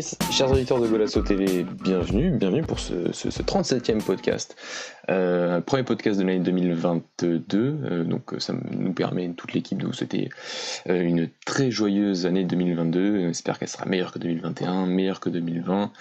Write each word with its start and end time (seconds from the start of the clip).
chers 0.00 0.50
auditeurs 0.50 0.80
de 0.80 0.88
Golasso 0.88 1.20
TV, 1.22 1.64
bienvenue, 1.84 2.30
bienvenue 2.30 2.62
pour 2.62 2.80
ce, 2.80 2.94
37e 3.12 4.02
podcast. 4.02 4.56
Euh, 5.08 5.60
premier 5.60 5.84
podcast 5.84 6.18
de 6.18 6.24
l'année 6.24 6.40
2022, 6.40 7.48
euh, 7.54 8.04
donc 8.04 8.34
ça 8.38 8.54
nous 8.70 8.92
permet, 8.92 9.28
toute 9.30 9.52
l'équipe, 9.52 9.78
de 9.78 9.86
vous 9.86 9.92
souhaiter 9.92 10.30
euh, 10.88 11.00
une 11.00 11.28
très 11.46 11.70
joyeuse 11.70 12.26
année 12.26 12.44
2022. 12.44 13.28
J'espère 13.28 13.58
qu'elle 13.58 13.68
sera 13.68 13.84
meilleure 13.86 14.12
que 14.12 14.18
2021, 14.18 14.86
meilleure 14.86 15.20
que 15.20 15.28
2020. 15.30 15.92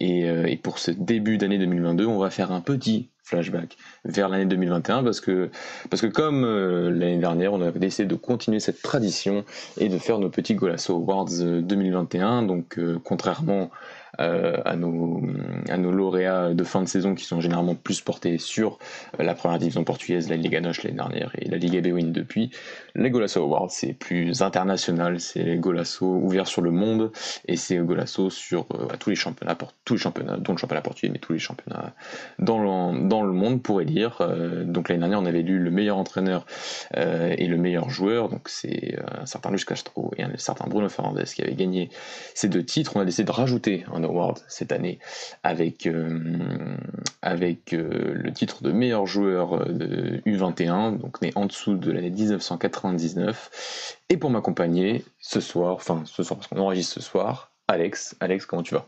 Et, 0.00 0.20
et, 0.22 0.56
pour 0.56 0.78
ce 0.78 0.90
début 0.90 1.38
d'année 1.38 1.58
2022, 1.58 2.06
on 2.06 2.18
va 2.18 2.30
faire 2.30 2.50
un 2.50 2.60
petit 2.60 3.08
flashback 3.26 3.76
vers 4.04 4.28
l'année 4.28 4.46
2021 4.46 5.02
parce 5.02 5.20
que, 5.20 5.50
parce 5.90 6.00
que 6.00 6.06
comme 6.06 6.44
euh, 6.44 6.90
l'année 6.90 7.18
dernière, 7.18 7.52
on 7.52 7.60
avait 7.60 7.80
décidé 7.80 8.06
de 8.06 8.14
continuer 8.14 8.60
cette 8.60 8.80
tradition 8.82 9.44
et 9.78 9.88
de 9.88 9.98
faire 9.98 10.18
nos 10.18 10.30
petits 10.30 10.54
Golasso 10.54 10.94
Awards 10.94 11.42
2021. 11.42 12.44
Euh, 12.44 12.46
Donc, 12.46 12.78
euh, 12.78 12.98
contrairement 13.02 13.70
à, 14.18 14.76
nos, 14.76 15.22
à 15.68 15.76
nos 15.76 15.90
lauréats 15.90 16.54
de 16.54 16.64
fin 16.64 16.82
de 16.82 16.88
saison 16.88 17.14
qui 17.14 17.24
sont 17.24 17.40
généralement 17.40 17.74
plus 17.74 18.00
portés 18.00 18.38
sur 18.38 18.78
euh, 19.18 19.24
la 19.24 19.34
première 19.34 19.58
division 19.58 19.84
portugaise, 19.84 20.28
la 20.28 20.36
Liga 20.36 20.60
Noche 20.60 20.82
l'année 20.82 20.96
dernière 20.96 21.32
et 21.38 21.48
la 21.48 21.56
Liga 21.56 21.80
Bewin 21.80 22.08
depuis. 22.08 22.50
Les 22.94 23.10
Golasso 23.10 23.42
Awards, 23.42 23.70
c'est 23.70 23.92
plus 23.92 24.42
international, 24.42 25.20
c'est 25.20 25.42
les 25.42 25.56
Golasso 25.56 26.06
ouverts 26.06 26.46
sur 26.46 26.62
le 26.62 26.70
monde 26.70 27.12
et 27.46 27.56
c'est 27.56 27.76
Golasso 27.78 28.30
sur 28.30 28.66
euh, 28.74 28.88
tous 28.98 29.10
les 29.10 29.16
championnats, 29.16 29.54
pour, 29.54 29.72
tous 29.84 29.94
les 29.94 30.00
championnats, 30.00 30.36
dont 30.36 30.52
le 30.52 30.58
championnat 30.58 30.82
portugais, 30.82 31.12
mais 31.12 31.18
tous 31.18 31.32
les 31.32 31.38
championnats 31.38 31.94
dans 32.38 32.58
le, 32.58 33.08
dans 33.08 33.22
le 33.22 33.32
monde, 33.32 33.62
pourrait 33.62 33.84
dire. 33.84 34.18
donc 34.64 34.88
l'année 34.88 35.00
dernière, 35.00 35.20
on 35.20 35.26
avait 35.26 35.42
lu 35.42 35.58
le 35.58 35.70
meilleur 35.70 35.96
entraîneur 35.96 36.46
et 36.94 37.46
le 37.46 37.56
meilleur 37.56 37.90
joueur, 37.90 38.28
donc 38.28 38.48
c'est 38.48 38.96
un 39.20 39.26
certain 39.26 39.50
Luis 39.50 39.64
Castro 39.64 40.12
et 40.16 40.22
un 40.22 40.30
certain 40.36 40.66
Bruno 40.68 40.88
Fernandes 40.88 41.24
qui 41.24 41.42
avaient 41.42 41.54
gagné 41.54 41.90
ces 42.34 42.48
deux 42.48 42.64
titres. 42.64 42.96
On 42.96 43.00
a 43.00 43.04
décidé 43.04 43.24
de 43.24 43.32
rajouter 43.32 43.84
un 43.92 44.04
Award 44.06 44.38
cette 44.48 44.72
année 44.72 44.98
avec, 45.42 45.86
euh, 45.86 46.76
avec 47.22 47.72
euh, 47.72 48.12
le 48.14 48.32
titre 48.32 48.62
de 48.62 48.72
meilleur 48.72 49.06
joueur 49.06 49.66
de 49.66 50.22
U21, 50.26 50.98
donc 50.98 51.20
né 51.22 51.32
en 51.34 51.46
dessous 51.46 51.74
de 51.74 51.92
l'année 51.92 52.10
1999. 52.10 53.98
Et 54.08 54.16
pour 54.16 54.30
m'accompagner 54.30 55.04
ce 55.18 55.40
soir, 55.40 55.74
enfin 55.74 56.02
ce 56.04 56.22
soir 56.22 56.38
parce 56.38 56.48
qu'on 56.48 56.58
enregistre 56.58 56.94
ce 56.94 57.00
soir, 57.00 57.52
Alex. 57.68 58.16
Alex, 58.20 58.46
comment 58.46 58.62
tu 58.62 58.74
vas? 58.74 58.86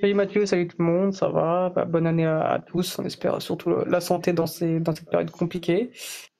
Salut 0.00 0.14
Mathieu, 0.14 0.46
salut 0.46 0.68
tout 0.68 0.76
le 0.78 0.84
monde, 0.84 1.12
ça 1.12 1.28
va? 1.28 1.72
Bah, 1.74 1.84
Bonne 1.84 2.06
année 2.06 2.24
à, 2.24 2.62
tous, 2.64 2.98
on 3.00 3.04
espère 3.04 3.42
surtout 3.42 3.70
la 3.84 4.00
santé 4.00 4.32
dans, 4.32 4.46
ces, 4.46 4.78
dans 4.78 4.94
cette 4.94 5.10
période 5.10 5.30
compliquée. 5.30 5.90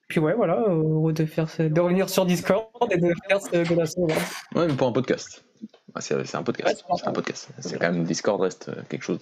Puis 0.08 0.20
ouais, 0.20 0.34
voilà, 0.34 0.60
heureux 0.68 1.12
de, 1.12 1.26
faire 1.26 1.46
de 1.58 1.80
revenir 1.80 2.08
sur 2.08 2.24
Discord 2.24 2.66
et 2.90 2.96
de 2.96 3.12
faire 3.28 3.42
ce 3.42 3.68
Golasso. 3.68 4.06
Ouais, 4.54 4.66
mais 4.66 4.74
pour 4.74 4.88
un 4.88 4.92
podcast. 4.92 5.44
C'est 6.00 6.34
un 6.34 6.42
podcast. 6.42 6.84
c'est 6.97 7.08
un 7.08 7.12
podcast. 7.12 7.48
C'est 7.61 7.78
quand 7.78 7.91
même 7.91 8.05
Discord 8.05 8.41
reste 8.41 8.69
euh, 8.69 8.83
quelque 8.89 9.03
chose 9.03 9.19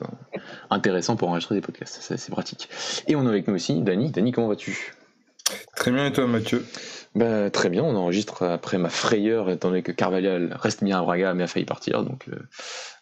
d'intéressant 0.71 1.17
pour 1.17 1.29
enregistrer 1.29 1.55
des 1.55 1.61
podcasts. 1.61 2.01
C'est 2.01 2.31
pratique. 2.31 2.69
Et 3.07 3.17
on 3.17 3.27
a 3.27 3.29
avec 3.29 3.49
nous 3.49 3.55
aussi 3.55 3.81
Dany. 3.81 4.11
Dany, 4.11 4.33
comment 4.33 4.49
vas-tu? 4.49 4.95
Très 5.77 5.91
bien 5.91 6.07
et 6.07 6.13
toi 6.13 6.27
Mathieu? 6.27 6.65
Bah, 7.15 7.51
Très 7.51 7.71
bien, 7.71 7.83
on 7.83 7.97
enregistre 7.97 8.43
après 8.43 8.77
ma 8.77 8.91
frayeur 8.91 9.49
étant 9.49 9.69
donné 9.69 9.83
que 9.83 9.93
Carvalhal 9.93 10.55
reste 10.61 10.85
bien 10.85 10.99
à 10.99 11.03
Braga 11.03 11.33
mais 11.33 11.45
a 11.45 11.47
failli 11.47 11.65
partir. 11.65 12.03
Donc, 12.03 12.29
euh, 12.29 12.37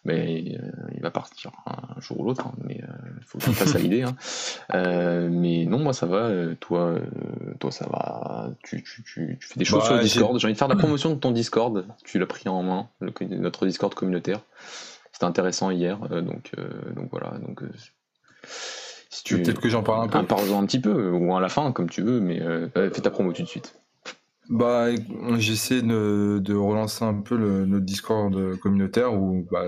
mais, 0.05 0.57
euh, 0.57 0.71
il 0.93 1.01
va 1.01 1.11
partir 1.11 1.51
un 1.65 1.99
jour 1.99 2.21
ou 2.21 2.23
l'autre, 2.23 2.47
hein, 2.47 2.53
mais 2.63 2.79
il 2.79 3.23
faut 3.25 3.39
que 3.39 3.45
je 3.45 3.51
fasse 3.51 3.75
à 3.75 3.79
l'idée. 3.79 4.03
Hein. 4.03 4.15
mais 5.29 5.65
non, 5.65 5.79
moi 5.79 5.91
ça 5.91 6.05
va, 6.05 6.29
toi, 6.59 6.95
toi 7.59 7.71
ça 7.71 7.87
va, 7.89 8.51
tu, 8.63 8.83
tu, 8.83 9.03
tu, 9.03 9.37
fais 9.41 9.59
des 9.59 9.65
choses 9.65 9.81
bah, 9.81 9.87
sur 9.87 9.99
Discord. 9.99 10.39
J'ai 10.39 10.45
envie 10.45 10.53
de 10.53 10.57
faire 10.57 10.67
la 10.69 10.77
promotion 10.77 11.09
de 11.09 11.19
ton 11.19 11.31
Discord, 11.31 11.85
tu 12.05 12.17
l'as 12.19 12.25
pris 12.25 12.47
en 12.47 12.63
main, 12.63 12.87
notre 13.21 13.65
Discord 13.65 13.93
communautaire. 13.93 14.39
C'était 15.11 15.25
intéressant 15.25 15.71
hier, 15.71 15.97
donc, 16.09 16.51
donc 16.95 17.09
voilà. 17.11 17.37
Donc, 17.39 17.61
tu... 19.23 19.41
Peut-être 19.41 19.61
que 19.61 19.69
j'en 19.69 19.83
parle 19.83 20.05
un 20.05 20.07
peu. 20.07 20.25
Parle-en 20.25 20.61
un 20.61 20.65
petit 20.65 20.79
peu, 20.79 21.11
ou 21.11 21.35
à 21.35 21.39
la 21.39 21.49
fin, 21.49 21.71
comme 21.71 21.89
tu 21.89 22.01
veux, 22.01 22.19
mais 22.19 22.41
euh, 22.41 22.69
fais 22.73 23.01
ta 23.01 23.09
promo 23.09 23.33
tout 23.33 23.43
de 23.43 23.47
suite. 23.47 23.75
Bah, 24.49 24.87
j'essaie 25.37 25.81
de, 25.81 26.39
de, 26.39 26.53
relancer 26.53 27.03
un 27.03 27.15
peu 27.15 27.35
le, 27.35 27.65
notre 27.65 27.85
Discord 27.85 28.57
communautaire 28.59 29.13
où 29.13 29.47
bah, 29.51 29.65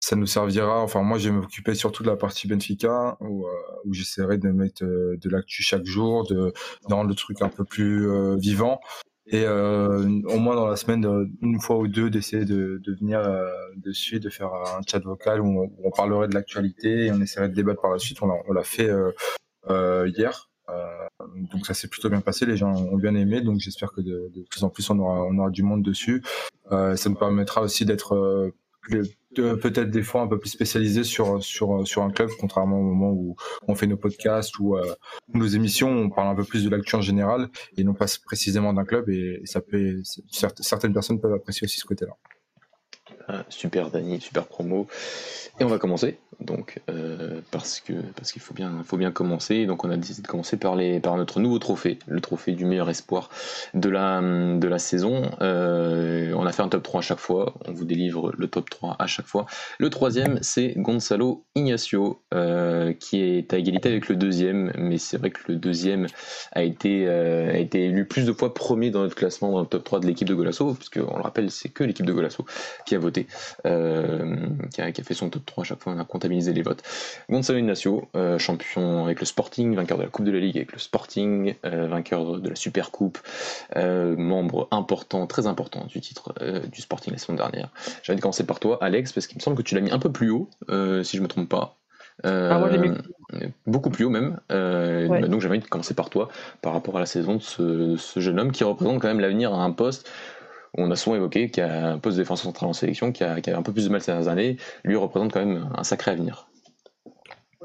ça 0.00 0.16
nous 0.16 0.26
servira. 0.26 0.82
Enfin, 0.82 1.02
moi, 1.02 1.18
je 1.18 1.28
vais 1.28 1.36
m'occuper 1.36 1.74
surtout 1.74 2.02
de 2.02 2.08
la 2.08 2.16
partie 2.16 2.48
Benfica 2.48 3.18
où, 3.20 3.46
euh, 3.46 3.50
où 3.84 3.92
j'essaierai 3.92 4.38
de 4.38 4.48
mettre 4.48 4.84
euh, 4.84 5.18
de 5.20 5.28
l'actu 5.28 5.62
chaque 5.62 5.84
jour, 5.84 6.26
de, 6.26 6.52
de 6.88 6.94
rendre 6.94 7.10
le 7.10 7.14
truc 7.14 7.42
un 7.42 7.50
peu 7.50 7.64
plus 7.64 8.08
vivant 8.38 8.80
et 9.26 9.44
euh, 9.44 10.20
au 10.24 10.38
moins 10.38 10.56
dans 10.56 10.66
la 10.66 10.76
semaine, 10.76 11.04
euh, 11.04 11.26
une 11.42 11.60
fois 11.60 11.78
ou 11.78 11.88
deux, 11.88 12.10
d'essayer 12.10 12.44
de, 12.44 12.80
de, 12.82 12.94
venir 12.94 13.20
euh, 13.20 13.48
dessus, 13.76 14.18
de 14.18 14.28
faire 14.30 14.52
un 14.52 14.80
chat 14.88 14.98
vocal 14.98 15.40
où 15.40 15.62
on, 15.62 15.70
on 15.84 15.90
parlerait 15.90 16.26
de 16.26 16.34
l'actualité 16.34 17.06
et 17.06 17.12
on 17.12 17.20
essaierait 17.20 17.48
de 17.48 17.54
débattre 17.54 17.80
par 17.80 17.92
la 17.92 17.98
suite. 17.98 18.18
On 18.22 18.52
l'a 18.52 18.64
fait 18.64 18.90
euh, 19.68 20.10
hier. 20.16 20.50
donc 21.52 21.66
ça 21.66 21.74
s'est 21.74 21.88
plutôt 21.88 22.08
bien 22.08 22.20
passé, 22.20 22.46
les 22.46 22.56
gens 22.56 22.72
ont 22.74 22.96
bien 22.96 23.14
aimé, 23.14 23.40
donc 23.40 23.58
j'espère 23.60 23.92
que 23.92 24.00
de, 24.00 24.30
de, 24.34 24.44
plus 24.50 24.64
en 24.64 24.70
plus 24.70 24.88
on 24.90 24.98
aura, 24.98 25.24
on 25.24 25.36
aura 25.38 25.50
du 25.50 25.62
monde 25.62 25.82
dessus. 25.82 26.22
ça 26.70 27.08
nous 27.08 27.14
permettra 27.14 27.62
aussi 27.62 27.84
d'être 27.84 28.52
peut-être 29.34 29.90
des 29.90 30.02
fois 30.02 30.22
un 30.22 30.26
peu 30.26 30.38
plus 30.38 30.50
spécialisé 30.50 31.04
sur, 31.04 31.42
sur, 31.42 31.86
sur 31.86 32.02
un 32.02 32.10
club, 32.10 32.30
contrairement 32.38 32.78
au 32.78 32.82
moment 32.82 33.10
où 33.10 33.36
on 33.68 33.74
fait 33.74 33.86
nos 33.86 33.96
podcasts 33.96 34.58
ou 34.58 34.76
euh, 34.76 34.94
nos 35.32 35.46
émissions, 35.46 35.90
on 35.90 36.10
parle 36.10 36.28
un 36.28 36.34
peu 36.34 36.44
plus 36.44 36.64
de 36.64 36.70
l'actu 36.70 36.96
en 36.96 37.00
général 37.00 37.48
et 37.76 37.84
non 37.84 37.94
pas 37.94 38.06
précisément 38.24 38.72
d'un 38.72 38.84
club 38.84 39.08
et 39.08 39.40
ça 39.44 39.60
peut, 39.60 40.02
certaines 40.30 40.92
personnes 40.92 41.20
peuvent 41.20 41.34
apprécier 41.34 41.64
aussi 41.64 41.78
ce 41.78 41.86
côté-là. 41.86 42.12
Super 43.48 43.90
Dani, 43.90 44.20
super 44.20 44.46
promo. 44.46 44.86
Et 45.58 45.64
on 45.64 45.68
va 45.68 45.78
commencer, 45.78 46.18
donc, 46.40 46.80
euh, 46.88 47.40
parce 47.50 47.80
que 47.80 47.92
parce 48.16 48.32
qu'il 48.32 48.40
faut 48.40 48.54
bien, 48.54 48.82
faut 48.86 48.96
bien 48.96 49.10
commencer. 49.10 49.66
Donc, 49.66 49.84
on 49.84 49.90
a 49.90 49.96
décidé 49.96 50.22
de 50.22 50.26
commencer 50.26 50.56
par, 50.56 50.74
les, 50.74 51.00
par 51.00 51.16
notre 51.16 51.38
nouveau 51.38 51.58
trophée, 51.58 51.98
le 52.06 52.20
trophée 52.20 52.52
du 52.52 52.64
meilleur 52.64 52.88
espoir 52.88 53.28
de 53.74 53.90
la, 53.90 54.78
saison. 54.78 55.30
Euh, 55.42 56.32
on 56.34 56.46
a 56.46 56.52
fait 56.52 56.62
un 56.62 56.68
top 56.68 56.82
3 56.82 57.00
à 57.00 57.02
chaque 57.02 57.18
fois, 57.18 57.54
on 57.66 57.72
vous 57.72 57.84
délivre 57.84 58.32
le 58.36 58.46
top 58.46 58.70
3 58.70 58.96
à 58.98 59.06
chaque 59.06 59.26
fois. 59.26 59.44
Le 59.78 59.90
troisième, 59.90 60.38
c'est 60.40 60.72
Gonzalo 60.78 61.44
Ignacio, 61.54 62.22
euh, 62.32 62.94
qui 62.94 63.20
est 63.20 63.52
à 63.52 63.58
égalité 63.58 63.90
avec 63.90 64.08
le 64.08 64.16
deuxième, 64.16 64.72
mais 64.78 64.96
c'est 64.96 65.18
vrai 65.18 65.30
que 65.30 65.40
le 65.48 65.56
deuxième 65.56 66.06
a 66.52 66.62
été, 66.62 67.06
a 67.06 67.58
été 67.58 67.84
élu 67.84 68.06
plus 68.06 68.24
de 68.24 68.32
fois 68.32 68.54
premier 68.54 68.90
dans 68.90 69.02
notre 69.02 69.16
classement, 69.16 69.52
dans 69.52 69.60
le 69.60 69.66
top 69.66 69.84
3 69.84 70.00
de 70.00 70.06
l'équipe 70.06 70.26
de 70.26 70.34
Golasso, 70.34 70.74
on 70.96 71.16
le 71.16 71.22
rappelle, 71.22 71.50
c'est 71.50 71.68
que 71.68 71.84
l'équipe 71.84 72.06
de 72.06 72.12
Golasso 72.12 72.46
qui 72.86 72.94
a 72.94 72.98
voté, 72.98 73.19
qui 73.64 74.80
a, 74.80 74.92
qui, 74.92 75.00
a, 75.00 75.04
fait 75.04 75.14
son 75.14 75.30
top 75.30 75.50
à 75.58 75.64
chaque 75.64 75.80
fois 75.80 75.92
on 75.92 75.98
a 75.98 76.04
comptabilisé 76.04 76.52
les 76.52 76.62
votes. 76.62 76.82
Gonzalo 77.28 77.58
Ignacio, 77.58 78.08
euh, 78.16 78.38
champion 78.38 79.04
avec 79.04 79.20
le 79.20 79.26
Sporting, 79.26 79.74
vainqueur 79.74 79.98
de 79.98 80.04
la 80.04 80.08
Coupe 80.08 80.24
de 80.24 80.30
la 80.30 80.38
Ligue 80.38 80.56
avec 80.56 80.72
le 80.72 80.78
Sporting, 80.78 81.54
euh, 81.64 81.86
vainqueur 81.88 82.38
de 82.38 82.48
la 82.48 82.56
Super 82.56 82.90
Coupe, 82.90 83.18
euh, 83.76 84.16
membre 84.16 84.68
important, 84.70 85.26
très 85.26 85.46
important 85.46 85.86
du 85.86 86.00
titre 86.00 86.34
du 86.70 86.80
Sporting 86.80 87.12
la 87.12 87.18
semaine 87.18 87.38
dernière. 87.38 87.68
J'ai 88.02 88.12
envie 88.12 88.18
de 88.18 88.22
commencer 88.22 88.46
par 88.46 88.60
toi, 88.60 88.78
Alex, 88.80 89.12
parce 89.12 89.26
qu'il 89.26 89.36
me 89.36 89.42
semble 89.42 89.56
que 89.56 89.62
tu 89.62 89.74
l'as 89.74 89.80
mis 89.80 89.90
un 89.90 89.98
peu 89.98 90.10
plus 90.10 90.30
haut, 90.30 90.48
si 91.02 91.16
je 91.16 91.22
me 91.22 91.28
trompe 91.28 91.48
pas. 91.48 91.76
Ah, 92.22 92.68
beaucoup 93.66 93.90
plus 93.90 94.04
haut 94.04 94.10
même. 94.10 94.38
donc 94.50 95.40
j'ai 95.40 95.48
envie 95.48 95.58
de 95.58 95.66
commencer 95.66 95.94
par 95.94 96.10
toi, 96.10 96.28
par 96.62 96.72
rapport 96.72 96.96
à 96.96 97.00
la 97.00 97.06
saison 97.06 97.36
de 97.36 97.42
ce, 97.42 97.96
ce 97.96 98.20
jeune 98.20 98.38
homme 98.38 98.52
qui 98.52 98.64
représente 98.64 99.00
quand 99.00 99.08
même 99.08 99.20
l'avenir 99.20 99.54
à 99.54 99.62
un 99.62 99.70
poste 99.70 100.08
on 100.74 100.90
a 100.90 100.96
souvent 100.96 101.16
évoqué, 101.16 101.50
qui 101.50 101.60
a 101.60 101.92
un 101.92 101.98
poste 101.98 102.16
de 102.16 102.22
défenseur 102.22 102.44
central 102.44 102.70
en 102.70 102.72
sélection, 102.72 103.12
qui 103.12 103.24
a, 103.24 103.34
un 103.34 103.62
peu 103.62 103.72
plus 103.72 103.86
de 103.86 103.90
mal 103.90 104.00
ces 104.00 104.12
dernières 104.12 104.28
années, 104.28 104.56
lui 104.84 104.96
représente 104.96 105.32
quand 105.32 105.44
même 105.44 105.68
un 105.76 105.84
sacré 105.84 106.12
avenir. 106.12 106.48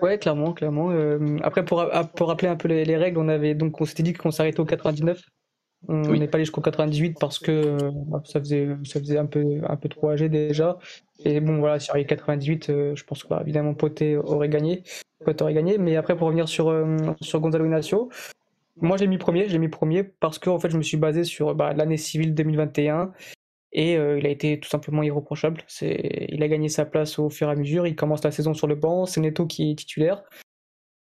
Ouais, 0.01 0.17
clairement, 0.17 0.53
clairement. 0.53 0.91
Euh, 0.91 1.37
après, 1.41 1.63
pour, 1.63 1.85
pour, 2.15 2.27
rappeler 2.27 2.49
un 2.49 2.55
peu 2.55 2.67
les, 2.67 2.97
règles, 2.97 3.17
on 3.17 3.29
avait 3.29 3.55
donc 3.55 3.79
on 3.79 3.85
s'était 3.85 4.03
dit 4.03 4.13
qu'on 4.13 4.31
s'arrêtait 4.31 4.59
au 4.59 4.65
99. 4.65 5.21
On 5.87 6.01
n'est 6.01 6.27
pas 6.27 6.37
allé 6.37 6.45
jusqu'au 6.45 6.61
98 6.61 7.17
parce 7.19 7.37
que 7.37 7.77
bah, 8.07 8.21
ça 8.25 8.39
faisait 8.39 8.69
ça 8.83 8.99
faisait 8.99 9.19
un 9.19 9.27
peu 9.27 9.61
un 9.67 9.75
peu 9.75 9.87
trop 9.87 10.09
âgé 10.09 10.29
déjà. 10.29 10.79
Et 11.23 11.39
bon 11.39 11.59
voilà, 11.59 11.79
sur 11.79 11.95
les 11.95 12.05
98, 12.05 12.69
euh, 12.69 12.95
je 12.95 13.03
pense 13.03 13.23
que 13.23 13.29
bah, 13.29 13.39
évidemment 13.41 13.75
Poté 13.75 14.17
aurait 14.17 14.49
gagné, 14.49 14.83
Poté 15.23 15.43
aurait 15.43 15.53
gagné. 15.53 15.77
Mais 15.77 15.95
après 15.95 16.17
pour 16.17 16.27
revenir 16.27 16.49
sur 16.49 16.69
euh, 16.69 16.97
sur 17.21 17.39
Gonzalo 17.39 17.65
Ignacio, 17.65 18.09
moi, 18.81 18.97
j'ai 18.97 19.07
mis 19.07 19.17
premier. 19.17 19.47
J'ai 19.49 19.57
mis 19.57 19.69
premier 19.69 20.03
parce 20.03 20.39
que 20.39 20.49
en 20.49 20.59
fait, 20.59 20.69
je 20.69 20.77
me 20.77 20.83
suis 20.83 20.97
basé 20.97 21.23
sur 21.23 21.55
bah, 21.55 21.73
l'année 21.73 21.97
civile 21.97 22.33
2021 22.33 23.11
et 23.71 23.97
euh, 23.97 24.17
il 24.19 24.25
a 24.25 24.29
été 24.29 24.59
tout 24.59 24.69
simplement 24.69 25.03
irreprochable. 25.03 25.63
C'est, 25.67 26.27
il 26.29 26.41
a 26.43 26.47
gagné 26.47 26.69
sa 26.69 26.85
place 26.85 27.19
au 27.19 27.29
fur 27.29 27.49
et 27.49 27.51
à 27.51 27.55
mesure. 27.55 27.87
Il 27.87 27.95
commence 27.95 28.23
la 28.23 28.31
saison 28.31 28.53
sur 28.53 28.67
le 28.67 28.75
banc. 28.75 29.05
C'est 29.05 29.21
Neto 29.21 29.45
qui 29.45 29.71
est 29.71 29.75
titulaire. 29.75 30.23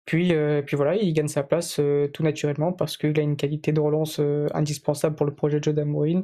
Puis, 0.07 0.35
euh, 0.35 0.61
puis 0.61 0.77
voilà, 0.77 0.97
il 0.97 1.13
gagne 1.15 1.29
sa 1.29 1.43
place 1.43 1.79
euh, 1.81 2.09
tout 2.09 2.23
naturellement 2.23 2.73
parce 2.73 2.97
qu'il 2.97 3.19
a 3.19 3.23
une 3.23 3.37
qualité 3.37 3.73
de 3.73 3.81
relance 3.81 4.21
indispensable 4.53 5.17
pour 5.17 5.27
le 5.27 5.35
projet 5.35 5.59
de 5.59 5.65
jeu 5.65 5.73
d'Amorin. 5.73 6.23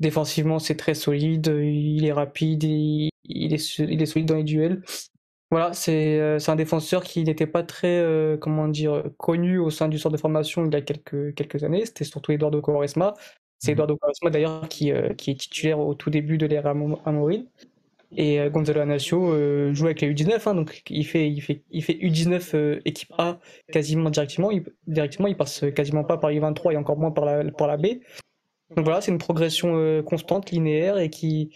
Défensivement, 0.00 0.58
c'est 0.58 0.76
très 0.76 0.94
solide. 0.94 1.46
Il 1.46 2.04
est 2.04 2.12
rapide. 2.12 2.64
Il, 2.64 3.10
est, 3.54 3.78
il 3.78 4.02
est 4.02 4.06
solide 4.06 4.28
dans 4.28 4.36
les 4.36 4.44
duels. 4.44 4.82
Voilà, 5.52 5.70
euh, 5.88 6.38
c'est 6.40 6.50
un 6.50 6.56
défenseur 6.56 7.04
qui 7.04 7.22
n'était 7.22 7.46
pas 7.46 7.62
très 7.62 8.00
euh, 8.00 8.36
comment 8.36 8.66
dire 8.66 9.04
connu 9.18 9.58
au 9.58 9.70
sein 9.70 9.88
du 9.88 9.98
centre 9.98 10.16
de 10.16 10.20
formation 10.20 10.64
il 10.64 10.72
y 10.72 10.76
a 10.76 10.80
quelques, 10.80 11.34
quelques 11.34 11.62
années. 11.62 11.86
C'était 11.86 12.04
surtout 12.04 12.32
Eduardo 12.32 12.60
Quaresma. 12.60 13.14
C'est 13.58 13.72
Eduardo 13.72 13.96
Quaresma 13.96 14.30
d'ailleurs 14.30 14.68
qui, 14.68 14.90
qui 15.16 15.30
est 15.30 15.38
titulaire 15.38 15.78
au 15.78 15.94
tout 15.94 16.10
début 16.10 16.38
de 16.38 16.46
l'ère 16.46 16.66
Amorim. 16.66 17.46
Et 18.16 18.40
euh, 18.40 18.50
Gonzalo 18.50 18.80
Anacio 18.80 19.32
euh, 19.32 19.72
joue 19.72 19.86
avec 19.86 20.00
la 20.02 20.08
U19, 20.08 20.48
hein, 20.48 20.54
donc 20.54 20.82
il 20.90 21.04
fait, 21.04 21.30
il 21.30 21.40
fait, 21.40 21.62
il 21.70 21.82
fait 21.82 21.94
U19 21.94 22.54
euh, 22.54 22.80
équipe 22.84 23.12
A 23.16 23.38
quasiment 23.72 24.10
directement. 24.10 24.50
Il, 24.50 24.64
directement, 24.86 25.28
il 25.28 25.36
passe 25.36 25.64
quasiment 25.74 26.04
pas 26.04 26.18
par 26.18 26.30
U23 26.30 26.72
et 26.72 26.76
encore 26.76 26.98
moins 26.98 27.10
par 27.10 27.24
la, 27.24 27.50
par 27.52 27.68
la 27.68 27.76
B. 27.76 27.86
Donc 28.76 28.84
voilà, 28.84 29.00
c'est 29.00 29.12
une 29.12 29.18
progression 29.18 30.02
constante, 30.02 30.50
linéaire 30.50 30.98
et 30.98 31.10
qui, 31.10 31.50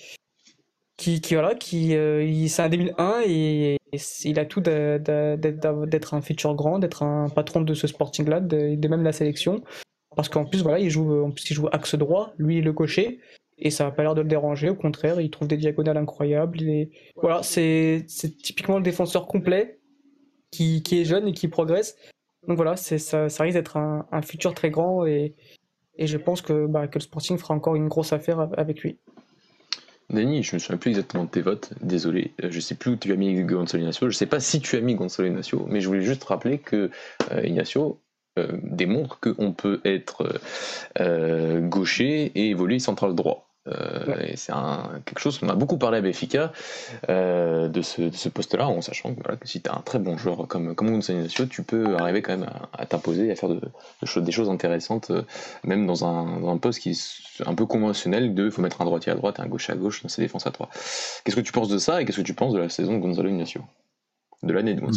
qui, 0.96 1.20
qui 1.20 1.34
voilà, 1.34 1.54
qui, 1.54 1.90
c'est 2.48 2.62
un 2.62 2.68
2001 2.68 3.22
et, 3.26 3.76
il 4.24 4.38
a 4.38 4.44
tout 4.44 4.60
d'être 4.60 6.14
un 6.14 6.20
futur 6.20 6.54
grand, 6.54 6.78
d'être 6.78 7.02
un 7.02 7.28
patron 7.28 7.60
de 7.60 7.74
ce 7.74 7.86
Sporting-là, 7.86 8.40
de, 8.40 8.74
de, 8.74 8.88
même 8.88 9.02
la 9.02 9.12
sélection. 9.12 9.62
Parce 10.16 10.28
qu'en 10.28 10.44
plus, 10.44 10.62
voilà, 10.62 10.78
il 10.78 10.90
joue, 10.90 11.24
en 11.24 11.30
plus, 11.30 11.50
il 11.50 11.54
joue 11.54 11.68
axe 11.72 11.94
droit, 11.94 12.32
lui 12.38 12.60
le 12.60 12.72
cocher. 12.72 13.20
Et 13.58 13.70
ça 13.70 13.84
n'a 13.84 13.90
pas 13.90 14.02
l'air 14.02 14.14
de 14.14 14.20
le 14.20 14.28
déranger, 14.28 14.68
au 14.68 14.74
contraire, 14.74 15.20
il 15.20 15.30
trouve 15.30 15.48
des 15.48 15.56
diagonales 15.56 15.96
incroyables. 15.96 16.62
Et 16.62 16.90
voilà, 17.16 17.42
c'est 17.42 18.04
typiquement 18.42 18.76
le 18.76 18.82
défenseur 18.82 19.26
complet 19.26 19.78
qui, 20.50 20.82
qui, 20.82 21.00
est 21.00 21.04
jeune 21.04 21.28
et 21.28 21.32
qui 21.32 21.48
progresse. 21.48 21.96
Donc 22.46 22.56
voilà, 22.56 22.76
ça, 22.76 22.98
ça 23.28 23.42
risque 23.42 23.56
d'être 23.56 23.76
un, 23.76 24.06
un, 24.12 24.22
futur 24.22 24.54
très 24.54 24.70
grand 24.70 25.04
et, 25.06 25.34
et 25.96 26.06
je 26.06 26.16
pense 26.18 26.42
que, 26.42 26.66
bah, 26.66 26.86
que 26.86 26.98
le 26.98 27.02
Sporting 27.02 27.38
fera 27.38 27.54
encore 27.54 27.76
une 27.76 27.88
grosse 27.88 28.12
affaire 28.12 28.48
avec 28.56 28.80
lui. 28.82 28.98
Denis, 30.10 30.44
je 30.44 30.54
me 30.54 30.60
souviens 30.60 30.78
plus 30.78 30.90
exactement 30.90 31.24
de 31.24 31.30
tes 31.30 31.40
votes, 31.42 31.72
désolé, 31.80 32.32
euh, 32.44 32.50
je 32.50 32.60
sais 32.60 32.76
plus 32.76 32.92
où 32.92 32.96
tu 32.96 33.12
as 33.12 33.16
mis 33.16 33.42
Gonzalo 33.42 33.82
Ignacio, 33.82 34.08
je 34.08 34.16
sais 34.16 34.26
pas 34.26 34.40
si 34.40 34.60
tu 34.60 34.76
as 34.76 34.80
mis 34.80 34.94
Gonzalo 34.94 35.28
Ignacio, 35.28 35.66
mais 35.68 35.80
je 35.80 35.88
voulais 35.88 36.02
juste 36.02 36.22
rappeler 36.24 36.58
que 36.58 36.90
euh, 37.32 37.42
Ignacio 37.44 38.00
euh, 38.38 38.48
démontre 38.62 39.18
qu'on 39.18 39.52
peut 39.52 39.80
être 39.86 40.40
euh, 41.00 41.60
gaucher 41.60 42.32
et 42.34 42.50
évoluer 42.50 42.78
central 42.78 43.14
droit. 43.14 43.45
Euh, 43.68 44.20
et 44.20 44.36
c'est 44.36 44.52
quelque 45.04 45.18
chose 45.18 45.38
qu'on 45.38 45.48
a 45.48 45.54
beaucoup 45.54 45.78
parlé 45.78 45.98
à 45.98 46.00
Béfica 46.00 46.52
euh, 47.08 47.68
de 47.68 47.82
ce, 47.82 48.28
poste-là, 48.28 48.68
en 48.68 48.80
sachant 48.80 49.14
que, 49.14 49.22
voilà, 49.22 49.36
que 49.36 49.48
si 49.48 49.60
tu 49.60 49.70
as 49.70 49.74
un 49.74 49.80
très 49.80 49.98
bon 49.98 50.16
joueur 50.16 50.46
comme, 50.48 50.74
comme 50.74 50.90
Gonzalo 50.90 51.26
tu 51.50 51.62
peux 51.62 51.96
arriver 51.96 52.22
quand 52.22 52.36
même 52.36 52.48
à, 52.72 52.86
t'imposer, 52.86 53.30
à 53.30 53.36
faire 53.36 53.48
de, 53.48 53.60
des 54.20 54.32
choses 54.32 54.50
intéressantes, 54.50 55.10
euh, 55.10 55.22
même 55.64 55.86
dans 55.86 56.04
un, 56.04 56.40
dans 56.40 56.50
un, 56.50 56.58
poste 56.58 56.80
qui 56.80 56.90
est 56.90 57.42
un 57.46 57.54
peu 57.54 57.66
conventionnel 57.66 58.34
de 58.34 58.50
faut 58.50 58.62
mettre 58.62 58.80
un 58.80 58.84
droitier 58.84 59.12
à 59.12 59.14
droite 59.14 59.38
et 59.38 59.42
un 59.42 59.46
gauche 59.46 59.70
à 59.70 59.76
gauche 59.76 60.02
dans 60.02 60.08
ses 60.08 60.22
défenses 60.22 60.46
à 60.46 60.50
trois. 60.50 60.68
Qu'est-ce 61.24 61.36
que 61.36 61.40
tu 61.40 61.52
penses 61.52 61.68
de 61.68 61.78
ça 61.78 62.00
et 62.00 62.04
qu'est-ce 62.04 62.18
que 62.18 62.22
tu 62.22 62.34
penses 62.34 62.52
de 62.52 62.58
la 62.58 62.68
saison 62.68 62.94
de 62.94 62.98
Gonzalo 62.98 63.28
Ignacio 63.28 63.62
de 64.42 64.52
l'année 64.52 64.74
de 64.74 64.80
bah, 64.80 64.88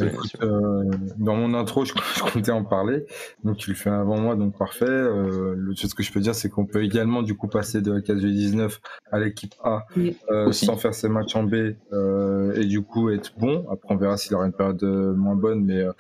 euh, 0.42 0.84
Dans 1.18 1.36
mon 1.36 1.54
intro, 1.54 1.86
je, 1.86 1.94
comptais 2.32 2.52
en 2.52 2.64
parler, 2.64 3.06
donc 3.44 3.58
tu 3.58 3.70
le 3.72 3.76
fais 3.76 3.90
avant 3.90 4.20
moi, 4.20 4.36
donc 4.36 4.58
parfait. 4.58 4.86
Euh, 4.86 5.56
le 5.58 5.76
chose 5.76 5.94
que 5.94 6.04
je 6.04 6.12
peux 6.12 6.20
dire, 6.20 6.36
c'est 6.36 6.50
qu'on 6.50 6.66
peut 6.66 6.84
également 6.84 7.22
du 7.22 7.36
coup 7.36 7.48
passer 7.48 7.82
de 7.82 7.92
la 7.92 8.02
case 8.02 8.20
19 8.20 8.80
à 9.12 9.20
l'équipe 9.20 9.56
A 9.64 9.86
euh, 10.30 10.52
sans 10.52 10.78
faire 10.78 10.94
ses 10.94 11.10
matchs 11.10 11.36
en 11.36 11.44
B 11.44 11.76
euh, 11.94 12.54
et 12.56 12.66
du 12.66 12.82
coup 12.82 13.10
être 13.10 13.34
bon. 13.38 13.66
Après, 13.72 13.94
on 13.94 13.98
verra 13.98 14.18
s'il 14.18 14.36
aura 14.36 14.46
une 14.46 14.54
période 14.54 14.84
moins 14.84 15.36
bonne, 15.36 15.64
mais 15.64 15.80
euh, 15.80 15.94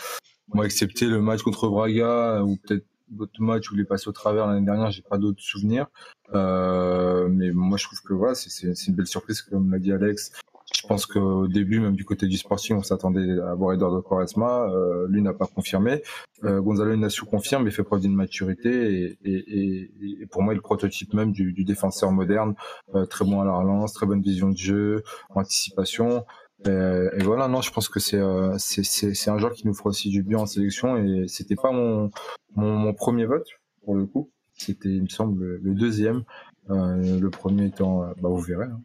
moi, 0.53 0.65
excepté 0.65 1.05
le 1.05 1.21
match 1.21 1.41
contre 1.41 1.69
Braga 1.69 2.43
ou 2.43 2.57
peut-être 2.57 2.85
d'autres 3.09 3.41
matchs 3.41 3.71
où 3.71 3.75
il 3.75 3.81
est 3.81 3.85
passé 3.85 4.07
au 4.07 4.11
travers 4.11 4.45
l'année 4.45 4.65
dernière, 4.65 4.91
j'ai 4.91 5.01
pas 5.01 5.17
d'autres 5.17 5.41
souvenirs. 5.41 5.87
mais 6.33 7.51
moi, 7.51 7.77
je 7.77 7.85
trouve 7.85 8.01
que 8.01 8.13
voilà, 8.13 8.35
c'est 8.35 8.87
une 8.87 8.95
belle 8.95 9.07
surprise, 9.07 9.41
comme 9.41 9.71
l'a 9.71 9.79
dit 9.79 9.91
Alex. 9.91 10.31
Je 10.81 10.87
pense 10.87 11.05
qu'au 11.05 11.47
début, 11.47 11.81
même 11.81 11.95
du 11.95 12.05
côté 12.05 12.25
du 12.25 12.37
sporting, 12.37 12.77
on 12.77 12.83
s'attendait 12.83 13.37
à 13.41 13.53
voir 13.53 13.73
Eduardo 13.73 14.01
Quaresma. 14.01 14.69
Euh, 14.69 15.07
lui 15.09 15.21
n'a 15.21 15.33
pas 15.33 15.45
confirmé. 15.45 16.01
Euh, 16.45 16.61
Gonzalo 16.61 16.93
Inacio 16.93 17.25
confirme, 17.25 17.65
mais 17.65 17.71
fait 17.71 17.83
preuve 17.83 17.99
d'une 17.99 18.15
maturité. 18.15 19.17
Et, 19.25 19.29
et, 19.29 19.91
et, 20.21 20.25
pour 20.27 20.41
moi, 20.41 20.53
il 20.53 20.55
est 20.55 20.59
le 20.59 20.61
prototype 20.61 21.13
même 21.13 21.33
du, 21.33 21.51
du 21.51 21.65
défenseur 21.65 22.13
moderne. 22.13 22.55
Euh, 22.95 23.05
très 23.05 23.25
bon 23.25 23.41
à 23.41 23.45
la 23.45 23.51
relance, 23.51 23.91
très 23.91 24.05
bonne 24.05 24.21
vision 24.21 24.49
de 24.51 24.57
jeu, 24.57 25.03
anticipation. 25.35 26.23
Euh, 26.67 27.09
et 27.17 27.23
voilà, 27.23 27.49
non, 27.49 27.61
je 27.61 27.71
pense 27.71 27.89
que 27.89 27.99
euh, 28.15 28.55
c'est 28.57 28.83
c'est 28.83 29.29
un 29.29 29.37
joueur 29.37 29.51
qui 29.51 29.67
nous 29.67 29.73
fera 29.73 29.89
aussi 29.89 30.09
du 30.09 30.23
bien 30.23 30.39
en 30.39 30.45
sélection. 30.45 30.95
Et 30.95 31.27
c'était 31.27 31.55
pas 31.55 31.73
mon, 31.73 32.09
mon 32.55 32.93
premier 32.93 33.25
vote 33.25 33.49
pour 33.83 33.95
le 33.95 34.05
coup. 34.05 34.29
C'était, 34.53 34.89
il 34.89 35.03
me 35.03 35.07
semble, 35.07 35.59
le 35.61 35.73
deuxième. 35.73 36.23
Euh, 36.69 37.19
le 37.19 37.29
premier 37.29 37.65
étant, 37.65 38.03
euh, 38.03 38.13
bah 38.21 38.29
vous 38.29 38.39
verrez, 38.39 38.65
hein. 38.65 38.81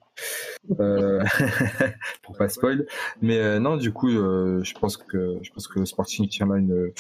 euh, 0.80 1.22
pour 2.22 2.36
pas 2.36 2.48
spoil. 2.48 2.86
Mais 3.20 3.38
euh, 3.38 3.58
non, 3.58 3.76
du 3.76 3.92
coup, 3.92 4.10
je 4.10 4.78
pense 4.78 4.96
que 4.96 5.38
je 5.42 5.50
pense 5.50 5.68
que 5.68 5.84
Sporting 5.84 6.28
tient 6.28 6.46
là 6.46 6.56
une, 6.56 6.92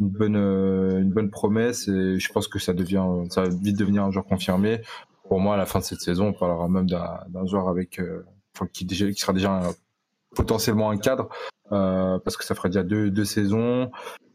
une 0.00 0.08
bonne 0.08 0.36
une 0.36 1.10
bonne 1.10 1.30
promesse 1.30 1.88
et 1.88 2.18
je 2.18 2.32
pense 2.32 2.48
que 2.48 2.58
ça 2.58 2.72
devient 2.72 3.04
ça 3.28 3.42
va 3.42 3.48
vite 3.48 3.78
devenir 3.78 4.04
un 4.04 4.10
joueur 4.10 4.24
confirmé. 4.24 4.80
Pour 5.28 5.40
moi, 5.40 5.54
à 5.54 5.58
la 5.58 5.66
fin 5.66 5.78
de 5.78 5.84
cette 5.84 6.00
saison, 6.00 6.28
on 6.28 6.32
parlera 6.32 6.68
même 6.68 6.86
d'un 6.86 7.46
joueur 7.46 7.68
avec 7.68 8.00
qui, 8.72 8.84
déjà, 8.84 9.06
qui 9.10 9.20
sera 9.20 9.32
déjà 9.32 9.60
potentiellement 10.34 10.90
un 10.90 10.96
cadre 10.96 11.28
parce 11.70 12.36
que 12.36 12.44
ça 12.44 12.54
fera 12.54 12.68
déjà 12.68 12.82
deux, 12.82 13.10
deux 13.10 13.24
saisons. 13.24 13.90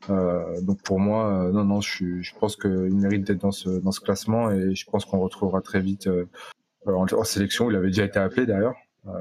Euh, 0.10 0.62
donc 0.62 0.82
pour 0.84 1.00
moi, 1.00 1.32
euh, 1.32 1.52
non, 1.52 1.64
non, 1.64 1.82
je, 1.82 2.22
je 2.22 2.34
pense 2.40 2.56
qu'il 2.56 2.96
mérite 2.96 3.26
d'être 3.26 3.42
dans 3.42 3.52
ce, 3.52 3.70
dans 3.70 3.92
ce 3.92 4.02
classement 4.02 4.52
et 4.52 4.76
je 4.76 4.90
pense 4.90 5.06
qu'on 5.06 5.20
retrouvera 5.20 5.62
très 5.62 5.82
vite 5.82 6.08
euh, 6.08 6.26
en, 6.86 7.06
en, 7.12 7.24
sélection. 7.24 7.70
Il 7.70 7.76
avait 7.76 7.88
déjà 7.88 8.06
été 8.06 8.20
appelé 8.20 8.46
d'ailleurs 8.46 8.76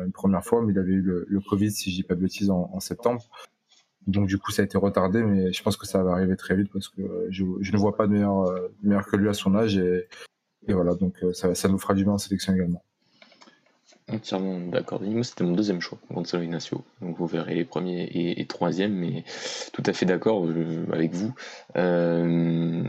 une 0.06 0.12
première 0.12 0.42
fois, 0.42 0.62
mais 0.62 0.72
il 0.72 0.78
avait 0.78 0.92
eu 0.92 1.02
le, 1.02 1.26
le 1.28 1.40
Covid, 1.40 1.70
si 1.70 1.90
je 1.90 1.96
dis 1.96 2.02
pas 2.04 2.14
de 2.14 2.20
bêtises, 2.20 2.48
en, 2.48 2.70
en, 2.72 2.80
septembre. 2.80 3.22
Donc 4.06 4.28
du 4.28 4.38
coup, 4.38 4.50
ça 4.50 4.62
a 4.62 4.64
été 4.64 4.78
retardé, 4.78 5.22
mais 5.22 5.52
je 5.52 5.62
pense 5.62 5.76
que 5.76 5.86
ça 5.86 6.02
va 6.02 6.12
arriver 6.12 6.36
très 6.36 6.56
vite 6.56 6.70
parce 6.72 6.88
que 6.88 7.26
je, 7.28 7.44
je 7.60 7.72
ne 7.72 7.76
vois 7.76 7.94
pas 7.94 8.06
de 8.06 8.12
meilleur, 8.12 8.50
meilleur 8.82 9.04
que 9.04 9.16
lui 9.16 9.28
à 9.28 9.34
son 9.34 9.54
âge 9.54 9.76
et, 9.76 10.08
et 10.68 10.72
voilà, 10.72 10.94
donc 10.94 11.22
ça, 11.34 11.54
ça 11.54 11.68
nous 11.68 11.78
fera 11.78 11.92
du 11.92 12.04
bien 12.04 12.14
en 12.14 12.18
sélection 12.18 12.54
également. 12.54 12.82
Entièrement 14.12 14.60
d'accord. 14.60 15.00
Moi, 15.00 15.24
c'était 15.24 15.44
mon 15.44 15.52
deuxième 15.52 15.80
choix, 15.80 15.96
Gonzalo 16.10 16.44
Ignacio. 16.44 16.84
Donc, 17.00 17.16
vous 17.16 17.26
verrez 17.26 17.54
les 17.54 17.64
premiers 17.64 18.02
et, 18.02 18.38
et 18.38 18.46
troisième, 18.46 18.92
mais 18.92 19.24
tout 19.72 19.82
à 19.86 19.94
fait 19.94 20.04
d'accord 20.04 20.44
euh, 20.44 20.84
avec 20.92 21.14
vous. 21.14 21.32
Euh, 21.76 22.84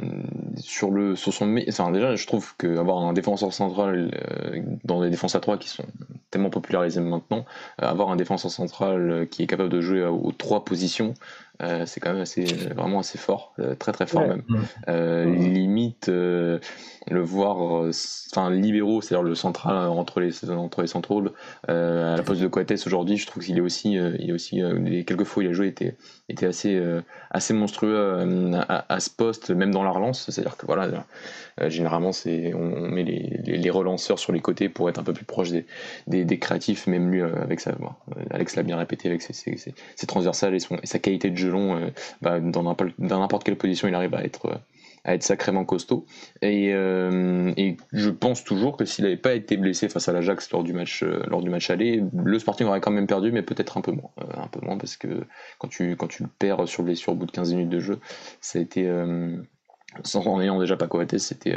sur 0.57 0.91
le, 0.91 1.15
sur 1.15 1.33
son, 1.33 1.57
enfin, 1.69 1.91
déjà, 1.91 2.15
je 2.15 2.27
trouve 2.27 2.53
qu'avoir 2.57 2.97
un 2.97 3.13
défenseur 3.13 3.53
central 3.53 4.11
euh, 4.13 4.61
dans 4.83 5.01
des 5.01 5.09
défenses 5.09 5.35
à 5.35 5.39
trois 5.39 5.57
qui 5.57 5.69
sont 5.69 5.85
tellement 6.31 6.49
popularisées 6.49 6.99
maintenant, 6.99 7.45
avoir 7.77 8.09
un 8.09 8.17
défenseur 8.17 8.51
central 8.51 9.25
qui 9.31 9.43
est 9.43 9.47
capable 9.47 9.69
de 9.69 9.79
jouer 9.79 10.03
aux 10.03 10.33
trois 10.33 10.65
positions, 10.65 11.13
euh, 11.61 11.85
c'est 11.85 11.99
quand 11.99 12.11
même 12.11 12.21
assez, 12.21 12.43
vraiment 12.43 12.99
assez 12.99 13.17
fort, 13.17 13.53
euh, 13.59 13.75
très 13.75 13.91
très 13.93 14.05
fort 14.05 14.27
même. 14.27 14.43
Euh, 14.89 15.25
limite 15.25 16.07
le 16.07 16.59
voir, 17.21 17.57
enfin 18.31 18.49
libéraux, 18.49 19.01
c'est-à-dire 19.01 19.23
le 19.23 19.35
central 19.35 19.77
entre 19.87 20.19
les 20.19 20.49
entre 20.49 20.81
les 20.81 20.87
centrales, 20.87 21.31
à 21.67 22.15
la 22.17 22.23
poste 22.23 22.41
de 22.41 22.47
Coates 22.47 22.73
aujourd'hui, 22.85 23.17
je 23.17 23.27
trouve 23.27 23.43
qu'il 23.43 23.57
est 23.57 23.61
aussi, 23.61 23.93
il 23.93 24.29
est 24.29 24.33
aussi 24.33 24.61
quelques 25.05 25.23
fois 25.23 25.43
il 25.43 25.49
a 25.49 25.53
joué 25.53 25.67
était 25.67 25.95
était 26.29 26.47
assez 26.47 26.81
assez 27.29 27.53
monstrueux 27.53 28.55
à, 28.67 28.85
à, 28.89 28.99
ce 28.99 29.09
poste, 29.09 29.51
même 29.51 29.71
dans 29.71 29.83
la 29.83 29.91
relance, 29.91 30.29
c'est-à-dire 30.29 30.57
que 30.57 30.65
voilà, 30.65 31.05
généralement 31.67 32.11
c'est 32.11 32.53
on, 32.53 32.87
met 32.89 33.03
les, 33.03 33.39
les, 33.45 33.69
relanceurs 33.69 34.19
sur 34.19 34.33
les 34.33 34.41
côtés 34.41 34.69
pour 34.69 34.89
être 34.89 34.99
un 34.99 35.03
peu 35.03 35.13
plus 35.13 35.25
proche 35.25 35.51
des, 35.51 35.65
des, 36.07 36.25
des 36.25 36.39
créatifs, 36.39 36.87
même 36.87 37.11
lui 37.11 37.21
avec 37.21 37.59
sa, 37.59 37.73
bon, 37.73 37.89
Alex 38.31 38.55
l'a 38.55 38.63
bien 38.63 38.77
répété 38.77 39.09
avec 39.09 39.21
ses, 39.21 39.33
ses, 39.33 39.57
ses, 39.57 40.07
transversales 40.07 40.55
et, 40.55 40.59
son, 40.59 40.77
et 40.77 40.85
sa 40.87 40.99
qualité 40.99 41.29
de 41.29 41.37
jeu 41.37 41.44
long, 41.49 41.77
euh, 41.77 41.89
bah, 42.21 42.39
dans 42.39 42.63
n'importe 42.63 43.43
quelle 43.43 43.57
position, 43.57 43.87
il 43.87 43.95
arrive 43.95 44.13
à 44.15 44.23
être, 44.23 44.47
euh, 44.47 44.55
à 45.03 45.13
être 45.13 45.23
sacrément 45.23 45.65
costaud. 45.65 46.05
Et, 46.41 46.73
euh, 46.73 47.51
et 47.57 47.77
je 47.93 48.09
pense 48.09 48.43
toujours 48.43 48.77
que 48.77 48.85
s'il 48.85 49.03
n'avait 49.05 49.17
pas 49.17 49.33
été 49.33 49.57
blessé 49.57 49.87
face 49.89 50.09
à 50.09 50.13
l'Ajax 50.13 50.51
lors 50.51 50.63
du 50.63 50.73
match 50.73 51.03
lors 51.03 51.41
du 51.41 51.49
match 51.49 51.69
aller, 51.69 52.03
le 52.13 52.39
Sporting 52.39 52.67
aurait 52.67 52.81
quand 52.81 52.91
même 52.91 53.07
perdu, 53.07 53.31
mais 53.31 53.43
peut-être 53.43 53.77
un 53.77 53.81
peu 53.81 53.91
moins, 53.91 54.09
un 54.35 54.47
peu 54.47 54.65
moins 54.65 54.77
parce 54.77 54.97
que 54.97 55.25
quand 55.59 55.67
tu 55.67 55.95
quand 55.95 56.07
tu 56.07 56.23
le 56.23 56.29
perds 56.39 56.67
sur 56.67 56.83
blessure 56.83 57.13
au 57.13 57.15
bout 57.15 57.27
de 57.27 57.31
15 57.31 57.53
minutes 57.53 57.69
de 57.69 57.79
jeu, 57.79 57.99
ça 58.41 58.57
a 58.57 58.61
été 58.63 58.89
sans 60.03 60.25
en 60.27 60.41
ayant 60.41 60.59
déjà 60.59 60.75
pas 60.77 60.87
Coates, 60.87 61.17
c'était 61.17 61.55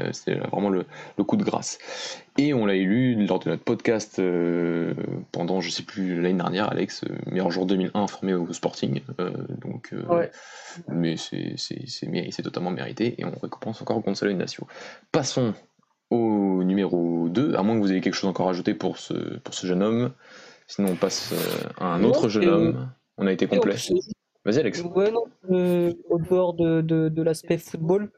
vraiment 0.50 0.70
le, 0.70 0.84
le, 1.16 1.24
coup 1.24 1.36
de 1.36 1.44
grâce. 1.44 1.78
Et 2.36 2.54
on 2.54 2.66
l'a 2.66 2.74
élu 2.74 3.26
lors 3.26 3.40
de 3.40 3.50
notre 3.50 3.64
podcast 3.64 4.18
euh, 4.18 4.94
pendant, 5.32 5.60
je 5.60 5.70
sais 5.70 5.82
plus, 5.82 6.20
l'année 6.20 6.38
dernière, 6.38 6.70
Alex, 6.70 7.04
euh, 7.04 7.08
meilleur 7.26 7.50
jour 7.50 7.66
2001 7.66 8.06
formé 8.06 8.34
au 8.34 8.52
Sporting. 8.52 9.00
Euh, 9.20 9.30
donc, 9.60 9.92
ouais. 10.08 10.30
Mais 10.88 11.16
c'est 11.16 12.42
totalement 12.42 12.70
mérité 12.70 13.14
et 13.18 13.24
on 13.24 13.32
récompense 13.42 13.82
encore 13.82 14.00
Gonzalo 14.00 14.30
Ignacio. 14.30 14.66
Passons 15.10 15.54
au 16.10 16.62
numéro 16.62 17.28
2, 17.28 17.56
à 17.56 17.62
moins 17.62 17.74
que 17.76 17.80
vous 17.80 17.92
ayez 17.92 18.00
quelque 18.00 18.14
chose 18.14 18.30
encore 18.30 18.48
à 18.48 18.50
ajouter 18.50 18.74
pour 18.74 18.98
ce, 18.98 19.38
pour 19.40 19.54
ce 19.54 19.66
jeune 19.66 19.82
homme. 19.82 20.12
Sinon, 20.68 20.90
on 20.92 20.96
passe 20.96 21.34
à 21.78 21.86
un 21.86 22.04
autre 22.04 22.28
jeune 22.28 22.48
homme. 22.48 22.88
On 23.16 23.26
a 23.26 23.32
été 23.32 23.46
complet. 23.46 23.74
Vas-y, 24.48 24.60
Alex. 24.60 24.82
Ouais, 24.82 25.10
non, 25.10 25.24
au 26.08 26.18
dehors 26.18 26.54
de, 26.54 26.80
de, 26.80 27.10
de 27.10 27.22
l'aspect 27.22 27.58
football, 27.58 28.10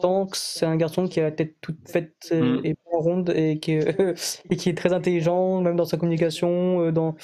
que 0.00 0.36
c'est 0.36 0.64
un 0.64 0.76
garçon 0.76 1.06
qui 1.06 1.20
a 1.20 1.24
la 1.24 1.30
tête 1.30 1.56
toute 1.60 1.86
faite 1.86 2.32
mm. 2.32 2.60
et 2.64 2.74
ronde 2.90 3.32
et 3.34 3.58
qui, 3.58 3.72
est, 3.72 3.96
et 4.50 4.56
qui 4.56 4.70
est 4.70 4.76
très 4.76 4.94
intelligent, 4.94 5.60
même 5.60 5.76
dans 5.76 5.84
sa 5.84 5.98
communication. 5.98 6.86
Euh, 6.86 6.90
dans... 6.90 7.16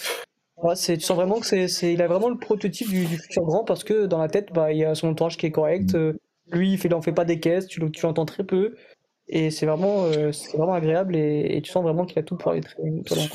Ouais, 0.59 0.75
tu 0.75 1.01
sens 1.01 1.17
vraiment 1.17 1.41
que 1.41 1.47
c'est, 1.47 1.93
il 1.93 2.03
a 2.03 2.07
vraiment 2.07 2.29
le 2.29 2.37
prototype 2.37 2.91
du, 2.91 3.07
du, 3.07 3.17
futur 3.17 3.45
grand 3.45 3.65
parce 3.65 3.83
que 3.83 4.05
dans 4.05 4.19
la 4.19 4.29
tête, 4.29 4.53
bah, 4.53 4.73
il 4.73 4.79
y 4.79 4.85
a 4.85 4.95
son 4.95 5.09
entourage 5.09 5.39
qui 5.39 5.47
est 5.47 5.51
correct. 5.51 5.95
Euh, 5.95 6.15
lui, 6.51 6.73
il 6.73 6.79
fait, 6.79 6.89
il 6.89 6.95
en 6.95 7.01
fait 7.01 7.13
pas 7.13 7.25
des 7.25 7.41
caisses, 7.41 7.67
tu, 7.67 7.81
tu 7.93 8.03
l'entends 8.05 8.27
très 8.27 8.45
peu. 8.45 8.75
Et 9.31 9.51
c'est 9.51 9.67
vraiment, 9.67 10.05
euh, 10.05 10.33
vraiment 10.55 10.75
agréable 10.75 11.15
et, 11.17 11.61
tu 11.63 11.71
sens 11.71 11.83
vraiment 11.83 12.07
qu'il 12.07 12.19
a 12.19 12.23
tout 12.23 12.37
pour 12.37 12.53
aller 12.53 12.63
très, 12.63 12.83
loin. 12.83 13.27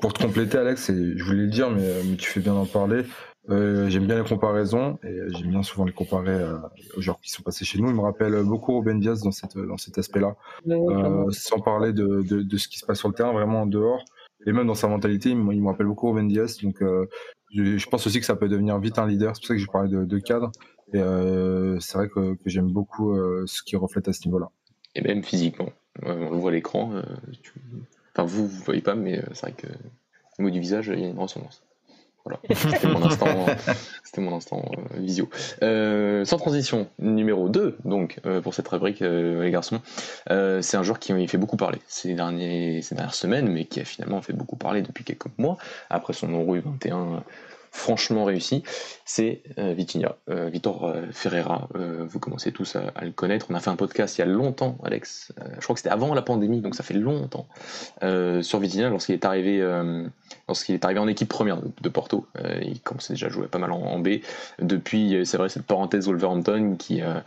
Pour 0.00 0.12
te 0.12 0.22
compléter, 0.22 0.58
Alex, 0.58 0.90
et 0.90 1.16
je 1.16 1.24
voulais 1.24 1.42
le 1.42 1.48
dire, 1.48 1.70
mais, 1.70 1.88
mais 2.04 2.16
tu 2.16 2.28
fais 2.28 2.40
bien 2.40 2.54
d'en 2.54 2.66
parler. 2.66 3.02
Euh, 3.50 3.88
j'aime 3.88 4.06
bien 4.06 4.22
les 4.22 4.28
comparaisons 4.28 4.98
et 5.02 5.18
j'aime 5.28 5.50
bien 5.50 5.62
souvent 5.62 5.84
les 5.84 5.92
comparer 5.92 6.30
euh, 6.30 6.58
aux 6.96 7.00
joueurs 7.00 7.20
qui 7.20 7.30
sont 7.30 7.42
passés 7.42 7.64
chez 7.64 7.80
nous. 7.80 7.88
Il 7.88 7.94
me 7.94 8.00
rappelle 8.00 8.40
beaucoup 8.44 8.78
Ruben 8.78 9.00
Diaz 9.00 9.22
dans, 9.22 9.32
cette, 9.32 9.58
dans 9.58 9.76
cet 9.76 9.98
aspect-là, 9.98 10.36
euh, 10.68 11.30
sans 11.32 11.58
parler 11.58 11.92
de, 11.92 12.22
de, 12.22 12.42
de, 12.42 12.56
ce 12.56 12.68
qui 12.68 12.78
se 12.78 12.86
passe 12.86 13.00
sur 13.00 13.08
le 13.08 13.14
terrain, 13.14 13.32
vraiment 13.32 13.62
en 13.62 13.66
dehors. 13.66 14.04
Et 14.46 14.52
même 14.52 14.66
dans 14.66 14.74
sa 14.74 14.88
mentalité, 14.88 15.30
il 15.30 15.36
me, 15.36 15.52
il 15.54 15.62
me 15.62 15.68
rappelle 15.68 15.86
beaucoup 15.86 16.08
Ruben 16.10 16.28
Diaz. 16.28 16.58
Donc 16.62 16.82
euh, 16.82 17.08
je, 17.52 17.78
je, 17.78 17.88
pense 17.88 18.06
aussi 18.06 18.20
que 18.20 18.26
ça 18.26 18.36
peut 18.36 18.48
devenir 18.48 18.78
vite 18.78 18.98
un 18.98 19.06
leader. 19.06 19.34
C'est 19.34 19.40
pour 19.40 19.48
ça 19.48 19.54
que 19.54 19.60
j'ai 19.60 19.66
parlé 19.66 19.88
de, 19.88 20.04
de, 20.04 20.18
cadre. 20.18 20.52
Et 20.92 21.00
euh, 21.00 21.80
c'est 21.80 21.98
vrai 21.98 22.08
que, 22.08 22.34
que 22.34 22.48
j'aime 22.48 22.70
beaucoup 22.70 23.16
ce 23.46 23.62
qui 23.62 23.74
reflète 23.76 24.06
à 24.06 24.12
ce 24.12 24.24
niveau-là. 24.26 24.50
Et 24.94 25.02
même 25.02 25.24
physiquement. 25.24 25.70
on 26.02 26.30
le 26.30 26.38
voit 26.38 26.50
à 26.50 26.54
l'écran. 26.54 27.02
Tu... 27.42 27.54
Enfin, 28.14 28.24
vous, 28.24 28.46
vous 28.46 28.62
voyez 28.64 28.82
pas, 28.82 28.94
mais 28.94 29.22
c'est 29.32 29.46
vrai 29.46 29.52
que 29.52 29.66
au 30.38 30.42
niveau 30.42 30.50
du 30.50 30.60
visage, 30.60 30.92
il 30.94 31.00
y 31.00 31.04
a 31.04 31.08
une 31.08 31.18
ressemblance. 31.18 31.62
C'était 32.54 32.88
mon 34.20 34.36
instant, 34.36 34.62
euh, 34.68 34.98
visio. 34.98 35.28
Euh, 35.62 36.24
sans 36.24 36.38
transition, 36.38 36.88
numéro 36.98 37.48
2, 37.48 37.78
donc, 37.84 38.20
euh, 38.26 38.40
pour 38.40 38.54
cette 38.54 38.68
rubrique, 38.68 39.00
les 39.00 39.50
garçons, 39.50 39.80
c'est 40.28 40.76
un 40.76 40.82
joueur 40.82 40.98
qui 40.98 41.26
fait 41.26 41.38
beaucoup 41.38 41.56
parler 41.56 41.78
ces, 41.86 42.14
dernières 42.14 43.14
semaines, 43.14 43.48
mais 43.48 43.64
qui 43.64 43.80
a 43.80 43.84
finalement 43.84 44.22
fait 44.22 44.32
beaucoup 44.32 44.56
parler 44.56 44.82
depuis 44.82 45.04
quelques 45.04 45.26
mois, 45.38 45.56
après 45.90 46.12
son 46.12 46.28
Euro 46.28 46.54
21 46.54 47.24
franchement 47.72 48.24
réussi, 48.24 48.62
c'est 49.06 49.42
euh, 49.58 49.72
Vitinha, 49.72 50.16
euh, 50.28 50.48
Vitor 50.50 50.84
euh, 50.84 51.06
Ferreira. 51.10 51.68
vous 51.74 52.18
commencez 52.20 52.52
tous 52.52 52.76
à, 52.76 53.04
le 53.04 53.10
connaître. 53.10 53.46
On 53.50 53.54
a 53.54 53.60
fait 53.60 53.70
un 53.70 53.76
podcast 53.76 54.18
il 54.18 54.20
y 54.20 54.24
a 54.24 54.26
longtemps, 54.26 54.78
Alex. 54.84 55.32
je 55.58 55.60
crois 55.62 55.74
que 55.74 55.80
c'était 55.80 55.92
avant 55.92 56.14
la 56.14 56.22
pandémie, 56.22 56.60
donc 56.60 56.74
ça 56.74 56.82
fait 56.82 56.94
longtemps. 56.94 57.46
sur 58.00 58.58
Vitinha, 58.58 58.90
lorsqu'il 58.90 59.14
est 59.14 59.24
arrivé, 59.24 59.58
est 59.58 60.84
arrivé 60.84 61.00
en 61.00 61.08
équipe 61.08 61.28
première 61.28 61.58
de, 61.62 61.88
Porto, 61.88 62.26
il 62.60 62.80
commençait 62.80 63.14
déjà 63.14 63.26
à 63.26 63.30
jouer 63.30 63.48
pas 63.48 63.58
mal 63.58 63.72
en, 63.72 63.98
B. 63.98 64.20
Depuis, 64.60 65.24
c'est 65.24 65.38
vrai, 65.38 65.48
cette 65.48 65.64
parenthèse 65.64 66.06
Wolverhampton 66.06 66.76
qui 66.78 67.00
n'a 67.00 67.24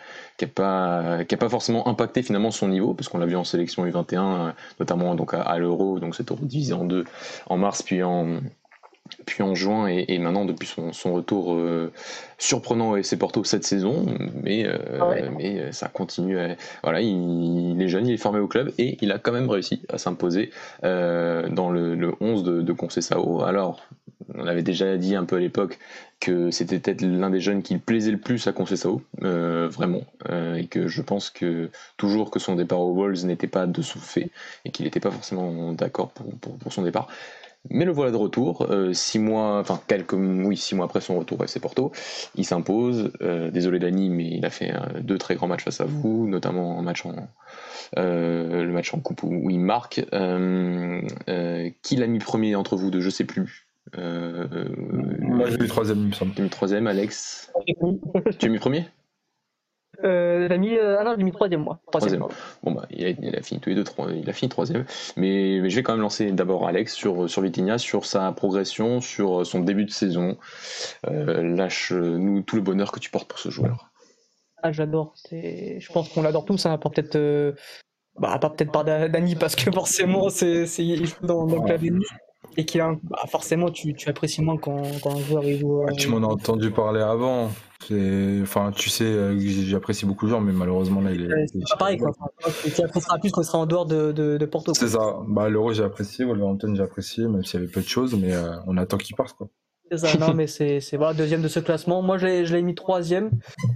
pas, 0.54 1.24
pas 1.24 1.50
forcément 1.50 1.88
impacté 1.88 2.22
finalement 2.22 2.52
son 2.52 2.68
niveau, 2.68 2.94
parce 2.94 3.10
qu'on 3.10 3.18
l'a 3.18 3.26
vu 3.26 3.36
en 3.36 3.44
sélection 3.44 3.86
U21, 3.86 4.54
notamment 4.80 5.16
donc 5.16 5.34
à, 5.34 5.58
l'Euro, 5.58 6.00
donc 6.00 6.16
cette 6.16 6.32
Euro 6.32 6.46
divisé 6.46 6.74
en 6.74 6.86
deux 6.86 7.06
en 7.48 7.58
mars, 7.58 7.82
puis 7.82 8.04
en 8.04 8.40
puis 9.26 9.44
en 9.44 9.56
juin 9.56 9.88
et, 9.88 10.18
maintenant 10.18 10.46
depuis 10.46 10.68
son, 10.68 11.14
retour 11.14 11.54
euh, 11.54 11.92
surprenant 12.38 12.92
au 12.92 12.98
FC 12.98 13.18
Porto 13.18 13.44
cette 13.44 13.64
saison, 13.64 14.06
mais, 14.42 14.66
euh, 14.66 14.78
ah 15.00 15.14
mais 15.38 15.60
euh, 15.60 15.72
ça 15.72 15.88
continue. 15.88 16.38
voilà, 16.84 17.02
il, 17.02 17.82
est 17.82 17.88
jeune, 17.88 18.08
il 18.08 18.14
est 18.14 18.18
formé 18.18 18.40
au 18.40 18.48
club 18.48 18.72
et 18.78 18.98
il 19.02 19.12
a 19.12 19.20
quand 19.20 19.32
même 19.32 19.50
réussi 19.50 19.82
à 19.90 19.98
s'imposer 19.98 20.52
dans 20.82 21.70
le, 21.72 22.14
11 22.20 22.44
de, 22.44 22.62
de 22.62 22.74
Conceição. 22.74 23.42
Alors, 23.42 23.82
on 24.34 24.48
avait 24.48 24.64
déjà 24.64 24.98
dit 24.98 25.16
un 25.16 25.26
peu 25.26 25.36
à 25.36 25.40
l'époque 25.40 25.80
que 26.20 26.50
c'était 26.50 26.80
peut-être 26.80 27.02
l'un 27.02 27.30
des 27.30 27.42
jeunes 27.42 27.62
qui 27.62 27.78
plaisait 27.78 28.12
le 28.12 28.18
plus 28.18 28.48
à 28.48 28.54
Conceição, 28.54 29.02
vraiment, 29.20 30.02
et 30.56 30.66
que 30.68 30.88
je 30.88 31.02
pense 31.02 31.30
que 31.30 31.70
toujours 31.98 32.32
que 32.32 32.40
son 32.40 32.56
départ 32.56 32.80
aux 32.80 32.94
Wolves 32.94 33.26
n'était 33.26 33.48
pas 33.48 33.68
de 33.68 33.82
fait 33.82 34.30
et 34.66 34.72
qu'il 34.72 34.86
n'était 34.86 35.00
pas 35.00 35.12
forcément 35.12 35.74
d'accord 35.74 36.12
pour 36.12 36.74
son 36.74 36.82
départ. 36.82 37.08
Mais 37.70 37.86
le 37.86 37.92
voilà 37.92 38.12
de 38.12 38.18
retour, 38.18 38.68
euh, 38.70 38.94
six 38.94 39.20
mois, 39.20 39.60
enfin 39.60 39.80
quelques, 39.88 40.14
oui, 40.14 40.56
six 40.58 40.76
mois 40.76 40.86
après 40.86 41.02
son 41.02 41.18
retour 41.18 41.42
à 41.42 41.46
FC 41.46 41.60
Porto, 41.60 41.92
il 42.36 42.46
s'impose. 42.46 43.12
Euh, 43.22 43.50
désolé 43.52 43.80
Dani, 43.80 44.10
mais 44.10 44.28
il 44.28 44.46
a 44.46 44.50
fait 44.50 44.74
euh, 44.74 45.02
deux 45.02 45.18
très 45.18 45.36
grands 45.36 45.48
matchs 45.48 45.64
face 45.64 45.82
à 45.82 45.86
vous, 45.86 46.28
notamment 46.28 46.80
un 46.80 46.84
match 46.84 47.06
en, 47.06 47.28
le 47.96 48.72
match 48.72 48.94
en 48.94 49.00
coupe 49.00 49.24
où, 49.24 49.50
il 49.50 49.60
marque. 49.60 49.96
qui 51.82 51.96
l'a 51.96 52.08
mis 52.08 52.20
premier 52.20 52.56
entre 52.56 52.76
vous 52.76 52.92
deux, 52.92 53.02
je 53.02 53.10
sais 53.10 53.26
plus. 53.26 53.68
Moi 53.96 55.50
j'ai 55.50 55.58
mis 55.58 55.68
troisième, 55.68 56.00
il 56.00 56.08
me 56.08 56.14
semble. 56.14 56.34
Tu 56.34 56.42
as 56.42 56.44
mis 56.44 56.50
troisième, 56.50 56.88
Alex? 56.88 57.52
tu 58.40 58.46
as 58.46 58.50
mis 58.50 58.60
premier? 58.60 58.86
Euh, 60.06 60.46
il 60.46 60.54
a 60.54 60.58
mis, 60.58 60.76
euh, 60.76 60.98
ah 61.00 61.04
non, 61.04 61.18
mis 61.18 61.32
troisième 61.32 61.64
moi. 61.64 61.80
Troisième. 61.88 62.26
Bon 62.64 62.72
bah, 62.72 62.86
il 62.90 63.06
a, 63.06 63.10
il 63.10 63.36
a, 63.36 63.42
fini 63.42 63.60
tous 63.60 63.70
les 63.70 63.76
deux, 63.76 63.84
trois, 63.84 64.12
il 64.12 64.30
a 64.30 64.34
fini 64.34 64.50
troisième. 64.50 64.86
Mais, 65.18 65.60
mais 65.62 65.70
je 65.70 65.76
vais 65.76 65.84
quand 65.84 65.94
même 65.94 66.02
lancer 66.02 66.32
d'abord 66.32 66.68
Alex 66.68 66.94
sur 66.94 67.30
sur 67.30 67.42
Vitinha, 67.42 67.78
sur 67.78 68.06
sa 68.06 68.32
progression, 68.32 69.02
sur 69.02 69.46
son 69.46 69.60
début 69.62 69.86
de 69.86 69.92
saison. 69.92 70.38
Euh, 71.08 71.56
Lâche-nous 71.56 72.42
tout 72.44 72.56
le 72.56 72.62
bonheur 72.62 72.92
que 72.92 73.00
tu 73.00 73.10
portes 73.10 73.28
pour 73.28 73.40
ce 73.40 73.50
joueur. 73.50 73.92
Ah, 74.62 74.72
j'adore. 74.72 75.14
Je 75.32 75.92
pense 75.92 76.10
qu'on 76.10 76.22
l'adore 76.22 76.46
tous. 76.46 76.66
Hein, 76.66 76.78
peut-être, 76.78 77.16
euh, 77.16 77.54
bah, 78.20 78.38
pas 78.40 78.50
peut-être 78.50 78.72
par 78.72 78.86
Dani 78.86 79.36
parce 79.36 79.56
que 79.56 79.72
forcément 79.72 80.30
c'est 80.30 80.66
il 80.80 81.06
joue 81.06 81.26
dans, 81.26 81.46
dans 81.46 81.64
le 81.64 81.68
et 82.58 82.66
qui 82.66 82.80
a 82.80 82.96
bah, 83.04 83.20
forcément 83.28 83.70
tu, 83.70 83.94
tu, 83.94 84.10
apprécies 84.10 84.42
moins 84.42 84.58
quand, 84.58 84.84
quand 85.02 85.16
un 85.16 85.22
joueur 85.22 85.44
il 85.44 85.60
joue. 85.60 85.86
tu 85.98 86.10
m'en 86.10 86.18
as 86.18 86.32
entendu 86.32 86.72
parler 86.72 87.02
avant. 87.02 87.52
Enfin, 88.42 88.72
tu 88.76 88.90
sais, 88.90 89.04
euh, 89.06 89.38
j'apprécie 89.38 90.06
beaucoup 90.06 90.26
le 90.26 90.30
joueur, 90.30 90.42
mais 90.42 90.54
malheureusement 90.54 91.02
là, 91.02 91.12
il 91.12 91.24
est. 91.26 91.48
c'est 91.48 91.60
pas 91.72 91.78
pareil, 91.78 91.98
quoi. 91.98 92.12
tu 92.64 92.82
apprécieras 92.82 93.20
plus 93.20 93.32
il 93.38 93.44
sera 93.44 93.60
en 93.60 93.66
dehors 93.66 93.86
de, 93.86 94.12
de, 94.12 94.38
de 94.38 94.46
Porto. 94.46 94.74
C'est 94.74 94.88
ça. 94.88 95.18
Bah, 95.28 95.50
l'Euro, 95.50 95.74
j'ai 95.74 95.84
apprécié, 95.84 96.26
Wolverhampton, 96.26 96.74
j'ai 96.76 96.82
apprécié, 96.82 97.28
même 97.28 97.44
s'il 97.44 97.60
y 97.60 97.64
avait 97.64 97.72
peu 97.72 97.82
de 97.82 97.88
choses, 97.88 98.16
mais 98.16 98.34
euh, 98.34 98.56
on 98.66 98.78
attend 98.78 98.98
qu'il 98.98 99.16
parte, 99.16 99.36
quoi. 99.38 99.50
C'est 99.92 99.98
ça, 100.00 100.18
non, 100.18 100.34
mais 100.34 100.48
c'est 100.48 100.80
voilà, 100.94 101.14
deuxième 101.14 101.42
de 101.42 101.48
ce 101.48 101.60
classement. 101.60 102.02
Moi, 102.02 102.18
je 102.18 102.54
l'ai 102.54 102.62
mis 102.62 102.74
troisième 102.74 103.30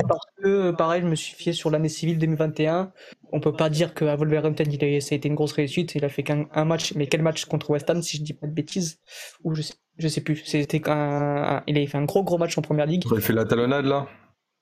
parce 0.07 0.25
que, 0.41 0.71
pareil, 0.71 1.01
je 1.01 1.07
me 1.07 1.15
suis 1.15 1.35
fié 1.35 1.53
sur 1.53 1.69
l'année 1.69 1.89
civile 1.89 2.17
2021. 2.17 2.91
On 3.31 3.39
peut 3.39 3.53
pas 3.53 3.69
dire 3.69 3.93
qu'à 3.93 4.15
Wolverhampton, 4.15 4.63
il 4.65 4.83
a, 4.83 5.01
ça 5.01 5.13
a 5.13 5.17
été 5.17 5.29
une 5.29 5.35
grosse 5.35 5.51
réussite. 5.51 5.93
Il 5.95 6.03
a 6.03 6.09
fait 6.09 6.23
qu'un 6.23 6.65
match, 6.65 6.93
mais 6.95 7.05
quel 7.05 7.21
match 7.21 7.45
contre 7.45 7.69
West 7.69 7.89
Ham, 7.89 8.01
si 8.01 8.17
je 8.17 8.23
dis 8.23 8.33
pas 8.33 8.47
de 8.47 8.53
bêtises, 8.53 8.99
ou 9.43 9.53
je 9.53 9.61
sais, 9.61 9.75
je 9.97 10.07
sais 10.07 10.21
plus. 10.21 10.41
C'était 10.45 10.81
un, 10.89 11.61
il 11.67 11.77
a 11.77 11.85
fait 11.85 11.97
un 11.97 12.05
gros 12.05 12.23
gros 12.23 12.37
match 12.37 12.57
en 12.57 12.61
première 12.61 12.87
ligue. 12.87 13.03
Il 13.11 13.17
a 13.17 13.21
fait 13.21 13.33
la 13.33 13.45
talonnade 13.45 13.85
là? 13.85 14.07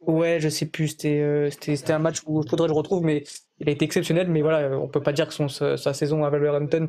Ouais, 0.01 0.39
je 0.39 0.49
sais 0.49 0.65
plus. 0.65 0.89
C'était 0.89 1.21
euh, 1.21 1.49
c'était 1.49 1.93
un 1.93 1.99
match 1.99 2.17
où 2.25 2.41
il 2.41 2.49
faudrait 2.49 2.67
que 2.67 2.73
je 2.73 2.77
retrouve, 2.77 3.03
mais 3.03 3.23
il 3.59 3.69
a 3.69 3.71
été 3.71 3.85
exceptionnel. 3.85 4.29
Mais 4.29 4.41
voilà, 4.41 4.77
on 4.77 4.87
peut 4.87 5.01
pas 5.01 5.13
dire 5.13 5.27
que 5.27 5.33
son, 5.33 5.47
sa, 5.47 5.77
saison 5.77 6.23
à 6.23 6.29
Wolverhampton 6.29 6.87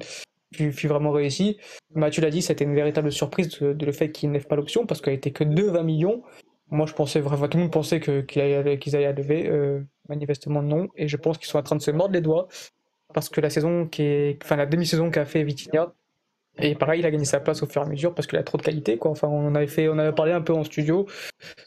fut, 0.52 0.88
vraiment 0.88 1.10
réussi. 1.10 1.58
Mathieu 1.94 2.22
l'a 2.22 2.30
dit, 2.30 2.42
c'était 2.42 2.64
une 2.64 2.74
véritable 2.74 3.12
surprise 3.12 3.48
de, 3.60 3.84
le 3.84 3.92
fait 3.92 4.10
qu'il 4.10 4.30
n'ait 4.30 4.40
pas 4.40 4.56
l'option 4.56 4.86
parce 4.86 5.00
qu'elle 5.00 5.14
était 5.14 5.30
que 5.30 5.44
de 5.44 5.62
20 5.62 5.82
millions. 5.82 6.22
Moi, 6.70 6.86
je 6.86 6.92
pensais 6.92 7.20
vraiment, 7.20 7.48
tout 7.48 7.56
le 7.56 7.64
monde 7.64 7.72
pensait 7.72 8.00
qu'ils 8.00 8.40
allaient, 8.40 8.78
qu'ils 8.78 8.96
allaient 8.96 9.12
lever. 9.12 9.48
Euh, 9.48 9.80
manifestement, 10.08 10.62
non. 10.62 10.88
Et 10.96 11.08
je 11.08 11.16
pense 11.16 11.38
qu'ils 11.38 11.48
sont 11.48 11.58
en 11.58 11.62
train 11.62 11.76
de 11.76 11.82
se 11.82 11.90
mordre 11.90 12.14
les 12.14 12.20
doigts 12.20 12.48
parce 13.14 13.28
que 13.28 13.40
la 13.40 13.50
saison 13.50 13.86
qui 13.86 14.02
est, 14.02 14.42
enfin, 14.44 14.56
la 14.56 14.66
demi-saison 14.66 15.10
qu'a 15.10 15.24
fait 15.24 15.42
Vitinha, 15.42 15.94
et 16.60 16.74
pareil, 16.74 17.00
il 17.00 17.06
a 17.06 17.10
gagné 17.10 17.24
sa 17.24 17.40
place 17.40 17.62
au 17.62 17.66
fur 17.66 17.82
et 17.82 17.84
à 17.84 17.88
mesure 17.88 18.14
parce 18.14 18.26
qu'il 18.26 18.38
a 18.38 18.42
trop 18.42 18.58
de 18.58 18.62
qualité. 18.62 18.98
Quoi. 18.98 19.12
Enfin, 19.12 19.28
on 19.28 19.54
avait 19.54 19.68
fait, 19.68 19.88
on 19.88 19.98
avait 19.98 20.12
parlé 20.12 20.32
un 20.32 20.40
peu 20.40 20.52
en 20.52 20.64
studio. 20.64 21.06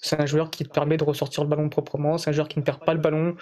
C'est 0.02 0.20
un 0.20 0.26
joueur 0.26 0.52
qui 0.52 0.66
te 0.66 0.70
permet 0.70 0.98
de 0.98 1.04
ressortir 1.04 1.44
le 1.44 1.50
ballon 1.50 1.70
proprement. 1.70 2.18
C'est 2.18 2.30
un 2.30 2.34
joueur 2.34 2.50
qui 2.50 2.60
ne 2.60 2.64
perd 2.64 2.84
pas 2.84 2.94
le 2.94 3.00
ballon. 3.00 3.36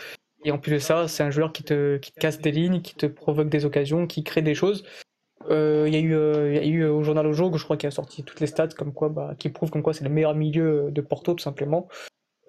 Et 0.46 0.52
en 0.52 0.60
plus 0.60 0.74
de 0.74 0.78
ça, 0.78 1.08
c'est 1.08 1.24
un 1.24 1.32
joueur 1.32 1.52
qui 1.52 1.64
te, 1.64 1.98
qui 1.98 2.12
te 2.12 2.20
casse 2.20 2.40
des 2.40 2.52
lignes, 2.52 2.82
qui 2.82 2.96
te 2.96 3.08
provoque 3.08 3.50
des 3.50 3.66
occasions, 3.66 4.06
qui 4.06 4.24
crée 4.24 4.42
des 4.42 4.56
choses. 4.56 4.86
Euh, 5.50 5.86
il 5.88 5.94
y, 5.94 5.98
a 5.98 6.00
eu, 6.00 6.14
euh, 6.14 6.54
y 6.54 6.58
a 6.60 6.66
eu 6.66 6.86
au 6.86 7.04
journal 7.04 7.32
jour, 7.32 7.58
je 7.58 7.64
crois, 7.64 7.78
qui 7.78 7.88
a 7.88 7.92
sorti 7.92 8.24
toutes 8.24 8.40
les 8.40 8.48
stats 8.48 8.68
comme 8.68 8.94
quoi, 8.94 9.10
bah, 9.10 9.34
qui 9.38 9.50
prouvent 9.50 9.72
comme 9.72 9.82
quoi 9.82 9.94
c'est 9.94 10.04
le 10.04 10.10
meilleur 10.10 10.36
milieu 10.36 10.90
de 10.92 11.02
Porto 11.02 11.34
tout 11.34 11.44
simplement, 11.44 11.88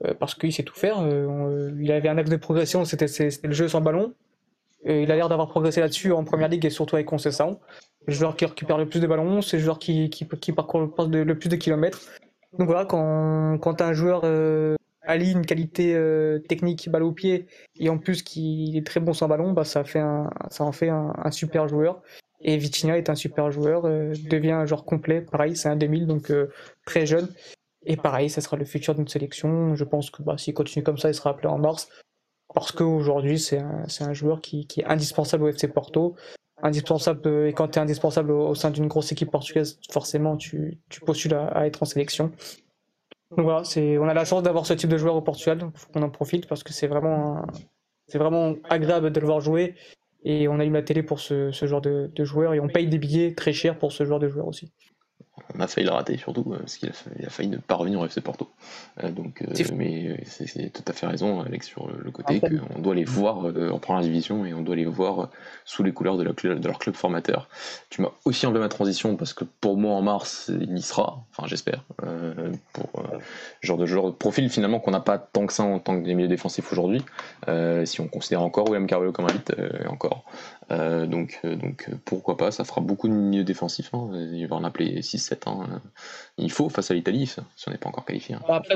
euh, 0.05 0.13
parce 0.19 0.35
qu'il 0.35 0.53
sait 0.53 0.65
tout 0.65 0.75
faire. 0.75 0.99
il 1.79 1.93
avait 1.93 2.09
un 2.09 2.19
axe 2.19 2.31
de 2.31 2.37
progression, 2.37 2.85
c'était 2.85 3.07
le 3.43 3.53
jeu 3.53 3.69
sans 3.69 3.81
ballon. 3.81 4.15
il 4.85 5.11
a 5.11 5.17
l'air 5.17 5.29
d'avoir 5.29 5.49
progressé 5.49 5.81
là-dessus 5.81 6.13
en 6.13 6.25
première 6.25 6.49
ligue 6.49 6.65
et 6.67 6.71
surtout 6.71 6.97
avec 6.97 7.07
Conceição. 7.07 7.59
Le 8.07 8.13
joueur 8.13 8.37
qui 8.37 8.45
récupère 8.45 8.79
le 8.79 8.87
plus 8.87 9.01
de 9.01 9.07
ballons, 9.07 9.43
c'est 9.43 9.59
le 9.59 9.63
joueur 9.63 9.79
qui, 9.79 10.11
parcourt 10.55 10.89
le, 11.09 11.35
plus 11.35 11.49
de 11.49 11.57
kilomètres. 11.57 12.01
Donc 12.59 12.67
voilà, 12.67 12.85
quand, 12.85 13.81
un 13.81 13.93
joueur 13.95 14.25
allie 15.03 15.33
une 15.33 15.47
qualité 15.47 15.97
technique 16.49 16.91
balle 16.91 17.03
au 17.03 17.13
pied 17.13 17.47
et 17.79 17.89
en 17.89 17.97
plus 17.97 18.23
qui 18.23 18.77
est 18.77 18.87
très 18.87 19.01
bon 19.01 19.15
sans 19.15 19.29
ballon, 19.29 19.53
bah 19.53 19.65
ça, 19.65 19.85
en 20.61 20.73
fait 20.73 20.89
un 20.91 21.31
super 21.31 21.67
joueur. 21.67 22.03
Et 22.43 22.57
Vitinha 22.57 22.97
est 22.97 23.11
un 23.11 23.15
super 23.15 23.51
joueur, 23.51 23.85
euh, 23.85 24.15
devient 24.31 24.53
un 24.53 24.67
joueur 24.67 24.85
complet. 24.85 25.21
Pareil, 25.21 25.57
c'est 25.57 25.69
un 25.69 25.77
2000, 25.77 26.07
donc 26.07 26.31
euh, 26.31 26.49
très 26.87 27.07
jeune. 27.07 27.29
Et 27.85 27.97
pareil, 27.97 28.31
ça 28.31 28.41
sera 28.41 28.57
le 28.57 28.65
futur 28.65 28.97
notre 28.97 29.11
sélection. 29.11 29.75
Je 29.75 29.85
pense 29.85 30.11
que 30.11 30.23
bah, 30.23 30.39
s'il 30.39 30.55
continue 30.55 30.83
comme 30.83 30.99
ça, 30.99 31.09
il 31.09 31.15
sera 31.15 31.31
appelé 31.31 31.49
en 31.49 31.59
mars. 31.59 31.89
Parce 32.55 32.73
qu'aujourd'hui, 32.73 33.39
c'est 33.39 33.59
un, 33.59 33.85
un, 34.01 34.13
joueur 34.13 34.41
qui, 34.41 34.67
qui, 34.67 34.81
est 34.81 34.85
indispensable 34.85 35.45
au 35.45 35.49
FC 35.49 35.69
Porto. 35.69 36.17
Indispensable, 36.63 37.21
euh, 37.27 37.49
et 37.49 37.53
quand 37.53 37.69
tu 37.69 37.79
es 37.79 37.83
indispensable 37.83 38.33
au, 38.33 38.55
sein 38.55 38.71
d'une 38.71 38.89
grosse 38.89 39.13
équipe 39.13 39.31
portugaise, 39.31 39.79
forcément, 39.91 40.37
tu, 40.37 40.79
tu 40.89 41.01
postules 41.01 41.35
à, 41.35 41.67
être 41.67 41.83
en 41.83 41.87
sélection. 41.87 42.33
Donc 43.31 43.45
voilà, 43.45 43.63
on 43.77 44.09
a 44.09 44.15
la 44.15 44.25
chance 44.25 44.43
d'avoir 44.43 44.67
ce 44.67 44.75
type 44.75 44.91
de 44.91 44.99
joueur 44.99 45.15
au 45.15 45.23
Portugal, 45.23 45.59
il 45.63 45.79
faut 45.79 45.93
qu'on 45.93 46.03
en 46.03 46.11
profite 46.11 46.49
parce 46.49 46.65
que 46.65 46.73
c'est 46.73 46.89
vraiment, 46.89 47.47
c'est 48.09 48.19
vraiment 48.19 48.57
agréable 48.69 49.13
de 49.13 49.21
le 49.21 49.27
voir 49.27 49.41
jouer 49.41 49.77
et 50.25 50.49
on 50.49 50.59
allume 50.61 50.75
la 50.75 50.83
télé 50.83 51.03
pour 51.03 51.21
ce, 51.21 51.51
ce 51.53 51.67
genre 51.67 51.81
de, 51.81 52.11
de, 52.15 52.25
joueurs 52.25 52.55
et 52.55 52.61
on 52.61 52.69
paye 52.69 52.87
des 52.89 52.99
billets 52.99 53.35
très 53.35 53.53
chers 53.53 53.79
pour 53.79 53.93
ce 53.93 54.05
genre 54.05 54.19
de 54.19 54.29
joueurs 54.29 54.49
aussi. 54.49 54.73
On 55.55 55.61
a 55.61 55.67
failli 55.67 55.87
le 55.87 55.93
rater 55.93 56.17
surtout, 56.17 56.45
euh, 56.53 56.59
parce 56.59 56.77
qu'il 56.77 56.89
a, 56.89 57.31
failli 57.31 57.49
ne 57.49 57.57
pas 57.57 57.75
revenir 57.75 58.01
au 58.01 58.07
FC 58.07 58.21
Porto. 58.21 58.51
Euh, 59.03 59.11
donc, 59.11 59.43
euh, 59.43 59.65
mais 59.77 60.19
c'est 60.25 60.71
tout 60.71 60.83
à 60.87 60.93
fait 60.93 61.07
raison, 61.07 61.41
Alex, 61.41 61.67
sur 61.67 61.89
le 61.89 62.11
côté 62.11 62.41
qu'on 62.41 62.81
doit 62.81 62.95
les 62.95 63.05
voir 63.05 63.39
en 63.39 63.79
première 63.79 64.03
division 64.03 64.45
et 64.45 64.55
on 64.55 64.63
doit 64.63 64.77
les 64.77 64.85
voir 64.85 65.31
sous 65.65 65.83
les 65.83 65.93
couleurs 65.93 66.17
de, 66.17 66.25
de 66.25 66.67
leur 66.67 66.79
club 66.79 66.95
formateur. 66.95 67.49
Tu 67.91 68.03
m'as 68.03 68.11
aussi 68.25 68.47
enlevé 68.47 68.61
ma 68.61 68.69
transition 68.69 69.17
parce 69.17 69.33
que 69.33 69.45
pour 69.45 69.77
moi 69.77 69.95
en 69.95 70.03
mars, 70.03 70.51
il 70.61 70.77
y 70.77 70.83
sera, 70.83 71.25
enfin 71.31 71.47
j'espère, 71.47 71.85
pour 72.73 73.05
genre 73.61 73.79
de 73.79 73.87
genre 73.87 74.07
de 74.07 74.17
profil 74.17 74.49
finalement 74.51 74.81
qu'on 74.81 74.91
n'a 74.91 75.01
pas 75.01 75.19
tant 75.19 75.47
que 75.47 75.53
ça 75.53 75.63
en 75.63 75.79
tant 75.79 76.01
que 76.01 76.07
milieu 76.07 76.29
défensif 76.29 76.73
aujourd'hui, 76.73 77.05
si 77.85 78.01
on 78.01 78.09
considère 78.09 78.43
encore 78.43 78.69
William 78.69 78.87
Carvalho 78.87 79.13
comme 79.13 79.27
un 79.27 79.33
vite, 79.33 79.53
encore. 79.89 80.25
Donc, 80.71 81.41
donc 81.45 81.89
pourquoi 82.05 82.37
pas, 82.37 82.51
ça 82.51 82.65
fera 82.65 82.81
beaucoup 82.81 83.09
de 83.09 83.13
milieux 83.13 83.45
défensifs, 83.45 83.93
hein, 83.93 84.11
il 84.33 84.47
va 84.47 84.57
en 84.57 84.65
appeler 84.65 85.01
6-7 85.01 85.49
Hein. 85.49 85.83
Il 86.39 86.51
faut 86.53 86.69
face 86.69 86.91
à 86.91 86.95
l'Italie, 86.95 87.27
si 87.27 87.41
on 87.67 87.71
n'est 87.71 87.79
pas 87.79 87.89
encore 87.89 88.05
qualifié. 88.05 88.37
Hein. 88.37 88.43
Après, 88.49 88.75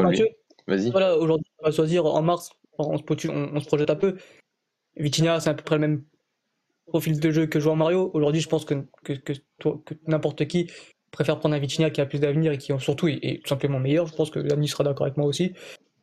vas-y. 0.67 0.91
Voilà, 0.91 1.17
aujourd'hui, 1.17 1.47
on 1.61 1.67
va 1.67 1.73
choisir 1.73 2.07
en 2.07 2.23
mars, 2.23 2.51
on 2.79 2.99
se, 2.99 3.29
on, 3.29 3.61
se 3.61 3.67
projette 3.67 3.91
un 3.91 3.97
peu. 3.97 4.17
Vitinha, 4.97 5.41
c'est 5.41 5.51
à 5.51 5.55
peu 5.55 5.63
près 5.63 5.77
le 5.77 5.81
même 5.81 6.05
profil 6.87 7.19
de 7.19 7.31
jeu 7.31 7.47
que 7.47 7.61
joueur 7.61 7.77
Mario. 7.77 8.11
Aujourd'hui, 8.15 8.41
je 8.41 8.49
pense 8.49 8.65
que, 8.65 8.75
que, 9.03 9.13
que, 9.13 9.95
n'importe 10.07 10.47
qui 10.47 10.71
préfère 11.11 11.39
prendre 11.39 11.55
un 11.55 11.59
Vitinha 11.59 11.91
qui 11.91 12.01
a 12.01 12.07
plus 12.07 12.19
d'avenir 12.19 12.53
et 12.53 12.59
qui 12.59 12.73
surtout 12.79 13.09
est, 13.09 13.41
tout 13.43 13.49
simplement 13.49 13.79
meilleur. 13.79 14.07
Je 14.07 14.15
pense 14.15 14.31
que 14.31 14.39
l'ami 14.39 14.69
sera 14.69 14.85
d'accord 14.85 15.07
avec 15.07 15.17
moi 15.17 15.27
aussi. 15.27 15.53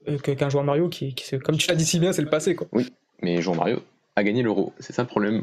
Euh, 0.08 0.18
qu'un 0.18 0.50
joueur 0.50 0.64
Mario 0.64 0.90
qui, 0.90 1.14
qui 1.14 1.38
comme 1.40 1.58
tu 1.58 1.68
l'as 1.68 1.76
dit 1.76 1.86
si 1.86 2.00
bien, 2.00 2.12
c'est 2.12 2.24
le 2.24 2.30
passé. 2.30 2.56
Quoi. 2.56 2.68
Oui, 2.72 2.92
mais 3.22 3.42
joueur 3.42 3.58
Mario 3.58 3.82
a 4.16 4.24
gagné 4.24 4.44
l'euro, 4.44 4.74
c'est 4.80 4.94
ça 4.94 5.04
le 5.04 5.08
problème. 5.08 5.42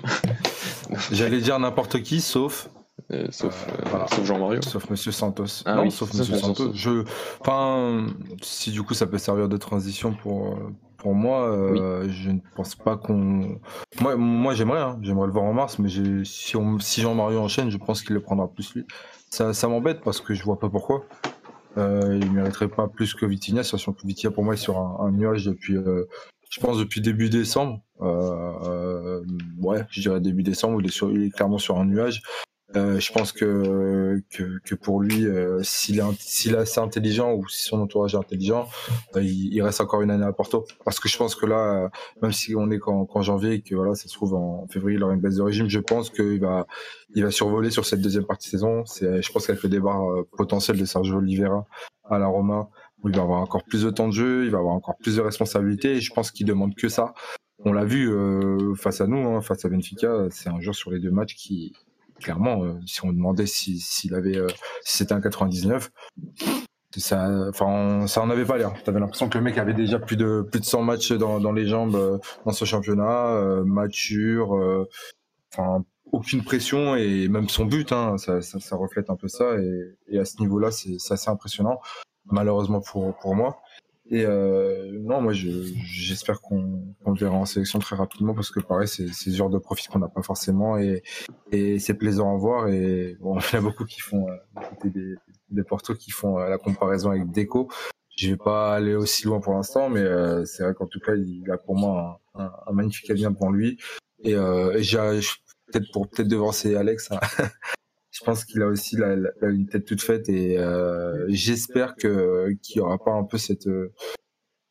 J'allais 1.12 1.40
dire 1.40 1.58
n'importe 1.58 2.02
qui, 2.02 2.20
sauf 2.20 2.68
euh, 3.12 3.26
sauf, 3.30 3.66
euh, 3.68 4.06
sauf 4.10 4.24
Jean-Mario. 4.24 4.60
Sauf 4.60 4.90
Monsieur 4.90 5.12
Santos. 5.12 5.62
Ah 5.64 5.76
non, 5.76 5.88
sauf 5.88 6.12
Monsieur 6.12 6.36
Santos. 6.36 6.72
Je, 6.74 7.04
enfin, 7.40 8.06
si 8.42 8.70
du 8.70 8.82
coup 8.82 8.92
ça 8.92 9.06
peut 9.06 9.18
servir 9.18 9.48
de 9.48 9.56
transition 9.56 10.12
pour, 10.12 10.58
pour 10.98 11.14
moi, 11.14 11.48
euh, 11.48 12.06
je 12.08 12.30
ne 12.30 12.40
pense 12.54 12.74
pas 12.74 12.96
qu'on. 12.96 13.60
Moi, 14.00 14.16
moi 14.16 14.54
j'aimerais, 14.54 14.80
hein, 14.80 14.98
j'aimerais 15.00 15.26
le 15.26 15.32
voir 15.32 15.44
en 15.44 15.54
mars, 15.54 15.78
mais 15.78 15.88
si, 16.24 16.56
on, 16.56 16.78
si 16.80 17.00
Jean-Mario 17.00 17.38
enchaîne, 17.38 17.70
je 17.70 17.78
pense 17.78 18.02
qu'il 18.02 18.14
le 18.14 18.20
prendra 18.20 18.48
plus 18.48 18.74
lui. 18.74 18.84
Ça, 19.30 19.54
ça 19.54 19.68
m'embête 19.68 20.00
parce 20.02 20.20
que 20.20 20.34
je 20.34 20.42
vois 20.42 20.58
pas 20.58 20.68
pourquoi. 20.68 21.04
Euh, 21.76 22.18
il 22.20 22.32
mériterait 22.32 22.68
pas 22.68 22.88
plus 22.88 23.14
que 23.14 23.24
Vitinha, 23.24 23.62
sachant 23.62 23.92
que 23.92 24.04
Vitinha 24.06 24.32
pour 24.32 24.42
moi 24.42 24.54
est 24.54 24.58
sur 24.58 24.78
un, 24.78 25.12
nuage 25.12 25.46
depuis, 25.46 25.76
je 26.50 26.60
pense 26.60 26.78
depuis 26.78 27.00
début 27.00 27.30
décembre. 27.30 27.82
ouais, 28.00 29.84
je 29.90 30.00
dirais 30.00 30.20
début 30.20 30.42
décembre, 30.42 30.80
il 30.80 30.86
est, 30.86 30.92
sur, 30.92 31.10
il 31.10 31.24
est 31.24 31.30
clairement 31.30 31.58
sur 31.58 31.78
un 31.78 31.84
nuage. 31.84 32.22
Euh, 32.76 33.00
je 33.00 33.12
pense 33.12 33.32
que, 33.32 34.22
que, 34.30 34.58
que 34.62 34.74
pour 34.74 35.00
lui, 35.00 35.26
euh, 35.26 35.62
s'il 35.62 36.00
est, 36.00 36.54
assez 36.54 36.80
intelligent 36.80 37.32
ou 37.32 37.48
si 37.48 37.62
son 37.62 37.80
entourage 37.80 38.14
est 38.14 38.18
intelligent, 38.18 38.68
euh, 39.16 39.22
il, 39.22 39.62
reste 39.62 39.80
encore 39.80 40.02
une 40.02 40.10
année 40.10 40.26
à 40.26 40.32
Porto. 40.34 40.66
Parce 40.84 41.00
que 41.00 41.08
je 41.08 41.16
pense 41.16 41.34
que 41.34 41.46
là, 41.46 41.90
même 42.20 42.32
si 42.32 42.54
on 42.54 42.70
est 42.70 42.78
qu'en, 42.78 43.22
janvier 43.22 43.54
et 43.54 43.62
que 43.62 43.74
voilà, 43.74 43.94
ça 43.94 44.06
se 44.06 44.12
trouve 44.12 44.34
en 44.34 44.66
février, 44.68 44.98
il 44.98 45.02
aura 45.02 45.14
une 45.14 45.20
baisse 45.20 45.36
de 45.36 45.42
régime, 45.42 45.68
je 45.68 45.78
pense 45.78 46.10
qu'il 46.10 46.40
va, 46.40 46.66
il 47.14 47.24
va 47.24 47.30
survoler 47.30 47.70
sur 47.70 47.86
cette 47.86 48.02
deuxième 48.02 48.26
partie 48.26 48.48
de 48.48 48.50
saison. 48.50 48.84
Je 48.84 49.32
pense 49.32 49.46
qu'avec 49.46 49.62
le 49.62 49.70
départ 49.70 50.02
potentiel 50.36 50.78
de 50.78 50.84
Sergio 50.84 51.16
Oliveira 51.16 51.66
à 52.04 52.18
la 52.18 52.26
Roma, 52.26 52.68
il 53.04 53.14
va 53.14 53.22
avoir 53.22 53.40
encore 53.40 53.64
plus 53.64 53.84
de 53.84 53.90
temps 53.90 54.08
de 54.08 54.12
jeu, 54.12 54.44
il 54.44 54.50
va 54.50 54.58
avoir 54.58 54.74
encore 54.74 54.96
plus 54.96 55.16
de 55.16 55.20
responsabilités 55.20 55.92
et 55.92 56.00
je 56.00 56.12
pense 56.12 56.30
qu'il 56.30 56.46
demande 56.46 56.74
que 56.74 56.88
ça. 56.88 57.14
On 57.64 57.72
l'a 57.72 57.84
vu 57.84 58.08
face 58.76 59.00
à 59.00 59.06
nous, 59.06 59.26
hein, 59.28 59.40
face 59.40 59.64
à 59.64 59.68
Benfica, 59.68 60.26
c'est 60.30 60.48
un 60.48 60.60
joueur 60.60 60.76
sur 60.76 60.90
les 60.92 61.00
deux 61.00 61.10
matchs 61.10 61.34
qui, 61.34 61.72
clairement, 62.18 62.64
euh, 62.64 62.74
si 62.86 63.04
on 63.04 63.12
demandait 63.12 63.46
s'il 63.46 63.80
si, 63.80 64.12
avait, 64.14 64.36
euh, 64.36 64.48
si 64.82 64.98
c'était 64.98 65.14
un 65.14 65.20
99, 65.20 65.90
ça, 66.96 67.48
enfin, 67.48 68.06
ça 68.06 68.22
en 68.22 68.30
avait 68.30 68.44
pas 68.44 68.58
l'air. 68.58 68.72
T'avais 68.82 69.00
l'impression 69.00 69.28
que 69.28 69.38
le 69.38 69.44
mec 69.44 69.58
avait 69.58 69.74
déjà 69.74 69.98
plus 69.98 70.16
de 70.16 70.46
plus 70.50 70.60
de 70.60 70.64
100 70.64 70.82
matchs 70.82 71.12
dans, 71.12 71.38
dans 71.38 71.52
les 71.52 71.66
jambes 71.66 71.94
euh, 71.94 72.18
dans 72.44 72.52
ce 72.52 72.64
championnat, 72.64 73.62
mature, 73.64 74.86
enfin 75.52 75.84
aucune 76.10 76.42
pression 76.42 76.96
et 76.96 77.28
même 77.28 77.50
son 77.50 77.66
but, 77.66 77.92
hein, 77.92 78.16
ça, 78.16 78.40
ça, 78.40 78.58
ça, 78.58 78.76
reflète 78.76 79.10
un 79.10 79.16
peu 79.16 79.28
ça 79.28 79.56
et 80.08 80.18
à 80.18 80.24
ce 80.24 80.40
niveau-là, 80.40 80.70
c'est 80.70 80.96
assez 81.10 81.28
impressionnant. 81.28 81.80
Malheureusement 82.30 82.80
pour 82.80 83.16
pour 83.18 83.34
moi. 83.34 83.60
Et 84.10 84.24
euh, 84.24 84.98
non, 85.02 85.20
moi, 85.20 85.34
j'espère 85.34 86.40
qu'on 86.40 86.94
le 87.06 87.14
verra 87.14 87.36
en 87.36 87.44
sélection 87.44 87.78
très 87.78 87.94
rapidement 87.94 88.34
parce 88.34 88.50
que 88.50 88.60
pareil, 88.60 88.88
c'est 88.88 89.08
ce 89.08 89.30
genre 89.30 89.50
de 89.50 89.58
profit 89.58 89.86
qu'on 89.88 89.98
n'a 89.98 90.08
pas 90.08 90.22
forcément 90.22 90.78
et, 90.78 91.02
et 91.52 91.78
c'est 91.78 91.92
plaisant 91.92 92.34
à 92.34 92.38
voir. 92.38 92.68
Et 92.68 93.18
bon, 93.20 93.38
il 93.52 93.52
y 93.52 93.56
a 93.56 93.60
beaucoup 93.60 93.84
qui 93.84 94.00
font 94.00 94.26
euh, 94.30 94.88
des, 94.88 95.14
des 95.50 95.62
Porto 95.62 95.94
qui 95.94 96.10
font 96.10 96.38
euh, 96.38 96.48
la 96.48 96.58
comparaison 96.58 97.10
avec 97.10 97.30
Deco. 97.30 97.68
Je 98.16 98.30
vais 98.30 98.36
pas 98.36 98.74
aller 98.74 98.94
aussi 98.94 99.26
loin 99.26 99.40
pour 99.40 99.54
l'instant, 99.54 99.88
mais 99.88 100.00
euh, 100.00 100.44
c'est 100.44 100.64
vrai 100.64 100.74
qu'en 100.74 100.86
tout 100.86 101.00
cas, 101.00 101.14
il 101.14 101.48
a 101.50 101.58
pour 101.58 101.76
moi 101.76 102.20
un, 102.34 102.50
un, 102.66 102.72
magnifique 102.72 103.10
avenir 103.10 103.34
pour 103.34 103.52
lui. 103.52 103.78
Et, 104.24 104.34
euh, 104.34 104.76
j'ai 104.80 104.98
peut-être 105.66 105.92
pour 105.92 106.08
peut-être 106.08 106.28
devancer 106.28 106.74
Alex. 106.74 107.12
Hein, 107.12 107.20
je 108.18 108.24
pense 108.24 108.44
qu'il 108.44 108.62
a 108.62 108.66
aussi 108.66 108.96
la, 108.96 109.14
une 109.42 109.66
tête 109.68 109.84
toute 109.84 110.02
faite 110.02 110.28
et 110.28 110.58
euh, 110.58 111.26
j'espère 111.28 111.94
que 111.94 112.48
qu'il 112.62 112.78
y 112.78 112.80
aura 112.80 112.98
pas 112.98 113.12
un 113.12 113.22
peu 113.22 113.38
cette 113.38 113.68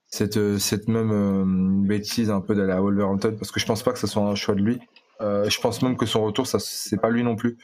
cette 0.08 0.58
cette 0.58 0.88
même 0.90 1.12
euh, 1.12 1.88
bêtise 1.88 2.30
un 2.30 2.42
peu 2.42 2.56
d'aller 2.56 2.74
à 2.74 2.82
Wolverhampton 2.82 3.36
parce 3.38 3.52
que 3.52 3.60
je 3.62 3.66
pense 3.66 3.84
pas 3.84 3.94
que 3.94 4.00
ce 4.00 4.08
soit 4.08 4.24
un 4.24 4.36
choix 4.36 4.56
de 4.56 4.62
lui. 4.62 4.80
Euh, 5.22 5.50
je 5.50 5.62
pense 5.62 5.82
même 5.82 5.96
que 5.96 6.06
son 6.06 6.26
retour 6.26 6.46
ça 6.46 6.60
c'est 6.60 7.00
pas 7.00 7.10
lui 7.10 7.24
non 7.24 7.38
plus. 7.38 7.58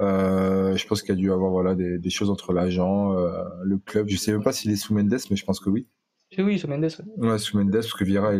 je 0.00 0.86
pense 0.88 1.02
qu'il 1.02 1.12
a 1.12 1.16
dû 1.16 1.30
avoir 1.30 1.52
voilà 1.52 1.76
des, 1.76 1.98
des 1.98 2.10
choses 2.10 2.30
entre 2.30 2.52
l'agent, 2.52 3.12
le 3.62 3.78
club. 3.78 4.08
Je 4.08 4.16
sais 4.16 4.32
même 4.32 4.42
pas 4.42 4.52
s'il 4.52 4.72
est 4.72 4.76
sous 4.76 4.94
Mendes, 4.94 5.16
mais 5.30 5.36
je 5.36 5.44
pense 5.44 5.60
que 5.60 5.70
oui. 5.70 5.86
Oui, 6.38 6.58
sous 6.60 6.68
Mendes. 6.68 6.88
Ouais, 7.16 7.38
sous 7.38 7.58
Mendes, 7.58 7.72
parce 7.72 7.92
que 7.92 8.04
Vieira, 8.04 8.32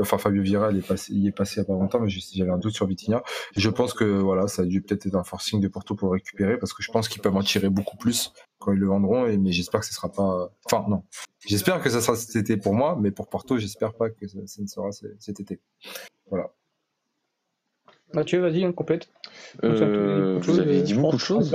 enfin 0.00 0.16
Fabio 0.16 0.42
Vieira, 0.42 0.70
il 0.72 0.78
est 0.78 0.86
passé, 0.86 1.12
il 1.12 1.26
est 1.26 1.32
passé 1.32 1.56
il 1.56 1.58
y 1.58 1.60
a 1.60 1.64
pas 1.66 1.74
longtemps, 1.74 2.00
mais 2.00 2.08
j'avais 2.08 2.50
un 2.50 2.56
doute 2.56 2.72
sur 2.72 2.86
Vitinha. 2.86 3.22
Je 3.54 3.68
pense 3.68 3.92
que 3.92 4.04
voilà, 4.04 4.48
ça 4.48 4.62
a 4.62 4.64
dû 4.64 4.80
peut-être 4.80 5.06
être 5.06 5.14
un 5.14 5.24
forcing 5.24 5.60
de 5.60 5.68
Porto 5.68 5.94
pour 5.94 6.08
le 6.08 6.14
récupérer, 6.14 6.58
parce 6.58 6.72
que 6.72 6.82
je 6.82 6.90
pense 6.90 7.06
qu'ils 7.06 7.20
peuvent 7.20 7.36
en 7.36 7.42
tirer 7.42 7.68
beaucoup 7.68 7.98
plus 7.98 8.32
quand 8.58 8.72
ils 8.72 8.78
le 8.78 8.86
vendront, 8.86 9.26
et, 9.26 9.36
mais 9.36 9.52
j'espère 9.52 9.80
que 9.80 9.86
ce 9.86 9.92
sera 9.92 10.10
pas. 10.10 10.50
Enfin 10.64 10.86
non, 10.88 11.02
j'espère 11.46 11.82
que 11.82 11.90
ça 11.90 12.00
sera 12.00 12.16
cet 12.16 12.34
été 12.36 12.56
pour 12.56 12.72
moi, 12.72 12.96
mais 12.98 13.10
pour 13.10 13.28
Porto, 13.28 13.58
j'espère 13.58 13.92
pas 13.92 14.08
que 14.08 14.26
ça, 14.26 14.38
ne 14.38 14.66
sera 14.66 14.90
cet 15.18 15.38
été. 15.38 15.60
Voilà. 16.30 16.50
Mathieu, 18.14 18.40
vas-y, 18.40 18.64
on 18.64 18.72
complète. 18.72 19.10
Euh, 19.64 20.38
vous 20.40 20.60
avez 20.60 20.80
dit 20.82 20.94
beaucoup 20.94 21.16
de 21.16 21.20
choses. 21.20 21.54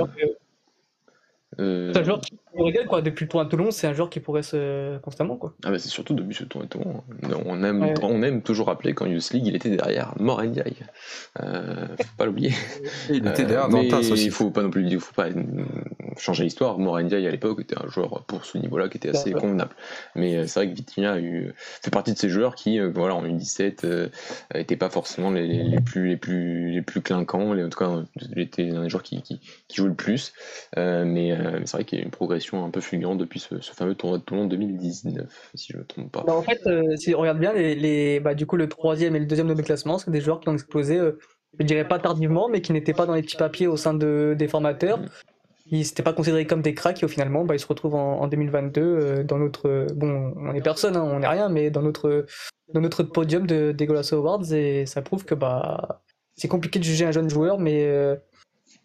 Euh... 1.60 1.92
C'est 1.92 2.00
un 2.00 2.04
joueur 2.04 2.20
qui 2.20 2.32
pourrait 2.56 2.84
quoi. 2.86 3.02
Depuis 3.02 3.24
le 3.24 3.28
tour 3.28 3.40
à 3.40 3.46
Toulon, 3.46 3.70
c'est 3.70 3.86
un 3.86 3.92
joueur 3.92 4.10
qui 4.10 4.20
pourrait 4.20 4.42
se 4.42 4.98
constamment 4.98 5.36
quoi. 5.36 5.54
Ah 5.64 5.70
bah 5.70 5.78
c'est 5.78 5.88
surtout 5.88 6.14
depuis 6.14 6.34
ce 6.34 6.44
tour 6.44 6.62
à 6.62 6.66
Toulon. 6.66 7.02
On 7.46 7.62
aime, 7.62 7.94
on 8.02 8.22
aime 8.22 8.42
toujours 8.42 8.66
rappeler 8.66 8.94
qu'en 8.94 9.06
Youth 9.06 9.30
League, 9.30 9.46
il 9.46 9.54
était 9.54 9.70
derrière 9.70 10.14
Morendiaï. 10.18 10.74
Euh, 11.42 11.86
faut 11.98 12.16
pas 12.16 12.26
l'oublier. 12.26 12.52
il 13.10 13.26
était 13.26 13.44
derrière 13.44 13.66
euh, 13.66 13.82
mais 13.82 13.92
aussi. 13.94 14.24
Il 14.24 14.30
faut 14.30 14.50
pas 14.50 14.62
non 14.62 14.70
plus, 14.70 14.86
il 14.86 15.00
faut 15.00 15.14
pas 15.14 15.28
changer 16.18 16.44
l'histoire. 16.44 16.78
Morendiaï 16.78 17.26
à 17.26 17.30
l'époque 17.30 17.60
était 17.60 17.78
un 17.78 17.88
joueur 17.88 18.24
pour 18.24 18.44
ce 18.44 18.58
niveau-là 18.58 18.88
qui 18.88 18.96
était 18.96 19.10
assez 19.10 19.32
convenable. 19.32 19.74
Mais 20.14 20.36
euh, 20.36 20.46
c'est 20.46 20.60
vrai 20.60 20.70
que 20.70 20.74
Vitinha 20.74 21.12
a 21.12 21.20
eu, 21.20 21.52
fait 21.56 21.90
partie 21.90 22.12
de 22.12 22.18
ces 22.18 22.28
joueurs 22.28 22.54
qui, 22.54 22.78
euh, 22.78 22.90
voilà, 22.94 23.14
en 23.14 23.24
U17, 23.24 24.10
n'étaient 24.54 24.76
pas 24.76 24.90
forcément 24.90 25.30
les, 25.30 25.46
les, 25.46 25.80
plus 25.80 26.08
les 26.08 26.16
plus 26.16 26.70
les 26.72 26.82
plus 26.82 27.00
clinquants. 27.00 27.52
Les, 27.52 27.64
en 27.64 27.68
tout 27.68 27.78
cas, 27.78 28.02
il 28.34 28.38
était 28.40 28.70
un 28.70 28.82
des 28.82 28.88
joueurs 28.88 29.02
qui, 29.02 29.22
qui, 29.22 29.40
qui 29.68 29.76
jouait 29.76 29.88
le 29.88 29.94
plus. 29.94 30.32
mais 30.76 31.36
euh, 31.50 31.60
c'est 31.64 31.76
vrai 31.76 31.84
qu'il 31.84 31.98
y 31.98 32.02
a 32.02 32.04
une 32.04 32.10
progression 32.10 32.64
un 32.64 32.70
peu 32.70 32.80
fulgurante 32.80 33.18
depuis 33.18 33.40
ce, 33.40 33.56
fameux 33.60 33.94
tournoi 33.94 34.18
de 34.18 34.22
Toulon 34.22 34.46
2019, 34.46 35.50
si 35.54 35.72
je 35.72 35.76
ne 35.76 35.82
me 35.82 35.86
trompe 35.86 36.12
pas. 36.12 36.22
Bah, 36.26 36.34
en 36.34 36.42
fait, 36.42 36.60
euh, 36.66 36.96
si 36.96 37.14
on 37.14 37.20
regarde 37.20 37.38
bien, 37.38 37.52
les, 37.52 38.20
bah, 38.20 38.34
du 38.34 38.46
coup, 38.46 38.56
le 38.56 38.68
troisième 38.68 39.16
et 39.16 39.18
le 39.18 39.26
deuxième 39.26 39.48
de 39.48 39.54
mes 39.54 39.62
classements, 39.62 39.98
c'est 39.98 40.10
des 40.10 40.20
joueurs 40.20 40.40
qui 40.40 40.48
ont 40.48 40.54
explosé, 40.54 40.98
euh, 40.98 41.18
je 41.58 41.64
dirais 41.64 41.86
pas 41.86 41.98
tardivement, 41.98 42.48
mais 42.48 42.60
qui 42.60 42.72
n'étaient 42.72 42.94
pas 42.94 43.06
dans 43.06 43.14
les 43.14 43.22
petits 43.22 43.36
papiers 43.36 43.66
au 43.66 43.76
sein 43.76 43.94
de, 43.94 44.34
des 44.38 44.48
formateurs. 44.48 44.98
Mm. 44.98 45.06
Ils 45.72 45.78
n'étaient 45.78 46.02
pas 46.02 46.12
considérés 46.12 46.46
comme 46.46 46.62
des 46.62 46.74
cracks 46.74 47.02
et 47.02 47.08
finalement, 47.08 47.44
bah, 47.44 47.54
ils 47.54 47.60
se 47.60 47.66
retrouvent 47.66 47.94
en, 47.94 48.26
2022 48.26 49.22
dans 49.24 49.38
notre. 49.38 49.86
Bon, 49.94 50.32
on 50.36 50.52
est 50.52 50.62
personne, 50.62 50.96
hein, 50.96 51.04
on 51.04 51.20
n'est 51.20 51.28
rien, 51.28 51.48
mais 51.48 51.70
dans 51.70 51.82
notre, 51.82 52.26
dans 52.74 52.80
notre 52.80 53.04
podium 53.04 53.46
de, 53.46 53.70
des 53.70 53.86
Golasso 53.86 54.16
Awards 54.16 54.52
et 54.52 54.84
ça 54.86 55.00
prouve 55.00 55.24
que 55.24 55.36
bah, 55.36 56.02
c'est 56.34 56.48
compliqué 56.48 56.80
de 56.80 56.84
juger 56.84 57.04
un 57.04 57.12
jeune 57.12 57.30
joueur, 57.30 57.60
mais 57.60 57.88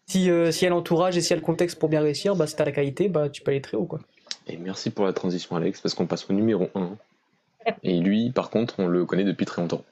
si, 0.08 0.30
euh, 0.30 0.52
si 0.52 0.66
y 0.66 0.68
a 0.68 0.70
l'entourage 0.70 1.18
et 1.18 1.22
si 1.22 1.32
y 1.32 1.34
a 1.34 1.38
le 1.38 1.42
contexte 1.42 1.80
pour 1.80 1.90
bien 1.90 2.02
réussir, 2.02 2.36
bah, 2.36 2.48
si 2.48 2.56
t'as 2.56 2.66
la 2.66 2.72
qualité, 2.72 3.10
bah, 3.10 3.30
tu 3.30 3.42
peux 3.42 3.52
aller 3.52 3.62
très 3.62 3.78
haut. 3.78 3.86
Quoi. 3.86 4.00
Et 4.48 4.58
merci 4.58 4.90
pour 4.90 5.06
la 5.06 5.14
transition, 5.14 5.56
Alex, 5.56 5.82
parce 5.82 5.96
qu'on 5.96 6.06
passe 6.06 6.30
au 6.30 6.34
numéro 6.34 6.70
1. 6.76 6.92
Et 7.84 8.00
lui, 8.00 8.32
par 8.32 8.50
contre, 8.50 8.76
on 8.80 8.88
le 8.88 9.06
connaît 9.06 9.24
depuis 9.24 9.46
très 9.46 9.62
longtemps. 9.62 9.84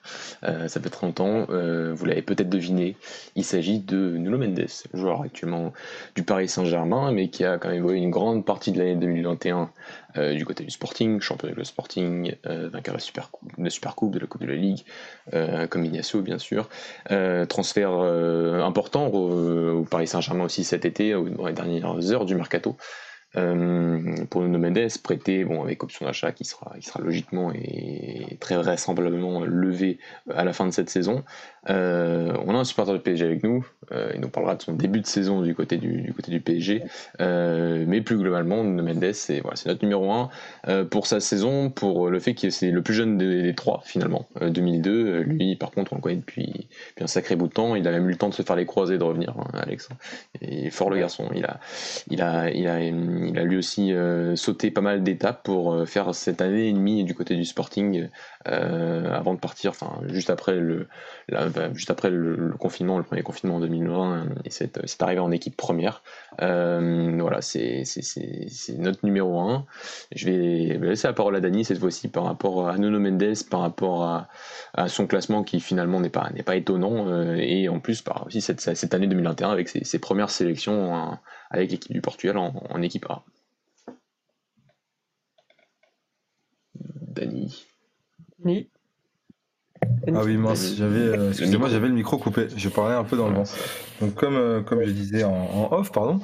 Euh, 0.44 0.68
ça 0.68 0.80
fait 0.80 0.90
très 0.90 1.06
longtemps, 1.06 1.48
euh, 1.50 1.94
vous 1.94 2.06
l'avez 2.06 2.22
peut-être 2.22 2.50
deviné, 2.50 2.98
il 3.36 3.44
s'agit 3.44 3.80
de 3.80 4.18
Nuno 4.18 4.38
Mendes, 4.38 4.68
joueur 4.94 5.22
actuellement 5.22 5.74
du 6.16 6.24
Paris 6.24 6.48
Saint-Germain, 6.48 7.12
mais 7.12 7.30
qui 7.30 7.46
a 7.46 7.58
quand 7.58 7.70
même 7.70 7.78
évolué 7.78 8.00
une 8.00 8.12
grande 8.12 8.46
partie 8.46 8.72
de 8.72 8.80
l'année 8.80 8.96
2021 8.96 9.70
euh, 10.18 10.34
du 10.36 10.46
côté 10.46 10.64
du 10.64 10.72
Sporting, 10.72 11.20
champion 11.20 11.50
du 11.50 11.66
Sporting, 11.66 12.36
vainqueur 12.44 12.94
de 12.94 12.98
la 12.98 13.00
Super, 13.00 13.32
Coupe, 13.32 13.52
de 13.58 13.64
de 13.64 14.20
la 14.20 14.28
Coupe 14.28 14.42
de 14.42 14.48
la 14.48 14.56
Ligue, 14.56 14.84
comme 15.70 15.86
Ignacio 15.86 16.22
bien 16.22 16.38
sûr. 16.38 16.70
transfert 17.50 17.92
important 17.92 19.08
au, 19.08 19.80
au 19.80 19.84
Paris 19.84 20.08
Saint-Germain 20.08 20.46
aussi 20.46 20.64
cet 20.64 20.86
été, 20.86 21.14
dans 21.14 21.48
les 21.48 21.54
dernières 21.54 22.12
heures 22.12 22.26
du 22.26 22.36
mercato. 22.36 22.78
Euh, 23.36 24.26
pour 24.30 24.41
Nuno 24.41 24.60
Mendes, 24.60 24.89
prêté 25.02 25.43
bon, 25.43 25.63
avec 25.63 25.84
option 25.84 26.06
d'achat 26.06 26.32
qui 26.32 26.46
sera, 26.46 26.76
qui 26.80 26.86
sera 26.86 27.02
logiquement 27.02 27.52
et 27.52 28.38
très 28.39 28.56
vraisemblablement 28.58 29.43
levé 29.43 29.98
à 30.30 30.43
la 30.43 30.54
fin 30.54 30.65
de 30.67 30.72
cette 30.72 30.89
saison. 30.89 31.24
Euh, 31.69 32.34
on 32.45 32.56
a 32.56 32.58
un 32.58 32.63
supporter 32.63 32.93
de 32.93 32.97
PSG 32.97 33.26
avec 33.26 33.43
nous, 33.43 33.65
euh, 33.91 34.12
il 34.13 34.21
nous 34.21 34.30
parlera 34.30 34.56
de 34.56 34.62
son 34.62 34.73
début 34.73 35.02
de 35.02 35.06
saison 35.06 35.41
du 35.41 35.56
côté 35.56 35.78
du, 35.78 36.12
côté 36.15 36.32
du 36.32 36.39
PSG, 36.39 36.84
euh, 37.21 37.86
mais 37.88 38.02
plus 38.02 38.17
globalement, 38.17 38.63
Mendes, 38.63 39.13
c'est 39.13 39.39
voilà, 39.41 39.56
notre 39.65 39.84
numéro 39.84 40.12
1 40.12 40.30
euh, 40.67 40.86
pour 40.86 41.08
sa 41.08 41.19
saison, 41.19 41.69
pour 41.69 42.10
le 42.10 42.19
fait 42.19 42.34
que 42.34 42.49
c'est 42.49 42.71
le 42.71 42.82
plus 42.82 42.93
jeune 42.93 43.17
des, 43.17 43.54
trois 43.56 43.82
finalement, 43.86 44.28
2002. 44.41 45.21
Lui, 45.21 45.56
par 45.56 45.71
contre, 45.71 45.93
on 45.93 45.97
le 45.97 46.02
connaît 46.02 46.15
depuis, 46.15 46.67
depuis, 46.89 47.04
un 47.04 47.08
sacré 47.08 47.36
bout 47.36 47.47
de 47.47 47.54
temps, 47.54 47.76
il 47.76 47.88
a 47.88 47.91
même 47.91 48.08
eu 48.08 48.12
le 48.12 48.17
temps 48.17 48.30
de 48.30 48.34
se 48.34 48.41
faire 48.41 48.56
les 48.56 48.65
croisés 48.65 48.97
de 48.97 49.04
revenir, 49.04 49.36
hein, 49.38 49.47
Alex. 49.54 49.89
Il 50.41 50.65
est 50.65 50.69
fort 50.69 50.89
le 50.89 50.97
garçon, 50.97 51.30
il 51.36 51.45
a, 51.45 51.60
il 52.10 52.21
a, 52.21 52.49
il 52.49 52.67
a, 52.67 52.82
il 52.82 53.38
a 53.38 53.43
lui 53.43 53.58
aussi 53.58 53.93
sauté 54.36 54.71
pas 54.71 54.82
mal 54.82 55.04
d'étapes 55.04 55.43
pour 55.43 55.88
faire 55.88 56.13
cette 56.15 56.41
année 56.41 56.69
et 56.69 56.73
demie 56.73 57.04
du 57.04 57.13
côté 57.13 57.36
du 57.36 57.45
Sporting 57.45 58.08
avant 58.45 59.34
de 59.34 59.39
partir, 59.39 59.71
enfin 59.71 59.99
juste 60.08 60.30
après 60.30 60.56
le, 60.56 60.88
la, 61.30 61.49
juste 61.74 61.92
après 61.92 62.10
le, 62.10 62.54
confinement, 62.60 62.98
le 62.98 63.04
premier 63.04 63.24
confinement 63.24 63.58
en 63.58 63.60
2020, 63.60 64.28
et 64.46 64.50
c'est 64.50 65.02
arrivé 65.02 65.20
en 65.20 65.32
équipe 65.32 65.56
première. 65.58 66.04
Euh, 66.42 67.18
voilà, 67.20 67.42
c'est 67.42 67.84
notre 68.78 69.06
numéro 69.06 69.39
1. 69.39 69.66
Je 70.13 70.26
vais 70.26 70.78
laisser 70.80 71.08
la 71.08 71.13
parole 71.13 71.36
à 71.36 71.39
Dani 71.39 71.66
cette 71.66 71.80
fois-ci 71.80 72.08
par 72.08 72.24
rapport 72.26 72.68
à 72.68 72.78
Nuno 72.78 73.00
Mendes, 73.00 73.36
par 73.50 73.62
rapport 73.62 74.04
à, 74.04 74.88
son 74.88 75.08
classement 75.08 75.44
qui 75.44 75.60
finalement 75.60 76.00
n'est 76.00 76.10
pas, 76.10 76.32
étonnant, 76.56 77.08
euh, 77.08 77.36
et 77.36 77.70
en 77.70 77.80
plus 77.80 78.02
par 78.02 78.26
aussi 78.28 78.42
cette, 78.42 78.62
cette 78.62 78.94
année 78.94 79.08
2021 79.08 79.50
avec 79.50 79.70
ses, 79.70 80.00
premières 80.00 80.30
sélections 80.30 81.18
avec 81.50 81.72
l'équipe 81.72 81.94
du 81.94 82.02
Portugal 82.02 82.38
en, 82.38 82.54
en 82.70 82.82
équipe 82.82 83.06
A. 83.10 83.24
Dani. 87.13 87.66
Oui. 88.44 88.70
Ah 90.08 90.22
oui, 90.24 90.38
mince, 90.38 90.76
j'avais, 90.76 91.00
euh, 91.00 91.30
excusez-moi, 91.30 91.69
j'avais 91.69 91.88
le 91.88 91.93
micro 91.93 92.17
coupé, 92.17 92.48
je 92.56 92.69
parlais 92.69 92.96
un 92.96 93.04
peu 93.04 93.17
dans 93.17 93.30
le 93.30 93.36
vent. 93.36 93.43
Donc 94.02 94.15
comme, 94.15 94.36
euh, 94.36 94.62
comme 94.62 94.84
je 94.84 94.91
disais 94.91 95.24
en, 95.24 95.69
off, 95.72 95.91
pardon, 95.91 96.19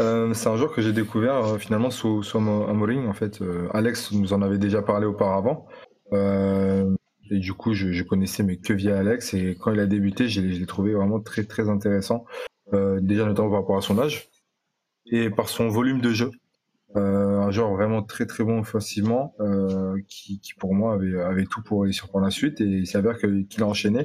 euh, 0.00 0.32
c'est 0.34 0.48
un 0.48 0.56
joueur 0.56 0.72
que 0.72 0.82
j'ai 0.82 0.92
découvert 0.92 1.56
finalement 1.58 1.90
sous, 1.90 2.22
sous 2.22 2.38
Amorim, 2.38 3.08
en 3.08 3.12
fait. 3.12 3.40
Alex 3.72 4.12
nous 4.12 4.32
en 4.32 4.42
avait 4.42 4.58
déjà 4.58 4.82
parlé 4.82 5.06
auparavant. 5.06 5.66
et 6.12 7.38
du 7.38 7.52
coup, 7.54 7.74
je, 7.74 7.92
je, 7.92 8.02
connaissais 8.04 8.42
mais 8.42 8.56
que 8.56 8.72
via 8.72 8.98
Alex. 8.98 9.34
Et 9.34 9.56
quand 9.60 9.72
il 9.72 9.80
a 9.80 9.86
débuté, 9.86 10.28
je 10.28 10.40
l'ai 10.40 10.66
trouvé 10.66 10.94
vraiment 10.94 11.20
très 11.20 11.44
très 11.44 11.68
intéressant. 11.68 12.24
déjà 12.72 13.24
notamment 13.24 13.50
par 13.50 13.60
rapport 13.60 13.78
à 13.78 13.82
son 13.82 13.98
âge 13.98 14.28
et 15.06 15.28
par 15.30 15.48
son 15.48 15.68
volume 15.68 16.00
de 16.00 16.10
jeu. 16.10 16.30
Euh, 16.96 17.40
un 17.40 17.50
joueur 17.50 17.72
vraiment 17.72 18.02
très 18.02 18.26
très 18.26 18.44
bon 18.44 18.60
offensivement, 18.60 19.34
euh, 19.40 19.96
qui, 20.08 20.40
qui, 20.40 20.54
pour 20.54 20.74
moi 20.74 20.94
avait, 20.94 21.20
avait 21.20 21.44
tout 21.44 21.62
pour 21.62 21.82
réussir 21.82 22.08
pour 22.08 22.20
la 22.20 22.30
suite. 22.30 22.60
Et 22.60 22.64
il 22.64 22.86
s'avère 22.86 23.18
qu'il 23.18 23.62
a 23.62 23.66
enchaîné 23.66 24.04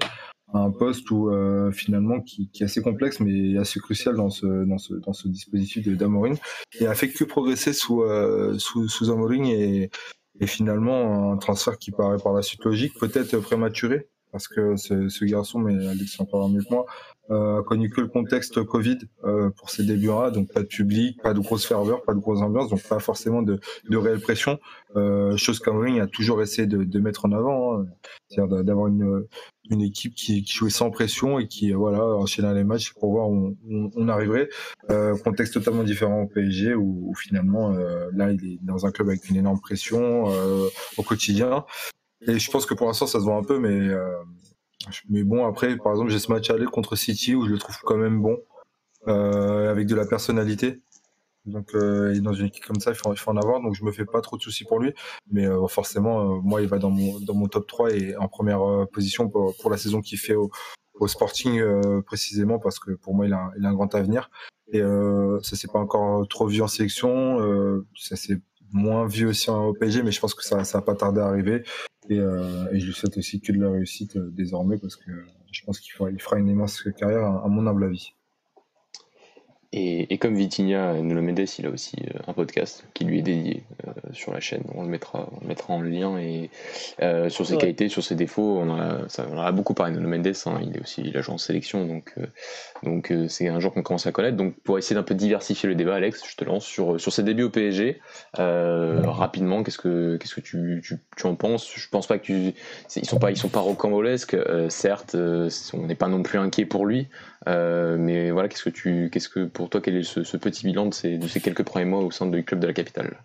un 0.54 0.72
poste 0.72 1.10
où 1.12 1.30
euh, 1.30 1.72
finalement 1.72 2.22
qui, 2.22 2.50
qui, 2.50 2.64
est 2.64 2.66
assez 2.66 2.82
complexe 2.82 3.20
mais 3.20 3.58
assez 3.58 3.80
crucial 3.80 4.16
dans 4.16 4.30
ce 4.30 4.66
dans 4.66 4.78
ce 4.78 4.96
dans 4.96 5.14
ce 5.14 5.28
dispositif 5.28 5.88
d'Amorin 5.96 6.34
et 6.80 6.88
a 6.88 6.96
fait 6.96 7.10
que 7.10 7.24
progresser 7.24 7.74
sous 7.74 8.02
euh, 8.02 8.58
sous, 8.58 8.88
sous 8.88 9.12
Amorin 9.12 9.44
et, 9.46 9.92
et 10.40 10.48
finalement 10.48 11.32
un 11.32 11.38
transfert 11.38 11.78
qui 11.78 11.92
paraît 11.92 12.18
par 12.18 12.34
la 12.34 12.42
suite 12.42 12.64
logique, 12.64 12.94
peut-être 13.00 13.38
prématuré 13.40 14.10
parce 14.32 14.48
que 14.48 14.76
ce, 14.76 15.10
ce 15.10 15.26
garçon, 15.26 15.60
mais 15.60 15.88
Alex 15.88 16.20
en 16.20 16.26
parlera 16.26 16.50
mieux 16.50 16.62
que 16.62 16.74
moi, 16.74 16.86
euh, 17.32 17.60
a 17.60 17.64
connu 17.64 17.90
que 17.90 18.02
le 18.02 18.08
contexte 18.08 18.64
Covid 18.64 18.98
euh, 19.24 19.50
pour 19.52 19.70
ses 19.70 19.84
débuts-là, 19.84 20.32
donc 20.32 20.52
pas 20.52 20.62
de 20.62 20.68
public, 20.68 21.22
pas 21.22 21.34
de 21.34 21.40
grosse 21.40 21.66
ferveur, 21.66 22.04
pas 22.04 22.14
de 22.14 22.20
grosse 22.20 22.42
ambiance, 22.42 22.70
donc 22.70 22.82
pas 22.84 23.00
forcément 23.00 23.42
de, 23.42 23.60
de 23.90 23.98
réelle 23.98 24.20
pression, 24.20 24.60
euh, 24.96 25.38
chose 25.38 25.60
qu'Amorim 25.60 26.02
a 26.02 26.08
toujours 26.08 26.42
essayé 26.42 26.68
de, 26.68 26.84
de, 26.84 27.00
mettre 27.00 27.26
en 27.26 27.32
avant, 27.32 27.80
hein, 27.80 27.86
c'est-à-dire 28.30 28.64
d'avoir 28.64 28.88
une, 28.88 29.28
une 29.70 29.82
équipe 29.82 30.16
qui, 30.16 30.44
qui, 30.44 30.54
jouait 30.54 30.70
sans 30.70 30.90
pression 30.90 31.40
et 31.40 31.48
qui 31.48 31.72
voilà 31.72 32.04
enchaînait 32.04 32.54
les 32.54 32.64
matchs 32.64 32.94
pour 32.94 33.12
voir 33.12 33.30
où 33.30 33.56
on, 33.70 33.92
on 33.96 34.08
arriverait. 34.08 34.50
Euh, 34.90 35.16
contexte 35.18 35.54
totalement 35.54 35.84
différent 35.84 36.24
au 36.24 36.28
PSG 36.28 36.74
où, 36.74 37.10
où 37.10 37.16
finalement 37.16 37.74
euh, 37.74 38.10
là 38.14 38.32
il 38.32 38.54
est 38.54 38.60
dans 38.62 38.86
un 38.86 38.92
club 38.92 39.10
avec 39.10 39.30
une 39.30 39.36
énorme 39.36 39.60
pression 39.60 40.30
euh, 40.30 40.68
au 40.98 41.04
quotidien 41.04 41.66
et 42.28 42.40
je 42.40 42.52
pense 42.52 42.66
que 42.66 42.74
pour 42.74 42.88
l'instant, 42.88 43.08
ça 43.08 43.20
se 43.20 43.24
voit 43.24 43.36
un 43.36 43.44
peu, 43.44 43.60
mais, 43.60 43.70
euh, 43.70 44.18
mais 45.10 45.24
bon, 45.24 45.46
après, 45.46 45.78
par 45.78 45.94
exemple, 45.94 46.12
j'ai 46.12 46.20
ce 46.20 46.32
match 46.32 46.50
aller 46.50 46.66
contre 46.66 46.96
City 46.96 47.36
où 47.36 47.46
je 47.46 47.52
le 47.52 47.58
trouve 47.58 47.78
quand 47.84 47.98
même 47.98 48.22
bon, 48.22 48.38
euh, 49.08 49.72
avec 49.72 49.88
de 49.88 49.96
la 49.96 50.06
personnalité. 50.06 50.82
Donc, 51.46 51.74
euh, 51.74 52.20
dans 52.20 52.34
une 52.34 52.48
équipe 52.48 52.66
comme 52.66 52.80
ça, 52.80 52.92
il 52.92 52.96
faut, 52.96 53.14
il 53.14 53.18
faut, 53.18 53.32
en 53.32 53.38
avoir. 53.38 53.62
Donc, 53.62 53.76
je 53.76 53.84
me 53.84 53.92
fais 53.92 54.06
pas 54.06 54.22
trop 54.22 54.38
de 54.38 54.42
soucis 54.42 54.66
pour 54.66 54.80
lui. 54.80 54.94
Mais 55.32 55.46
euh, 55.46 55.68
forcément, 55.68 56.36
euh, 56.38 56.40
moi, 56.42 56.62
il 56.62 56.68
va 56.68 56.80
dans 56.80 56.90
mon, 56.90 57.20
dans 57.20 57.34
mon 57.34 57.48
top 57.48 57.68
3 57.68 57.92
et 57.94 58.16
en 58.18 58.28
première 58.28 58.62
euh, 58.62 58.86
position 58.86 59.30
pour, 59.30 59.56
pour 59.58 59.70
la 59.70 59.78
saison 59.78 60.02
qu'il 60.02 60.20
fait 60.20 60.36
au, 60.36 60.50
au 60.96 61.08
Sporting, 61.08 61.62
précisément, 62.04 62.60
parce 62.60 62.78
que 62.80 62.92
pour 62.92 63.16
moi, 63.16 63.26
il 63.26 63.34
a, 63.34 63.52
il 63.58 63.66
a 63.66 63.70
un 63.70 63.74
grand 63.74 63.94
avenir. 63.96 64.30
Et 64.72 64.82
ça 65.42 65.56
s'est 65.56 65.70
pas 65.70 65.80
encore 65.80 66.28
trop 66.28 66.48
vu 66.48 66.62
en 66.62 66.68
sélection. 66.68 67.40
ça 67.96 68.18
s'est 68.18 68.42
moins 68.72 69.08
vu 69.08 69.26
aussi 69.26 69.50
au 69.50 69.74
PSG, 69.74 70.04
mais 70.04 70.12
je 70.12 70.20
pense 70.20 70.34
que 70.34 70.44
ça 70.44 70.64
ça 70.64 70.80
va 70.80 70.82
pas 70.84 70.96
tarder 70.96 71.22
à 71.22 71.28
arriver. 71.28 71.64
Et, 72.10 72.20
euh, 72.20 72.68
et 72.72 72.80
je 72.80 72.88
lui 72.88 72.94
souhaite 72.94 73.18
aussi 73.18 73.40
que 73.40 73.52
de 73.52 73.60
la 73.60 73.70
réussite 73.72 74.16
euh, 74.16 74.30
désormais 74.32 74.78
parce 74.78 74.96
que 74.96 75.12
je 75.52 75.64
pense 75.66 75.80
qu'il 75.80 75.92
fera, 75.94 76.10
il 76.10 76.22
fera 76.22 76.40
une 76.40 76.48
immense 76.48 76.84
carrière, 76.98 77.24
à, 77.24 77.46
à 77.46 77.48
mon 77.48 77.68
humble 77.68 77.84
avis. 77.84 78.14
Et, 79.72 80.12
et, 80.12 80.18
comme 80.18 80.34
Vitinha, 80.34 80.94
Nuno 80.94 81.22
Mendes, 81.22 81.46
il 81.60 81.66
a 81.68 81.70
aussi 81.70 81.96
euh, 82.00 82.20
un 82.26 82.34
podcast 82.34 82.86
qui 82.96 83.06
lui 83.06 83.20
est 83.20 83.22
dédié 83.22 83.64
euh, 83.88 83.92
sur 84.14 84.34
la 84.34 84.40
chaîne. 84.40 84.64
On 84.74 84.82
le 84.82 84.90
mettra, 84.90 85.30
on 85.32 85.42
le 85.42 85.48
mettra 85.48 85.76
en 85.76 85.82
lien 85.82 86.18
et 86.18 86.50
euh, 87.04 87.30
sur 87.30 87.46
ses 87.46 87.54
ouais. 87.54 87.60
qualités, 87.60 87.88
sur 87.88 88.04
ses 88.04 88.16
défauts. 88.16 88.58
On, 88.60 88.76
a, 88.76 89.08
ça, 89.10 89.28
on 89.32 89.38
en 89.38 89.42
a 89.42 89.52
beaucoup 89.52 89.76
parlé. 89.76 89.94
Nuno 89.94 90.10
Mendes, 90.10 90.34
hein, 90.48 90.60
il 90.64 90.76
est 90.76 90.82
aussi 90.82 91.04
il 91.06 91.22
en 91.28 91.38
sélection, 91.38 91.86
donc 91.86 92.14
euh, 92.18 92.26
donc 92.82 93.14
c'est 93.28 93.48
un 93.48 93.60
joueur 93.60 93.74
qu'on 93.74 93.84
commence 93.84 94.08
à 94.08 94.12
connaître. 94.12 94.38
Donc 94.38 94.56
pour 94.56 94.80
essayer 94.80 94.96
d'un 94.96 95.04
peu 95.04 95.14
diversifier 95.14 95.70
le 95.70 95.76
débat, 95.76 95.96
Alex, 95.96 96.24
je 96.28 96.36
te 96.36 96.46
lance 96.46 96.66
sur 96.66 97.00
sur 97.00 97.14
ses 97.14 97.22
débuts 97.22 97.44
au 97.44 97.52
PSG 97.52 98.00
rapidement. 98.34 99.62
Qu'est-ce 99.62 99.78
que 99.78 100.18
qu'est-ce 100.18 100.34
que 100.34 100.42
tu, 100.42 100.82
tu, 100.84 100.98
tu, 101.16 101.28
en 101.28 101.36
penses? 101.36 101.72
Je 101.76 101.88
pense 101.90 102.08
pas 102.08 102.18
que 102.18 102.24
tu, 102.24 102.54
ils 102.96 103.06
sont 103.06 103.20
pas 103.20 103.30
ils 103.30 103.38
sont 103.38 103.50
pas 103.50 103.60
rocambolesques. 103.60 104.36
certes, 104.70 105.16
on 105.16 105.86
n'est 105.86 105.94
pas 105.94 106.08
non 106.08 106.24
plus 106.24 106.40
inquiet 106.40 106.66
pour 106.66 106.88
lui. 106.88 107.08
Euh, 107.48 107.98
mais 107.98 108.32
voilà, 108.32 108.50
qu'est-ce 108.50 108.64
que 108.64 108.70
tu, 108.70 109.10
qu'est-ce 109.12 109.30
que 109.30 109.46
pour 109.46 109.70
toi, 109.70 109.82
quel 109.82 109.96
est 109.96 110.04
ce, 110.04 110.38
petit 110.38 110.66
bilan 110.66 110.88
de 110.88 110.94
ces, 110.94 111.20
quelques 111.42 111.64
premiers 111.64 111.86
mois 111.86 112.02
au 112.02 112.12
sein 112.12 112.28
du 112.28 112.44
club 112.44 112.60
de 112.60 112.68
la 112.68 112.74
capitale? 112.74 113.24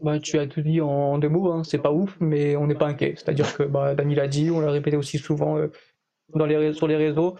Bah, 0.00 0.18
tu 0.18 0.38
as 0.38 0.46
tout 0.46 0.60
dit 0.60 0.80
en 0.80 1.18
deux 1.18 1.28
mots, 1.28 1.50
hein. 1.52 1.62
c'est 1.64 1.78
pas 1.78 1.92
ouf, 1.92 2.16
mais 2.20 2.56
on 2.56 2.66
n'est 2.66 2.74
pas 2.74 2.86
inquiet. 2.86 3.14
C'est-à-dire 3.16 3.56
que 3.56 3.62
bah, 3.62 3.94
Dani 3.94 4.14
l'a 4.14 4.28
dit, 4.28 4.50
on 4.50 4.60
l'a 4.60 4.70
répété 4.70 4.96
aussi 4.96 5.18
souvent 5.18 5.58
euh, 5.58 6.72
sur 6.72 6.86
les 6.86 6.96
réseaux. 6.96 7.36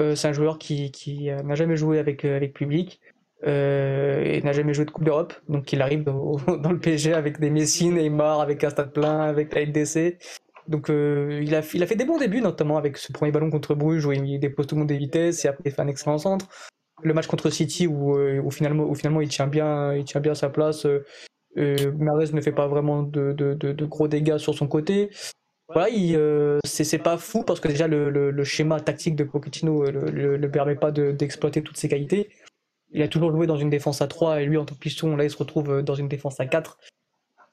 Euh, 0.00 0.14
c'est 0.14 0.28
un 0.28 0.32
joueur 0.32 0.58
qui, 0.58 1.30
n'a 1.44 1.54
jamais 1.54 1.76
joué 1.76 1.98
avec, 1.98 2.24
avec 2.24 2.52
public 2.52 3.00
et 3.46 4.40
n'a 4.42 4.52
jamais 4.52 4.72
joué 4.72 4.86
de 4.86 4.90
Coupe 4.90 5.04
d'Europe. 5.04 5.34
Donc 5.48 5.72
il 5.72 5.80
arrive 5.80 6.02
dans, 6.02 6.36
dans, 6.58 6.72
le 6.72 6.78
PSG 6.78 7.14
avec 7.14 7.38
des 7.38 7.50
Messi, 7.50 7.88
Neymar, 7.88 8.40
avec 8.40 8.64
un 8.64 8.70
stade 8.70 8.92
plein, 8.92 9.20
avec 9.20 9.54
la 9.54 9.64
LDC. 9.64 10.18
Donc 10.68 10.90
euh, 10.90 11.40
il, 11.42 11.54
a, 11.54 11.62
il 11.74 11.82
a 11.82 11.86
fait 11.86 11.96
des 11.96 12.04
bons 12.04 12.18
débuts, 12.18 12.40
notamment 12.40 12.76
avec 12.76 12.96
ce 12.96 13.12
premier 13.12 13.32
ballon 13.32 13.50
contre 13.50 13.74
Bruges 13.74 14.06
où 14.06 14.12
il 14.12 14.38
dépose 14.38 14.66
tout 14.66 14.74
le 14.74 14.80
monde 14.80 14.88
des 14.88 14.96
vitesses 14.96 15.44
et 15.44 15.48
après 15.48 15.64
il 15.66 15.72
fait 15.72 15.82
un 15.82 15.88
excellent 15.88 16.18
centre. 16.18 16.48
Le 17.02 17.12
match 17.12 17.26
contre 17.26 17.50
City 17.50 17.86
où, 17.86 18.16
euh, 18.16 18.40
où, 18.40 18.50
finalement, 18.50 18.84
où 18.84 18.94
finalement 18.94 19.20
il 19.20 19.28
tient 19.28 19.46
bien, 19.46 19.94
il 19.94 20.04
tient 20.04 20.20
bien 20.20 20.34
sa 20.34 20.48
place. 20.48 20.86
Euh, 20.86 21.92
Mahrez 21.98 22.32
ne 22.32 22.40
fait 22.40 22.52
pas 22.52 22.66
vraiment 22.66 23.02
de, 23.02 23.32
de, 23.32 23.54
de, 23.54 23.84
gros 23.84 24.08
dégâts 24.08 24.38
sur 24.38 24.54
son 24.54 24.66
côté. 24.66 25.10
Voilà, 25.68 25.88
euh, 25.94 26.58
c'est 26.64 26.98
pas 26.98 27.16
fou 27.16 27.42
parce 27.42 27.60
que 27.60 27.68
déjà 27.68 27.88
le, 27.88 28.10
le, 28.10 28.30
le 28.30 28.44
schéma 28.44 28.80
tactique 28.80 29.16
de 29.16 29.24
Pochettino 29.24 29.84
ne 29.84 30.36
le, 30.36 30.50
permet 30.50 30.76
pas 30.76 30.90
d'exploiter 30.90 31.62
toutes 31.62 31.76
ses 31.76 31.88
qualités. 31.88 32.30
Il 32.92 33.02
a 33.02 33.08
toujours 33.08 33.32
joué 33.32 33.46
dans 33.46 33.56
une 33.56 33.70
défense 33.70 34.02
à 34.02 34.06
3 34.06 34.40
et 34.40 34.46
lui 34.46 34.56
en 34.56 34.64
tant 34.64 34.74
que 34.74 34.80
piston, 34.80 35.16
là 35.16 35.24
il 35.24 35.30
se 35.30 35.36
retrouve 35.36 35.82
dans 35.82 35.94
une 35.94 36.08
défense 36.08 36.38
à 36.38 36.46
4 36.46 36.78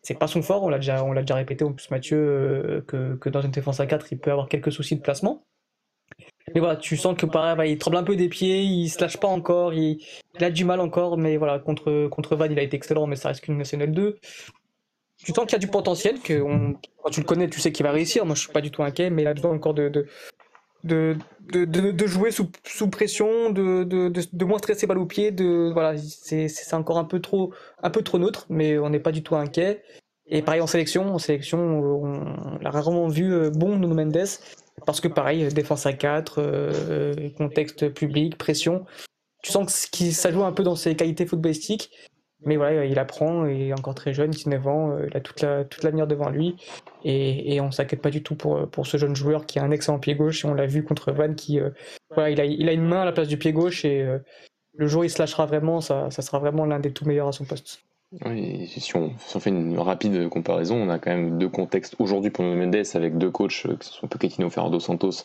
c'est 0.01 0.17
pas 0.17 0.27
son 0.27 0.41
fort, 0.41 0.63
on 0.63 0.69
l'a 0.69 0.77
déjà, 0.77 1.03
on 1.03 1.11
l'a 1.11 1.21
déjà 1.21 1.35
répété 1.35 1.63
en 1.63 1.73
plus 1.73 1.89
Mathieu, 1.91 2.17
euh, 2.17 2.81
que, 3.19 3.29
dans 3.29 3.41
une 3.41 3.51
défense 3.51 3.79
à 3.79 3.85
4, 3.85 4.11
il 4.11 4.19
peut 4.19 4.31
avoir 4.31 4.47
quelques 4.49 4.71
soucis 4.71 4.95
de 4.95 5.01
placement. 5.01 5.43
Mais 6.53 6.59
voilà, 6.59 6.75
tu 6.75 6.97
sens 6.97 7.15
que 7.15 7.25
pareil, 7.25 7.55
bah, 7.55 7.65
il 7.67 7.77
tremble 7.77 7.97
un 7.97 8.03
peu 8.03 8.15
des 8.15 8.27
pieds, 8.27 8.63
il 8.63 8.89
se 8.89 8.99
lâche 8.99 9.17
pas 9.17 9.27
encore, 9.27 9.73
il, 9.73 10.03
a 10.39 10.49
du 10.49 10.65
mal 10.65 10.79
encore, 10.79 11.17
mais 11.17 11.37
voilà, 11.37 11.59
contre, 11.59 12.07
contre 12.07 12.35
Van, 12.35 12.45
il 12.45 12.57
a 12.57 12.63
été 12.63 12.75
excellent, 12.75 13.05
mais 13.05 13.15
ça 13.15 13.29
reste 13.29 13.41
qu'une 13.41 13.57
nationale 13.57 13.91
2. 13.91 14.17
tu 15.23 15.33
sens 15.33 15.45
qu'il 15.45 15.53
y 15.53 15.55
a 15.55 15.59
du 15.59 15.67
potentiel, 15.67 16.19
que 16.19 16.43
quand 17.03 17.09
tu 17.11 17.21
le 17.21 17.25
connais, 17.25 17.47
tu 17.47 17.59
sais 17.59 17.71
qu'il 17.71 17.85
va 17.85 17.91
réussir. 17.91 18.25
Moi, 18.25 18.35
je 18.35 18.41
suis 18.41 18.51
pas 18.51 18.61
du 18.61 18.71
tout 18.71 18.83
inquiet, 18.83 19.11
mais 19.11 19.21
il 19.21 19.27
a 19.27 19.33
besoin 19.33 19.51
encore 19.51 19.75
de, 19.75 20.07
de, 20.83 21.17
de, 21.51 22.07
jouer 22.07 22.31
sous, 22.31 22.49
sous 22.65 22.89
pression, 22.89 23.49
de, 23.49 23.83
de, 23.83 24.09
de, 24.09 24.45
moins 24.45 24.57
stresser 24.57 24.87
balle 24.87 24.97
au 24.97 25.05
pied. 25.05 25.31
De, 25.31 25.71
voilà, 25.71 25.97
c'est 25.97 26.73
encore 26.73 26.97
un 26.97 27.03
peu 27.03 27.19
trop, 27.19 27.53
un 27.83 27.89
peu 27.89 28.01
trop 28.01 28.19
neutre, 28.19 28.45
mais 28.49 28.77
on 28.77 28.89
n'est 28.89 28.99
pas 28.99 29.11
du 29.11 29.23
tout 29.23 29.35
inquiet. 29.35 29.83
Et 30.27 30.41
pareil 30.41 30.61
en 30.61 30.67
sélection, 30.67 31.13
en 31.13 31.19
sélection, 31.19 31.59
on, 31.59 32.59
l'a 32.59 32.69
rarement 32.69 33.07
vu 33.07 33.33
euh, 33.33 33.49
bon 33.49 33.77
Nuno 33.77 33.93
Mendes, 33.93 34.27
parce 34.85 35.01
que 35.01 35.09
pareil, 35.09 35.49
défense 35.49 35.85
à 35.85 35.93
4, 35.93 36.35
euh, 36.39 37.29
contexte 37.37 37.89
public, 37.89 38.37
pression. 38.37 38.85
Tu 39.43 39.51
sens 39.51 39.87
que 39.87 40.11
ça 40.11 40.31
joue 40.31 40.43
un 40.43 40.53
peu 40.53 40.63
dans 40.63 40.75
ses 40.75 40.95
qualités 40.95 41.25
footballistiques. 41.25 41.91
Mais 42.43 42.57
voilà, 42.57 42.85
il 42.85 42.97
apprend, 42.97 43.45
il 43.45 43.61
est 43.61 43.73
encore 43.73 43.93
très 43.93 44.13
jeune, 44.13 44.31
19 44.31 44.67
ans, 44.67 44.91
euh, 44.91 45.07
il 45.07 45.15
a 45.15 45.21
toute 45.21 45.41
la 45.41 45.63
toute 45.63 45.83
l'avenir 45.83 46.07
devant 46.07 46.29
lui. 46.29 46.55
Et, 47.03 47.55
et 47.55 47.61
on 47.61 47.71
s'inquiète 47.71 48.01
pas 48.01 48.09
du 48.09 48.23
tout 48.23 48.35
pour, 48.35 48.67
pour 48.69 48.87
ce 48.87 48.97
jeune 48.97 49.15
joueur 49.15 49.45
qui 49.45 49.59
a 49.59 49.63
un 49.63 49.71
excellent 49.71 49.99
pied 49.99 50.15
gauche. 50.15 50.43
Et 50.43 50.47
on 50.47 50.53
l'a 50.53 50.65
vu 50.65 50.83
contre 50.83 51.11
Van 51.11 51.33
qui, 51.33 51.59
euh, 51.59 51.69
voilà, 52.09 52.31
il 52.31 52.41
a, 52.41 52.45
il 52.45 52.67
a 52.69 52.73
une 52.73 52.87
main 52.87 53.01
à 53.01 53.05
la 53.05 53.11
place 53.11 53.27
du 53.27 53.37
pied 53.37 53.53
gauche. 53.53 53.85
Et 53.85 54.01
euh, 54.01 54.19
le 54.75 54.87
jour 54.87 55.01
où 55.01 55.03
il 55.03 55.09
se 55.09 55.19
lâchera 55.19 55.45
vraiment, 55.45 55.81
ça, 55.81 56.09
ça 56.09 56.21
sera 56.21 56.39
vraiment 56.39 56.65
l'un 56.65 56.79
des 56.79 56.91
tout 56.93 57.05
meilleurs 57.05 57.27
à 57.27 57.31
son 57.31 57.45
poste. 57.45 57.83
Oui, 58.25 58.67
si 58.67 58.93
on, 58.97 59.09
fait 59.17 59.51
une 59.51 59.79
rapide 59.79 60.27
comparaison, 60.27 60.75
on 60.75 60.89
a 60.89 60.99
quand 60.99 61.11
même 61.11 61.37
deux 61.37 61.47
contextes 61.47 61.95
aujourd'hui 61.97 62.29
pour 62.29 62.43
Nuno 62.43 62.57
Mendes 62.57 62.83
avec 62.93 63.17
deux 63.17 63.31
coachs, 63.31 63.65
euh, 63.65 63.77
que 63.77 63.85
ce 63.85 63.93
soit 63.93 64.09
Pochettino 64.09 64.47
et 64.47 64.49
Fernando 64.49 64.81
Santos, 64.81 65.23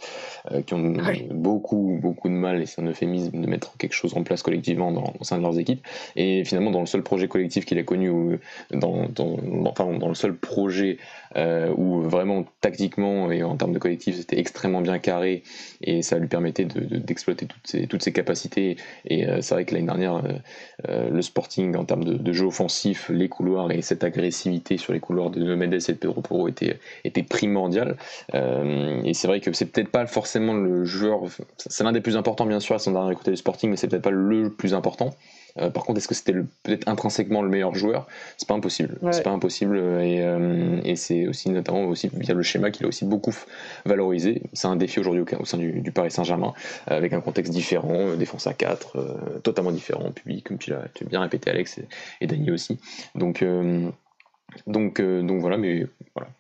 euh, 0.53 0.63
qui 0.63 0.73
ont 0.75 0.95
beaucoup, 1.33 1.99
beaucoup 2.01 2.29
de 2.29 2.35
mal, 2.35 2.63
et 2.63 2.67
c'est 2.67 2.81
un 2.81 2.87
euphémisme, 2.87 3.41
de 3.41 3.47
mettre 3.49 3.77
quelque 3.77 3.93
chose 3.93 4.15
en 4.17 4.23
place 4.23 4.45
collectivement 4.45 4.93
dans, 4.93 5.13
au 5.19 5.25
sein 5.25 5.37
de 5.37 5.43
leurs 5.43 5.59
équipes. 5.59 5.85
Et 6.15 6.45
finalement, 6.45 6.71
dans 6.71 6.79
le 6.79 6.87
seul 6.87 7.03
projet 7.03 7.27
collectif 7.27 7.65
qu'il 7.65 7.77
a 7.81 7.83
connu, 7.83 8.39
dans, 8.71 9.09
dans, 9.09 9.37
enfin, 9.65 9.93
dans 9.99 10.09
le 10.09 10.15
seul 10.15 10.37
projet 10.37 10.99
euh, 11.35 11.75
où 11.77 12.03
vraiment 12.03 12.45
tactiquement 12.61 13.33
et 13.33 13.43
en 13.43 13.57
termes 13.57 13.73
de 13.73 13.81
collectif, 13.81 14.15
c'était 14.15 14.39
extrêmement 14.39 14.81
bien 14.81 15.01
carré 15.01 15.43
et 15.83 16.03
ça 16.03 16.21
lui 16.21 16.29
permettait 16.29 16.67
d'exploiter 16.67 17.47
toutes, 17.47 17.67
ses, 17.67 17.89
toutes 17.89 18.05
ses 18.05 18.13
capacités. 18.13 18.77
Et 19.07 19.27
c'est 19.41 19.55
vrai 19.55 19.65
que 19.65 19.75
l'année 19.75 19.87
dernière, 19.87 20.23
le 20.89 21.23
Sporting, 21.23 21.75
en 21.75 21.85
termes 21.85 22.05
de, 22.05 22.15
de 22.15 22.33
jeu 22.33 22.47
offensif, 22.47 22.76
les 23.09 23.29
couloirs 23.29 23.71
et 23.71 23.83
cette 23.83 24.05
agressivité 24.05 24.77
sur 24.77 24.93
les 24.93 25.01
couloirs 25.01 25.31
de 25.31 25.55
Mendes 25.55 25.75
et 25.75 25.79
de 25.79 25.93
Pedro 25.93 26.21
Porro 26.21 26.49
était, 26.49 26.79
était 27.05 27.23
primordial. 27.23 27.97
Euh, 28.35 29.01
et 29.05 29.15
c'est 29.15 29.27
vrai 29.29 29.41
que 29.41 29.53
c'est 29.53 29.67
peut-être 29.67 29.91
pas 29.91 30.07
forcément 30.07 30.55
le 30.55 30.85
joueur, 30.85 31.21
c'est 31.57 31.85
l'un 31.85 31.93
des 31.93 32.01
plus 32.01 32.17
importants 32.17 32.47
bien 32.47 32.61
sûr 32.61 32.75
à 32.75 32.79
son 32.79 32.93
dernier 32.93 33.15
côté 33.15 33.31
du 33.31 33.37
Sporting, 33.37 33.71
mais 33.71 33.77
c'est 33.77 33.89
peut-être 33.89 34.03
pas 34.03 34.11
le 34.11 34.51
plus 34.51 34.75
important. 34.75 35.11
Euh, 35.59 35.71
par 35.71 35.85
contre, 35.85 35.99
est-ce 35.99 36.09
que 36.09 36.15
c'était 36.15 36.35
peut-être 36.63 36.89
intrinsèquement 36.89 37.43
le 37.43 37.49
meilleur 37.49 37.75
joueur? 37.75 38.07
C'est 38.37 38.49
pas 38.49 38.55
impossible. 38.55 38.99
C'est 39.13 39.23
pas 39.23 39.31
impossible. 39.31 39.77
Et, 39.77 40.21
euh, 40.23 40.81
et 40.85 40.97
c'est 40.97 41.27
aussi 41.27 41.51
notamment 41.51 41.85
aussi 41.85 42.11
via 42.13 42.35
le 42.35 42.43
schéma 42.43 42.71
qu'il 42.71 42.87
a 42.87 42.89
aussi 42.89 43.05
beaucoup 43.05 43.35
valorisé. 43.85 44.43
C'est 44.53 44.69
un 44.69 44.77
défi 44.77 45.01
aujourd'hui 45.01 45.25
au, 45.39 45.45
sein 45.45 45.59
du, 45.59 45.93
Paris 45.93 46.11
Saint-Germain, 46.11 46.53
avec 46.87 47.13
un 47.13 47.21
contexte 47.21 47.53
différent, 47.53 47.95
euh, 47.95 48.17
défense 48.17 48.47
à 48.47 48.55
4, 48.55 49.41
totalement 49.43 49.73
différent, 49.73 50.11
public, 50.11 50.47
comme 50.47 50.59
tu 50.59 50.71
l'as 50.71 50.85
bien 51.07 51.21
répété 51.21 51.51
Alex 51.51 51.79
et, 51.79 51.89
et 52.21 52.27
Dany 52.27 52.51
aussi. 52.51 52.79
Donc, 53.15 53.45
donc, 54.67 55.01
donc 55.01 55.41
voilà, 55.41 55.57
mais 55.57 55.87
voilà. 56.15 56.31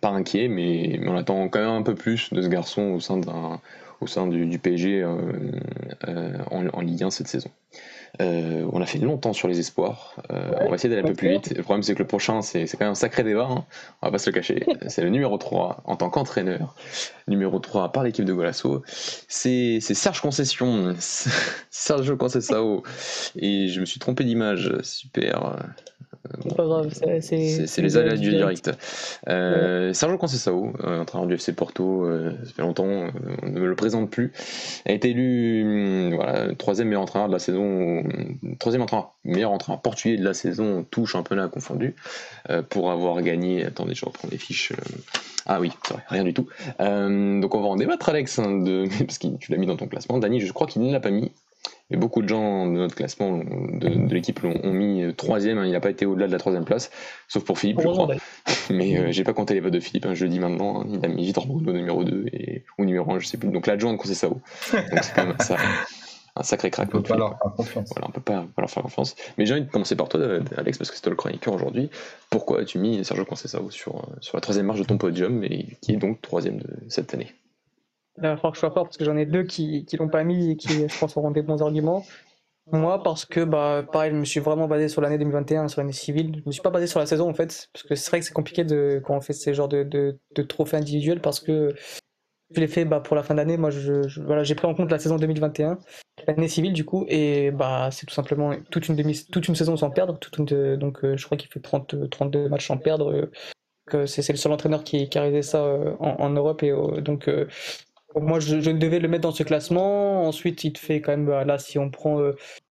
pas 0.00 0.08
inquiet, 0.08 0.48
mais, 0.48 1.00
on 1.06 1.16
attend 1.16 1.48
quand 1.48 1.60
même 1.60 1.68
un 1.68 1.82
peu 1.82 1.94
plus 1.94 2.32
de 2.32 2.42
ce 2.42 2.48
garçon 2.48 2.82
au 2.92 3.00
sein, 3.00 3.20
au 4.00 4.06
sein 4.06 4.26
du, 4.26 4.58
PSG 4.58 5.04
en, 5.04 6.66
en, 6.72 6.80
Ligue 6.80 7.04
1 7.04 7.10
cette 7.10 7.28
saison. 7.28 7.50
Euh, 8.20 8.68
on 8.72 8.82
a 8.82 8.86
fait 8.86 8.98
longtemps 8.98 9.32
sur 9.32 9.48
les 9.48 9.58
espoirs. 9.58 10.16
Euh, 10.30 10.50
on 10.60 10.68
va 10.68 10.74
essayer 10.74 10.90
d'aller 10.90 11.02
un 11.02 11.10
peu 11.10 11.16
plus 11.16 11.30
vite. 11.30 11.54
Le 11.56 11.62
problème, 11.62 11.82
c'est 11.82 11.94
que 11.94 12.00
le 12.00 12.06
prochain, 12.06 12.42
c'est 12.42 12.66
quand 12.72 12.80
même 12.80 12.90
un 12.90 12.94
sacré 12.94 13.24
débat. 13.24 13.48
Hein. 13.50 13.64
On 14.02 14.06
va 14.06 14.12
pas 14.12 14.18
se 14.18 14.28
le 14.28 14.34
cacher. 14.34 14.66
C'est 14.88 15.02
le 15.02 15.08
numéro 15.08 15.38
3 15.38 15.82
en 15.84 15.96
tant 15.96 16.10
qu'entraîneur. 16.10 16.74
Numéro 17.26 17.58
3 17.58 17.92
par 17.92 18.02
l'équipe 18.02 18.24
de 18.24 18.32
Golasso. 18.34 18.82
C'est 18.86 19.80
Serge 19.80 20.20
Concession. 20.20 20.94
Sergio 21.70 22.16
Concessao. 22.16 22.82
Et 23.36 23.68
je 23.68 23.80
me 23.80 23.86
suis 23.86 23.98
trompé 23.98 24.24
d'image. 24.24 24.72
Super. 24.82 25.56
C'est 26.40 26.56
pas 26.56 26.64
grave, 26.64 26.88
c'est 26.92 27.82
les 27.82 27.96
aléas 27.96 28.16
du 28.16 28.30
direct. 28.30 28.70
Euh, 29.28 29.92
Sergio 29.92 30.18
Conceição, 30.18 30.72
euh, 30.84 31.00
entraîneur 31.00 31.26
du 31.26 31.34
FC 31.34 31.52
Porto, 31.52 32.04
euh, 32.04 32.32
ça 32.44 32.52
fait 32.52 32.62
longtemps, 32.62 32.86
euh, 32.86 33.10
on 33.42 33.46
ne 33.46 33.58
me 33.58 33.66
le 33.66 33.74
présente 33.74 34.08
plus, 34.10 34.32
a 34.86 34.92
été 34.92 35.10
élu 35.10 35.62
hum, 35.64 36.14
voilà, 36.14 36.54
troisième 36.54 36.88
meilleur 36.88 37.02
entraîneur 37.02 37.28
de 37.28 37.32
la 37.32 37.40
saison, 37.40 38.01
troisième 38.58 38.82
entraîneur, 38.82 39.14
meilleur 39.24 39.52
entraîneur 39.52 39.80
portugais 39.80 40.16
de 40.16 40.24
la 40.24 40.34
saison, 40.34 40.84
tout 40.90 41.06
championnat 41.06 41.48
confondu, 41.48 41.94
pour 42.70 42.90
avoir 42.90 43.20
gagné, 43.22 43.64
attendez, 43.64 43.94
je 43.94 44.04
reprends 44.04 44.28
les 44.30 44.38
fiches. 44.38 44.72
Ah 45.46 45.60
oui, 45.60 45.72
c'est 45.84 45.94
vrai, 45.94 46.02
rien 46.08 46.24
du 46.24 46.34
tout. 46.34 46.48
donc 46.78 47.54
on 47.54 47.60
va 47.60 47.68
en 47.68 47.76
débattre, 47.76 48.08
Alex, 48.08 48.38
hein, 48.38 48.60
de, 48.60 48.86
parce 49.04 49.18
que 49.18 49.28
tu 49.38 49.50
l'as 49.50 49.58
mis 49.58 49.66
dans 49.66 49.76
ton 49.76 49.86
classement. 49.86 50.18
Dany, 50.18 50.40
je 50.40 50.52
crois 50.52 50.66
qu'il 50.66 50.82
ne 50.82 50.92
l'a 50.92 51.00
pas 51.00 51.10
mis. 51.10 51.32
Et 51.92 51.96
beaucoup 51.96 52.22
de 52.22 52.28
gens 52.28 52.66
de 52.66 52.72
notre 52.72 52.94
classement 52.94 53.38
de, 53.38 54.14
l'équipe 54.14 54.40
l'ont 54.40 54.72
mis 54.72 55.02
euh, 55.02 55.12
troisième. 55.12 55.58
Hein. 55.58 55.66
il 55.66 55.72
n'a 55.72 55.80
pas 55.80 55.90
été 55.90 56.06
au-delà 56.06 56.26
de 56.26 56.32
la 56.32 56.38
troisième 56.38 56.64
place, 56.64 56.90
sauf 57.28 57.44
pour 57.44 57.58
Philippe, 57.58 57.80
je 57.80 57.88
crois. 57.88 58.08
Mais 58.70 58.98
euh, 58.98 59.12
j'ai 59.12 59.24
pas 59.24 59.34
compté 59.34 59.52
les 59.52 59.60
votes 59.60 59.74
de 59.74 59.80
Philippe. 59.80 60.06
Hein, 60.06 60.14
je 60.14 60.24
le 60.24 60.30
dis 60.30 60.40
maintenant. 60.40 60.86
Il 60.88 61.04
a 61.04 61.08
mis 61.08 61.26
Vitor 61.26 61.46
Bruno 61.46 61.72
numéro 61.72 62.02
2 62.02 62.26
et, 62.32 62.64
ou 62.78 62.86
numéro 62.86 63.12
1, 63.12 63.18
je 63.18 63.26
sais 63.26 63.36
plus. 63.36 63.50
Donc 63.50 63.66
l'adjoint 63.66 63.92
de 63.92 64.14
Sao. 64.14 64.40
Donc 64.72 64.82
c'est 65.02 65.14
quand 65.14 65.26
même 65.26 65.36
ça, 65.40 65.56
un 66.36 66.42
sacré 66.42 66.70
crack. 66.70 66.88
On 66.88 67.02
peut 67.02 67.08
pas 67.08 67.16
leur 67.16 67.38
faire 67.38 67.52
confiance. 67.54 67.88
Voilà, 67.90 68.08
on 68.08 68.12
peut 68.12 68.20
pas, 68.20 68.46
leur 68.56 68.70
faire 68.70 68.82
confiance. 68.82 69.16
Mais 69.36 69.46
j'ai 69.46 69.54
envie 69.54 69.64
de 69.64 69.70
commencer 69.70 69.96
par 69.96 70.08
toi, 70.08 70.20
Alex, 70.56 70.78
parce 70.78 70.90
que 70.90 70.96
c'est 70.96 71.02
toi 71.02 71.10
le 71.10 71.16
chroniqueur 71.16 71.54
aujourd'hui. 71.54 71.90
Pourquoi 72.30 72.60
as-tu 72.60 72.78
mis 72.78 73.04
Sergio 73.04 73.24
Conceição 73.24 73.70
sur, 73.70 73.96
euh, 73.96 74.16
sur 74.20 74.36
la 74.36 74.40
troisième 74.40 74.66
marche 74.66 74.80
de 74.80 74.84
ton 74.84 74.98
podium 74.98 75.44
et 75.44 75.76
qui 75.80 75.92
est 75.92 75.96
donc 75.96 76.20
troisième 76.22 76.58
de 76.58 76.76
cette 76.88 77.12
année? 77.14 77.32
Il 78.18 78.22
va 78.22 78.36
falloir 78.36 78.52
que 78.52 78.56
je 78.56 78.60
sois 78.60 78.70
fort 78.70 78.84
parce 78.84 78.96
que 78.96 79.04
j'en 79.04 79.16
ai 79.16 79.24
deux 79.24 79.44
qui 79.44 79.86
qui 79.86 79.96
l'ont 79.96 80.08
pas 80.08 80.22
mis 80.22 80.50
et 80.50 80.56
qui, 80.56 80.86
je 80.86 80.98
pense, 80.98 81.16
auront 81.16 81.30
des 81.30 81.42
bons 81.42 81.62
arguments. 81.62 82.04
Moi, 82.70 83.02
parce 83.02 83.24
que, 83.24 83.40
bah, 83.40 83.84
pareil, 83.90 84.12
je 84.12 84.16
me 84.16 84.24
suis 84.24 84.38
vraiment 84.38 84.68
basé 84.68 84.88
sur 84.88 85.00
l'année 85.00 85.18
2021, 85.18 85.66
sur 85.66 85.80
l'année 85.80 85.92
civile. 85.92 86.36
Je 86.36 86.42
me 86.46 86.52
suis 86.52 86.62
pas 86.62 86.70
basé 86.70 86.86
sur 86.86 87.00
la 87.00 87.06
saison, 87.06 87.28
en 87.28 87.34
fait, 87.34 87.68
parce 87.72 87.82
que 87.82 87.94
c'est 87.96 88.08
vrai 88.10 88.20
que 88.20 88.26
c'est 88.26 88.32
compliqué 88.32 88.62
de, 88.62 89.02
quand 89.04 89.16
on 89.16 89.20
fait 89.20 89.32
ces 89.32 89.52
genres 89.52 89.68
de, 89.68 89.82
de, 89.82 90.18
de 90.36 90.42
trophées 90.42 90.76
individuels, 90.76 91.20
parce 91.20 91.40
que 91.40 91.74
je 92.54 92.60
l'ai 92.60 92.68
fait 92.68 92.84
bah, 92.84 93.00
pour 93.00 93.16
la 93.16 93.22
fin 93.22 93.34
d'année. 93.34 93.56
Moi, 93.56 93.70
je, 93.70 94.08
j'ai 94.42 94.54
pris 94.54 94.66
en 94.66 94.74
compte 94.74 94.90
la 94.90 94.98
saison 94.98 95.16
2021, 95.16 95.78
l'année 96.26 96.48
civile, 96.48 96.72
du 96.72 96.84
coup, 96.84 97.04
et 97.08 97.50
bah, 97.50 97.90
c'est 97.90 98.06
tout 98.06 98.14
simplement 98.14 98.52
toute 98.70 98.88
une, 98.88 98.96
demi, 98.96 99.24
toute 99.30 99.48
une 99.48 99.54
saison 99.54 99.76
sans 99.76 99.90
perdre. 99.90 100.18
Donc, 100.36 101.04
euh, 101.04 101.16
je 101.16 101.24
crois 101.24 101.36
qu'il 101.36 101.50
fait 101.50 101.60
30, 101.60 102.10
32 102.10 102.48
matchs 102.48 102.66
sans 102.66 102.78
perdre. 102.78 103.30
Euh, 103.92 104.06
c'est 104.06 104.28
le 104.28 104.38
seul 104.38 104.52
entraîneur 104.52 104.84
qui, 104.84 105.08
a 105.14 105.20
réalisé 105.20 105.42
ça 105.42 105.64
euh, 105.64 105.94
en, 105.98 106.30
Europe, 106.30 106.62
et 106.62 106.72
donc 107.00 107.28
moi, 108.14 108.40
je, 108.40 108.56
devais 108.56 109.00
le 109.00 109.08
mettre 109.08 109.22
dans 109.22 109.32
ce 109.32 109.42
classement. 109.42 110.26
Ensuite, 110.26 110.64
il 110.64 110.72
te 110.72 110.78
fait 110.78 111.00
quand 111.00 111.12
même, 111.12 111.26
bah, 111.26 111.44
là, 111.44 111.58
si 111.58 111.78
on 111.78 111.90
prend, 111.90 112.20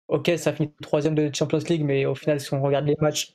ok, 0.08 0.32
ça 0.38 0.54
finit 0.54 0.72
troisième 0.82 1.16
de 1.16 1.30
Champions 1.34 1.60
League, 1.70 1.84
mais 1.84 2.06
au 2.06 2.16
final, 2.16 2.40
si 2.40 2.54
on 2.54 2.62
regarde 2.62 2.86
les 2.86 2.96
matchs, 3.00 3.34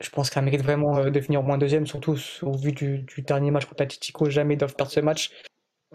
je 0.00 0.10
pense 0.10 0.30
qu'il 0.30 0.42
mérite 0.42 0.62
vraiment 0.62 0.98
euh, 0.98 1.10
de 1.10 1.20
finir 1.20 1.42
moins 1.42 1.58
deuxième, 1.58 1.86
surtout 1.86 2.16
au 2.42 2.52
vu 2.52 2.72
du, 2.72 3.04
dernier 3.18 3.50
match 3.50 3.66
contre 3.66 3.82
Atletico, 3.82 4.30
jamais 4.30 4.56
doivent 4.56 4.74
perdre 4.74 4.92
ce 4.92 5.00
match. 5.00 5.30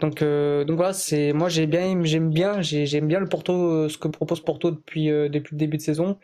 Donc, 0.00 0.22
euh, 0.22 0.64
donc 0.64 0.76
voilà, 0.76 0.92
c'est 0.92 1.32
moi 1.32 1.48
j'ai 1.48 1.66
bien, 1.66 2.02
j'aime 2.04 2.30
bien, 2.30 2.60
j'aime 2.62 3.06
bien 3.06 3.20
le 3.20 3.28
Porto, 3.28 3.88
ce 3.88 3.96
que 3.96 4.08
propose 4.08 4.40
Porto 4.40 4.70
depuis, 4.70 5.06
depuis 5.06 5.54
le 5.54 5.58
début 5.58 5.76
de 5.76 5.82
saison. 5.82 6.18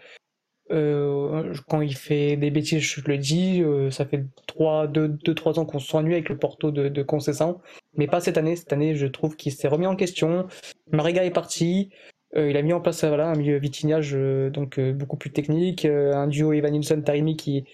Euh, 0.71 1.53
quand 1.69 1.81
il 1.81 1.97
fait 1.97 2.37
des 2.37 2.51
bêtises, 2.51 2.81
je 2.81 3.01
le 3.05 3.19
dis, 3.19 3.63
euh, 3.63 3.91
ça 3.91 4.07
fait 4.07 4.25
3, 4.47 4.87
2, 4.87 5.09
2 5.09 5.35
3 5.35 5.59
ans 5.59 5.65
qu'on 5.65 5.81
s'ennuie 5.81 6.15
avec 6.15 6.29
le 6.29 6.39
Porto 6.39 6.71
de, 6.71 6.89
de 6.89 7.03
Concession, 7.03 7.61
mais 7.97 8.07
pas 8.07 8.21
cette 8.21 8.39
année. 8.39 8.55
Cette 8.57 8.73
année, 8.73 8.95
je 8.95 9.07
trouve 9.07 9.37
qu'il 9.37 9.53
s'est 9.53 9.69
remis 9.69 9.87
en 9.87 9.97
question. 9.97 10.47
Mariga 10.93 11.25
est 11.25 11.33
parti. 11.33 11.91
Euh, 12.37 12.51
il 12.51 12.57
a 12.57 12.63
mis 12.63 12.73
en 12.73 12.81
place 12.81 13.05
voilà, 13.05 13.29
un 13.29 13.35
milieu 13.35 13.59
vitignage 13.59 14.13
donc 14.53 14.79
beaucoup 14.81 15.17
plus 15.17 15.33
technique, 15.33 15.85
un 15.85 16.27
duo 16.27 16.53
Nilsson 16.55 17.03
tarimi 17.03 17.37
qui, 17.37 17.65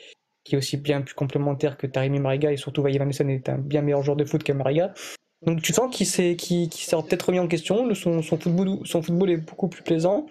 qui 0.45 0.55
est 0.55 0.59
aussi 0.59 0.77
bien 0.77 1.03
plus 1.03 1.15
complémentaire 1.15 1.77
que 1.77 1.87
Tarimi 1.87 2.21
Mariga 2.21 2.53
et 2.53 2.57
surtout 2.57 2.83
Nilsson 2.83 3.29
est 3.29 3.49
un 3.49 3.59
bien 3.59 3.83
meilleur 3.83 4.03
joueur 4.03 4.17
de 4.17 4.25
foot 4.25 4.43
que 4.43 4.53
Mariga. 4.53 4.95
Donc 5.43 5.61
tu 5.61 5.73
sens 5.73 5.95
qu'il 5.95 6.07
s'est 6.07 6.37
qui 6.37 6.71
s'est 6.73 6.97
peut-être 6.97 7.27
remis 7.27 7.39
en 7.39 7.49
question, 7.49 7.95
son, 7.95 8.23
son, 8.23 8.39
football, 8.39 8.79
son 8.85 9.03
football 9.03 9.31
est 9.31 9.37
beaucoup 9.37 9.69
plus 9.69 9.83
plaisant, 9.83 10.27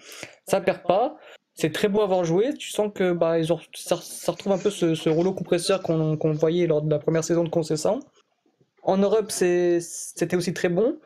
ça 0.46 0.60
perd 0.60 0.82
pas 0.82 1.16
c'est 1.56 1.72
très 1.72 1.88
beau 1.88 2.00
à 2.02 2.04
avoir 2.04 2.24
joué. 2.24 2.54
Tu 2.54 2.70
sens 2.70 2.90
que 2.94 3.12
bah, 3.12 3.38
ils 3.38 3.52
ont, 3.52 3.58
ça, 3.74 3.96
retrouve 4.28 4.52
un 4.52 4.58
peu 4.58 4.70
ce, 4.70 5.08
rouleau 5.08 5.32
compresseur 5.32 5.82
qu'on 5.82 6.32
voyait 6.32 6.66
lors 6.66 6.82
de 6.82 6.90
la 6.90 6.98
première 6.98 7.24
saison 7.24 7.44
de 7.44 7.48
Concession. 7.48 8.00
En 8.82 8.98
Europe, 8.98 9.30
c'était 9.32 10.36
aussi 10.36 10.54
très 10.54 10.68
bon. 10.68 10.98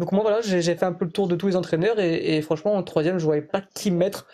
Donc 0.00 0.12
moi 0.12 0.22
voilà, 0.22 0.40
j'ai 0.40 0.62
fait 0.62 0.82
un 0.82 0.92
peu 0.92 1.04
le 1.04 1.10
tour 1.10 1.28
de 1.28 1.36
tous 1.36 1.46
les 1.46 1.56
entraîneurs 1.56 2.00
et, 2.00 2.40
franchement 2.42 2.74
en 2.74 2.82
troisième, 2.82 3.18
je 3.18 3.24
voyais 3.24 3.42
pas 3.42 3.60
qui 3.60 3.90
mettre. 3.90 4.26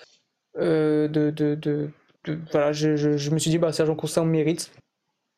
Euh, 0.59 1.09
de, 1.09 1.31
de, 1.31 1.91
voilà, 2.51 2.73
je, 2.73 2.97
je, 2.97 3.31
me 3.31 3.39
suis 3.39 3.51
dit 3.51 3.59
bah 3.59 3.73
Sergent 3.73 3.95
Concession 3.95 4.25
mérite. 4.25 4.73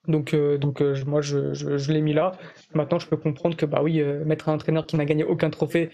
Donc, 0.07 0.33
euh, 0.33 0.59
donc 0.59 0.81
euh, 0.81 0.97
moi 1.07 1.21
je, 1.23 1.55
je, 1.55 1.93
l'ai 1.93 2.03
mis 2.03 2.13
là. 2.13 2.33
Maintenant 2.75 2.99
je 2.99 3.09
peux 3.09 3.17
comprendre 3.17 3.57
que 3.57 3.67
bah 3.67 3.81
oui, 3.83 4.03
mettre 4.25 4.49
un 4.49 4.55
entraîneur 4.55 4.87
qui 4.87 4.97
n'a 4.97 5.05
gagné 5.05 5.25
aucun 5.25 5.51
trophée 5.51 5.91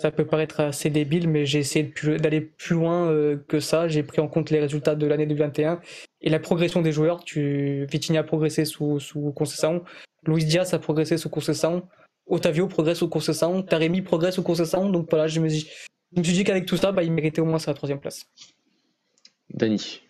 Ça 0.00 0.10
peut 0.10 0.26
paraître 0.26 0.60
assez 0.60 0.90
débile, 0.90 1.28
mais 1.28 1.46
j'ai 1.46 1.60
essayé 1.60 1.92
d'aller 2.18 2.40
plus 2.40 2.74
loin 2.74 3.08
euh, 3.08 3.36
que 3.48 3.60
ça. 3.60 3.88
J'ai 3.88 4.02
pris 4.02 4.20
en 4.20 4.28
compte 4.28 4.50
les 4.50 4.60
résultats 4.60 4.94
de 4.94 5.06
l'année 5.06 5.26
2021 5.26 5.80
et 6.20 6.30
la 6.30 6.38
progression 6.38 6.82
des 6.82 6.92
joueurs. 6.92 7.24
Tu... 7.24 7.86
Vitinha 7.86 8.20
a 8.20 8.24
progressé 8.24 8.64
sous, 8.64 9.00
sous 9.00 9.32
Concession, 9.32 9.84
Luis 10.26 10.44
Diaz 10.44 10.74
a 10.74 10.78
progressé 10.78 11.16
sous 11.16 11.28
Concession, 11.28 11.82
Otavio 12.26 12.66
progresse 12.66 12.98
sous 12.98 13.08
Concession, 13.08 13.62
Taremi 13.62 14.02
progresse 14.02 14.34
sous 14.34 14.42
Concession. 14.42 14.90
Donc 14.90 15.08
voilà, 15.10 15.26
je 15.28 15.40
me, 15.40 15.48
je 15.48 15.66
me 16.16 16.22
suis 16.22 16.32
dit 16.32 16.44
qu'avec 16.44 16.66
tout 16.66 16.76
ça, 16.76 16.92
bah, 16.92 17.02
il 17.02 17.12
méritait 17.12 17.40
au 17.40 17.44
moins 17.44 17.58
sa 17.58 17.74
troisième 17.74 18.00
place. 18.00 18.26
Dani, 19.50 20.00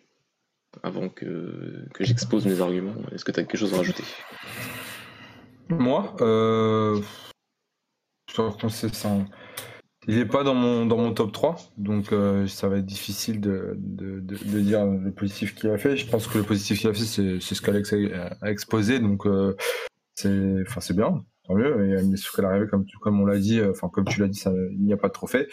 avant 0.82 1.08
que, 1.08 1.86
que 1.92 2.04
j'expose 2.04 2.46
mes 2.46 2.60
arguments, 2.60 2.94
est-ce 3.12 3.24
que 3.24 3.32
tu 3.32 3.40
as 3.40 3.42
quelque 3.44 3.58
chose 3.58 3.74
à 3.74 3.78
rajouter? 3.78 4.04
Moi 5.68 6.14
euh... 6.20 7.00
Il 10.08 10.16
n'est 10.16 10.26
pas 10.26 10.44
dans 10.44 10.54
mon, 10.54 10.86
dans 10.86 10.98
mon 10.98 11.14
top 11.14 11.32
3, 11.32 11.56
donc 11.78 12.12
euh, 12.12 12.46
ça 12.46 12.68
va 12.68 12.76
être 12.78 12.86
difficile 12.86 13.40
de, 13.40 13.74
de, 13.76 14.20
de, 14.20 14.60
dire 14.60 14.84
le 14.84 15.10
positif 15.10 15.54
qu'il 15.54 15.70
a 15.70 15.78
fait. 15.78 15.96
Je 15.96 16.06
pense 16.06 16.26
que 16.26 16.38
le 16.38 16.44
positif 16.44 16.80
qu'il 16.80 16.90
a 16.90 16.94
fait, 16.94 17.04
c'est 17.04 17.40
ce 17.40 17.62
qu'Alex 17.62 17.92
a, 17.92 18.50
exposé, 18.50 19.00
donc 19.00 19.26
euh, 19.26 19.56
c'est 20.14 20.62
enfin, 20.66 20.80
bien, 20.94 21.24
tant 21.46 21.54
mieux. 21.54 21.98
Et 21.98 22.02
mais 22.02 22.16
ce 22.16 22.30
qu'elle 22.34 22.44
arrivé, 22.44 22.66
comme, 22.66 22.84
comme 23.00 23.20
on 23.20 23.26
l'a 23.26 23.38
dit, 23.38 23.60
euh, 23.60 23.70
enfin 23.70 23.88
comme 23.88 24.04
tu 24.04 24.20
l'as 24.20 24.28
dit, 24.28 24.42
il 24.72 24.84
n'y 24.84 24.92
a 24.92 24.96
pas 24.96 25.08
de 25.08 25.12
trophée. 25.12 25.48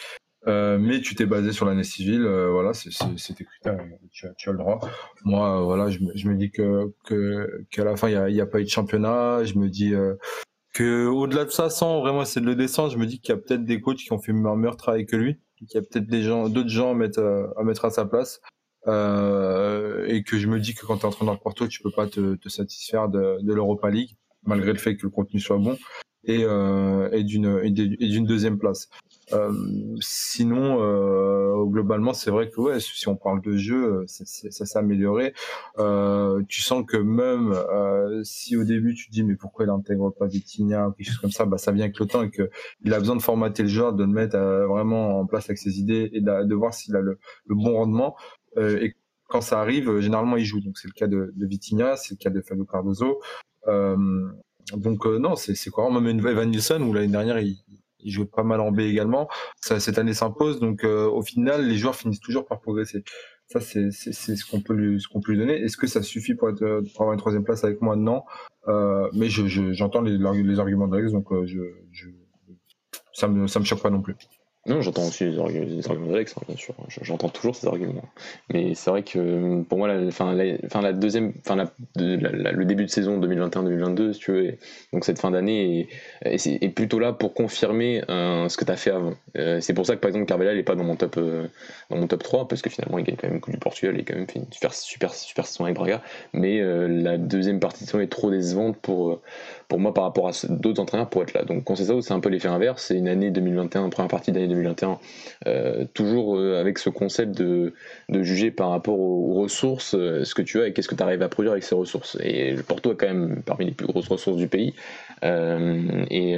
Euh, 0.46 0.78
mais 0.78 1.00
tu 1.00 1.16
t'es 1.16 1.26
basé 1.26 1.54
sur 1.54 1.66
l'année 1.66 1.86
civile, 1.86 2.26
euh, 2.26 2.52
voilà, 2.52 2.74
c'est 2.74 2.90
critères, 2.90 3.78
tu 4.12 4.28
as, 4.28 4.52
le 4.52 4.58
droit. 4.58 4.80
Moi, 5.24 5.62
voilà, 5.62 5.90
je, 5.90 6.00
me 6.00 6.36
dis 6.36 6.52
que 6.52 6.94
qu'à 7.72 7.86
la 7.86 7.96
fin, 7.96 8.10
il 8.10 8.34
n'y 8.34 8.42
a, 8.42 8.46
pas 8.46 8.60
eu 8.60 8.66
de 8.66 8.70
championnat. 8.70 9.46
Je 9.46 9.58
me 9.58 9.70
dis, 9.70 9.94
que 10.74 11.06
au-delà 11.08 11.46
de 11.46 11.50
ça, 11.50 11.70
sans 11.70 12.02
vraiment 12.02 12.24
essayer 12.24 12.42
de 12.42 12.48
le 12.48 12.56
descendre, 12.56 12.92
je 12.92 12.98
me 12.98 13.06
dis 13.06 13.20
qu'il 13.22 13.34
y 13.34 13.38
a 13.38 13.42
peut-être 13.42 13.64
des 13.64 13.80
coachs 13.80 13.98
qui 13.98 14.12
ont 14.12 14.20
fait 14.20 14.34
un 14.34 14.56
meilleur 14.56 14.76
travail 14.76 15.06
que 15.06 15.16
lui, 15.16 15.40
qu'il 15.58 15.76
y 15.76 15.78
a 15.78 15.82
peut-être 15.82 16.08
d'autres 16.52 16.70
gens 16.70 16.92
à 16.92 16.94
mettre, 16.94 17.86
à 17.86 17.90
sa 17.90 18.06
place, 18.06 18.42
et 18.86 20.24
que 20.24 20.38
je 20.38 20.48
me 20.48 20.60
dis 20.60 20.74
que 20.74 20.86
quand 20.86 20.98
tu 20.98 21.04
es 21.04 21.06
entraîneur 21.06 21.36
de 21.36 21.40
Porto, 21.40 21.68
tu 21.70 21.82
peux 21.82 21.92
pas 21.92 22.08
te, 22.08 22.50
satisfaire 22.50 23.08
de 23.08 23.54
l'Europa 23.54 23.90
League, 23.90 24.18
malgré 24.46 24.74
le 24.74 24.80
fait 24.80 24.96
que 24.96 25.04
le 25.04 25.10
contenu 25.10 25.40
soit 25.40 25.58
bon, 25.58 25.78
et, 26.26 26.44
euh, 26.44 27.10
et 27.12 27.24
d'une 27.24 28.26
deuxième 28.26 28.58
place. 28.58 28.90
Euh, 29.32 29.52
sinon, 30.00 30.80
euh, 30.82 31.64
globalement, 31.66 32.14
c'est 32.14 32.32
vrai 32.32 32.50
que 32.50 32.60
ouais, 32.60 32.80
si 32.80 33.08
on 33.08 33.16
parle 33.16 33.42
de 33.42 33.56
jeu, 33.58 34.04
ça 34.08 34.26
s'est 34.26 34.78
amélioré. 34.78 35.34
Euh, 35.80 36.42
tu 36.48 36.62
sens 36.62 36.84
que 36.86 36.98
même 36.98 37.52
euh, 37.52 38.22
si 38.24 38.56
au 38.58 38.64
début 38.64 38.94
tu 38.94 39.08
te 39.08 39.12
dis 39.12 39.24
mais 39.24 39.36
pourquoi 39.36 39.66
il 39.66 39.70
intègre 39.70 40.12
pas 40.12 40.28
Vitinha 40.28 40.90
ou 40.90 40.92
quelque 40.92 41.08
chose 41.08 41.18
comme 41.18 41.32
ça, 41.32 41.46
bah 41.46 41.58
ça 41.58 41.72
vient 41.72 41.86
avec 41.86 42.00
le 42.00 42.06
temps 42.06 42.24
et 42.24 42.30
que 42.30 42.50
il 42.84 42.94
a 42.94 43.00
besoin 43.00 43.16
de 43.16 43.22
formater 43.22 43.64
le 43.64 43.70
joueur, 43.70 43.94
de 43.94 44.04
le 44.04 44.12
mettre 44.12 44.36
euh, 44.36 44.68
vraiment 44.68 45.20
en 45.20 45.26
place 45.26 45.46
avec 45.46 45.58
ses 45.58 45.80
idées 45.80 46.10
et 46.14 46.22
de, 46.22 46.56
voir 46.56 46.74
s'il 46.74 46.96
a 46.96 47.02
le, 47.02 47.18
bon 47.48 47.74
rendement. 47.76 48.16
Et 48.58 48.94
quand 49.30 49.42
ça 49.42 49.60
arrive, 49.60 50.00
généralement 50.00 50.38
il 50.38 50.46
joue. 50.46 50.62
Donc 50.62 50.78
c'est 50.78 50.88
le 50.88 50.94
cas 50.94 51.08
de, 51.08 51.34
de 51.36 51.46
Vitinha, 51.48 51.98
c'est 51.98 52.14
le 52.14 52.18
cas 52.18 52.30
de 52.30 52.42
Fabio 52.42 52.66
Cardozo. 52.66 53.20
Donc 53.66 55.06
non, 55.06 55.36
c'est 55.36 55.70
quoi 55.70 55.90
même 56.02 56.26
Evan 56.26 56.50
Nilsson 56.50 56.82
où 56.82 56.94
l'année 56.94 57.08
dernière 57.08 57.40
il 57.40 57.58
il 58.04 58.12
joue 58.12 58.26
pas 58.26 58.44
mal 58.44 58.60
en 58.60 58.72
B 58.72 58.82
également. 58.82 59.28
Cette 59.62 59.98
année 59.98 60.14
s'impose, 60.14 60.60
donc 60.60 60.84
euh, 60.84 61.08
au 61.08 61.22
final, 61.22 61.68
les 61.68 61.78
joueurs 61.78 61.96
finissent 61.96 62.20
toujours 62.20 62.46
par 62.46 62.60
progresser. 62.60 63.04
Ça, 63.48 63.60
c'est 63.60 63.92
ce 63.92 64.50
qu'on 64.50 64.62
peut 64.62 64.74
lui, 64.74 65.38
donner. 65.38 65.62
Est-ce 65.62 65.78
que 65.78 65.88
ça 65.88 66.02
suffit 66.02 66.34
pour, 66.34 66.50
avoir 66.50 67.14
une 67.14 67.20
troisième 67.20 67.44
place 67.44 67.64
avec 67.64 67.82
moi? 67.82 67.96
Non. 67.96 68.24
Euh, 68.68 69.10
mais 69.14 69.30
j'entends 69.30 70.06
je, 70.06 70.12
les, 70.12 70.44
les, 70.44 70.60
arguments 70.60 70.88
d'Alex, 70.88 71.12
donc 71.12 71.32
euh, 71.32 71.46
ça 73.12 73.28
me 73.28 73.48
ça 73.48 73.60
me 73.60 73.66
choque 73.66 73.82
pas 73.82 73.90
non 73.90 74.02
plus. 74.02 74.16
Non, 74.66 74.82
j'entends 74.82 75.06
aussi 75.06 75.26
les, 75.26 75.38
arguments 75.38 76.12
d'Alex, 76.12 76.36
hein, 76.38 76.42
bien 76.48 76.56
sûr. 76.56 76.74
J'entends 77.02 77.28
toujours 77.28 77.54
ces 77.54 77.68
arguments. 77.68 78.06
Mais 78.54 78.76
c'est 78.76 78.90
vrai 78.90 79.04
que 79.04 79.62
pour 79.64 79.78
moi, 79.78 79.90
la, 79.90 80.10
fin, 80.10 80.32
la, 80.32 80.94
deuxième, 80.94 81.34
fin, 81.44 81.58
le 81.98 82.64
début 82.64 82.86
de 82.86 82.90
saison 82.90 83.20
2021-2022, 83.20 84.14
si 84.14 84.20
tu 84.20 84.32
veux, 84.32 84.58
donc 84.94 85.04
cette 85.04 85.20
fin 85.20 85.32
d'année 85.32 85.90
est, 86.22 86.70
plutôt 86.70 87.00
là 87.00 87.12
pour 87.12 87.34
confirmer 87.34 88.04
euh, 88.10 88.48
ce 88.48 88.56
que 88.56 88.64
tu 88.64 88.72
as 88.72 88.78
fait 88.78 88.92
avant. 88.92 89.16
Euh, 89.38 89.60
c'est 89.60 89.74
pour 89.74 89.86
ça 89.86 89.96
que 89.96 90.00
par 90.00 90.08
exemple 90.08 90.28
Carvela 90.28 90.56
n'est 90.56 90.64
pas 90.64 90.76
dans 90.76 90.86
mon 90.86 90.96
top 90.96 91.18
euh, 91.18 91.48
dans 91.90 91.98
mon 91.98 92.08
top 92.08 92.24
3 92.24 92.48
parce 92.48 92.62
que 92.62 92.70
finalement 92.70 92.98
il 92.98 93.04
gagne 93.04 93.18
quand 93.18 93.28
même 93.28 93.36
le 93.36 93.40
Coupe 93.42 93.54
du 93.54 93.60
Portugal 93.60 94.00
et 94.00 94.04
quand 94.04 94.16
même 94.16 94.28
fait 94.28 94.40
une 94.40 94.52
super 94.52 94.74
super 94.74 95.14
super 95.14 95.46
saison 95.46 95.66
avec 95.66 95.76
Braga. 95.76 96.02
Mais 96.32 96.62
la 96.88 97.18
deuxième 97.18 97.60
partie 97.60 97.84
de 97.84 97.90
saison 97.90 98.00
est 98.00 98.08
trop 98.08 98.32
décevante 98.32 98.78
pour 98.78 99.22
pour 99.74 99.80
moi 99.80 99.92
par 99.92 100.04
rapport 100.04 100.28
à 100.28 100.32
d'autres 100.50 100.80
entraîneurs 100.80 101.10
pour 101.10 101.24
être 101.24 101.34
là. 101.34 101.46
Donc 101.46 101.68
ça 101.76 101.84
c'est 102.00 102.14
un 102.14 102.20
peu 102.20 102.30
l'effet 102.30 102.48
inverse. 102.48 102.86
C'est 102.90 102.96
une 102.96 103.08
année 103.08 103.32
2021, 103.32 103.90
première 103.90 104.08
partie 104.08 104.32
d'année 104.32 104.48
2021, 104.48 105.00
euh, 105.48 105.86
toujours 105.96 106.38
euh, 106.38 106.60
avec 106.60 106.78
ce 106.78 106.92
concept 106.92 107.36
de, 107.36 107.74
de, 108.08 108.22
juger 108.22 108.52
par 108.52 108.70
rapport 108.70 109.00
aux, 109.00 109.34
ressources 109.34 109.96
euh, 109.96 110.26
ce 110.26 110.36
que 110.36 110.44
tu 110.44 110.62
as 110.62 110.68
et 110.68 110.74
qu'est-ce 110.74 110.88
que 110.88 110.94
tu 110.94 111.02
arrives 111.02 111.24
à 111.24 111.28
produire 111.28 111.54
avec 111.54 111.64
ces 111.64 111.74
ressources. 111.74 112.20
Et 112.22 112.54
Porto 112.68 112.92
est 112.92 112.96
quand 112.96 113.08
même 113.08 113.42
parmi 113.44 113.66
les 113.66 113.72
plus 113.72 113.88
grosses 113.88 114.10
ressources 114.10 114.38
du 114.38 114.48
pays. 114.48 114.76
Et, 115.22 116.36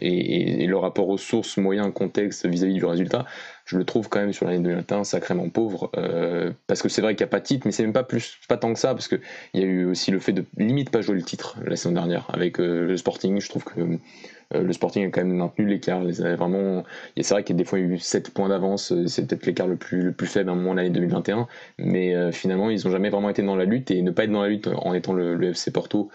et, 0.00 0.62
et, 0.62 0.66
le 0.66 0.76
rapport 0.76 1.06
ressources, 1.06 1.56
moyens, 1.56 1.92
contexte 1.92 2.46
vis-à-vis 2.46 2.74
du 2.74 2.84
résultat, 2.84 3.26
je 3.64 3.76
le 3.76 3.84
trouve 3.84 4.08
quand 4.08 4.20
même 4.20 4.32
sur 4.32 4.46
l'année 4.46 4.62
2021 4.62 5.04
sacrément 5.04 5.48
pauvre. 5.48 5.90
parce 6.66 6.82
que 6.82 6.88
c'est 6.88 7.02
vrai 7.02 7.14
qu'il 7.14 7.24
n'y 7.24 7.28
a 7.28 7.30
pas 7.30 7.40
de 7.40 7.44
titre, 7.44 7.66
mais 7.66 7.72
c'est 7.72 7.82
même 7.82 7.92
pas 7.92 8.04
plus, 8.04 8.38
pas 8.48 8.56
tant 8.56 8.72
que 8.72 8.78
ça, 8.78 8.94
parce 8.94 9.08
qu'il 9.08 9.20
y 9.54 9.60
a 9.60 9.66
eu 9.66 9.84
aussi 9.86 10.10
le 10.10 10.18
fait 10.18 10.32
de 10.32 10.44
limite 10.56 10.90
pas 10.90 11.00
jouer 11.00 11.16
le 11.16 11.22
titre 11.22 11.56
la 11.64 11.76
saison 11.76 11.92
dernière 11.92 12.26
avec 12.32 12.58
le 12.58 12.96
Sporting. 12.96 13.40
Je 13.40 13.48
trouve 13.48 13.64
que 13.64 13.80
euh, 13.80 13.96
le 14.52 14.72
Sporting 14.72 15.06
a 15.06 15.10
quand 15.10 15.20
même 15.20 15.36
maintenu 15.36 15.66
l'écart. 15.66 16.02
C'est 16.12 17.34
vrai 17.34 17.44
qu'il 17.44 17.54
y 17.54 17.58
a 17.58 17.62
des 17.62 17.64
fois 17.64 17.78
eu 17.78 17.98
7 17.98 18.30
points 18.30 18.48
d'avance. 18.48 18.92
Euh, 18.92 19.06
c'est 19.06 19.26
peut-être 19.26 19.44
l'écart 19.46 19.66
le 19.66 19.76
plus, 19.76 20.02
le 20.02 20.12
plus 20.12 20.26
faible 20.26 20.48
à 20.48 20.52
un 20.52 20.56
moment 20.56 20.72
de 20.72 20.78
l'année 20.78 20.90
2021. 20.90 21.46
Mais 21.78 22.14
euh, 22.14 22.32
finalement, 22.32 22.70
ils 22.70 22.84
n'ont 22.84 22.90
jamais 22.90 23.10
vraiment 23.10 23.30
été 23.30 23.42
dans 23.42 23.56
la 23.56 23.64
lutte 23.64 23.90
et 23.90 24.00
ne 24.02 24.10
pas 24.10 24.24
être 24.24 24.32
dans 24.32 24.42
la 24.42 24.48
lutte 24.48 24.68
en 24.68 24.94
étant 24.94 25.12
le, 25.12 25.42
FC 25.42 25.70
Porto 25.70 26.10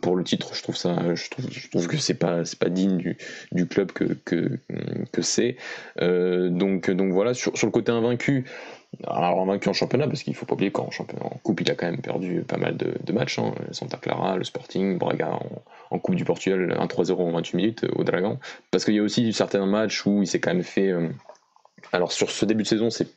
pour 0.00 0.16
le 0.16 0.24
titre, 0.24 0.54
je 0.54 0.62
trouve 0.62 0.76
ça, 0.76 0.96
je 1.14 1.70
trouve, 1.70 1.86
que 1.86 1.96
c'est 1.96 2.14
pas, 2.14 2.42
pas 2.58 2.68
digne 2.68 3.14
du, 3.52 3.66
club 3.66 3.92
que 3.92 4.04
que, 4.24 4.58
que 5.12 5.22
c'est. 5.22 5.56
donc 5.98 6.90
donc 6.90 7.12
voilà 7.12 7.34
sur, 7.34 7.56
sur 7.56 7.66
le 7.66 7.72
côté 7.72 7.92
invaincu. 7.92 8.44
Alors 9.06 9.44
vaincu 9.46 9.68
en 9.68 9.72
championnat, 9.72 10.06
parce 10.06 10.22
qu'il 10.22 10.34
faut 10.34 10.46
pas 10.46 10.54
oublier 10.54 10.72
qu'en 10.72 10.88
en 11.20 11.28
coupe, 11.42 11.60
il 11.60 11.70
a 11.70 11.74
quand 11.74 11.86
même 11.86 12.00
perdu 12.00 12.42
pas 12.46 12.56
mal 12.56 12.76
de, 12.76 13.12
matchs. 13.12 13.38
Hein. 13.38 13.54
Santa 13.70 13.96
Clara, 13.96 14.36
le 14.36 14.44
Sporting, 14.44 14.98
Braga 14.98 15.38
en, 15.90 15.98
Coupe 15.98 16.16
du 16.16 16.24
Portugal, 16.24 16.76
1-3-0 16.78 17.12
en 17.12 17.30
28 17.30 17.56
minutes 17.56 17.86
au 17.94 18.04
Dragon. 18.04 18.38
Parce 18.70 18.84
qu'il 18.84 18.94
y 18.94 18.98
a 18.98 19.02
aussi 19.02 19.32
certains 19.32 19.64
matchs 19.66 20.04
où 20.06 20.22
il 20.22 20.26
s'est 20.26 20.40
quand 20.40 20.52
même 20.52 20.62
fait. 20.62 20.88
Euh, 20.88 21.08
alors 21.92 22.12
sur 22.12 22.30
ce 22.30 22.44
début 22.44 22.62
de 22.64 22.68
saison, 22.68 22.90
c'est 22.90 23.08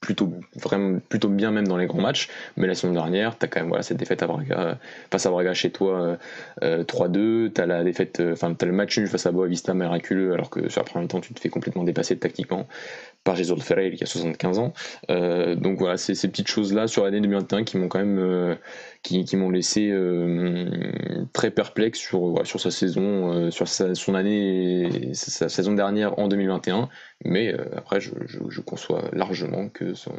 plutôt 0.00 0.32
vraiment 0.54 1.00
plutôt 1.08 1.28
bien 1.28 1.50
même 1.50 1.66
dans 1.66 1.76
les 1.76 1.86
grands 1.86 2.00
matchs 2.00 2.28
mais 2.56 2.68
la 2.68 2.74
saison 2.74 2.92
dernière 2.92 3.36
tu 3.36 3.44
as 3.44 3.48
quand 3.48 3.60
même 3.60 3.68
voilà 3.68 3.82
cette 3.82 3.96
défaite 3.96 4.22
à 4.22 4.28
Braga 4.28 4.78
face 5.10 5.26
à 5.26 5.30
Braga 5.30 5.54
chez 5.54 5.70
toi 5.70 6.18
3-2 6.62 7.18
euh, 7.18 7.50
tu 7.52 7.60
as 7.60 7.66
la 7.66 7.80
euh, 7.80 8.34
le 8.62 8.72
match 8.72 8.96
nul 8.96 9.08
face 9.08 9.26
à 9.26 9.32
Boavista 9.32 9.74
miraculeux 9.74 10.32
alors 10.34 10.50
que 10.50 10.68
sur 10.68 10.80
la 10.82 10.84
première 10.84 11.08
temps 11.08 11.20
tu 11.20 11.34
te 11.34 11.40
fais 11.40 11.48
complètement 11.48 11.82
dépasser 11.82 12.16
tactiquement 12.16 12.68
par 13.24 13.36
Jésus 13.36 13.54
Ferreira 13.60 13.94
qui 13.94 14.02
a 14.02 14.06
75 14.06 14.58
ans. 14.58 14.72
Euh, 15.10 15.54
donc 15.54 15.78
voilà, 15.78 15.96
c'est 15.96 16.14
ces 16.14 16.28
petites 16.28 16.48
choses-là 16.48 16.86
sur 16.86 17.04
l'année 17.04 17.20
2021 17.20 17.64
qui 17.64 17.76
m'ont 17.76 17.88
quand 17.88 17.98
même 17.98 18.18
euh, 18.18 18.54
qui, 19.02 19.24
qui 19.24 19.36
m'ont 19.36 19.50
laissé 19.50 19.90
euh, 19.90 21.24
très 21.32 21.50
perplexe 21.50 21.98
sur, 21.98 22.46
sur 22.46 22.60
sa 22.60 22.70
saison, 22.70 23.50
sur 23.50 23.68
sa, 23.68 23.94
son 23.94 24.14
année, 24.14 25.10
sa, 25.12 25.48
saison 25.48 25.72
dernière 25.72 26.18
en 26.18 26.28
2021. 26.28 26.88
Mais 27.24 27.54
après, 27.76 28.00
je, 28.00 28.12
je, 28.26 28.38
je, 28.48 28.60
conçois 28.60 29.04
largement 29.12 29.68
que 29.68 29.94
son, 29.94 30.14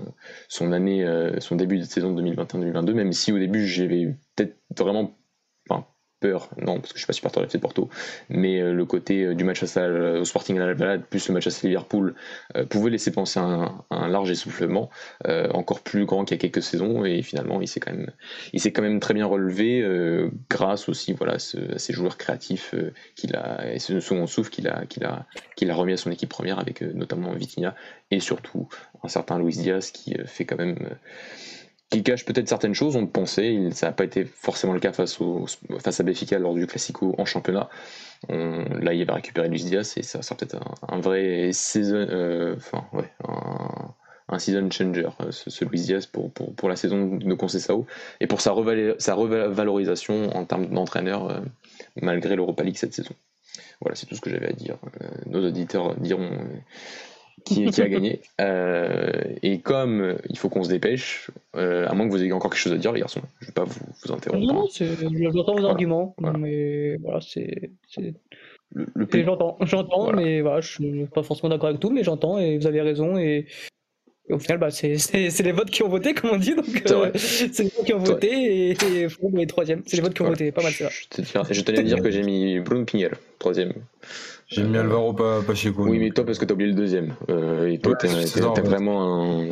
son 0.47 0.71
année, 0.71 1.05
son 1.39 1.55
début 1.55 1.79
de 1.79 1.83
saison 1.83 2.13
2021-2022, 2.15 2.93
même 2.93 3.13
si 3.13 3.31
au 3.31 3.39
début 3.39 3.65
j'avais 3.65 4.15
peut-être 4.35 4.55
vraiment 4.77 5.18
peur, 6.19 6.49
non, 6.57 6.79
parce 6.79 6.93
que 6.93 6.99
je 6.99 7.03
suis 7.03 7.07
pas 7.07 7.13
supporter 7.13 7.39
de 7.41 7.45
FC 7.45 7.59
Porto, 7.59 7.89
mais 8.29 8.61
euh, 8.61 8.73
le 8.73 8.85
côté 8.85 9.23
euh, 9.23 9.35
du 9.35 9.43
match 9.43 9.63
au 9.63 10.25
Sporting 10.25 10.59
à 10.59 10.65
la 10.65 10.73
balade, 10.73 11.03
plus 11.09 11.27
le 11.27 11.33
match 11.33 11.47
à 11.47 11.51
Liverpool, 11.63 12.15
euh, 12.55 12.65
pouvait 12.65 12.89
laisser 12.89 13.11
penser 13.11 13.39
à 13.39 13.71
un, 13.89 14.07
large 14.09 14.31
essoufflement, 14.31 14.89
encore 15.53 15.81
plus 15.81 16.05
grand 16.05 16.25
qu'il 16.25 16.35
y 16.35 16.39
a 16.39 16.41
quelques 16.41 16.63
saisons, 16.63 17.05
et 17.05 17.21
finalement 17.21 17.61
il 17.61 17.67
s'est 17.67 17.79
quand 17.79 17.91
même, 17.91 18.11
quand 18.53 18.81
même 18.81 18.99
très 18.99 19.13
bien 19.13 19.25
relevé 19.25 19.85
grâce 20.49 20.89
aussi 20.89 21.13
voilà, 21.13 21.33
à, 21.33 21.39
ces 21.39 21.93
joueurs 21.93 22.17
créatifs 22.17 22.73
qu'il 23.15 23.35
a, 23.35 23.71
et 23.71 23.79
ce 23.79 23.99
second 23.99 24.25
souffle 24.25 24.49
qu'il 24.49 24.67
a, 24.67 24.85
qu'il 24.85 25.03
a, 25.03 25.25
qu'il 25.55 25.69
a 25.69 25.75
remis 25.75 25.93
à 25.93 25.97
son 25.97 26.11
équipe 26.11 26.29
première 26.29 26.59
avec 26.59 26.81
notamment 26.81 27.31
Vitinha 27.33 27.75
et 28.09 28.19
surtout 28.19 28.67
un 29.03 29.07
certain 29.07 29.37
Luis 29.37 29.57
Diaz 29.57 29.91
qui 29.91 30.15
fait 30.25 30.45
quand 30.45 30.57
même 30.57 30.77
qui 31.89 32.03
cache 32.03 32.23
peut-être 32.23 32.47
certaines 32.47 32.75
choses, 32.75 32.95
on 32.95 33.01
le 33.01 33.09
pensait, 33.09 33.57
ça 33.71 33.87
n'a 33.87 33.93
pas 33.93 34.03
été 34.03 34.23
forcément 34.25 34.73
le 34.73 34.79
cas 34.79 34.93
face, 34.93 35.19
à 35.19 36.03
Béfica 36.03 36.37
lors 36.37 36.53
du 36.53 36.67
Classico 36.67 37.15
en 37.17 37.25
championnat. 37.25 37.69
là, 38.29 38.93
il 38.93 39.05
va 39.05 39.15
récupérer 39.15 39.49
Luis 39.49 39.63
Diaz 39.63 39.95
et 39.97 40.03
ça 40.03 40.21
sera 40.21 40.35
peut-être 40.35 40.57
un, 40.87 40.99
vrai 40.99 41.49
season, 41.51 41.95
euh, 41.95 42.55
enfin, 42.57 42.85
ouais, 42.93 43.11
un, 44.27 44.37
season 44.37 44.69
changer, 44.69 45.07
euh, 45.21 45.31
ce, 45.31 45.65
Luis 45.65 45.81
Diaz 45.81 46.05
pour, 46.05 46.31
pour, 46.31 46.53
pour, 46.53 46.69
la 46.69 46.75
saison 46.75 47.15
de 47.15 47.33
Conceição 47.33 47.87
et 48.19 48.27
pour 48.27 48.41
sa, 48.41 48.53
sa 48.99 49.13
revalorisation 49.15 50.35
en 50.35 50.45
termes 50.45 50.67
d'entraîneur 50.67 51.29
euh, 51.29 51.39
malgré 51.99 52.35
l'Europa 52.35 52.63
League 52.63 52.77
cette 52.77 52.93
saison. 52.93 53.15
Voilà, 53.81 53.95
c'est 53.95 54.05
tout 54.05 54.15
ce 54.15 54.21
que 54.21 54.29
j'avais 54.29 54.49
à 54.49 54.53
dire. 54.53 54.77
nos 55.25 55.43
auditeurs 55.47 55.95
diront 55.95 56.29
qui, 57.45 57.65
qui, 57.65 57.81
a 57.81 57.87
gagné. 57.87 58.21
et 58.39 59.59
comme 59.61 60.17
il 60.29 60.37
faut 60.37 60.49
qu'on 60.49 60.63
se 60.63 60.69
dépêche, 60.69 61.31
à 61.53 61.93
moins 61.93 62.07
que 62.07 62.11
vous 62.11 62.23
ayez 62.23 62.33
encore 62.33 62.51
quelque 62.51 62.59
chose 62.59 62.73
à 62.73 62.77
dire, 62.77 62.91
les 62.91 63.01
garçons, 63.01 63.21
je 63.39 63.45
ne 63.45 63.47
vais 63.47 63.53
pas 63.53 63.65
vous, 63.65 63.79
vous 64.05 64.13
interrompre. 64.13 64.53
Non, 64.53 64.67
j'entends 65.31 65.55
vos 65.55 65.65
arguments, 65.65 66.15
mais 66.37 66.97
voilà, 66.97 67.19
c'est. 67.21 67.71
Le, 68.71 69.07
J'entends, 69.11 69.57
j'entends, 69.61 70.13
mais 70.13 70.41
voilà, 70.41 70.61
je 70.61 70.69
suis 70.69 71.05
pas 71.05 71.23
forcément 71.23 71.49
d'accord 71.49 71.69
avec 71.69 71.81
tout, 71.81 71.89
mais 71.89 72.03
j'entends 72.03 72.37
et 72.37 72.57
vous 72.57 72.67
avez 72.67 72.81
raison. 72.81 73.17
Et, 73.17 73.47
au 74.29 74.37
final, 74.37 74.59
bah, 74.59 74.69
c'est, 74.69 74.95
les 75.43 75.51
votes 75.51 75.71
qui 75.71 75.81
ont 75.81 75.89
voté, 75.89 76.13
comme 76.13 76.29
on 76.31 76.37
dit. 76.37 76.53
Donc, 76.53 76.83
euh, 76.91 77.09
c'est 77.15 77.57
les 77.57 77.69
votes 77.69 77.85
qui 77.85 77.93
ont 77.93 77.99
voté 77.99 78.27
et, 78.27 78.69
et 78.71 79.01
est 79.05 79.45
troisième. 79.47 79.81
C'est 79.87 79.97
les 79.97 80.03
votes 80.03 80.13
qui 80.13 80.21
ont 80.21 80.27
voté, 80.27 80.51
pas 80.51 80.61
mal, 80.61 80.71
c'est 80.71 80.87
Je, 80.87 81.61
tenais 81.63 81.79
à 81.79 81.83
dire 81.83 82.01
que 82.01 82.11
j'ai 82.11 82.21
mis 82.21 82.59
Bruno 82.59 82.85
Pignel, 82.85 83.13
troisième. 83.39 83.73
J'ai 84.49 84.63
mis 84.63 84.77
Alvaro 84.77 85.13
Pacheco. 85.13 85.83
Oui, 85.83 85.99
mais 85.99 86.09
toi, 86.09 86.25
parce 86.25 86.39
que 86.39 86.45
t'as 86.45 86.55
oublié 86.55 86.71
le 86.71 86.75
deuxième. 86.75 87.15
Euh, 87.29 87.67
et 87.67 87.77
toi, 87.77 87.95
t'es, 87.95 88.07
vraiment 88.61 89.41
un. 89.41 89.47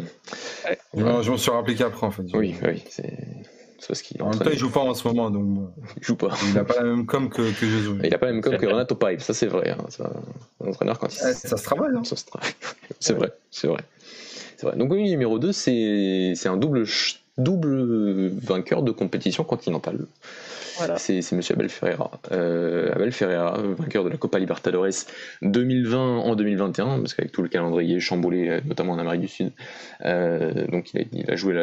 Je 0.95 1.29
m'en 1.29 1.37
suis 1.37 1.51
rappelé 1.51 1.75
qu'après, 1.75 2.07
en 2.07 2.11
fait. 2.11 2.23
Oui, 2.33 2.55
oui. 2.63 2.83
C'est 3.79 3.87
parce 3.87 4.01
qu'il 4.01 4.21
en 4.21 4.31
même 4.31 4.39
temps, 4.39 4.49
il 4.51 4.57
joue 4.57 4.71
pas 4.71 4.81
en 4.81 4.93
ce 4.93 5.07
moment, 5.07 5.29
donc. 5.29 5.69
Il 5.97 6.03
joue 6.03 6.15
pas. 6.15 6.29
Il 6.49 6.57
a 6.57 6.65
pas 6.65 6.75
la 6.75 6.83
même 6.83 7.05
com 7.05 7.29
que, 7.29 7.41
que 7.57 7.65
Jésus. 7.65 7.91
Il 8.03 8.13
a 8.13 8.17
pas 8.17 8.25
la 8.25 8.33
même 8.33 8.41
com 8.41 8.57
que 8.57 8.65
Renato 8.65 8.95
Pipe, 8.95 9.21
ça 9.21 9.33
c'est 9.33 9.45
vrai. 9.45 9.69
Hein. 9.69 9.85
Ça, 9.89 10.11
un 10.63 10.67
entraîneur 10.67 10.99
quand 10.99 11.07
il... 11.13 11.17
ça 11.17 11.57
se 11.57 11.63
travaille. 11.63 11.95
Hein. 11.95 12.03
Ça 12.03 12.15
se 12.15 12.25
travaille. 12.25 12.51
c'est 12.99 13.13
vrai, 13.13 13.31
c'est 13.51 13.67
vrai. 13.67 13.81
C'est 14.57 14.65
vrai. 14.65 14.75
Donc 14.77 14.91
oui, 14.91 15.09
numéro 15.09 15.37
2, 15.37 15.51
c'est 15.53 16.47
un 16.47 16.57
double, 16.57 16.85
double 17.37 18.29
vainqueur 18.29 18.83
de 18.83 18.91
compétition 18.91 19.43
continentale. 19.43 20.05
C'est 20.97 21.31
Monsieur 21.31 21.55
Abel 21.55 21.69
Ferreira. 21.69 22.11
Euh, 22.31 22.91
Abel 22.93 23.11
Ferreira, 23.11 23.57
vainqueur 23.77 24.03
de 24.03 24.09
la 24.09 24.17
Copa 24.17 24.39
Libertadores 24.39 25.05
2020 25.41 26.19
en 26.19 26.35
2021, 26.35 26.99
parce 26.99 27.13
qu'avec 27.13 27.31
tout 27.31 27.41
le 27.41 27.49
calendrier 27.49 27.99
chamboulé, 27.99 28.49
euh, 28.49 28.61
notamment 28.65 28.93
en 28.93 28.99
Amérique 28.99 29.21
du 29.21 29.27
Sud, 29.27 29.51
euh, 30.05 30.67
donc 30.67 30.93
il 30.93 31.29
a, 31.29 31.35
joué 31.35 31.53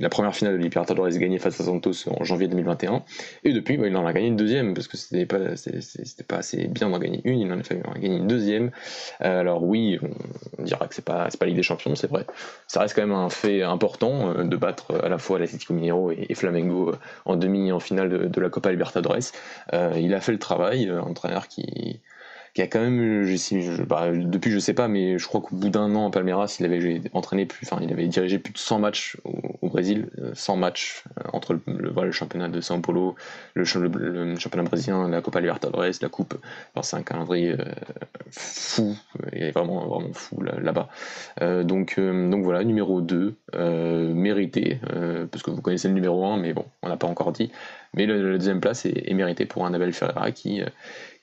la, 0.00 0.08
première 0.08 0.34
finale 0.34 0.54
de 0.54 0.62
Libertadores 0.62 1.10
gagnée 1.10 1.38
face 1.38 1.60
à 1.60 1.64
Santos 1.64 2.08
en 2.08 2.24
janvier 2.24 2.48
2021, 2.48 3.02
et 3.44 3.52
depuis 3.52 3.76
bah, 3.76 3.88
il 3.88 3.96
en 3.96 4.06
a 4.06 4.12
gagné 4.12 4.28
une 4.28 4.36
deuxième, 4.36 4.74
parce 4.74 4.88
que 4.88 4.96
c'était 4.96 5.26
pas, 5.26 5.38
pas 6.28 6.36
assez 6.36 6.66
bien 6.68 6.88
d'en 6.88 6.98
gagner 6.98 7.20
une, 7.24 7.40
il 7.40 7.52
en 7.52 7.60
a 7.60 7.62
fallu 7.62 7.82
en 7.84 7.92
gagner 7.92 8.16
une 8.16 8.26
deuxième. 8.26 8.70
alors 9.20 9.62
oui, 9.62 9.98
on, 10.58 10.62
dira 10.62 10.86
que 10.86 10.94
c'est 10.94 11.04
pas, 11.04 11.28
pas 11.38 11.46
Ligue 11.46 11.56
des 11.56 11.62
Champions, 11.62 11.94
c'est 11.94 12.10
vrai. 12.10 12.26
Ça 12.66 12.80
reste 12.80 12.94
quand 12.94 13.02
même 13.02 13.12
un 13.12 13.28
fait 13.28 13.62
important 13.62 14.44
de 14.44 14.56
battre 14.56 14.92
à 15.06 15.08
la 15.08 15.18
fois 15.18 15.38
l'Atlético 15.38 15.72
Mineiro 15.74 16.10
et, 16.10 16.34
Flamengo 16.34 16.94
en 17.24 17.36
demi 17.36 17.72
en 17.72 17.80
finale 17.80 18.30
de, 18.30 18.40
la 18.40 18.50
Copa 18.50 18.70
Libertadores. 18.70 19.32
Euh, 19.72 19.92
il 19.96 20.14
a 20.14 20.20
fait 20.20 20.32
le 20.32 20.38
travail, 20.38 20.88
un 20.88 21.00
entraîneur 21.00 21.48
qui, 21.48 22.00
qui 22.56 22.62
a 22.62 22.66
quand 22.68 22.80
même, 22.80 23.24
je, 23.24 23.36
je, 23.36 23.82
bah, 23.82 24.10
depuis 24.12 24.50
je 24.50 24.58
sais 24.58 24.72
pas, 24.72 24.88
mais 24.88 25.18
je 25.18 25.26
crois 25.26 25.42
qu'au 25.42 25.54
bout 25.54 25.68
d'un 25.68 25.94
an 25.94 26.08
à 26.08 26.10
Palmeiras, 26.10 26.56
il 26.58 26.64
avait 26.64 27.02
entraîné 27.12 27.44
plus, 27.44 27.66
enfin 27.66 27.82
il 27.82 27.92
avait 27.92 28.06
dirigé 28.06 28.38
plus 28.38 28.54
de 28.54 28.58
100 28.58 28.78
matchs 28.78 29.18
au, 29.24 29.68
Brésil, 29.68 30.08
100 30.32 30.54
euh, 30.54 30.56
matchs 30.56 31.04
euh, 31.18 31.28
entre 31.34 31.52
le, 31.52 31.60
le, 31.66 32.12
championnat 32.12 32.48
de 32.48 32.62
São 32.62 32.80
Paulo, 32.80 33.14
le, 33.52 33.66
championnat 33.66 34.62
brésilien, 34.62 35.06
la 35.06 35.20
Copa 35.20 35.40
Libertadores, 35.40 36.00
la 36.00 36.08
Coupe. 36.08 36.38
c'est 36.80 36.96
un 36.96 37.02
calendrier 37.02 37.56
fou, 38.30 38.96
il 39.34 39.42
est 39.42 39.50
vraiment 39.50 39.86
vraiment 39.86 40.14
fou 40.14 40.40
là-bas. 40.40 40.88
donc 41.62 42.00
donc 42.00 42.42
voilà, 42.42 42.64
numéro 42.64 43.02
2, 43.02 43.34
mérité, 44.14 44.80
parce 45.30 45.42
que 45.42 45.50
vous 45.50 45.60
connaissez 45.60 45.88
le 45.88 45.94
numéro 45.94 46.24
1, 46.24 46.38
mais 46.38 46.54
bon, 46.54 46.64
on 46.82 46.88
n'a 46.88 46.96
pas 46.96 47.06
encore 47.06 47.32
dit. 47.32 47.52
Mais 47.92 48.06
la 48.06 48.16
deuxième 48.38 48.60
place 48.60 48.86
est, 48.86 49.10
est 49.10 49.14
méritée 49.14 49.44
pour 49.44 49.66
un 49.66 49.74
Abel 49.74 49.92
Ferreira 49.92 50.30
qui 50.30 50.62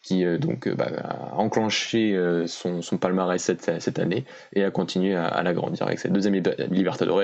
qui 0.03 0.25
euh, 0.25 0.37
donc 0.37 0.67
euh, 0.67 0.75
bah, 0.75 0.89
a 1.03 1.35
enclenché 1.35 2.13
euh, 2.13 2.45
son, 2.45 2.83
son 2.83 2.97
palmarès 2.97 3.41
cette, 3.41 3.81
cette, 3.81 3.97
année 3.97 4.25
et 4.53 4.63
a 4.63 4.69
continué 4.69 5.15
à, 5.15 5.41
l'agrandir 5.41 5.87
avec 5.87 5.97
cette 5.97 6.11
deuxième 6.11 6.35
Libertadores 6.69 7.23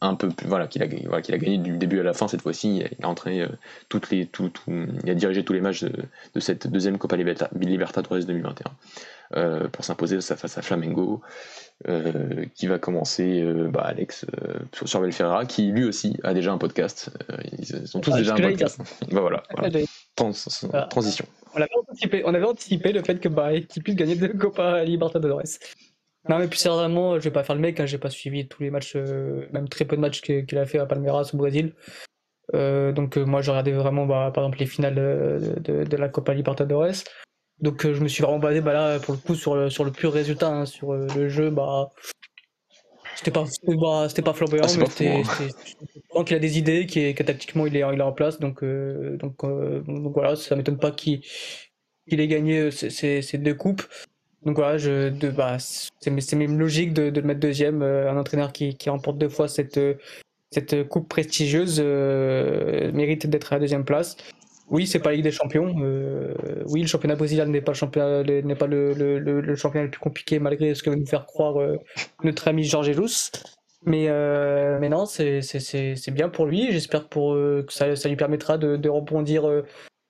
un 0.00 0.14
peu 0.14 0.28
plus 0.28 0.46
voilà 0.46 0.66
qu'il 0.66 0.82
a 0.82 0.86
voilà, 1.06 1.22
qu'il 1.22 1.34
a 1.34 1.38
gagné 1.38 1.58
du 1.58 1.76
début 1.76 2.00
à 2.00 2.02
la 2.02 2.12
fin 2.12 2.28
cette 2.28 2.42
fois-ci 2.42 2.84
il 2.98 3.04
a 3.04 3.08
entraîné 3.08 3.46
toutes 3.88 4.10
les 4.10 4.26
tout, 4.26 4.50
il 4.68 5.10
a 5.10 5.14
dirigé 5.14 5.44
tous 5.44 5.52
les 5.52 5.60
matchs 5.60 5.84
de, 5.84 5.92
de 6.34 6.40
cette 6.40 6.66
deuxième 6.66 6.98
Copa 6.98 7.16
Libertadores 7.16 8.24
2021 8.24 9.68
pour 9.72 9.84
s'imposer 9.84 10.20
face 10.20 10.58
à 10.58 10.62
Flamengo 10.62 11.20
qui 12.54 12.66
va 12.66 12.78
commencer 12.78 13.44
bah, 13.70 13.82
Alex 13.84 14.26
sur, 14.72 15.12
Ferreira 15.12 15.44
qui 15.44 15.70
lui 15.70 15.84
aussi 15.84 16.16
a 16.22 16.34
déjà 16.34 16.52
un 16.52 16.58
podcast 16.58 17.10
ils 17.58 17.96
ont 17.96 18.00
tous 18.00 18.12
ah, 18.14 18.18
déjà 18.18 18.34
un 18.34 18.40
podcast 18.40 18.78
bah, 19.12 19.20
voilà, 19.20 19.42
voilà. 19.56 19.80
Ah. 20.72 20.86
transition 20.90 21.26
on 21.54 22.34
avait, 22.34 22.44
anticipé, 22.44 22.92
le 22.92 23.02
fait 23.02 23.20
que 23.20 23.28
bah, 23.28 23.58
qu'il 23.60 23.82
puisse 23.82 23.96
gagner 23.96 24.14
deux 24.14 24.28
Copa 24.28 24.84
Libertadores. 24.84 25.42
Non, 26.28 26.38
mais 26.38 26.48
puis 26.48 26.58
sérieusement, 26.58 27.18
je 27.18 27.24
vais 27.24 27.30
pas 27.30 27.44
faire 27.44 27.54
le 27.54 27.62
mec, 27.62 27.78
hein, 27.80 27.86
j'ai 27.86 27.98
pas 27.98 28.10
suivi 28.10 28.48
tous 28.48 28.62
les 28.62 28.70
matchs, 28.70 28.94
euh, 28.96 29.46
même 29.52 29.68
très 29.68 29.84
peu 29.84 29.96
de 29.96 30.00
matchs 30.00 30.20
qu'il 30.20 30.58
a 30.58 30.66
fait 30.66 30.78
à 30.78 30.86
Palmeiras 30.86 31.30
au 31.32 31.36
Brésil. 31.36 31.74
Euh, 32.54 32.92
donc 32.92 33.16
euh, 33.16 33.24
moi, 33.24 33.40
j'ai 33.40 33.50
regardé 33.50 33.72
vraiment, 33.72 34.06
bah, 34.06 34.30
par 34.34 34.44
exemple, 34.44 34.58
les 34.58 34.66
finales 34.66 34.94
de, 34.94 35.96
la 35.96 36.08
Copa 36.08 36.34
Libertadores. 36.34 37.04
Donc 37.60 37.82
je 37.82 38.00
me 38.00 38.08
suis 38.08 38.22
vraiment 38.22 38.38
basé 38.38 38.60
bah, 38.60 38.72
là, 38.72 38.98
pour 39.00 39.14
le 39.14 39.20
coup, 39.20 39.34
sur 39.34 39.54
le, 39.54 39.70
sur 39.70 39.84
le 39.84 39.90
pur 39.90 40.12
résultat, 40.12 40.48
hein, 40.48 40.66
sur 40.66 40.92
le 40.92 41.28
jeu. 41.28 41.50
Bah, 41.50 41.90
c'était 43.16 43.30
pas, 43.30 43.46
c'était 44.08 44.22
pas 44.22 44.32
flamboyant, 44.32 44.66
ah, 44.68 44.76
mais 44.78 44.86
c'était. 44.86 45.22
Hein. 46.14 46.24
qu'il 46.24 46.36
a 46.36 46.40
des 46.40 46.58
idées, 46.58 46.86
qui 46.86 47.14
que 47.14 47.22
tactiquement 47.22 47.66
il 47.66 47.76
est, 47.76 47.84
il 47.92 47.98
est 47.98 48.02
en 48.02 48.12
place, 48.12 48.38
donc, 48.38 48.62
donc, 48.64 49.36
donc, 49.42 50.12
voilà, 50.12 50.36
ça 50.36 50.56
m'étonne 50.56 50.78
pas 50.78 50.92
qu'il 50.92 51.22
il 52.06 52.20
ait 52.20 52.28
gagné 52.28 52.70
ces, 52.70 53.38
deux 53.38 53.54
coupes. 53.54 53.82
Donc 54.44 54.56
voilà, 54.56 54.78
je, 54.78 55.08
de, 55.08 55.30
bah, 55.30 55.56
c'est 55.58 56.36
même 56.36 56.58
logique 56.58 56.92
de, 56.92 57.10
le 57.10 57.22
mettre 57.22 57.40
deuxième. 57.40 57.82
Euh, 57.82 58.10
un 58.10 58.16
entraîneur 58.16 58.52
qui, 58.52 58.76
remporte 58.86 59.18
deux 59.18 59.28
fois 59.28 59.48
cette, 59.48 59.78
euh, 59.78 59.94
cette 60.50 60.88
coupe 60.88 61.08
prestigieuse 61.08 61.80
mérite 61.80 63.26
d'être 63.26 63.52
à 63.52 63.56
la 63.56 63.60
deuxième 63.60 63.84
place. 63.84 64.16
Oui, 64.70 64.86
c'est 64.86 64.98
pas 64.98 65.10
la 65.10 65.16
Ligue 65.16 65.24
des 65.24 65.30
Champions. 65.30 65.74
oui, 66.66 66.82
le 66.82 66.86
championnat 66.86 67.16
brésilien 67.16 67.46
n'est 67.46 67.62
pas, 67.62 67.72
le, 67.72 67.76
championnat, 67.76 68.22
n'est 68.22 68.54
pas 68.54 68.66
le, 68.66 68.92
le, 68.92 69.56
championnat 69.56 69.84
le 69.84 69.90
plus 69.90 70.00
compliqué 70.00 70.38
malgré 70.38 70.74
ce 70.74 70.82
que 70.82 70.90
va 70.90 70.96
nous 70.96 71.06
faire 71.06 71.24
croire 71.24 71.56
notre 72.22 72.48
ami 72.48 72.64
Georges 72.64 72.90
Elous. 72.90 73.30
Mais, 73.86 74.08
mais 74.78 74.90
non, 74.90 75.06
c'est, 75.06 76.10
bien 76.12 76.28
pour 76.28 76.46
lui. 76.46 76.70
J'espère 76.70 77.08
pour, 77.08 77.32
que 77.34 77.66
ça, 77.70 77.96
ça, 77.96 78.08
lui 78.10 78.16
permettra 78.16 78.58
de, 78.58 78.76
de 78.76 78.88
rebondir 78.90 79.44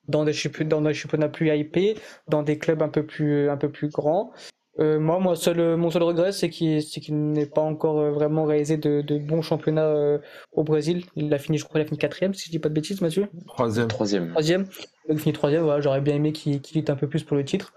dans 0.08 0.24
des, 0.24 0.32
dans 0.64 0.80
des 0.80 0.94
championnats 0.94 1.28
plus 1.28 1.54
hypés, 1.56 1.96
dans 2.28 2.42
des 2.42 2.58
clubs 2.58 2.82
un 2.82 2.88
peu 2.88 3.04
plus, 3.04 3.48
un 3.48 3.56
peu 3.56 3.70
plus 3.70 3.88
grands. 3.88 4.32
Euh, 4.80 5.00
moi, 5.00 5.18
moi 5.18 5.34
seul, 5.34 5.76
mon 5.76 5.90
seul 5.90 6.04
regret, 6.04 6.30
c'est 6.30 6.50
qu'il 6.50 7.32
n'est 7.32 7.46
pas 7.46 7.62
encore 7.62 7.98
euh, 7.98 8.10
vraiment 8.12 8.44
réalisé 8.44 8.76
de, 8.76 9.00
de 9.00 9.18
bons 9.18 9.42
championnats 9.42 9.86
euh, 9.88 10.18
au 10.52 10.62
Brésil. 10.62 11.04
Il 11.16 11.32
a 11.34 11.38
fini, 11.38 11.58
je 11.58 11.64
crois, 11.64 11.80
il 11.80 11.82
a 11.82 11.86
fini 11.86 11.98
quatrième, 11.98 12.32
si 12.32 12.46
je 12.46 12.50
dis 12.52 12.58
pas 12.60 12.68
de 12.68 12.74
bêtises, 12.74 13.00
Mathieu. 13.00 13.26
Troisième. 13.48 13.88
Troisième. 13.88 14.28
Troisième. 14.30 14.66
il 15.08 15.18
finit 15.18 15.32
troisième. 15.32 15.62
Voilà, 15.62 15.80
J'aurais 15.80 16.00
bien 16.00 16.14
aimé 16.14 16.32
qu'il 16.32 16.60
qu 16.62 16.74
lutte 16.74 16.90
un 16.90 16.96
peu 16.96 17.08
plus 17.08 17.24
pour 17.24 17.36
le 17.36 17.44
titre. 17.44 17.72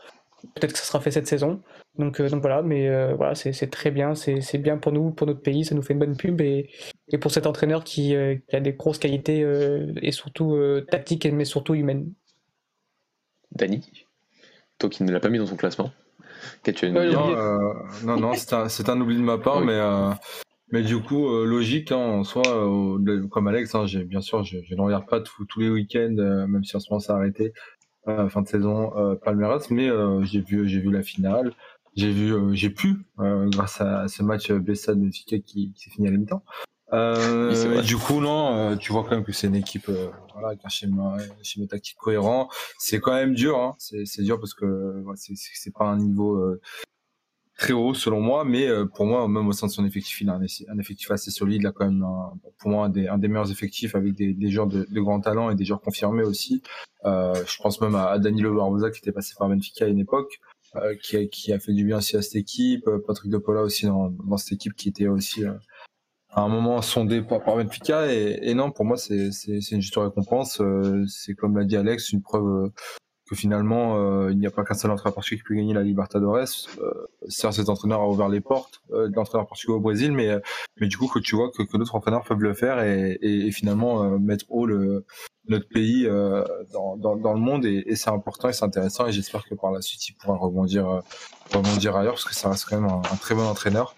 Peut-être 0.56 0.74
que 0.74 0.80
ça 0.80 0.86
sera 0.86 1.00
fait 1.00 1.12
cette 1.12 1.28
saison. 1.28 1.62
Donc, 1.98 2.22
donc 2.22 2.42
voilà, 2.42 2.64
mais 2.64 3.14
voilà, 3.14 3.36
c'est 3.36 3.70
très 3.70 3.92
bien. 3.92 4.16
C'est 4.16 4.58
bien 4.58 4.78
pour 4.78 4.92
nous, 4.92 5.12
pour 5.12 5.28
notre 5.28 5.42
pays. 5.42 5.66
Ça 5.66 5.76
nous 5.76 5.84
fait 5.84 5.94
une 5.94 6.00
bonne 6.00 6.18
pub 6.18 6.42
et, 6.42 6.70
et 7.10 7.20
pour 7.20 7.30
cet 7.30 7.46
entraîneur 7.46 7.84
qui, 7.84 8.16
qui 8.48 8.56
a 8.56 8.60
des 8.60 8.74
grosses 8.74 8.98
qualités 8.98 9.46
et 10.02 10.12
surtout 10.12 10.58
tactiques, 10.90 11.28
mais 11.28 11.46
surtout 11.46 11.76
humaines. 11.76 12.12
Dani, 13.52 14.06
toi 14.78 14.90
qui 14.90 15.04
ne 15.04 15.12
l'as 15.12 15.20
pas 15.20 15.30
mis 15.30 15.38
dans 15.38 15.48
ton 15.48 15.56
classement, 15.56 15.92
dire 16.64 17.26
euh, 17.26 17.74
Non, 18.04 18.18
non, 18.18 18.34
c'est 18.34 18.54
un, 18.54 18.94
un, 18.94 19.02
oubli 19.02 19.18
de 19.18 19.22
ma 19.22 19.38
part, 19.38 19.62
mais, 19.62 19.74
euh, 19.74 20.12
mais 20.72 20.84
du 20.84 21.00
coup, 21.00 21.28
euh, 21.28 21.46
logique, 21.46 21.92
hein, 21.92 21.98
en 21.98 22.24
soi, 22.24 22.44
comme 23.30 23.48
Alex, 23.48 23.76
hein, 23.76 23.86
bien 24.06 24.22
sûr, 24.22 24.44
je, 24.44 24.58
ne 24.58 24.82
regarde 24.82 25.08
pas 25.08 25.22
tous 25.22 25.60
les 25.60 25.70
week-ends, 25.70 26.16
même 26.48 26.64
si 26.64 26.76
en 26.76 26.80
ce 26.80 26.90
moment 26.90 27.00
ça 27.00 27.14
a 27.14 27.18
arrêté, 27.18 27.54
fin 28.06 28.42
de 28.42 28.48
saison, 28.48 28.92
Palmeiras, 29.24 29.68
mais 29.70 29.90
j'ai 30.24 30.42
vu, 30.42 30.64
vu 30.66 30.92
la 30.92 31.04
finale. 31.04 31.54
J'ai 31.94 32.12
vu, 32.12 32.34
j'ai 32.56 32.70
pu, 32.70 33.06
grâce 33.18 33.82
à 33.82 34.08
ce 34.08 34.24
match 34.24 34.50
Bessa 34.52 34.96
de 34.96 35.10
qui, 35.10 35.42
qui 35.42 35.74
s'est 35.76 35.90
fini 35.90 36.08
à 36.08 36.12
la 36.12 36.18
mi-temps, 36.18 36.44
euh, 36.94 37.82
du 37.82 37.98
coup, 37.98 38.20
non, 38.20 38.56
euh, 38.56 38.76
tu 38.76 38.92
vois 38.92 39.04
quand 39.04 39.12
même 39.12 39.24
que 39.24 39.32
c'est 39.32 39.48
une 39.48 39.56
équipe 39.56 39.88
euh, 39.90 40.10
voilà, 40.34 40.50
avec 40.50 40.60
un 40.66 40.70
schéma, 40.70 41.18
schéma 41.42 41.68
tactique 41.68 41.98
cohérent. 41.98 42.50
C'est 42.78 43.00
quand 43.00 43.14
même 43.14 43.34
dur, 43.34 43.58
hein. 43.60 43.76
c'est 43.78 44.24
dur 44.24 44.40
parce 44.40 44.54
que 44.54 45.04
c'est 45.16 45.74
pas 45.74 45.86
un 45.86 45.98
niveau 45.98 46.36
euh, 46.36 46.60
très 47.58 47.74
haut 47.74 47.94
selon 47.94 48.20
moi, 48.20 48.44
mais 48.44 48.68
pour 48.96 49.06
moi, 49.06 49.28
même 49.28 49.48
au 49.48 49.54
sein 49.54 49.68
de 49.68 49.72
son 49.72 49.86
effectif, 49.86 50.20
il 50.22 50.30
a 50.30 50.34
un, 50.34 50.80
effectif 50.80 51.12
assez 51.12 51.32
solide. 51.32 51.62
Il 51.62 51.68
a 51.68 51.72
quand 51.72 51.86
même, 51.86 52.06
pour 52.60 52.70
moi, 52.70 52.86
un 52.88 52.90
des, 52.90 53.08
un 53.08 53.18
des, 53.18 53.28
meilleurs 53.28 53.52
effectifs 53.52 53.96
avec 53.96 54.14
des, 54.14 54.34
des 54.34 54.50
joueurs 54.50 54.68
de, 54.68 54.86
de, 54.90 55.02
grand 55.02 55.22
talent 55.22 55.50
et 55.50 55.56
des 55.56 55.64
joueurs 55.64 55.82
confirmés 55.82 56.24
aussi. 56.24 56.62
je 57.06 57.62
pense 57.62 57.80
même 57.80 57.96
à, 57.96 58.08
à 58.10 58.20
Danilo 58.20 58.54
Barbosa 58.56 58.92
qui 58.92 59.00
était 59.00 59.14
passé 59.14 59.34
par 59.38 59.48
Benfica 59.48 59.86
à 59.86 59.88
une 59.88 60.00
époque. 60.00 60.40
qui, 61.04 61.18
a, 61.18 61.26
qui 61.26 61.54
a 61.54 61.60
fait 61.60 61.74
du 61.74 61.86
bien 61.86 62.00
aussi 62.00 62.18
à 62.18 62.22
cette 62.22 62.36
équipe, 62.36 62.90
Patrick 63.08 63.32
De 63.32 63.38
Paula 63.38 63.62
aussi 63.62 63.86
dans, 63.86 64.10
dans 64.10 64.38
cette 64.38 64.54
équipe 64.54 64.74
qui 64.76 64.90
était 64.90 65.08
aussi 65.08 65.46
à 66.32 66.42
un 66.42 66.48
moment 66.48 66.82
sondé 66.82 67.22
par, 67.22 67.44
par 67.44 67.56
Benfica 67.58 68.12
et, 68.12 68.40
et, 68.42 68.54
non 68.54 68.72
pour 68.72 68.86
moi 68.86 68.98
c'est 68.98 69.32
c'est 69.32 69.72
une 69.72 69.82
juste 69.82 69.98
récompense 69.98 70.62
euh, 70.62 71.06
c'est 71.08 71.36
comme 71.36 71.58
l'a 71.58 71.66
dit 71.66 71.76
Alex 71.76 72.12
une 72.12 72.22
preuve 72.22 72.72
que 73.32 73.38
finalement 73.38 73.98
euh, 73.98 74.32
il 74.32 74.38
n'y 74.38 74.46
a 74.46 74.52
pas 74.52 74.66
qu'un 74.66 74.74
seul 74.74 74.92
entraîneur 74.92 75.14
portugais 75.14 75.38
qui 75.38 75.44
peut 75.44 75.56
gagner 75.56 75.74
la 75.74 75.84
Libertadores. 75.84 76.68
Euh, 76.80 77.08
certes, 77.30 77.54
cet 77.54 77.70
entraîneur 77.70 78.02
a 78.02 78.10
ouvert 78.10 78.28
les 78.28 78.42
portes 78.42 78.82
euh, 78.92 79.08
de 79.08 79.16
l'entraîneur 79.16 79.48
portugais 79.48 79.72
au 79.72 79.80
Brésil, 79.80 80.12
mais 80.12 80.30
mais 80.80 80.88
du 80.88 80.98
coup 80.98 81.08
que 81.08 81.20
tu 81.20 81.36
vois 81.38 81.50
que, 81.50 81.64
que 81.64 81.78
d'autres 81.78 81.96
entraîneurs 81.96 82.26
peuvent 82.26 82.42
le 82.42 82.54
faire 82.54 82.84
et, 82.84 83.18
et, 83.22 83.52
finalement 83.52 84.20
mettre 84.20 84.46
haut 84.50 84.66
le 84.66 85.06
notre 85.48 85.68
pays 85.68 86.08
dans, 86.74 86.98
dans, 86.98 87.16
dans, 87.16 87.34
le 87.34 87.40
monde 87.40 87.66
et, 87.66 87.84
et 87.88 87.96
c'est 87.96 88.10
important 88.10 88.50
et 88.50 88.54
c'est 88.54 88.66
intéressant 88.66 89.08
et 89.08 89.12
j'espère 89.12 89.44
que 89.46 89.56
par 89.56 89.72
la 89.72 89.82
suite 89.82 90.08
il 90.10 90.14
pourra 90.14 90.36
rebondir 90.38 91.02
rebondir 91.54 91.96
ailleurs 91.96 92.14
parce 92.14 92.26
que 92.26 92.36
ça 92.36 92.50
reste 92.50 92.66
quand 92.70 92.80
même 92.80 92.92
un, 92.92 93.16
très 93.16 93.34
bon 93.34 93.48
entraîneur. 93.48 93.96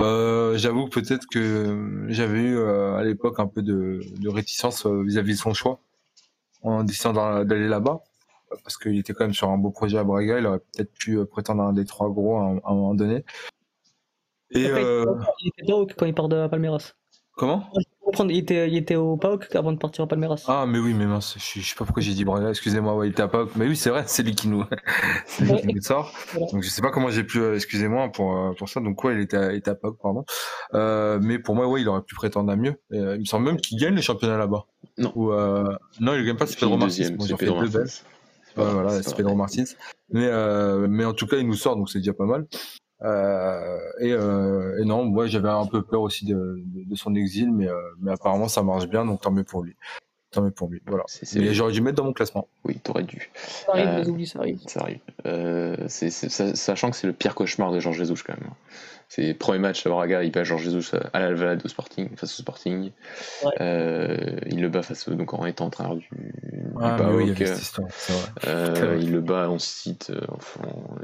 Euh, 0.00 0.56
J'avoue 0.58 0.88
peut-être 0.88 1.26
que 1.26 2.06
j'avais 2.08 2.40
eu 2.40 2.60
à 2.60 3.02
l'époque 3.02 3.40
un 3.40 3.46
peu 3.46 3.62
de, 3.62 4.00
de 4.20 4.28
réticence 4.28 4.86
vis-à-vis 4.86 5.32
-vis 5.32 5.36
de 5.36 5.40
son 5.40 5.54
choix 5.54 5.80
en 6.62 6.84
décidant 6.84 7.44
d'aller 7.44 7.68
là-bas 7.68 8.02
parce 8.62 8.76
qu'il 8.76 8.98
était 8.98 9.12
quand 9.12 9.24
même 9.24 9.34
sur 9.34 9.48
un 9.48 9.58
beau 9.58 9.70
projet 9.70 9.98
à 9.98 10.04
Braga, 10.04 10.38
il 10.38 10.46
aurait 10.46 10.58
peut-être 10.58 10.92
pu 10.92 11.18
euh, 11.18 11.24
prétendre 11.24 11.62
un 11.62 11.72
des 11.72 11.84
trois 11.84 12.10
gros 12.10 12.36
à 12.36 12.42
un, 12.42 12.74
moment 12.74 12.94
donné. 12.94 13.24
Et 14.50 14.66
euh... 14.66 15.04
il 15.40 15.48
était 15.58 15.94
quand 15.96 16.06
il 16.06 16.14
part 16.14 16.28
de 16.28 16.46
Palmeiras. 16.46 16.92
Comment? 17.36 17.68
Il 18.28 18.36
était, 18.36 18.68
il 18.68 18.76
était 18.76 18.96
au 18.96 19.16
PAOK 19.16 19.54
avant 19.54 19.72
de 19.72 19.78
partir 19.78 20.04
à 20.04 20.06
Palmeiras. 20.06 20.44
Ah, 20.48 20.66
mais 20.66 20.78
oui, 20.78 20.94
mais 20.94 21.06
mince, 21.06 21.36
je, 21.38 21.60
je 21.60 21.68
sais 21.68 21.74
pas 21.74 21.84
pourquoi 21.84 22.02
j'ai 22.02 22.14
dit 22.14 22.24
Braga, 22.24 22.50
excusez-moi, 22.50 22.94
ouais, 22.94 23.08
il 23.08 23.10
était 23.10 23.22
à 23.22 23.28
PAOK. 23.28 23.50
Mais 23.56 23.66
oui, 23.66 23.76
c'est 23.76 23.90
vrai, 23.90 24.04
c'est 24.06 24.22
lui 24.22 24.34
qui 24.34 24.48
nous, 24.48 24.64
lui 25.40 25.56
qui 25.60 25.66
nous 25.66 25.82
sort. 25.82 26.12
Donc 26.52 26.62
je 26.62 26.68
sais 26.68 26.82
pas 26.82 26.90
comment 26.90 27.10
j'ai 27.10 27.24
pu, 27.24 27.38
euh, 27.38 27.54
excusez-moi 27.54 28.10
pour, 28.10 28.36
euh, 28.36 28.52
pour 28.52 28.68
ça. 28.68 28.80
Donc 28.80 28.96
quoi, 28.96 29.12
il 29.12 29.20
était 29.20 29.36
à, 29.36 29.52
il 29.52 29.58
était 29.58 29.70
à 29.70 29.74
PAOK, 29.74 29.98
pardon. 30.00 30.24
Euh, 30.74 31.18
mais 31.22 31.38
pour 31.38 31.54
moi, 31.54 31.66
ouais, 31.66 31.80
il 31.80 31.88
aurait 31.88 32.02
pu 32.02 32.14
prétendre 32.14 32.50
à 32.50 32.56
mieux. 32.56 32.74
il 32.90 33.00
me 33.00 33.24
semble 33.24 33.46
même 33.46 33.60
qu'il 33.60 33.78
gagne 33.78 33.94
les 33.94 34.02
championnats 34.02 34.38
là-bas. 34.38 34.64
Non. 34.98 35.12
Ou, 35.14 35.32
non, 36.00 36.14
il 36.14 36.24
gagne 36.24 36.36
pas, 36.36 36.46
c'est 36.46 36.58
Pedro 36.58 36.76
Martins. 36.76 37.10
Bon, 37.16 37.26
j'ai 37.26 37.36
fait 37.36 37.46
deux 37.46 37.68
belles 37.68 37.88
voilà, 38.56 39.02
c'est 39.02 39.16
Pedro 39.16 39.34
Martins. 39.34 39.64
Mais, 40.10 40.26
euh, 40.26 40.86
mais 40.88 41.04
en 41.04 41.12
tout 41.12 41.26
cas, 41.26 41.36
il 41.36 41.46
nous 41.46 41.54
sort, 41.54 41.76
donc 41.76 41.90
c'est 41.90 41.98
déjà 41.98 42.12
pas 42.12 42.24
mal. 42.24 42.46
Euh, 43.02 43.78
et, 44.00 44.12
euh, 44.12 44.80
et, 44.80 44.84
non, 44.84 45.04
moi 45.04 45.26
j'avais 45.26 45.48
un 45.48 45.66
peu 45.66 45.82
peur 45.82 46.00
aussi 46.00 46.24
de, 46.24 46.62
de, 46.64 46.94
son 46.94 47.14
exil, 47.14 47.52
mais, 47.52 47.68
euh, 47.68 47.78
mais 48.00 48.12
apparemment 48.12 48.48
ça 48.48 48.62
marche 48.62 48.86
bien, 48.86 49.04
donc 49.04 49.20
tant 49.20 49.30
mieux 49.30 49.44
pour 49.44 49.62
lui. 49.62 49.76
Tant 50.30 50.42
mieux 50.42 50.50
pour 50.50 50.68
lui. 50.68 50.82
Voilà. 50.86 51.04
Mais 51.34 51.54
j'aurais 51.54 51.72
dû 51.72 51.80
mettre 51.82 51.96
dans 51.96 52.04
mon 52.04 52.12
classement. 52.12 52.48
Oui, 52.64 52.78
t'aurais 52.82 53.04
dû. 53.04 53.30
Ça 53.34 53.72
arrive, 53.72 54.26
ça 54.26 54.38
arrive. 54.38 54.58
Ça 54.66 54.80
arrive. 54.80 55.00
sachant 55.88 56.90
que 56.90 56.96
c'est 56.96 57.06
le 57.06 57.12
pire 57.12 57.34
cauchemar 57.34 57.70
de 57.70 57.80
Georges 57.80 57.98
Jesus 57.98 58.22
quand 58.26 58.34
même. 58.40 58.50
C'est 59.08 59.34
premier 59.34 59.58
match 59.58 59.86
à 59.86 59.90
Braga, 59.90 60.24
il 60.24 60.32
bat 60.32 60.44
Georges 60.44 60.64
Jesus 60.64 60.96
à 61.12 61.20
l'Alvalade 61.20 61.62
au 61.64 61.68
Sporting, 61.68 62.08
face 62.16 62.38
au 62.38 62.42
Sporting. 62.42 62.90
Euh, 63.60 64.16
il 64.46 64.60
le 64.60 64.68
bat 64.68 64.82
face 64.82 65.08
donc 65.08 65.32
en 65.34 65.46
étant 65.46 65.66
entraîneur 65.66 65.96
du, 65.96 66.08
ah, 66.80 66.98
oui, 67.12 67.32
il, 67.34 67.46
euh, 68.46 68.98
il 69.00 69.12
le 69.12 69.20
bat 69.20 69.48
en 69.48 69.58
site, 69.58 70.10
euh, 70.10 70.20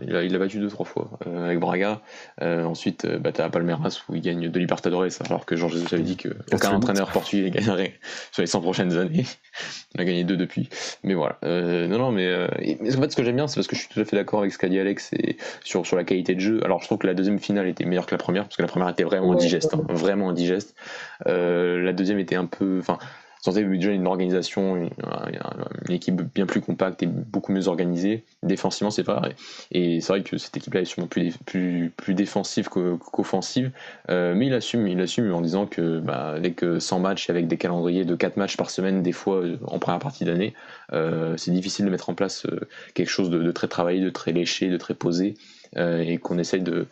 il 0.02 0.10
l'a 0.10 0.22
il 0.22 0.34
a 0.34 0.38
battu 0.38 0.58
deux 0.58 0.68
trois 0.68 0.84
fois 0.84 1.10
euh, 1.26 1.44
avec 1.44 1.60
Braga. 1.60 2.00
Euh, 2.42 2.64
ensuite, 2.64 3.06
bah, 3.06 3.32
t'as 3.32 3.48
Palmeiras 3.48 4.02
où 4.08 4.14
il 4.14 4.20
gagne 4.20 4.48
deux 4.48 4.60
Libertadores, 4.60 5.06
alors 5.24 5.46
que 5.46 5.56
Georges 5.56 5.74
Jesus 5.74 5.94
avait 5.94 6.02
dit 6.02 6.16
qu'aucun 6.16 6.72
entraîneur 6.72 7.10
portugais 7.10 7.50
gagnerait 7.50 7.94
sur 8.32 8.42
les 8.42 8.46
100 8.46 8.60
prochaines 8.60 8.96
années. 8.98 9.26
Il 9.94 10.00
a 10.00 10.04
gagné 10.04 10.24
deux 10.24 10.36
depuis. 10.36 10.68
Mais 11.04 11.14
voilà. 11.14 11.38
non, 11.42 11.98
non, 11.98 12.12
mais, 12.12 12.34
en 12.34 13.00
fait, 13.00 13.10
ce 13.10 13.16
que 13.16 13.22
j'aime 13.22 13.36
bien, 13.36 13.46
c'est 13.48 13.56
parce 13.56 13.66
que 13.66 13.76
je 13.76 13.80
suis 13.80 13.90
tout 13.90 14.00
à 14.00 14.04
fait 14.04 14.16
d'accord 14.16 14.40
avec 14.40 14.52
ce 14.52 14.58
qu'a 14.58 14.68
dit 14.68 14.78
Alex 14.78 15.12
et 15.12 15.36
sur, 15.64 15.86
sur 15.86 15.96
la 15.96 16.04
qualité 16.04 16.34
de 16.34 16.40
jeu. 16.40 16.60
Alors, 16.64 16.80
je 16.80 16.86
trouve 16.86 16.98
que 16.98 17.06
la 17.06 17.14
deuxième 17.14 17.38
finale 17.38 17.68
était 17.68 17.84
meilleure 17.84 18.06
que 18.06 18.14
la 18.14 18.18
première, 18.18 18.44
parce 18.44 18.56
que 18.56 18.62
la 18.62 18.68
première 18.68 18.88
était 18.88 19.04
vraiment 19.04 19.32
indigeste, 19.32 19.74
hein, 19.74 19.82
vraiment 19.88 20.30
indigeste. 20.30 20.74
Euh, 21.26 21.82
la 21.82 21.92
deuxième 21.92 22.18
était 22.18 22.36
un 22.36 22.46
peu, 22.46 22.78
enfin, 22.80 22.98
sentait 23.42 23.64
déjà 23.64 23.90
une 23.90 24.06
organisation, 24.06 24.76
une, 24.76 24.90
une, 25.88 25.94
équipe 25.94 26.22
bien 26.32 26.46
plus 26.46 26.60
compacte 26.60 27.02
et 27.02 27.06
beaucoup 27.06 27.52
mieux 27.52 27.66
organisée. 27.66 28.22
Défensivement, 28.44 28.92
c'est 28.92 29.02
vrai. 29.02 29.34
Et 29.72 30.00
c'est 30.00 30.12
vrai 30.12 30.22
que 30.22 30.38
cette 30.38 30.56
équipe-là 30.56 30.82
est 30.82 30.84
sûrement 30.84 31.08
plus, 31.08 31.36
plus, 31.44 32.14
défensive 32.14 32.68
qu'offensive. 32.68 33.72
Euh, 34.10 34.34
mais 34.36 34.46
il 34.46 34.54
assume, 34.54 34.86
il 34.86 35.00
assume 35.00 35.34
en 35.34 35.40
disant 35.40 35.66
que 35.66 35.98
bah, 35.98 36.28
avec 36.28 36.64
100 36.78 37.00
matchs 37.00 37.28
et 37.28 37.32
avec 37.32 37.48
des 37.48 37.56
calendriers 37.56 38.04
de 38.04 38.14
4 38.14 38.36
matchs 38.36 38.56
par 38.56 38.70
semaine, 38.70 39.02
des 39.02 39.12
fois 39.12 39.42
en 39.66 39.80
première 39.80 40.00
partie 40.00 40.24
d'année, 40.24 40.54
euh, 40.92 41.36
c'est 41.36 41.50
difficile 41.50 41.84
de 41.84 41.90
mettre 41.90 42.10
en 42.10 42.14
place 42.14 42.46
quelque 42.94 43.10
chose 43.10 43.28
de, 43.28 43.50
très 43.50 43.66
travaillé, 43.66 44.00
de 44.00 44.10
très 44.10 44.30
léché, 44.30 44.68
de 44.68 44.76
très 44.76 44.94
posé. 44.94 45.34
et 45.76 46.18
qu'on 46.18 46.38
essaye 46.38 46.60
de 46.60 46.86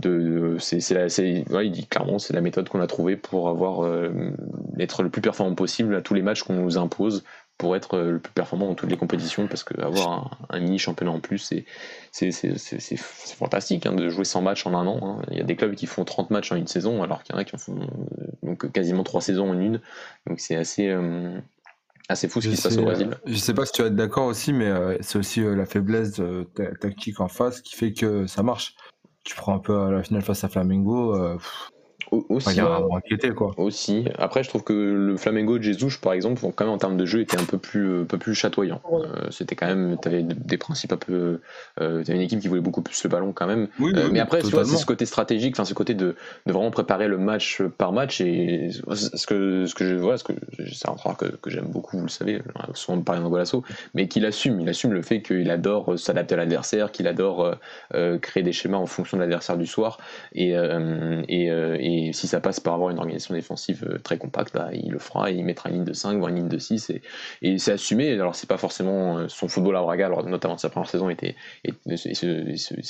de 0.00 0.56
c'est 0.58 1.48
ouais, 1.50 1.66
il 1.66 1.70
dit 1.70 1.86
clairement 1.86 2.18
c'est 2.18 2.32
la 2.32 2.40
méthode 2.40 2.68
qu'on 2.68 2.80
a 2.80 2.86
trouvée 2.86 3.16
pour 3.16 3.48
avoir 3.48 3.84
euh, 3.84 4.32
être 4.78 5.02
le 5.02 5.10
plus 5.10 5.22
performant 5.22 5.54
possible 5.54 5.94
à 5.94 6.02
tous 6.02 6.14
les 6.14 6.22
matchs 6.22 6.42
qu'on 6.42 6.54
nous 6.54 6.78
impose 6.78 7.22
pour 7.58 7.76
être 7.76 7.94
euh, 7.94 8.10
le 8.12 8.18
plus 8.18 8.32
performant 8.32 8.66
dans 8.66 8.74
toutes 8.74 8.90
les 8.90 8.96
compétitions 8.96 9.46
parce 9.46 9.62
que 9.62 9.80
avoir 9.80 10.36
un, 10.50 10.58
mini 10.58 10.78
championnat 10.78 11.12
en 11.12 11.20
plus 11.20 11.38
c'est 11.38 11.64
c'est 12.10 12.96
fantastique 12.96 13.86
hein, 13.86 13.92
de 13.92 14.08
jouer 14.08 14.24
100 14.24 14.42
matchs 14.42 14.66
en 14.66 14.74
un 14.74 14.86
an 14.86 15.00
hein. 15.02 15.22
il 15.30 15.38
y 15.38 15.40
a 15.40 15.44
des 15.44 15.54
clubs 15.54 15.74
qui 15.76 15.86
font 15.86 16.04
30 16.04 16.30
matchs 16.30 16.50
en 16.50 16.56
une 16.56 16.66
saison 16.66 17.02
alors 17.04 17.22
qu'il 17.22 17.34
y 17.34 17.38
en 17.38 17.40
a 17.40 17.44
qui 17.44 17.54
en 17.54 17.58
font 17.58 17.78
euh, 17.80 18.24
donc 18.42 18.70
quasiment 18.72 19.04
3 19.04 19.20
saisons 19.20 19.50
en 19.50 19.58
une 19.60 19.80
donc 20.26 20.40
c'est 20.40 20.56
assez 20.56 20.92
assez 22.08 22.26
fou 22.26 22.40
ce 22.40 22.48
qui 22.48 22.56
se 22.56 22.62
passe 22.62 22.76
au 22.76 22.82
Brésil. 22.82 23.16
Je 23.24 23.36
sais 23.36 23.54
pas 23.54 23.64
si 23.64 23.72
tu 23.72 23.80
vas 23.80 23.88
être 23.88 23.96
d'accord 23.96 24.26
aussi, 24.26 24.52
mais 24.52 24.70
c'est 25.00 25.18
aussi 25.18 25.40
la 25.40 25.64
faiblesse 25.64 26.20
tactique 26.78 27.18
en 27.20 27.28
face 27.28 27.62
qui 27.62 27.74
fait 27.76 27.94
que 27.94 28.26
ça 28.26 28.42
marche 28.42 28.76
tu 29.24 29.34
prends 29.34 29.54
un 29.54 29.58
peu 29.58 29.90
la 29.90 30.02
finale 30.02 30.22
face 30.22 30.44
à 30.44 30.48
Flamengo, 30.48 31.14
euh, 31.16 31.38
aussi, 32.10 32.60
quoi. 33.34 33.54
Aussi. 33.56 34.04
Après, 34.18 34.42
je 34.42 34.48
trouve 34.48 34.64
que 34.64 34.72
le 34.72 35.16
Flamengo 35.16 35.58
de 35.58 35.62
Jesus, 35.62 35.98
par 36.00 36.12
exemple, 36.12 36.40
quand 36.54 36.64
même 36.64 36.74
en 36.74 36.78
termes 36.78 36.96
de 36.96 37.06
jeu, 37.06 37.20
était 37.20 37.38
un 37.38 37.44
peu 37.44 37.58
plus, 37.58 37.88
euh, 37.88 38.02
un 38.02 38.04
peu 38.04 38.18
plus 38.18 38.34
chatoyant. 38.34 38.80
Euh, 38.92 39.30
c'était 39.30 39.54
quand 39.54 39.66
même, 39.66 39.96
t'avais 40.00 40.22
des 40.22 40.58
principes 40.58 40.92
un 40.92 40.96
peu, 40.96 41.40
euh, 41.80 42.02
t'avais 42.04 42.18
une 42.18 42.24
équipe 42.24 42.40
qui 42.40 42.48
voulait 42.48 42.60
beaucoup 42.60 42.82
plus 42.82 43.02
le 43.04 43.10
ballon 43.10 43.32
quand 43.32 43.46
même. 43.46 43.68
mais 43.78 44.20
après, 44.20 44.42
tu 44.42 44.50
vois, 44.50 44.64
c'est 44.64 44.76
ce 44.76 44.86
côté 44.86 45.06
stratégique, 45.06 45.54
enfin 45.54 45.64
ce 45.64 45.74
côté 45.74 45.94
de, 45.94 46.16
de, 46.46 46.52
vraiment 46.52 46.70
préparer 46.70 47.08
le 47.08 47.18
match 47.18 47.62
par 47.62 47.92
match 47.92 48.20
et 48.20 48.70
ce 48.70 49.26
que, 49.26 49.66
ce 49.66 49.74
que 49.74 49.86
je 49.86 49.94
vois, 49.96 50.18
ce 50.18 50.24
que 50.24 50.32
c'est 50.72 50.88
un 50.88 50.94
que, 51.14 51.26
que 51.26 51.50
j'aime 51.50 51.66
beaucoup, 51.66 51.98
vous 51.98 52.04
le 52.04 52.08
savez, 52.08 52.42
souvent 52.74 53.00
par 53.00 53.16
exemple 53.16 53.30
Golasso, 53.30 53.62
mais 53.94 54.08
qu'il 54.08 54.24
assume, 54.26 54.60
il 54.60 54.68
assume 54.68 54.92
le 54.92 55.02
fait 55.02 55.22
qu'il 55.22 55.50
adore 55.50 55.98
s'adapter 55.98 56.34
à 56.34 56.38
l'adversaire, 56.38 56.92
qu'il 56.92 57.06
adore 57.06 57.56
créer 58.20 58.42
des 58.42 58.52
schémas 58.52 58.78
en 58.78 58.86
fonction 58.86 59.16
de 59.16 59.22
l'adversaire 59.22 59.56
du 59.56 59.66
soir 59.66 59.98
et, 60.34 60.50
et, 61.28 61.46
et 61.46 61.93
et 61.94 62.12
si 62.12 62.26
ça 62.26 62.40
passe 62.40 62.60
par 62.60 62.74
avoir 62.74 62.90
une 62.90 62.98
organisation 62.98 63.34
défensive 63.34 63.86
euh, 63.88 63.98
très 63.98 64.18
compacte, 64.18 64.52
bah, 64.54 64.70
il 64.72 64.90
le 64.90 64.98
fera, 64.98 65.30
il 65.30 65.44
mettra 65.44 65.68
une 65.68 65.76
ligne 65.76 65.84
de 65.84 65.92
5, 65.92 66.18
voire 66.18 66.30
une 66.30 66.36
ligne 66.36 66.48
de 66.48 66.58
6, 66.58 66.90
et, 67.42 67.58
c'est 67.58 67.72
assumé. 67.72 68.12
Alors, 68.12 68.34
c'est 68.34 68.48
pas 68.48 68.56
forcément 68.56 69.18
euh, 69.18 69.28
son 69.28 69.48
football 69.48 69.76
à 69.76 69.82
Braga, 69.82 70.08
notamment 70.26 70.58
sa 70.58 70.68
première 70.70 70.88
saison, 70.88 71.08
était, 71.08 71.36
et, 71.64 71.72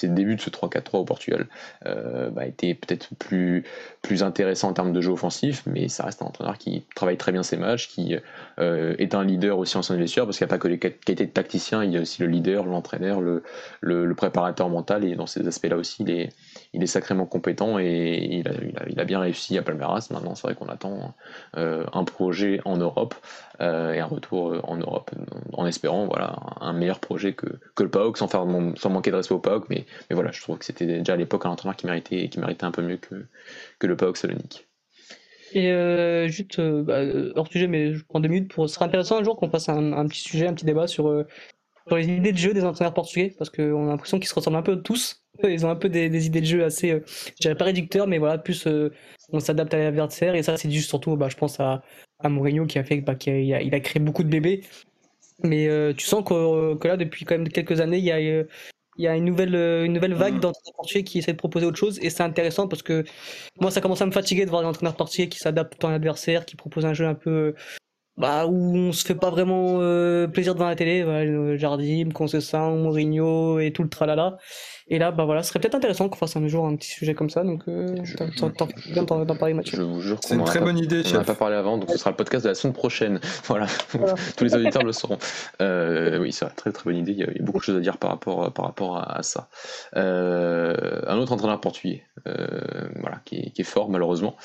débuts 0.09 0.37
de 0.37 0.41
ce 0.41 0.51
3-4-3 0.51 0.99
au 0.99 1.05
Portugal 1.05 1.47
euh, 1.87 2.31
bah, 2.31 2.47
étaient 2.47 2.75
peut-être 2.75 3.15
plus, 3.19 3.65
plus 4.03 4.23
intéressants 4.23 4.71
en 4.71 4.73
termes 4.73 4.93
de 4.93 5.01
jeu 5.01 5.13
offensif, 5.13 5.63
mais 5.67 5.89
ça 5.89 6.05
reste 6.05 6.23
un 6.23 6.27
entraîneur 6.27 6.57
qui 6.57 6.85
travaille 6.95 7.17
très 7.17 7.33
bien 7.33 7.43
ses 7.43 7.57
matchs, 7.57 7.89
qui 7.89 8.15
est 8.59 9.15
un 9.15 9.25
leader 9.25 9.59
aussi 9.59 9.77
en 9.77 9.83
son 9.83 9.97
vestiaire, 9.97 10.25
parce 10.25 10.39
qu'il 10.39 10.47
n'y 10.47 10.51
a 10.51 10.55
pas 10.55 10.59
que 10.59 10.69
les 10.69 10.79
qualités 10.79 11.27
de 11.27 11.31
tacticien, 11.31 11.85
il 11.85 11.93
y 11.93 11.99
a 11.99 12.01
aussi 12.01 12.23
le 12.23 12.29
leader, 12.29 12.65
l'entraîneur, 12.65 13.21
le, 13.21 13.43
le, 13.81 14.15
préparateur 14.15 14.69
mental, 14.69 15.05
et 15.05 15.15
dans 15.15 15.27
ces 15.27 15.47
aspects-là 15.47 15.77
aussi, 15.77 16.03
il 16.03 16.11
est, 16.11 16.31
il 16.75 16.83
est 16.83 16.89
sacrément 16.89 17.25
compétent 17.25 17.79
et 17.79 18.43
il 18.45 19.01
a, 19.01 19.05
bien 19.05 19.20
réussi 19.20 19.57
à 19.57 19.62
Palmeiras. 19.62 20.09
Maintenant, 20.11 20.35
c'est 20.35 20.47
vrai 20.47 20.55
qu'on 20.57 20.68
attend 20.68 21.14
euh, 21.57 21.85
un 21.93 22.05
projet 22.05 22.61
en 22.64 22.77
Europe 22.77 23.14
euh, 23.61 23.93
et 23.93 24.01
un 24.01 24.07
retour 24.07 24.53
euh, 24.53 24.61
en 24.64 24.77
Europe 24.77 25.12
en 25.53 25.66
espérant 25.66 26.07
voilà, 26.07 26.37
un 26.61 26.72
meilleur 26.72 26.99
projet 26.99 27.33
que, 27.33 27.47
que 27.77 27.83
le 27.85 27.91
PAOK 27.91 28.18
sans, 28.18 28.27
faire, 28.29 28.45
sans 28.77 28.91
manquer 28.91 29.12
de 29.12 29.16
respect 29.16 29.35
au 29.35 29.39
PAOK. 29.39 29.68
Mais, 29.70 29.87
mais 30.11 30.14
voilà, 30.14 30.33
je 30.33 30.41
trouve 30.43 30.59
que 30.59 30.64
c'était 30.64 30.87
déjà 30.87 31.12
à 31.12 31.16
l'époque 31.16 31.47
un 31.47 31.51
entraîneur 31.51 31.77
qui 31.77 31.87
méritait, 31.87 32.29
qui 32.29 32.41
méritait 32.41 32.64
un 32.64 32.72
peu 32.72 32.83
mieux 32.83 32.97
que, 32.97 33.27
que 33.79 33.87
le 33.87 33.97
PAOK 33.97 34.16
Salonique. 34.16 34.66
Et 35.57 35.70
juste, 36.29 36.61
bah, 36.61 37.03
hors 37.37 37.47
sujet, 37.47 37.68
mais 37.68 37.95
je 37.95 38.05
prends 38.05 38.18
deux 38.18 38.29
minutes 38.29 38.53
pour. 38.53 38.68
Ce 38.68 38.75
serait 38.75 38.87
intéressant 38.87 39.20
un 39.20 39.22
jour 39.22 39.37
qu'on 39.37 39.49
fasse 39.49 39.68
un, 39.68 40.09
petit 40.09 40.22
sujet, 40.22 40.49
un 40.49 40.55
petit 40.55 40.64
débat 40.64 40.89
sur 40.89 41.25
sur 41.87 41.97
les 41.97 42.09
idées 42.09 42.32
de 42.32 42.39
jeu 42.39 42.55
des 42.55 42.64
entraîneurs 42.64 42.95
portugais, 42.95 43.35
parce 43.37 43.51
qu'on 43.51 43.87
a 43.87 43.91
l'impression 43.91 44.18
qu'ils 44.18 44.28
se 44.28 44.35
ressemblent 44.35 44.57
un 44.57 44.62
peu 44.62 44.80
tous. 44.80 45.22
Ils 45.43 45.66
ont 45.66 45.70
un 45.70 45.76
peu 45.76 45.89
des, 45.89 46.26
idées 46.26 46.41
de 46.41 46.47
jeu 46.47 46.64
assez, 46.64 46.93
euh, 46.93 47.01
je 47.07 47.41
dirais 47.41 47.57
pas 47.57 47.64
réducteurs, 47.64 48.07
mais 48.07 48.18
voilà, 48.18 48.39
plus 48.39 48.66
euh, 48.66 48.93
on 49.32 49.41
s'adapte 49.41 49.74
à 49.74 49.78
l'adversaire. 49.78 50.35
Et 50.35 50.43
ça, 50.43 50.57
c'est 50.57 50.70
juste 50.70 50.89
surtout, 50.89 51.16
bah, 51.16 51.28
je 51.28 51.37
pense 51.37 51.59
à, 51.61 51.82
à 52.20 52.28
Mourinho 52.28 52.66
qui 52.66 52.78
a 52.78 52.85
fait, 52.85 53.01
bah, 53.01 53.14
a, 53.26 53.30
il 53.30 53.74
a 53.74 53.80
créé 53.80 54.01
beaucoup 54.01 54.22
de 54.22 54.28
bébés. 54.28 54.62
Mais 55.43 55.66
euh, 55.68 55.93
tu 55.93 56.07
sens 56.07 56.24
que, 56.24 56.74
que, 56.76 56.89
là, 56.89 56.97
depuis 56.97 57.24
quand 57.24 57.37
même 57.37 57.49
quelques 57.49 57.80
années, 57.80 57.99
il 57.99 58.05
y 58.05 58.12
a, 58.12 58.20
il 58.20 58.47
y 58.99 59.09
a 59.09 59.16
une 59.16 59.24
nouvelle, 59.24 59.57
une 59.57 59.93
nouvelle 59.93 60.14
vague 60.14 60.35
mm. 60.35 60.41
d'entraîneurs 60.41 60.74
portugais 60.76 61.03
qui 61.03 61.18
essaient 61.18 61.32
de 61.32 61.39
proposer 61.39 61.66
autre 61.66 61.76
chose. 61.76 61.99
Et 62.01 62.11
c'est 62.11 62.22
intéressant 62.22 62.68
parce 62.68 62.82
que 62.82 63.05
moi, 63.61 63.72
ça 63.72 63.80
commence 63.80 64.01
à 64.01 64.07
me 64.07 64.12
fatiguer 64.12 64.45
de 64.45 64.51
voir 64.51 64.62
des 64.62 64.68
entraîneurs 64.68 64.97
portugais 64.97 65.28
qui 65.28 65.41
s'adaptent 65.41 65.85
à 65.85 65.91
l'adversaire, 65.91 66.47
qui 66.47 66.55
proposent 66.55 66.87
un 66.87 66.95
jeu 66.95 67.07
un 67.07 67.14
peu 67.14 67.55
bah, 68.17 68.47
où 68.47 68.77
on 68.77 68.93
se 68.93 69.05
fait 69.05 69.15
pas 69.15 69.31
vraiment 69.31 69.79
plaisir 70.29 70.55
devant 70.55 70.67
la 70.69 70.77
télé. 70.77 71.59
Jardim, 71.59 72.11
Concessin, 72.12 72.71
Mourinho 72.77 73.59
et 73.59 73.73
tout 73.73 73.83
le 73.83 73.89
tralala. 73.89 74.39
Et 74.89 74.99
là, 74.99 75.12
bah 75.12 75.25
voilà, 75.25 75.43
ce 75.43 75.49
serait 75.49 75.61
peut-être 75.61 75.77
intéressant 75.77 76.11
qu'on 76.11 76.19
fasse 76.19 76.37
un 76.37 76.47
jour 76.47 76.67
un 76.67 76.77
petit 76.77 76.91
sujet 76.91 77.15
comme 77.15 77.31
ça. 77.31 77.43
Donc, 77.43 77.62
euh, 77.69 77.97
t'en 78.37 79.37
parler, 79.37 79.55
Mathieu. 79.55 79.79
Je 79.79 79.83
vous 79.83 80.01
jure 80.03 80.19
C'est 80.23 80.35
une 80.35 80.45
très 80.45 80.61
bonne 80.61 80.77
idée, 80.77 81.03
On 81.11 81.15
n'a 81.15 81.25
pas 81.25 81.35
parlé 81.35 81.57
avant, 81.57 81.79
donc 81.79 81.91
ce 81.91 81.97
sera 81.97 82.11
le 82.11 82.17
podcast 82.17 82.45
de 82.45 82.51
la 82.51 82.55
semaine 82.55 82.75
prochaine. 82.75 83.21
Voilà, 83.47 83.67
tous 84.37 84.45
les 84.45 84.55
auditeurs 84.55 84.83
le 84.83 84.93
sauront. 84.93 85.19
Euh, 85.61 86.19
oui, 86.19 86.33
c'est 86.33 86.47
très 86.57 86.73
très 86.73 86.85
bonne 86.85 86.97
idée. 86.97 87.12
Il 87.12 87.19
y, 87.19 87.25
a, 87.25 87.43
beaucoup 87.43 87.59
de 87.59 87.65
choses 87.65 87.77
à 87.77 87.81
dire 87.81 87.99
par 87.99 88.11
rapport, 88.11 88.53
par 88.53 88.67
rapport 88.67 88.97
à, 88.97 89.23
ça. 89.23 89.49
Euh, 89.97 91.01
un 91.07 91.17
autre 91.19 91.33
entraîneur 91.33 91.61
portugais, 91.61 92.05
euh, 92.27 92.47
voilà, 93.01 93.21
qui 93.25 93.37
est, 93.37 93.51
qui, 93.51 93.62
est, 93.62 93.65
fort 93.65 93.91
malheureusement. 93.91 94.37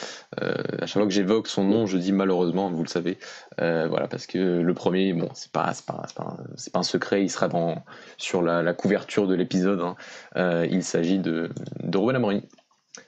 Euh, 0.41 0.53
à 0.79 0.85
chaque 0.85 1.01
fois 1.01 1.05
que 1.05 1.13
j'évoque 1.13 1.47
son 1.47 1.63
nom, 1.63 1.85
je 1.85 1.97
dis 1.97 2.11
malheureusement, 2.11 2.69
vous 2.69 2.83
le 2.83 2.89
savez. 2.89 3.17
Voilà, 3.59 4.07
parce 4.07 4.25
que 4.27 4.37
le 4.37 4.73
premier, 4.73 5.13
bon, 5.13 5.29
c'est 5.33 5.51
pas, 5.51 5.73
pas, 5.85 6.05
pas, 6.15 6.37
pas, 6.73 6.79
un 6.79 6.83
secret, 6.83 7.23
il 7.23 7.29
sera 7.29 7.47
dans, 7.47 7.83
sur 8.17 8.41
la, 8.41 8.63
la 8.63 8.73
couverture 8.73 9.27
de 9.27 9.35
l'épisode. 9.35 9.81
Hein. 9.81 9.95
Euh, 10.37 10.67
il 10.69 10.83
s'agit 10.83 11.19
de, 11.19 11.49
de 11.83 11.97
Ruben 11.97 12.15
Amorim, 12.15 12.41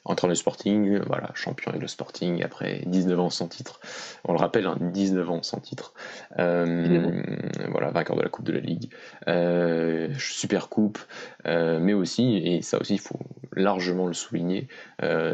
entre 0.06 0.28
le 0.28 0.36
Sporting, 0.36 1.00
voilà, 1.06 1.32
champion 1.34 1.70
avec 1.70 1.82
le 1.82 1.88
Sporting 1.88 2.44
après 2.44 2.82
19 2.86 3.20
ans 3.20 3.30
sans 3.30 3.48
titre. 3.48 3.80
On 4.26 4.34
le 4.34 4.40
rappelle, 4.40 4.68
19 4.80 5.28
hein, 5.28 5.34
ans 5.34 5.44
sans 5.44 5.60
titre. 5.60 5.94
Euh, 6.40 7.22
voilà, 7.70 7.92
vainqueur 7.92 8.16
de 8.16 8.22
la 8.22 8.30
Coupe 8.30 8.46
de 8.46 8.54
la 8.54 8.60
Ligue, 8.60 8.92
euh, 9.28 10.10
Super 10.18 10.70
Coupe, 10.70 11.00
mais 11.46 11.94
aussi, 11.94 12.38
et 12.38 12.62
ça 12.62 12.80
aussi 12.80 12.96
il 12.96 13.00
faut 13.00 13.20
largement 13.54 14.08
le 14.08 14.14
souligner, 14.14 14.68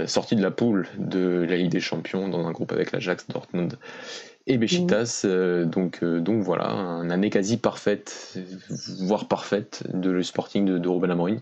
sorti 0.06 0.36
de 0.36 0.42
la 0.42 0.52
poule 0.52 0.88
de 0.98 1.46
la 1.48 1.58
Ligue 1.58 1.72
des 1.72 1.80
Champions 1.80 2.28
dans 2.28 2.48
un 2.48 2.52
groupe 2.52 2.72
avec 2.72 2.92
l'Ajax, 2.92 3.28
Dortmund 3.28 3.78
et 4.48 4.58
Besiktas. 4.58 5.26
donc, 5.66 6.04
donc 6.04 6.42
voilà, 6.42 6.70
une 7.04 7.12
année 7.12 7.30
quasi 7.30 7.58
parfaite, 7.58 8.38
voire 9.02 9.28
parfaite 9.28 9.84
de 9.94 10.10
le 10.10 10.24
Sporting 10.24 10.66
de, 10.66 10.78
de 10.78 10.90
Ruben 10.90 11.12
Amorim 11.12 11.40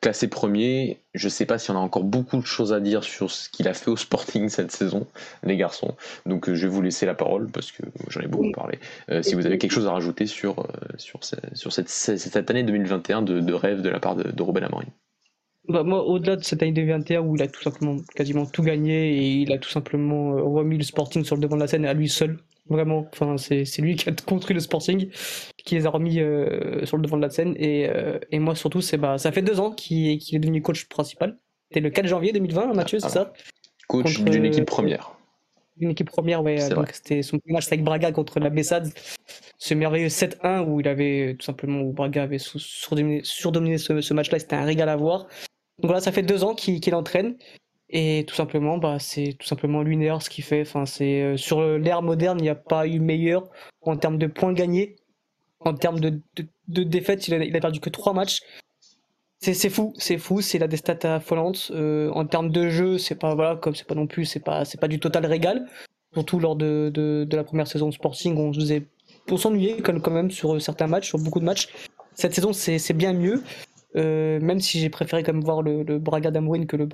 classé 0.00 0.28
premier. 0.28 1.00
Je 1.14 1.26
ne 1.26 1.30
sais 1.30 1.46
pas 1.46 1.58
si 1.58 1.70
on 1.70 1.76
a 1.76 1.78
encore 1.78 2.04
beaucoup 2.04 2.36
de 2.36 2.46
choses 2.46 2.72
à 2.72 2.80
dire 2.80 3.02
sur 3.04 3.30
ce 3.30 3.48
qu'il 3.48 3.68
a 3.68 3.74
fait 3.74 3.90
au 3.90 3.96
Sporting 3.96 4.48
cette 4.48 4.70
saison, 4.70 5.06
les 5.42 5.56
garçons. 5.56 5.96
Donc 6.26 6.48
euh, 6.48 6.54
je 6.54 6.66
vais 6.66 6.72
vous 6.72 6.82
laisser 6.82 7.06
la 7.06 7.14
parole 7.14 7.48
parce 7.50 7.72
que 7.72 7.82
j'en 8.08 8.20
ai 8.20 8.28
beaucoup 8.28 8.52
parlé. 8.52 8.78
Euh, 9.10 9.22
si 9.22 9.34
vous 9.34 9.46
avez 9.46 9.58
quelque 9.58 9.72
chose 9.72 9.86
à 9.86 9.92
rajouter 9.92 10.26
sur, 10.26 10.60
euh, 10.60 10.64
sur, 10.96 11.20
sur 11.54 11.72
cette, 11.72 11.88
cette, 11.88 12.50
année 12.50 12.62
2021 12.62 13.22
de, 13.22 13.40
de, 13.40 13.52
rêve 13.52 13.82
de 13.82 13.88
la 13.88 14.00
part 14.00 14.16
de, 14.16 14.30
de 14.30 14.42
Robin 14.42 14.62
Amorim. 14.62 14.88
Bah 15.68 15.82
moi, 15.82 16.02
au-delà 16.04 16.36
de 16.36 16.44
cette 16.44 16.62
année 16.62 16.72
2021 16.72 17.20
où 17.20 17.36
il 17.36 17.42
a 17.42 17.46
tout 17.46 17.62
simplement 17.62 17.96
quasiment 18.14 18.46
tout 18.46 18.62
gagné 18.62 19.16
et 19.16 19.32
il 19.42 19.52
a 19.52 19.58
tout 19.58 19.68
simplement 19.68 20.32
remis 20.32 20.78
le 20.78 20.82
Sporting 20.82 21.24
sur 21.24 21.36
le 21.36 21.42
devant 21.42 21.56
de 21.56 21.60
la 21.60 21.68
scène 21.68 21.84
à 21.84 21.92
lui 21.92 22.08
seul, 22.08 22.38
Vraiment, 22.68 23.08
enfin, 23.12 23.36
c'est, 23.38 23.64
lui 23.78 23.96
qui 23.96 24.08
a 24.08 24.12
construit 24.12 24.54
le 24.54 24.60
Sporting, 24.60 25.10
qui 25.64 25.74
les 25.74 25.86
a 25.86 25.90
remis 25.90 26.20
euh, 26.20 26.84
sur 26.84 26.96
le 26.96 27.02
devant 27.02 27.16
de 27.16 27.22
la 27.22 27.30
scène. 27.30 27.54
Et, 27.56 27.88
euh, 27.88 28.18
et 28.30 28.38
moi, 28.38 28.54
surtout, 28.54 28.80
c'est 28.80 28.98
bah, 28.98 29.18
ça 29.18 29.32
fait 29.32 29.42
deux 29.42 29.60
ans 29.60 29.72
qu'il, 29.72 30.12
est 30.12 30.38
devenu 30.38 30.62
coach 30.62 30.86
principal. 30.86 31.38
C'était 31.68 31.80
le 31.80 31.90
4 31.90 32.06
janvier 32.06 32.32
2020, 32.32 32.74
Mathieu, 32.74 32.98
c'est 33.00 33.08
ça? 33.08 33.32
Coach 33.88 34.20
d'une 34.22 34.44
équipe 34.44 34.66
première. 34.66 35.12
Une 35.80 35.90
équipe 35.90 36.10
première, 36.10 36.42
ouais. 36.42 36.68
donc 36.70 36.90
c'était 36.92 37.22
son 37.22 37.38
match 37.46 37.68
avec 37.68 37.84
Braga 37.84 38.10
contre 38.10 38.40
la 38.40 38.50
Bessade. 38.50 38.90
Ce 39.58 39.74
merveilleux 39.74 40.08
7-1 40.08 40.66
où 40.66 40.80
il 40.80 40.88
avait 40.88 41.36
tout 41.38 41.44
simplement, 41.44 41.82
où 41.82 41.92
Braga 41.92 42.24
avait 42.24 42.38
surdominé, 42.38 43.78
ce, 43.78 44.00
ce 44.00 44.14
match-là. 44.14 44.40
C'était 44.40 44.56
un 44.56 44.64
régal 44.64 44.88
à 44.88 44.96
voir. 44.96 45.28
Donc 45.78 45.90
voilà, 45.90 46.00
ça 46.00 46.12
fait 46.12 46.22
deux 46.22 46.44
ans 46.44 46.54
qu'il, 46.54 46.80
qu'il 46.80 46.94
entraîne. 46.94 47.36
Et 47.90 48.24
tout 48.28 48.34
simplement, 48.34 48.76
bah, 48.78 48.98
c'est 48.98 49.34
tout 49.38 49.46
simplement 49.46 49.82
lunaire 49.82 50.20
ce 50.20 50.28
qu'il 50.28 50.44
fait. 50.44 50.62
Enfin, 50.62 50.84
c'est 50.84 51.22
euh, 51.22 51.36
sur 51.36 51.62
l'ère 51.62 52.02
moderne, 52.02 52.38
il 52.38 52.42
n'y 52.42 52.48
a 52.48 52.54
pas 52.54 52.86
eu 52.86 53.00
meilleur 53.00 53.48
en 53.80 53.96
termes 53.96 54.18
de 54.18 54.26
points 54.26 54.52
gagnés, 54.52 54.96
en 55.60 55.74
termes 55.74 55.98
de, 55.98 56.20
de, 56.68 56.82
défaites. 56.82 57.28
Il 57.28 57.56
a, 57.56 57.60
perdu 57.60 57.80
que 57.80 57.90
trois 57.90 58.12
matchs. 58.12 58.40
C'est 59.40 59.70
fou, 59.70 59.94
c'est 59.96 60.18
fou. 60.18 60.40
C'est 60.40 60.58
la 60.58 60.66
des 60.66 60.76
stats 60.76 61.14
affolantes. 61.14 61.70
Euh, 61.72 62.10
en 62.10 62.26
termes 62.26 62.50
de 62.50 62.68
jeu, 62.68 62.98
c'est 62.98 63.14
pas 63.14 63.34
voilà, 63.34 63.56
comme 63.56 63.74
c'est 63.74 63.86
pas 63.86 63.94
non 63.94 64.06
plus, 64.06 64.24
c'est 64.24 64.40
pas 64.40 64.64
c'est 64.64 64.80
pas 64.80 64.88
du 64.88 64.98
total 64.98 65.24
régal. 65.26 65.66
Surtout 66.12 66.40
lors 66.40 66.56
de, 66.56 66.90
de, 66.92 67.36
la 67.36 67.44
première 67.44 67.68
saison 67.68 67.88
de 67.88 67.94
Sporting, 67.94 68.36
on 68.36 69.36
s'ennuyer 69.36 69.76
quand 69.82 70.10
même 70.10 70.30
sur 70.30 70.60
certains 70.60 70.86
matchs, 70.86 71.08
sur 71.08 71.18
beaucoup 71.18 71.38
de 71.38 71.44
matchs. 71.44 71.68
Cette 72.14 72.34
saison, 72.34 72.52
c'est 72.52 72.92
bien 72.94 73.12
mieux. 73.12 73.42
Euh, 73.96 74.38
même 74.40 74.60
si 74.60 74.80
j'ai 74.80 74.90
préféré 74.90 75.22
quand 75.22 75.32
même 75.32 75.42
voir 75.42 75.62
le, 75.62 75.82
le 75.82 75.98
Braga 75.98 76.30
d'Amouine 76.30 76.66
que 76.66 76.76
le 76.76 76.86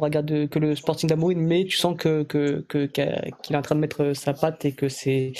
que 0.46 0.58
le 0.58 0.76
Sporting 0.76 1.08
d'Amouine, 1.08 1.40
mais 1.40 1.64
tu 1.64 1.76
sens 1.76 1.96
que 1.98 2.22
qu'il 2.22 2.64
que, 2.68 3.00
est 3.00 3.56
en 3.56 3.62
train 3.62 3.74
de 3.74 3.80
mettre 3.80 4.12
sa 4.12 4.32
patte 4.32 4.64
et 4.64 4.72
que 4.72 4.88
c'est 4.88 5.32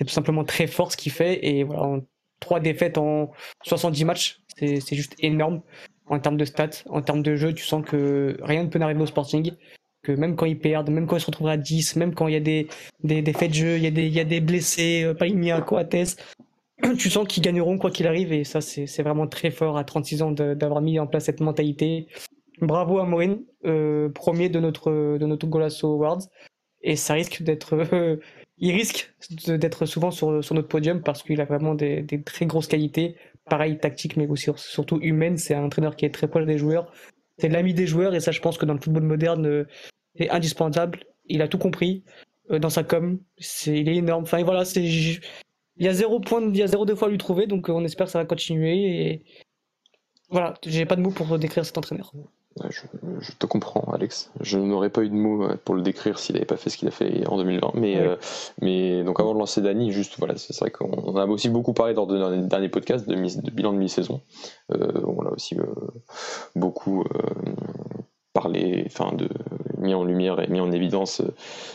tout 0.00 0.08
simplement 0.08 0.44
très 0.44 0.66
fort 0.66 0.90
ce 0.92 0.96
qu'il 0.96 1.12
fait. 1.12 1.46
Et 1.46 1.64
voilà, 1.64 2.00
trois 2.40 2.60
défaites 2.60 2.98
en 2.98 3.30
70 3.62 4.04
matchs, 4.04 4.40
c'est 4.58 4.80
juste 4.96 5.14
énorme 5.20 5.62
en 6.08 6.18
termes 6.18 6.36
de 6.36 6.44
stats, 6.44 6.82
en 6.88 7.02
termes 7.02 7.22
de 7.22 7.36
jeu. 7.36 7.54
Tu 7.54 7.64
sens 7.64 7.84
que 7.84 8.36
rien 8.42 8.64
ne 8.64 8.68
peut 8.68 8.78
n'arriver 8.78 9.02
au 9.02 9.06
Sporting. 9.06 9.52
Que 10.02 10.12
même 10.12 10.36
quand 10.36 10.46
ils 10.46 10.58
perdent, 10.58 10.90
même 10.90 11.06
quand 11.06 11.16
ils 11.16 11.20
se 11.20 11.26
retrouvent 11.26 11.48
à 11.48 11.56
10, 11.56 11.96
même 11.96 12.14
quand 12.14 12.28
il 12.28 12.34
y 12.34 12.36
a 12.36 12.40
des, 12.40 12.68
des, 13.02 13.22
des 13.22 13.32
faits 13.32 13.50
de 13.50 13.54
jeu, 13.54 13.76
il 13.76 13.82
y 13.82 13.88
a 13.88 13.90
des, 13.90 14.06
il 14.06 14.12
y 14.12 14.20
a 14.20 14.24
des 14.24 14.40
blessés, 14.40 15.02
euh, 15.02 15.14
Palimia, 15.14 15.60
Coates, 15.62 16.16
tu 16.98 17.10
sens 17.10 17.26
qu'ils 17.26 17.42
gagneront 17.42 17.78
quoi 17.78 17.90
qu'il 17.90 18.06
arrive 18.06 18.32
et 18.32 18.44
ça 18.44 18.60
c'est 18.60 19.02
vraiment 19.02 19.26
très 19.26 19.50
fort 19.50 19.78
à 19.78 19.84
36 19.84 20.22
ans 20.22 20.30
d'avoir 20.32 20.80
mis 20.80 20.98
en 20.98 21.06
place 21.06 21.24
cette 21.24 21.40
mentalité. 21.40 22.08
Bravo 22.60 22.98
à 22.98 23.04
Maureen, 23.04 23.42
euh, 23.66 24.08
premier 24.08 24.48
de 24.48 24.60
notre 24.60 25.18
de 25.18 25.26
notre 25.26 25.46
Golasso 25.46 25.92
Awards 25.92 26.22
et 26.82 26.96
ça 26.96 27.14
risque 27.14 27.42
d'être 27.42 27.76
il 28.58 28.72
risque 28.72 29.14
d'être 29.48 29.86
souvent 29.86 30.10
sur, 30.10 30.42
sur 30.42 30.54
notre 30.54 30.68
podium 30.68 31.02
parce 31.02 31.22
qu'il 31.22 31.40
a 31.40 31.44
vraiment 31.44 31.74
des, 31.74 32.06
très 32.24 32.46
grosses 32.46 32.68
qualités, 32.68 33.16
pareil 33.48 33.78
tactique 33.78 34.16
mais 34.16 34.26
aussi 34.26 34.50
surtout 34.56 34.98
humaine. 35.02 35.36
C'est 35.36 35.54
un 35.54 35.64
entraîneur 35.64 35.96
qui 35.96 36.04
est 36.06 36.14
très 36.14 36.28
proche 36.28 36.46
des 36.46 36.58
joueurs, 36.58 36.92
c'est 37.38 37.48
l'ami 37.48 37.74
des 37.74 37.86
joueurs 37.86 38.14
et 38.14 38.20
ça 38.20 38.32
je 38.32 38.40
pense 38.40 38.58
que 38.58 38.64
dans 38.64 38.74
le 38.74 38.80
football 38.80 39.02
moderne 39.02 39.46
euh, 39.46 39.66
c'est 40.16 40.30
indispensable. 40.30 41.00
Il 41.28 41.42
a 41.42 41.48
tout 41.48 41.58
compris 41.58 42.04
euh, 42.50 42.58
dans 42.58 42.70
sa 42.70 42.84
com, 42.84 43.18
il 43.66 43.88
est 43.88 43.96
énorme. 43.96 44.22
Enfin 44.22 44.42
voilà, 44.42 44.64
c'est 44.64 44.86
il 45.78 45.86
y 45.86 45.88
a 45.88 45.92
zéro 45.92 46.20
point, 46.20 46.42
il 46.42 46.56
y 46.56 46.62
a 46.62 46.66
zéro 46.66 46.86
deux 46.86 46.94
fois 46.94 47.08
à 47.08 47.10
lui 47.10 47.18
trouver, 47.18 47.46
donc 47.46 47.68
euh, 47.68 47.72
on 47.72 47.84
espère 47.84 48.06
que 48.06 48.12
ça 48.12 48.18
va 48.18 48.24
continuer. 48.24 49.06
Et 49.06 49.22
voilà, 50.30 50.54
j'ai 50.64 50.86
pas 50.86 50.96
de 50.96 51.02
mots 51.02 51.10
pour 51.10 51.38
décrire 51.38 51.64
cet 51.66 51.76
entraîneur. 51.76 52.12
je, 52.70 53.32
te 53.38 53.46
comprends, 53.46 53.92
Alex. 53.92 54.32
Je 54.40 54.58
n'aurais 54.58 54.90
pas 54.90 55.02
eu 55.02 55.10
de 55.10 55.14
mots 55.14 55.44
euh, 55.44 55.56
pour 55.64 55.74
le 55.74 55.82
décrire 55.82 56.18
s'il 56.18 56.34
n'avait 56.34 56.46
pas 56.46 56.56
fait 56.56 56.70
ce 56.70 56.78
qu'il 56.78 56.88
a 56.88 56.92
fait 56.92 57.26
en 57.28 57.36
2020. 57.36 57.72
Mais, 57.74 57.98
euh, 57.98 58.16
mais 58.60 59.04
donc 59.04 59.20
avant 59.20 59.34
de 59.34 59.38
lancer 59.38 59.60
Dany, 59.60 59.92
juste 59.92 60.18
voilà, 60.18 60.36
c'est 60.36 60.58
vrai 60.58 60.70
qu'on 60.70 61.16
a 61.16 61.26
aussi 61.26 61.50
beaucoup 61.50 61.74
parlé 61.74 61.92
dans 61.92 62.06
le 62.06 62.46
dernier 62.46 62.70
podcast 62.70 63.06
de, 63.06 63.14
de 63.14 63.50
bilan 63.50 63.72
de 63.72 63.78
mi-saison. 63.78 64.22
on 64.70 65.22
l'a 65.22 65.30
aussi 65.30 65.56
beaucoup 66.54 67.04
parlé, 68.32 68.84
enfin 68.86 69.14
de 69.14 69.28
mis 69.86 69.94
en 69.94 70.04
lumière 70.04 70.40
et 70.40 70.48
mis 70.48 70.60
en 70.60 70.70
évidence, 70.72 71.22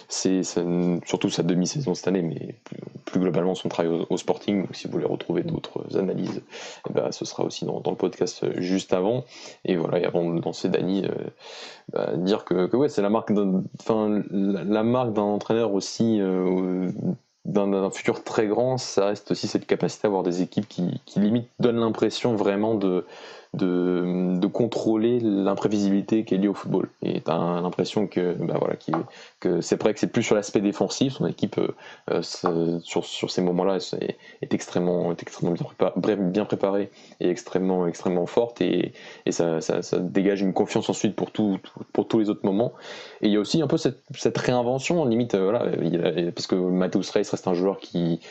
c'est 0.07 0.43
surtout 1.05 1.30
sa 1.30 1.43
demi-saison 1.43 1.95
cette 1.95 2.07
année, 2.07 2.22
mais 2.22 2.55
plus 3.05 3.20
globalement 3.20 3.55
son 3.55 3.70
travail 3.70 3.91
au, 4.09 4.18
Sporting. 4.18 4.66
si 4.72 4.88
vous 4.88 4.93
voulez 4.93 5.05
retrouver 5.05 5.43
d'autres 5.43 5.97
analyses, 5.97 6.41
eh 6.89 6.93
ben, 6.93 7.12
ce 7.12 7.26
sera 7.26 7.43
aussi 7.43 7.66
dans, 7.66 7.82
le 7.86 7.95
podcast 7.95 8.45
juste 8.59 8.93
avant. 8.93 9.26
Et 9.66 9.76
voilà, 9.76 9.99
et 9.99 10.05
avant 10.05 10.32
de 10.32 10.41
lancer 10.41 10.70
Dany, 10.70 11.05
euh, 11.05 11.09
bah, 11.91 12.12
dire 12.16 12.45
que, 12.45 12.76
ouais, 12.76 12.89
c'est 12.89 13.01
la 13.01 13.09
marque 13.09 13.34
d'un, 13.34 13.64
la, 14.32 14.84
d'un 14.84 15.22
entraîneur 15.22 15.74
aussi. 15.74 16.20
Euh, 16.22 16.91
d'un 17.43 17.89
futur 17.89 18.24
très 18.24 18.45
grand, 18.45 18.78
ça 18.78 19.07
reste 19.07 19.32
aussi 19.32 19.47
cette 19.47 19.66
capacité 19.66 20.05
à 20.05 20.09
avoir 20.09 20.22
des 20.22 20.43
équipes 20.43 20.68
qui, 20.68 21.01
qui 21.07 21.20
limite 21.20 21.49
donnent 21.59 21.80
l'impression 21.80 22.36
vraiment 22.36 22.76
de, 22.76 23.03
de, 23.54 24.38
de 24.38 24.47
contrôler 24.47 25.20
l'imprévisibilité 25.20 26.24
qui 26.24 26.36
est 26.36 26.38
liée 26.38 26.47
au 26.47 26.54
football. 26.54 26.89
Et 27.04 27.20
tu 27.20 27.30
as 27.30 27.60
l'impression 27.62 28.08
que, 28.08 28.34
bah 28.34 28.56
voilà, 28.58 28.76
que 29.39 29.60
c'est 29.60 29.82
vrai 29.82 29.93
que 29.93 29.99
c'est 29.99 30.12
plus 30.12 30.24
sur 30.24 30.36
l'aspect 30.36 30.62
défensif, 30.62 31.14
son 31.14 31.28
équipe 31.28 31.60
euh, 32.10 32.22
sur, 32.22 33.06
sur, 33.06 33.30
ces 33.30 33.41
moments-là 33.41 33.76
est, 33.76 34.18
est, 34.41 34.54
extrêmement, 34.54 35.12
extrêmement 35.12 35.54
bien, 35.54 36.45
préparée, 36.45 36.89
bien 36.89 36.89
et 37.20 37.30
extrêmement, 37.30 37.88
extrêmement 37.88 38.26
forte 38.26 38.62
et, 38.62 38.93
et 39.26 39.32
ça, 39.34 39.60
ça, 39.60 39.82
dégage 39.99 40.41
une 40.41 40.54
confiance 40.54 40.89
ensuite 40.89 41.16
pour, 41.16 41.32
tout, 41.32 41.60
pour 41.91 42.08
tous 42.08 42.20
les 42.20 42.30
autres 42.30 42.45
moments. 42.45 42.72
Et 43.22 43.28
il 43.28 43.34
y 43.34 43.36
a 43.36 43.39
aussi 43.39 43.62
un 43.62 43.68
peu 43.68 43.78
cette, 43.78 44.02
cette 44.16 44.38
réinvention, 44.38 45.04
limite, 45.04 45.36
euh, 45.36 45.43
voilà, 45.43 45.66
il 45.82 46.32
parce 46.34 46.47
que 46.47 46.56
Matheus 46.56 47.12
Reis 47.12 47.28
reste 47.30 47.47
un 47.47 47.54
joueur 47.54 47.80
qui 47.80 48.22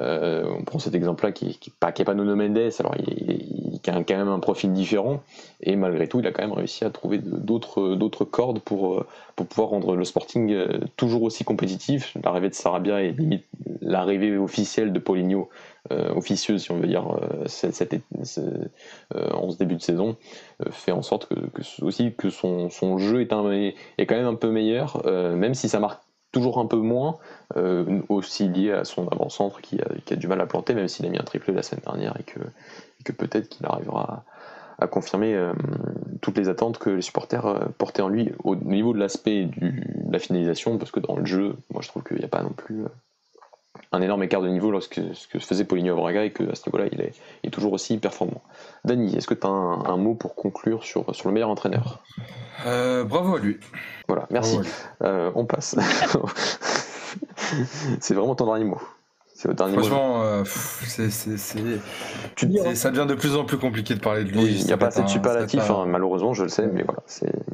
euh, 0.00 0.44
on 0.58 0.64
prend 0.64 0.78
cet 0.78 0.94
exemple-là 0.94 1.32
qui 1.32 1.46
n'est 1.46 1.72
pas, 1.78 1.92
qui 1.92 2.04
pas 2.04 2.14
Nuno 2.14 2.34
Mendes, 2.34 2.70
alors 2.78 2.94
il, 2.98 3.80
a 3.86 4.04
quand 4.04 4.16
même 4.16 4.28
un 4.28 4.38
profil 4.38 4.72
différent, 4.72 5.20
et 5.62 5.76
malgré 5.76 6.08
tout, 6.08 6.20
il 6.20 6.26
a 6.26 6.32
quand 6.32 6.42
même 6.42 6.52
réussi 6.52 6.84
à 6.84 6.90
trouver 6.90 7.18
d'autres 7.18 8.24
cordes 8.24 8.60
pour, 8.60 8.94
euh, 8.94 9.06
pour 9.36 9.46
pouvoir 9.46 9.70
rendre 9.70 9.96
le 9.96 10.04
Sporting 10.04 10.52
euh, 10.52 10.80
toujours 10.96 11.22
aussi 11.22 11.44
compétitif. 11.44 12.16
L'arrivée 12.22 12.48
de 12.48 12.54
Sarabia 12.54 13.02
et 13.02 13.14
l'arrivée 13.82 14.36
officielle 14.36 14.92
de 14.92 14.98
Paulinho, 14.98 15.48
officieuse 15.90 16.62
si 16.62 16.70
on 16.70 16.76
veut 16.76 16.86
dire, 16.86 17.06
en 17.06 17.18
ce 19.50 19.58
début 19.58 19.76
de 19.76 19.82
saison, 19.82 20.16
fait 20.70 20.92
en 20.92 21.02
sorte 21.02 21.26
que, 21.26 21.34
aussi 21.82 22.12
que 22.16 22.30
son, 22.30 22.98
jeu 22.98 23.22
est, 23.22 23.32
est, 23.98 24.06
quand 24.06 24.14
même 24.14 24.26
un 24.26 24.34
peu 24.34 24.50
meilleur, 24.50 25.04
même 25.06 25.54
si 25.54 25.68
ça 25.68 25.80
marque 25.80 26.02
toujours 26.32 26.58
un 26.58 26.66
peu 26.66 26.76
moins, 26.76 27.18
euh, 27.56 28.00
aussi 28.08 28.48
lié 28.48 28.72
à 28.72 28.84
son 28.84 29.08
avant-centre 29.08 29.60
qui 29.60 29.78
a, 29.80 30.16
du 30.16 30.28
mal 30.28 30.40
à 30.40 30.46
planter, 30.46 30.74
même 30.74 30.88
s'il 30.88 31.06
a 31.06 31.08
mis 31.08 31.18
un 31.18 31.24
triplé 31.24 31.52
la 31.52 31.62
semaine 31.62 31.82
dernière 31.84 32.16
et 32.18 32.22
que, 32.22 33.12
peut-être 33.12 33.48
qu'il 33.48 33.66
arrivera 33.66 34.24
à, 34.78 34.86
confirmer 34.86 35.34
euh, 35.34 35.52
toutes 36.20 36.38
les 36.38 36.48
attentes 36.48 36.78
que 36.78 36.90
les 36.90 37.02
supporters 37.02 37.46
euh, 37.46 37.58
portaient 37.76 38.02
en 38.02 38.08
lui 38.08 38.32
au 38.44 38.56
niveau 38.56 38.92
de 38.92 38.98
l'aspect 38.98 39.46
de 39.46 39.72
la 40.10 40.18
finalisation, 40.18 40.78
parce 40.78 40.90
que 40.90 41.00
dans 41.00 41.16
le 41.16 41.26
jeu, 41.26 41.56
moi 41.70 41.82
je 41.82 41.88
trouve 41.88 42.04
qu'il 42.04 42.18
n'y 42.18 42.24
a 42.24 42.28
pas 42.28 42.42
non 42.42 42.52
plus 42.52 42.84
un 43.92 44.02
énorme 44.02 44.22
écart 44.22 44.42
de 44.42 44.48
niveau 44.48 44.70
lorsque 44.70 45.00
ce 45.14 45.28
que 45.28 45.38
faisait 45.38 45.64
Paulinho 45.64 45.96
Braga 45.96 46.24
et 46.24 46.32
qu'à 46.32 46.54
ce 46.54 46.68
niveau-là, 46.68 46.88
il 46.92 47.00
est, 47.00 47.50
toujours 47.50 47.72
aussi 47.72 47.98
performant. 47.98 48.42
Dany, 48.84 49.16
est-ce 49.16 49.26
que 49.26 49.34
tu 49.34 49.46
as 49.46 49.50
un, 49.50 49.96
mot 49.96 50.14
pour 50.14 50.34
conclure 50.34 50.84
sur, 50.84 51.14
sur 51.14 51.28
le 51.28 51.34
meilleur 51.34 51.50
entraîneur? 51.50 52.02
Bravo 52.64 53.36
à 53.36 53.38
lui. 53.38 53.58
Voilà, 54.08 54.26
merci. 54.30 54.58
Euh, 55.02 55.30
on 55.34 55.44
passe. 55.44 55.76
c'est 58.00 58.14
vraiment 58.14 58.34
ton 58.34 58.46
dernier 58.46 58.64
mot. 58.64 58.80
C'est 59.40 59.48
au 59.48 59.54
dernier 59.54 59.72
Franchement, 59.72 60.22
euh, 60.22 60.44
c'est, 60.44 61.08
ça 61.08 62.90
devient 62.90 63.06
de 63.08 63.14
plus 63.14 63.36
en 63.36 63.46
plus 63.46 63.56
compliqué 63.56 63.94
de 63.94 64.00
parler 64.00 64.24
de 64.24 64.32
lui. 64.32 64.60
il 64.60 64.66
n'y 64.66 64.72
a 64.72 64.76
pas 64.76 64.88
assez 64.88 65.02
de 65.02 65.08
superlatif, 65.08 65.62
hein, 65.70 65.86
malheureusement, 65.86 66.34
je 66.34 66.42
le 66.42 66.50
sais, 66.50 66.66
mais 66.66 66.82
voilà. 66.82 67.02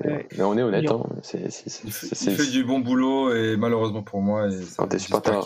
Mais, 0.05 0.43
on 0.43 0.59
est 0.59 0.63
honnête. 0.65 0.91
Hein, 0.91 1.05
il, 1.33 1.93
fait, 1.93 2.51
du 2.51 2.65
bon 2.65 2.81
boulot 2.81 3.33
et 3.33 3.57
malheureusement 3.57 4.03
pour 4.03 4.21
moi. 4.21 4.49
Et 4.49 4.59
quand 4.77 4.89
t'es 4.89 4.99
supporter, 4.99 5.39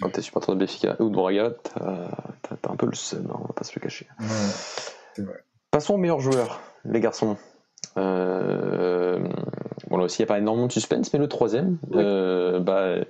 quand 0.00 0.20
supporter 0.20 0.54
de 0.54 0.60
Béfica 0.60 0.94
ou 1.00 1.08
de 1.08 1.14
Braga, 1.14 1.54
t'as, 1.74 2.70
un 2.70 2.76
peu 2.76 2.86
le 2.86 2.94
seum, 2.94 3.26
hein, 3.28 3.38
on 3.40 3.48
va 3.48 3.54
pas 3.56 3.64
se 3.64 3.72
le 3.74 3.80
cacher. 3.80 4.06
Passons 5.72 5.94
au 5.94 5.98
meilleur 5.98 6.20
joueur, 6.20 6.60
les 6.84 7.00
garçons. 7.00 7.36
Euh, 7.96 9.18
bon, 9.88 9.96
là 9.96 10.04
aussi, 10.04 10.22
il 10.22 10.22
n'y 10.22 10.26
a 10.26 10.32
pas 10.34 10.38
énormément 10.38 10.68
de 10.68 10.72
suspense, 10.72 11.12
mais 11.12 11.18
le 11.18 11.26
troisième, 11.26 11.78
euh, 11.94 12.60
bah, 12.60 13.04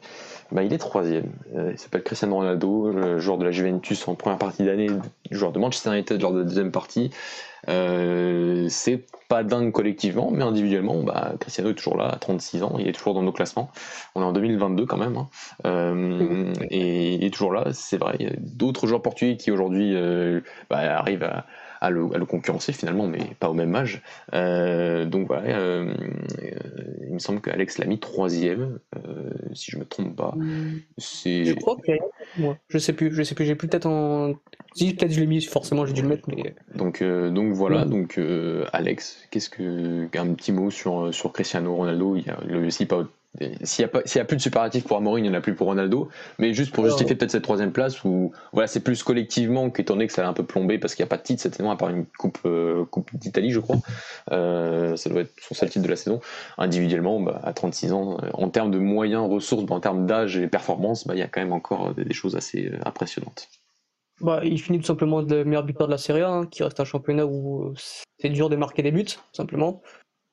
bah, 0.53 0.63
il 0.63 0.73
est 0.73 0.79
troisième. 0.79 1.31
Euh, 1.55 1.71
il 1.73 1.79
s'appelle 1.79 2.03
Cristiano 2.03 2.37
Ronaldo, 2.37 3.19
joueur 3.19 3.39
de 3.39 3.45
la 3.45 3.51
Juventus 3.51 4.07
en 4.09 4.15
première 4.15 4.39
partie 4.39 4.65
d'année, 4.65 4.89
joueur 5.31 5.53
de 5.53 5.59
Manchester 5.59 5.91
United, 5.91 6.21
joueur 6.21 6.33
de 6.33 6.43
deuxième 6.43 6.71
partie. 6.73 7.11
c'est 7.67 9.05
pas 9.29 9.45
dingue 9.45 9.71
collectivement, 9.71 10.31
mais 10.33 10.43
individuellement, 10.43 11.03
bah, 11.03 11.35
Cristiano 11.39 11.71
est 11.71 11.75
toujours 11.75 11.97
là 11.97 12.09
à 12.09 12.17
36 12.17 12.63
ans, 12.65 12.77
il 12.79 12.89
est 12.89 12.93
toujours 12.93 13.15
dans 13.15 13.23
nos 13.23 13.33
classements. 13.33 13.71
On 14.15 14.23
est 14.23 14.25
en 14.25 14.33
2022 14.33 14.87
quand 14.87 14.97
même, 14.97 15.17
hein. 15.17 16.53
et 16.71 17.15
il 17.15 17.25
est 17.25 17.31
toujours 17.31 17.53
là, 17.53 17.67
c'est 17.73 17.99
vrai. 17.99 18.37
D'autres 18.39 18.87
joueurs 18.87 19.03
portugais 19.03 19.37
qui 19.37 19.51
aujourd'hui 19.51 19.95
bah, 20.69 20.79
arrivent 20.99 21.25
à 21.25 21.47
à 21.81 21.91
le, 21.91 22.07
concurrencer 22.27 22.73
finalement, 22.73 23.07
mais 23.07 23.21
pas 23.39 23.49
au 23.49 23.55
même 23.55 23.75
âge. 23.75 24.03
Euh, 24.35 25.07
donc 25.07 25.27
voilà, 25.27 25.59
euh, 25.59 25.95
euh, 26.43 26.53
il 27.07 27.15
me 27.15 27.19
semble 27.19 27.41
qu'Alex 27.41 27.79
l'a 27.79 27.87
mis 27.87 27.99
troisième, 27.99 28.79
si 29.55 29.71
je 29.71 29.79
me 29.79 29.85
trompe 29.85 30.15
pas. 30.15 30.35
Hmm. 30.37 30.81
Je 30.99 31.55
crois 31.55 31.77
que 31.77 31.93
moi, 32.39 32.57
je 32.69 32.79
sais 32.79 32.93
plus, 32.93 33.13
je 33.13 33.23
sais 33.23 33.35
plus, 33.35 33.47
j'ai 33.47 33.55
plus 33.55 33.69
peut-être 33.69 33.87
en. 33.87 34.35
Si 34.75 34.95
peut-être 34.95 35.13
je 35.13 35.21
l'ai 35.21 35.27
mis, 35.27 35.43
forcément 35.43 35.87
j'ai 35.87 35.95
dû 35.95 36.03
le 36.03 36.09
mettre, 36.09 36.29
mais. 36.29 36.55
Donc 36.75 37.03
donc 37.03 37.53
voilà, 37.55 37.85
hmm. 37.87 37.91
donc 37.91 38.21
Alex, 38.73 39.27
qu'est-ce 39.31 39.49
que 39.49 40.09
un 40.17 40.35
petit 40.35 40.53
mot 40.53 40.71
sur 40.71 41.15
sur 41.15 41.33
Cristiano 41.33 41.75
Ronaldo, 41.75 42.17
il, 42.17 42.29
a, 42.31 42.35
a 42.35 42.59
aussi 42.59 42.85
pas 42.85 43.05
s'il 43.63 43.85
n'y 43.87 44.21
a, 44.21 44.25
plus 44.25 44.37
de 44.37 44.43
superlatif 44.43 44.85
pour 44.85 44.97
Amorim, 44.97 45.25
il 45.25 45.31
n'y 45.31 45.35
en 45.35 45.39
a 45.39 45.41
plus 45.41 45.55
pour 45.55 45.69
Ronaldo. 45.69 46.09
Mais 46.39 46.53
juste 46.53 46.75
pour 46.75 46.85
justifier 46.85 47.15
peut-être 47.15 47.31
cette 47.31 47.45
troisième 47.45 47.71
place, 47.73 48.03
où 48.05 48.33
voilà, 48.53 48.67
c'est 48.67 48.81
plus 48.81 49.03
collectivement 49.03 49.71
qu'étant 49.71 49.95
donné 49.95 50.09
que 50.09 50.13
ça 50.13 50.27
a 50.27 50.29
un 50.29 50.33
peu 50.33 50.45
plombé 50.45 50.79
parce 50.79 50.95
qu'il 50.95 51.05
n'y 51.05 51.09
a 51.09 51.11
pas 51.11 51.17
de 51.17 51.23
titre 51.23 51.41
cette 51.41 51.55
saison, 51.55 51.71
à 51.71 51.77
part 51.77 51.91
une 51.91 52.07
Coupe, 52.19 52.39
euh, 52.45 52.85
coupe 52.87 53.11
d'Italie, 53.15 53.53
je 53.53 53.61
crois. 53.61 53.77
Euh, 54.33 54.97
ça 54.97 55.09
doit 55.11 55.23
être 55.23 55.33
son 55.41 55.55
seul 55.55 55.71
titre 55.71 55.85
de 55.85 55.91
la 55.91 55.97
saison. 55.97 56.21
Individuellement, 56.59 57.21
bah, 57.21 57.41
à 57.45 57.53
36 57.53 57.93
ans, 57.93 58.19
euh, 58.23 58.31
en 58.35 58.49
termes 58.49 58.73
de 58.73 58.79
moyens, 58.79 59.29
ressources, 59.31 59.65
bah, 59.65 59.77
en 59.77 59.81
termes 59.81 60.07
d'âge 60.07 60.37
et 60.37 60.49
performance, 60.49 61.07
bah, 61.07 61.15
il 61.15 61.21
y 61.21 61.23
a 61.23 61.29
quand 61.29 61.41
même 61.41 61.53
encore 61.53 61.95
des, 61.95 62.13
choses 62.13 62.35
assez 62.35 62.73
impressionnantes. 62.85 63.49
Bah, 64.21 64.41
il 64.43 64.61
finit 64.61 64.81
tout 64.81 64.87
simplement 64.87 65.23
le 65.23 65.45
meilleur 65.45 65.63
buteur 65.63 65.87
de 65.87 65.93
la 65.93 65.99
Serie 65.99 66.23
A, 66.23 66.31
hein, 66.31 66.47
qui 66.47 66.63
reste 66.65 66.81
un 66.81 66.85
championnat 66.85 67.25
où 67.25 67.73
c'est 68.19 68.29
dur 68.29 68.51
de 68.51 68.57
marquer 68.57 68.83
des 68.83 68.91
buts, 68.91 69.07
simplement. 69.33 69.81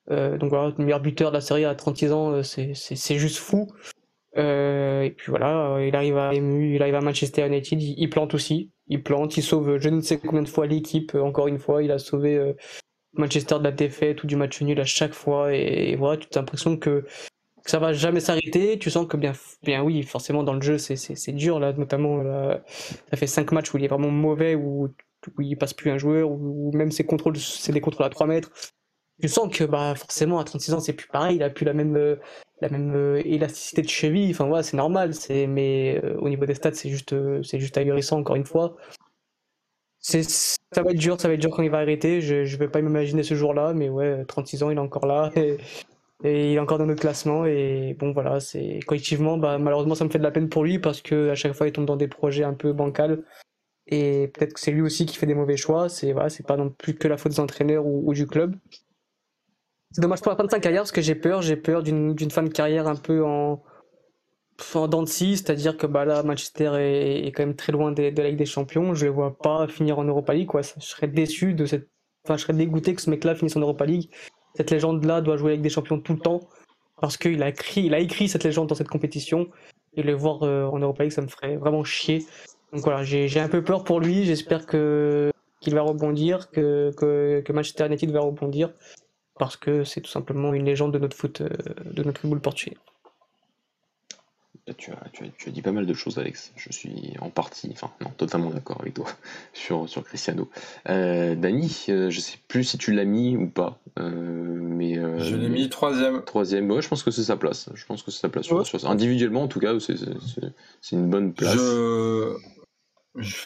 Euh, 0.10 0.38
donc 0.38 0.50
voilà, 0.50 0.74
le 0.78 0.84
meilleur 0.84 1.02
buteur 1.02 1.32
de 1.32 1.36
la 1.36 1.42
série 1.42 1.66
à 1.66 1.76
36 1.76 2.12
ans, 2.14 2.32
euh, 2.32 2.44
c'est 2.44 3.18
juste 3.18 3.38
fou. 3.38 3.68
Euh, 4.38 5.02
et 5.02 5.12
puis 5.12 5.30
voilà, 5.30 5.78
il 5.82 5.96
arrive 5.96 6.18
à 6.18 6.34
il 6.34 6.82
arrive 6.82 6.96
à 6.96 7.02
Manchester 7.02 7.48
United, 7.48 7.82
il, 7.82 8.10
plante 8.10 8.36
aussi, 8.36 8.72
il 8.88 9.02
plante, 9.02 9.36
il 9.36 9.42
sauve 9.42 9.80
je 9.80 9.90
ne 9.90 10.02
sais 10.02 10.20
combien 10.20 10.44
de 10.44 10.48
fois 10.48 10.68
l'équipe. 10.68 11.16
Encore 11.16 11.48
une 11.48 11.58
fois, 11.58 11.82
il 11.82 11.92
a 11.92 11.98
sauvé 11.98 12.54
Manchester 13.14 13.58
de 13.60 13.64
la 13.64 13.72
défaite 13.72 14.24
ou 14.24 14.28
du 14.28 14.36
match 14.36 14.62
nul 14.62 14.80
à 14.80 14.86
chaque 14.86 15.14
fois. 15.14 15.54
Et, 15.56 15.96
voilà, 15.96 16.18
tu 16.18 16.28
as 16.36 16.42
l'impression 16.42 16.78
que, 16.78 17.06
ça 17.66 17.80
va 17.80 17.94
jamais 17.94 18.20
s'arrêter. 18.20 18.78
Tu 18.80 18.92
sens 18.92 19.08
que 19.08 19.18
bien, 19.18 19.34
bien 19.64 19.84
oui, 19.84 20.04
forcément 20.04 20.44
dans 20.44 20.54
le 20.54 20.62
jeu 20.62 20.78
c'est 20.78 21.32
dur 21.34 21.60
là, 21.60 21.74
notamment 21.74 22.24
ça 23.10 23.18
fait 23.18 23.28
5 23.28 23.52
matchs 23.52 23.74
où 23.74 23.78
il 23.78 23.84
est 23.84 23.90
vraiment 23.90 24.12
mauvais, 24.12 24.56
où, 24.56 24.88
où 25.38 25.42
il 25.42 25.58
passe 25.58 25.74
plus 25.74 25.90
un 25.90 25.98
joueur, 25.98 26.30
ou 26.30 26.72
même 26.76 26.92
ses 26.92 27.06
contrôles, 27.06 27.38
c'est 27.38 27.74
des 27.74 27.82
contrôles 27.82 28.06
à 28.06 28.10
3 28.10 28.28
mètres 28.28 28.52
tu 29.22 29.28
sens 29.28 29.56
que 29.56 29.64
bah 29.64 29.96
forcément 29.96 30.40
à 30.40 30.44
36 30.44 30.74
ans 30.74 30.80
c'est 30.80 30.94
plus 30.94 31.08
pareil, 31.08 31.38
il 31.38 31.44
a 31.44 31.50
plus 31.50 31.66
la 31.66 31.74
même 31.74 31.96
euh, 31.96 32.18
euh, 32.64 33.22
élasticité 33.26 33.82
de 33.82 33.90
cheville, 33.90 34.32
enfin 34.32 34.46
voilà, 34.46 34.64
c'est 34.64 34.78
normal, 34.78 35.14
c'est 35.14 35.48
mais 35.48 36.00
euh, 36.04 36.18
au 36.20 36.30
niveau 36.30 36.46
des 36.46 36.54
stats 36.54 36.74
c'est 36.74 36.90
juste 36.90 37.16
c'est 37.44 37.60
juste 37.60 37.78
ahurissant 37.78 38.20
encore 38.20 38.36
une 38.36 38.46
fois. 38.46 38.76
Ça 40.00 40.20
va 40.84 40.92
être 40.92 40.98
dur, 40.98 41.20
ça 41.20 41.28
va 41.28 41.34
être 41.34 41.42
dur 41.42 41.52
quand 41.52 41.64
il 41.64 41.72
va 41.72 41.80
arrêter, 41.80 42.22
je 42.22 42.46
je 42.46 42.58
vais 42.58 42.68
pas 42.70 42.82
m'imaginer 42.82 43.24
ce 43.24 43.36
jour-là 43.36 43.74
mais 43.74 43.90
ouais, 43.90 44.24
36 44.26 44.64
ans, 44.64 44.70
il 44.70 44.78
est 44.78 44.80
encore 44.80 45.06
là. 45.06 45.32
Et, 45.36 45.58
et 46.24 46.52
il 46.52 46.56
est 46.56 46.60
encore 46.60 46.80
dans 46.80 46.88
notre 46.88 47.02
classement. 47.02 47.46
Et 47.46 47.96
bon 48.00 48.12
voilà, 48.12 48.40
c'est 48.40 48.80
collectivement 48.88 49.38
bah 49.38 49.58
malheureusement 49.60 49.96
ça 49.96 50.04
me 50.06 50.10
fait 50.10 50.18
de 50.18 50.24
la 50.24 50.32
peine 50.32 50.50
pour 50.50 50.64
lui 50.64 50.80
parce 50.80 51.02
que 51.02 51.30
à 51.30 51.36
chaque 51.36 51.54
fois 51.54 51.68
il 51.68 51.74
tombe 51.74 51.86
dans 51.86 51.96
des 51.96 52.08
projets 52.08 52.44
un 52.44 52.54
peu 52.54 52.74
bancals. 52.74 53.24
Et 53.88 54.30
peut-être 54.34 54.54
que 54.54 54.60
c'est 54.60 54.72
lui 54.72 54.82
aussi 54.82 55.06
qui 55.06 55.18
fait 55.18 55.28
des 55.28 55.36
mauvais 55.36 55.58
choix, 55.58 55.90
c'est 55.90 56.12
voilà, 56.14 56.30
c'est 56.30 56.46
pas 56.46 56.58
non 56.58 56.70
plus 56.70 56.96
que 56.96 57.08
la 57.08 57.18
faute 57.18 57.34
des 57.34 57.40
entraîneurs 57.40 57.86
ou 57.86 58.14
du 58.14 58.28
club. 58.28 58.56
C'est 59.92 60.02
dommage 60.02 60.22
pour 60.22 60.32
la 60.32 60.36
fin 60.38 60.44
de 60.44 60.52
sa 60.52 60.60
carrière 60.60 60.82
parce 60.82 60.92
que 60.92 61.02
j'ai 61.02 61.16
peur, 61.16 61.42
j'ai 61.42 61.56
peur 61.56 61.82
d'une 61.82 62.32
fin 62.32 62.44
de 62.44 62.50
carrière 62.50 62.88
un 62.88 62.96
peu 62.96 63.24
en, 63.24 63.64
en 64.76 64.88
dents 64.88 65.04
de 65.04 65.08
scie, 65.08 65.38
c'est-à-dire 65.38 65.78
que 65.78 65.88
bah 65.88 66.06
là 66.06 66.24
Manchester 66.24 66.72
est, 66.78 67.32
quand 67.32 67.44
même 67.44 67.56
très 67.56 67.72
loin 67.72 67.92
de, 67.92 68.04
la 68.04 68.30
Ligue 68.30 68.38
des 68.38 68.46
Champions, 68.46 68.94
je 68.94 69.06
ne 69.06 69.12
vois 69.12 69.38
pas 69.38 69.68
finir 69.68 70.00
en 70.00 70.04
Europa 70.04 70.34
League 70.34 70.48
quoi, 70.48 70.62
je 70.62 70.86
serais 70.86 71.08
déçu 71.08 71.54
de 71.54 71.66
cette 71.66 71.90
enfin 72.26 72.36
je 72.36 72.44
serais 72.44 72.54
dégoûté 72.54 72.94
que 72.94 73.02
ce 73.02 73.10
mec-là 73.10 73.36
finisse 73.36 73.56
en 73.56 73.62
Europa 73.62 73.86
League. 73.86 74.10
Cette 74.56 74.72
légende 74.72 75.06
là 75.06 75.22
doit 75.22 75.38
jouer 75.38 75.52
avec 75.52 75.62
des 75.62 75.70
champions 75.70 76.00
tout 76.00 76.14
le 76.14 76.20
temps 76.20 76.42
parce 77.00 77.16
qu'il 77.16 77.42
a 77.42 77.50
écrit 77.50 77.94
a 77.94 78.00
écrit 78.00 78.28
cette 78.28 78.44
légende 78.44 78.68
dans 78.68 78.76
cette 78.76 78.90
compétition. 78.90 79.48
Et 79.96 80.04
le 80.04 80.14
voir 80.14 80.44
euh, 80.44 80.66
en 80.66 80.80
Europa 80.80 81.04
League 81.04 81.14
ça 81.14 81.22
me 81.22 81.28
ferait 81.28 81.56
vraiment 81.56 81.84
chier. 81.84 82.26
Donc 82.74 82.84
voilà, 82.84 83.04
j'ai 83.04 83.40
un 83.40 83.48
peu 83.48 83.64
peur 83.64 83.86
pour 83.86 84.02
lui, 84.02 84.26
j'espère 84.26 84.66
qu'il 84.68 85.74
va 85.74 85.82
rebondir, 85.82 86.52
que, 86.52 86.92
que 86.98 87.54
Manchester 87.54 87.86
United 87.86 88.12
va 88.12 88.20
rebondir 88.20 88.74
parce 89.38 89.58
que 89.58 89.84
c'est 89.84 90.02
tout 90.02 90.10
simplement 90.10 90.54
une 90.54 90.66
légende 90.66 90.94
de 90.94 91.00
notre 91.00 91.16
foot, 91.16 91.42
euh, 91.42 91.50
de 91.86 92.04
notre 92.04 92.22
football 92.22 92.42
portugais. 92.42 92.78
Tu 94.76 94.92
as, 94.92 94.98
tu, 95.14 95.24
as, 95.48 95.52
dit 95.52 95.62
pas 95.62 95.72
mal 95.72 95.86
de 95.86 95.94
choses, 95.94 96.18
Alex. 96.18 96.52
Je 96.58 96.74
suis 96.74 97.14
en 97.22 97.30
partie, 97.30 97.70
enfin, 97.72 97.90
non, 98.02 98.10
totalement 98.10 98.50
d'accord 98.50 98.82
avec 98.82 98.96
toi 98.96 99.06
sur, 99.54 99.88
sur 99.88 100.04
Cristiano. 100.04 100.50
Euh, 100.90 101.36
Dani, 101.36 101.86
euh, 101.88 102.10
je 102.10 102.20
sais 102.20 102.38
plus 102.50 102.66
si 102.66 102.78
tu 102.78 102.92
l'as 102.92 103.06
mis 103.06 103.38
ou 103.38 103.48
pas, 103.48 103.80
euh, 103.98 104.12
mais. 104.12 104.96
je 104.96 105.36
l'ai 105.38 105.48
mis 105.48 105.70
troisième. 105.70 106.22
Troisième, 106.26 106.70
ouais, 106.70 106.82
je 106.82 106.90
pense 106.90 107.02
que 107.02 107.12
c'est 107.12 107.24
sa 107.24 107.38
place. 107.38 107.70
Je 107.76 107.86
pense 107.86 108.04
que 108.04 108.12
c'est 108.12 108.20
sa 108.20 108.30
place. 108.30 108.50
Individuellement, 108.84 109.44
en 109.44 109.48
tout 109.48 109.62
cas, 109.62 109.74
c'est 109.80 109.96
une 110.92 111.10
bonne 111.10 111.34
place. 111.34 111.56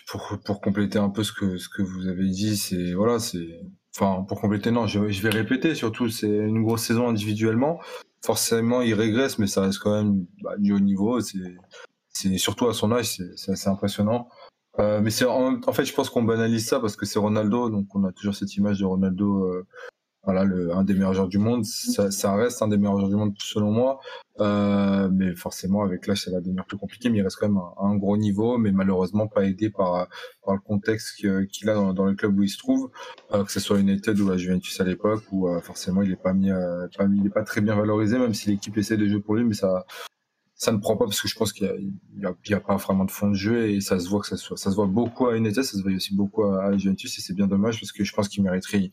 pour, 0.08 0.39
pour 0.44 0.60
compléter 0.60 0.98
un 0.98 1.10
peu 1.10 1.24
ce 1.24 1.34
que, 1.34 1.58
ce 1.58 1.70
que 1.70 1.84
vous 1.84 2.08
avez 2.08 2.28
dit, 2.30 2.58
c'est 2.58 2.94
voilà, 2.94 3.20
c'est 3.20 3.60
enfin 3.96 4.24
pour 4.24 4.42
compléter, 4.42 4.72
non, 4.72 4.88
je, 4.88 5.00
vais 5.00 5.30
répéter, 5.30 5.76
surtout 5.76 6.10
c'est 6.10 6.28
une 6.28 6.64
grosse 6.64 6.84
saison 6.84 7.10
individuellement. 7.10 7.80
Forcément, 8.24 8.82
il 8.82 8.94
régresse, 8.94 9.39
mais 9.39 9.48
ça 9.48 9.62
reste 9.62 9.80
quand 9.80 9.96
même 9.96 10.26
bah, 10.44 10.56
du 10.58 10.74
haut 10.74 10.80
niveau. 10.80 11.20
C'est 12.10 12.38
surtout 12.38 12.68
à 12.68 12.74
son 12.74 12.92
âge, 12.92 13.18
c'est 13.36 13.52
assez 13.52 13.70
impressionnant. 13.70 14.30
Euh, 14.80 15.02
mais 15.02 15.10
c'est 15.10 15.26
en, 15.26 15.60
fait, 15.74 15.86
je 15.86 15.94
pense 15.94 16.10
qu'on 16.10 16.24
banalise 16.24 16.66
ça 16.66 16.80
parce 16.80 16.96
que 16.96 17.06
c'est 17.06 17.20
Ronaldo, 17.20 17.70
donc 17.70 17.94
on 17.96 18.04
a 18.06 18.12
toujours 18.12 18.36
cette 18.36 18.56
image 18.56 18.80
de 18.80 18.86
Ronaldo 18.86 19.46
euh, 19.46 19.68
voilà, 20.24 20.43
le, 20.43 20.74
un 20.74 20.84
des 20.84 20.93
meilleurs 20.93 21.13
joueurs 21.13 21.28
du 21.28 21.39
monde. 21.39 21.65
Ça, 21.65 22.11
ça, 22.11 22.36
reste 22.36 22.61
un 22.61 22.67
des 22.67 22.78
meilleurs 22.78 22.97
joueurs 22.97 23.09
du 23.09 23.15
monde 23.15 23.34
selon 23.39 23.72
moi. 23.72 23.99
Euh, 24.39 25.09
mais 25.11 25.36
forcément, 25.36 25.84
avec 25.84 26.07
l'âge, 26.07 26.24
ça 26.24 26.32
va 26.32 26.39
devenir 26.39 26.65
plus 26.65 26.78
compliqué. 26.78 27.09
Mais 27.09 27.19
il 27.19 27.22
reste 27.22 27.38
quand 27.38 27.47
même 27.47 27.57
un, 27.57 27.74
un 27.91 27.95
gros 27.95 28.17
niveau, 28.17 28.57
mais 28.57 28.72
malheureusement 28.72 29.28
pas 29.28 29.45
aidé 29.45 29.69
par, 29.69 30.07
par 30.43 30.55
le 30.55 30.59
contexte 30.59 31.15
qu'il 31.15 31.69
a 31.69 31.93
dans, 31.93 32.05
le 32.05 32.15
club 32.15 32.38
où 32.39 32.43
il 32.43 32.49
se 32.49 32.57
trouve, 32.57 32.91
euh, 33.34 33.43
que 33.43 33.51
ce 33.51 33.59
soit 33.59 33.80
United 33.80 34.19
ou 34.19 34.30
la 34.30 34.38
Juventus 34.38 34.80
à 34.82 34.84
l'époque, 34.84 35.24
où 35.32 35.47
euh, 35.47 35.61
forcément 35.61 36.01
il 36.01 36.11
est 36.11 36.22
pas 36.22 36.34
mis, 36.34 36.51
euh, 36.51 36.88
pas 36.97 37.05
il 37.05 37.26
est 37.26 37.30
pas 37.30 37.43
très 37.43 37.61
bien 37.61 37.76
valorisé, 37.76 38.17
même 38.17 38.34
si 38.34 38.49
l'équipe 38.49 38.78
essaie 38.78 38.97
de 38.97 39.07
jouer 39.07 39.22
pour 39.22 39.36
lui, 39.36 39.43
mais 39.43 39.53
ça, 39.53 39.86
ça 40.55 40.72
ne 40.72 40.78
prend 40.78 40.97
pas 40.97 41.05
parce 41.05 41.22
que 41.22 41.28
je 41.28 41.36
pense 41.36 41.53
qu'il 41.53 41.67
n'y 42.15 42.26
a, 42.26 42.30
a, 42.30 42.55
a, 42.55 42.59
pas 42.59 42.76
vraiment 42.78 43.05
de 43.05 43.11
fond 43.11 43.30
de 43.30 43.36
jeu 43.36 43.69
et 43.69 43.82
ça 43.82 43.99
se 43.99 44.09
voit 44.09 44.22
que 44.22 44.28
ça, 44.28 44.38
ça 44.38 44.72
se 44.72 44.76
voit 44.76 44.88
beaucoup 44.88 45.28
à 45.28 45.38
United, 45.38 45.63
ça 45.63 45.78
se 45.78 45.84
voit 45.84 45.91
aussi 45.91 46.15
beaucoup 46.15 46.43
à, 46.43 46.65
à 46.65 46.78
Juventus 46.78 47.17
et 47.17 47.22
c'est 47.22 47.34
bien 47.34 47.47
dommage 47.47 47.80
parce 47.80 47.91
que 47.91 48.03
je 48.03 48.13
pense 48.13 48.28
qu'il 48.30 48.43
mériterait 48.43 48.89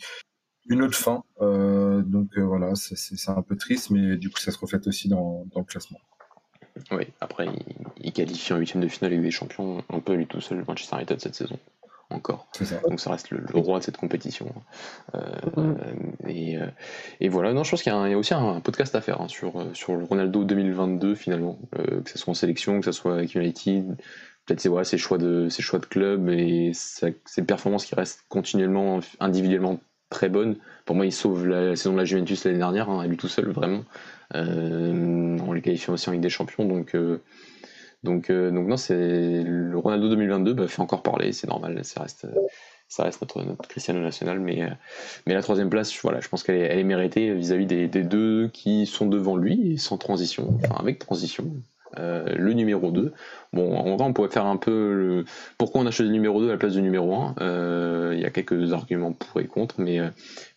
une 0.68 0.82
autre 0.82 0.96
fin. 0.96 1.24
Euh, 1.40 2.02
donc 2.02 2.36
euh, 2.36 2.42
voilà, 2.42 2.72
c'est 2.74 3.30
un 3.30 3.42
peu 3.42 3.56
triste, 3.56 3.90
mais 3.90 4.16
du 4.16 4.30
coup, 4.30 4.38
ça 4.38 4.50
se 4.52 4.58
reflète 4.58 4.86
aussi 4.86 5.08
dans, 5.08 5.44
dans 5.52 5.60
le 5.60 5.66
classement. 5.66 5.98
Oui, 6.92 7.08
après, 7.20 7.46
il, 8.00 8.12
qualifie 8.12 8.52
en 8.52 8.58
huitième 8.58 8.82
de 8.82 8.88
finale 8.88 9.12
Ligue 9.12 9.22
des 9.22 9.30
Champions 9.30 9.82
un 9.90 9.98
peu 9.98 10.14
lui 10.14 10.26
tout 10.26 10.40
seul 10.40 10.64
Manchester 10.66 10.96
United 10.96 11.20
cette 11.20 11.34
saison 11.34 11.58
encore. 12.10 12.48
Donc 12.88 13.00
ça 13.00 13.10
reste 13.10 13.30
le, 13.30 13.44
roi 13.52 13.80
de 13.80 13.84
cette 13.84 13.98
compétition. 13.98 14.54
Euh, 15.14 15.74
et, 16.26 16.56
et, 17.20 17.28
voilà, 17.28 17.52
non, 17.52 17.64
je 17.64 17.70
pense 17.70 17.82
qu'il 17.82 17.92
y, 17.92 17.94
a 17.94 18.16
aussi 18.16 18.32
un, 18.32 18.60
podcast 18.60 18.94
à 18.94 19.02
faire 19.02 19.20
hein, 19.20 19.28
sur, 19.28 19.66
sur 19.74 19.94
le 19.94 20.04
Ronaldo 20.04 20.44
2022 20.44 21.14
finalement, 21.14 21.58
que 21.72 22.08
ce 22.08 22.16
soit 22.16 22.30
en 22.30 22.34
sélection, 22.34 22.78
que 22.78 22.86
ce 22.86 22.92
soit 22.92 23.12
avec 23.12 23.34
United, 23.34 23.98
peut-être 24.46 24.60
c'est 24.60 24.84
ses 24.84 24.98
choix 24.98 25.18
de 25.18 25.48
ses 25.50 25.62
choix 25.62 25.78
de 25.78 25.86
club 25.86 26.30
et 26.30 26.72
ses 26.72 27.42
performances 27.42 27.84
qui 27.84 27.94
restent 27.94 28.24
continuellement 28.28 29.00
individuellement 29.20 29.78
très 30.10 30.28
bonnes. 30.28 30.56
Pour 30.84 30.96
moi, 30.96 31.06
il 31.06 31.12
sauve 31.12 31.46
la, 31.46 31.76
saison 31.76 31.92
de 31.92 31.98
la 31.98 32.04
Juventus 32.04 32.44
l'année 32.44 32.58
dernière, 32.58 32.88
hein, 32.88 33.00
à 33.00 33.06
lui 33.06 33.16
tout 33.16 33.28
seul 33.28 33.50
vraiment, 33.50 33.84
euh, 34.34 35.38
en 35.38 35.52
lui 35.52 35.62
qualifiant 35.62 35.94
aussi 35.94 36.08
en 36.08 36.12
Ligue 36.12 36.22
des 36.22 36.30
Champions. 36.30 36.64
Donc 36.64 36.94
euh, 36.94 37.20
euh, 38.06 38.50
donc 38.50 38.68
non, 38.68 38.76
c'est 38.76 39.42
le 39.42 39.76
Ronaldo 39.76 40.08
2022 40.08 40.54
bah, 40.54 40.68
fait 40.68 40.80
encore 40.80 41.02
parler, 41.02 41.32
c'est 41.32 41.48
normal, 41.48 41.84
ça 41.84 42.02
reste 42.02 42.26
ça 42.90 43.02
reste 43.02 43.20
notre, 43.20 43.68
Cristiano 43.68 44.00
national, 44.00 44.40
mais, 44.40 44.62
mais 45.26 45.34
la 45.34 45.42
troisième 45.42 45.68
place, 45.68 45.94
voilà, 46.00 46.20
je 46.20 46.28
pense 46.28 46.42
qu'elle 46.42 46.56
est, 46.56 46.60
elle 46.60 46.78
est 46.78 46.84
méritée 46.84 47.34
vis-à-vis 47.34 47.66
des, 47.66 47.86
des, 47.86 48.02
deux 48.02 48.48
qui 48.48 48.86
sont 48.86 49.04
devant 49.04 49.36
lui, 49.36 49.76
sans 49.76 49.98
transition, 49.98 50.58
enfin 50.64 50.76
avec 50.78 50.98
transition, 50.98 51.52
euh, 51.96 52.34
le 52.36 52.52
numéro 52.52 52.90
2. 52.90 53.12
Bon, 53.52 53.76
en 53.76 53.96
vrai, 53.96 54.04
on 54.06 54.12
pourrait 54.12 54.28
faire 54.30 54.46
un 54.46 54.56
peu 54.56 54.92
le... 54.92 55.24
pourquoi 55.56 55.80
on 55.80 55.86
a 55.86 55.90
choisi 55.90 56.10
le 56.10 56.14
numéro 56.14 56.40
2 56.40 56.48
à 56.48 56.52
la 56.52 56.58
place 56.58 56.74
du 56.74 56.82
numéro 56.82 57.14
1. 57.14 57.36
Euh, 57.40 58.12
il 58.14 58.20
y 58.20 58.26
a 58.26 58.30
quelques 58.30 58.72
arguments 58.72 59.12
pour 59.12 59.40
et 59.40 59.46
contre, 59.46 59.80
mais, 59.80 60.00
euh, 60.00 60.08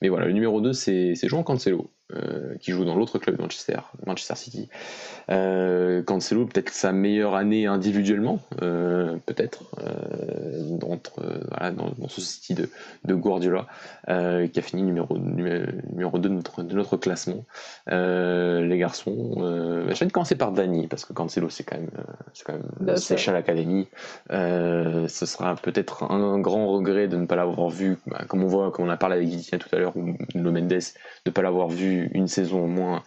mais 0.01 0.09
voilà, 0.09 0.25
le 0.27 0.33
numéro 0.33 0.61
2, 0.61 0.73
c'est 0.73 1.15
Jean 1.23 1.43
Cancelo. 1.43 1.89
Euh, 2.13 2.55
qui 2.59 2.71
joue 2.71 2.83
dans 2.83 2.95
l'autre 2.95 3.19
club 3.19 3.39
Manchester, 3.39 3.79
Manchester 4.05 4.35
City. 4.35 4.69
Euh, 5.29 6.03
Cancelo, 6.03 6.45
peut-être 6.45 6.69
sa 6.69 6.91
meilleure 6.91 7.35
année 7.35 7.67
individuellement, 7.67 8.39
euh, 8.61 9.17
peut-être, 9.25 9.63
dans, 10.79 10.99
dans, 11.97 12.07
ce 12.07 12.21
City 12.21 12.53
de, 12.53 12.69
de 13.05 13.13
Guardiola, 13.15 13.67
qui 14.07 14.11
a 14.59 14.61
fini 14.61 14.83
numéro, 14.83 15.17
numéro 15.17 16.17
2 16.17 16.29
de 16.29 16.33
notre, 16.33 16.63
de 16.63 16.75
notre 16.75 16.97
classement. 16.97 17.45
les 17.87 18.77
garçons, 18.77 19.35
je 19.89 20.03
vais 20.03 20.09
commencer 20.09 20.35
par 20.35 20.51
Dani, 20.51 20.87
parce 20.87 21.05
que 21.05 21.13
Cancelo, 21.13 21.49
c'est 21.49 21.63
quand 21.63 21.77
même, 21.77 21.91
c'est 22.33 22.45
quand 22.45 22.53
même 22.53 22.97
sèche 22.97 23.27
à 23.27 23.31
l'académie. 23.31 23.87
ce 24.29 25.25
sera 25.25 25.55
peut-être 25.55 26.11
un, 26.11 26.39
grand 26.39 26.67
regret 26.67 27.07
de 27.07 27.17
ne 27.17 27.25
pas 27.25 27.35
l'avoir 27.35 27.69
vu, 27.69 27.97
bah, 28.07 28.23
comme 28.27 28.43
on 28.43 28.47
voit, 28.47 28.71
comme 28.71 28.85
on 28.85 28.89
a 28.89 28.97
parlé 28.97 29.17
avec 29.17 29.29
Guitina 29.29 29.59
tout 29.59 29.73
à 29.75 29.79
l'heure, 29.79 29.95
ou 29.95 30.15
Mendes, 30.35 30.67
de 30.67 30.81
ne 31.27 31.31
pas 31.31 31.41
l'avoir 31.41 31.69
vu 31.69 32.00
une 32.13 32.27
saison 32.27 32.63
au 32.63 32.67
moins 32.67 33.03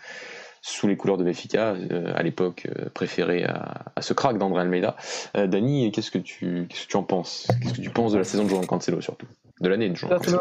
sous 0.66 0.88
les 0.88 0.96
couleurs 0.96 1.18
de 1.18 1.24
Benfica, 1.24 1.74
euh, 1.74 2.12
à 2.16 2.22
l'époque 2.22 2.66
euh, 2.70 2.88
préféré 2.94 3.44
à, 3.44 4.00
ce 4.00 4.14
crack 4.14 4.38
d'André 4.38 4.62
Almeida. 4.62 4.96
Euh, 5.36 5.46
Dani, 5.46 5.92
qu'est-ce 5.92 6.10
que 6.10 6.18
tu 6.18 6.66
qu'est-ce 6.70 6.86
que 6.86 6.90
tu 6.90 6.96
en 6.96 7.02
penses? 7.02 7.46
Qu'est-ce 7.60 7.74
que 7.74 7.82
tu 7.82 7.90
penses 7.90 8.12
de 8.12 8.18
la 8.18 8.24
saison 8.24 8.44
de 8.44 8.48
Jean 8.48 8.62
Cancelo 8.62 9.02
surtout? 9.02 9.26
De 9.60 9.68
l'année 9.68 9.90
de 9.90 9.94
Jean 9.94 10.08
Cancelo 10.08 10.40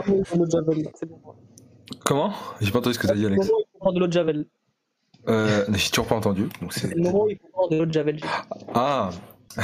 Comment? 2.05 2.31
J'ai 2.61 2.71
pas 2.71 2.79
entendu 2.79 2.95
ce 2.95 2.99
que 2.99 3.07
tu 3.07 3.11
as 3.11 3.15
dit 3.15 3.25
Alex. 3.25 3.45
Le 3.45 3.51
moment 3.51 3.59
où 3.59 3.89
il 3.89 3.95
de 3.95 3.99
l'eau 3.99 4.07
de 4.07 4.13
Javel. 4.13 4.45
Euh, 5.27 5.65
J'ai 5.73 5.89
toujours 5.89 6.07
pas 6.07 6.15
entendu. 6.15 6.47
C'est 6.69 6.93
le 6.93 7.01
moment 7.01 7.25
où 7.25 7.29
il 7.29 7.37
prend 7.37 7.67
de 7.67 7.77
l'eau 7.77 7.85
de 7.85 7.91
Javel. 7.91 8.19
Ah 8.73 9.09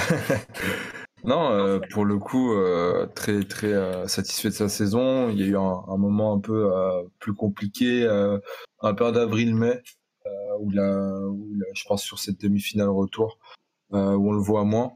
Non, 1.23 1.51
euh, 1.51 1.79
pour 1.91 2.05
le 2.05 2.17
coup, 2.17 2.53
euh, 2.53 3.05
très 3.13 3.43
très 3.43 3.73
euh, 3.73 4.07
satisfait 4.07 4.49
de 4.49 4.53
sa 4.53 4.69
saison. 4.69 5.29
Il 5.29 5.39
y 5.39 5.43
a 5.43 5.47
eu 5.47 5.57
un, 5.57 5.97
moment 5.97 6.33
un 6.33 6.39
peu 6.39 6.71
plus 7.19 7.33
compliqué, 7.33 8.07
un 8.81 8.93
peu 8.93 9.11
d'avril-mai, 9.11 9.81
où 10.59 10.71
je 10.71 11.83
pense 11.87 12.03
sur 12.03 12.19
cette 12.19 12.39
demi-finale 12.41 12.89
retour, 12.89 13.37
où 13.91 13.97
on 13.97 14.31
le 14.31 14.41
voit 14.41 14.63
moins. 14.63 14.93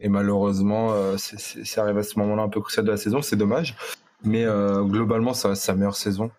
et 0.00 0.08
malheureusement, 0.08 1.16
c'est 1.16 1.80
arrivé 1.80 2.00
à 2.00 2.04
ce 2.04 2.18
moment-là 2.18 2.42
un 2.42 2.48
peu 2.48 2.60
crucial 2.60 2.84
de 2.84 2.90
la 2.90 2.96
saison. 2.96 3.22
C'est 3.22 3.36
dommage, 3.36 3.76
mais 4.24 4.44
globalement, 4.84 5.34
ça 5.34 5.48
reste 5.48 5.62
sa 5.62 5.74
meilleure 5.74 5.96
saison. 5.96 6.30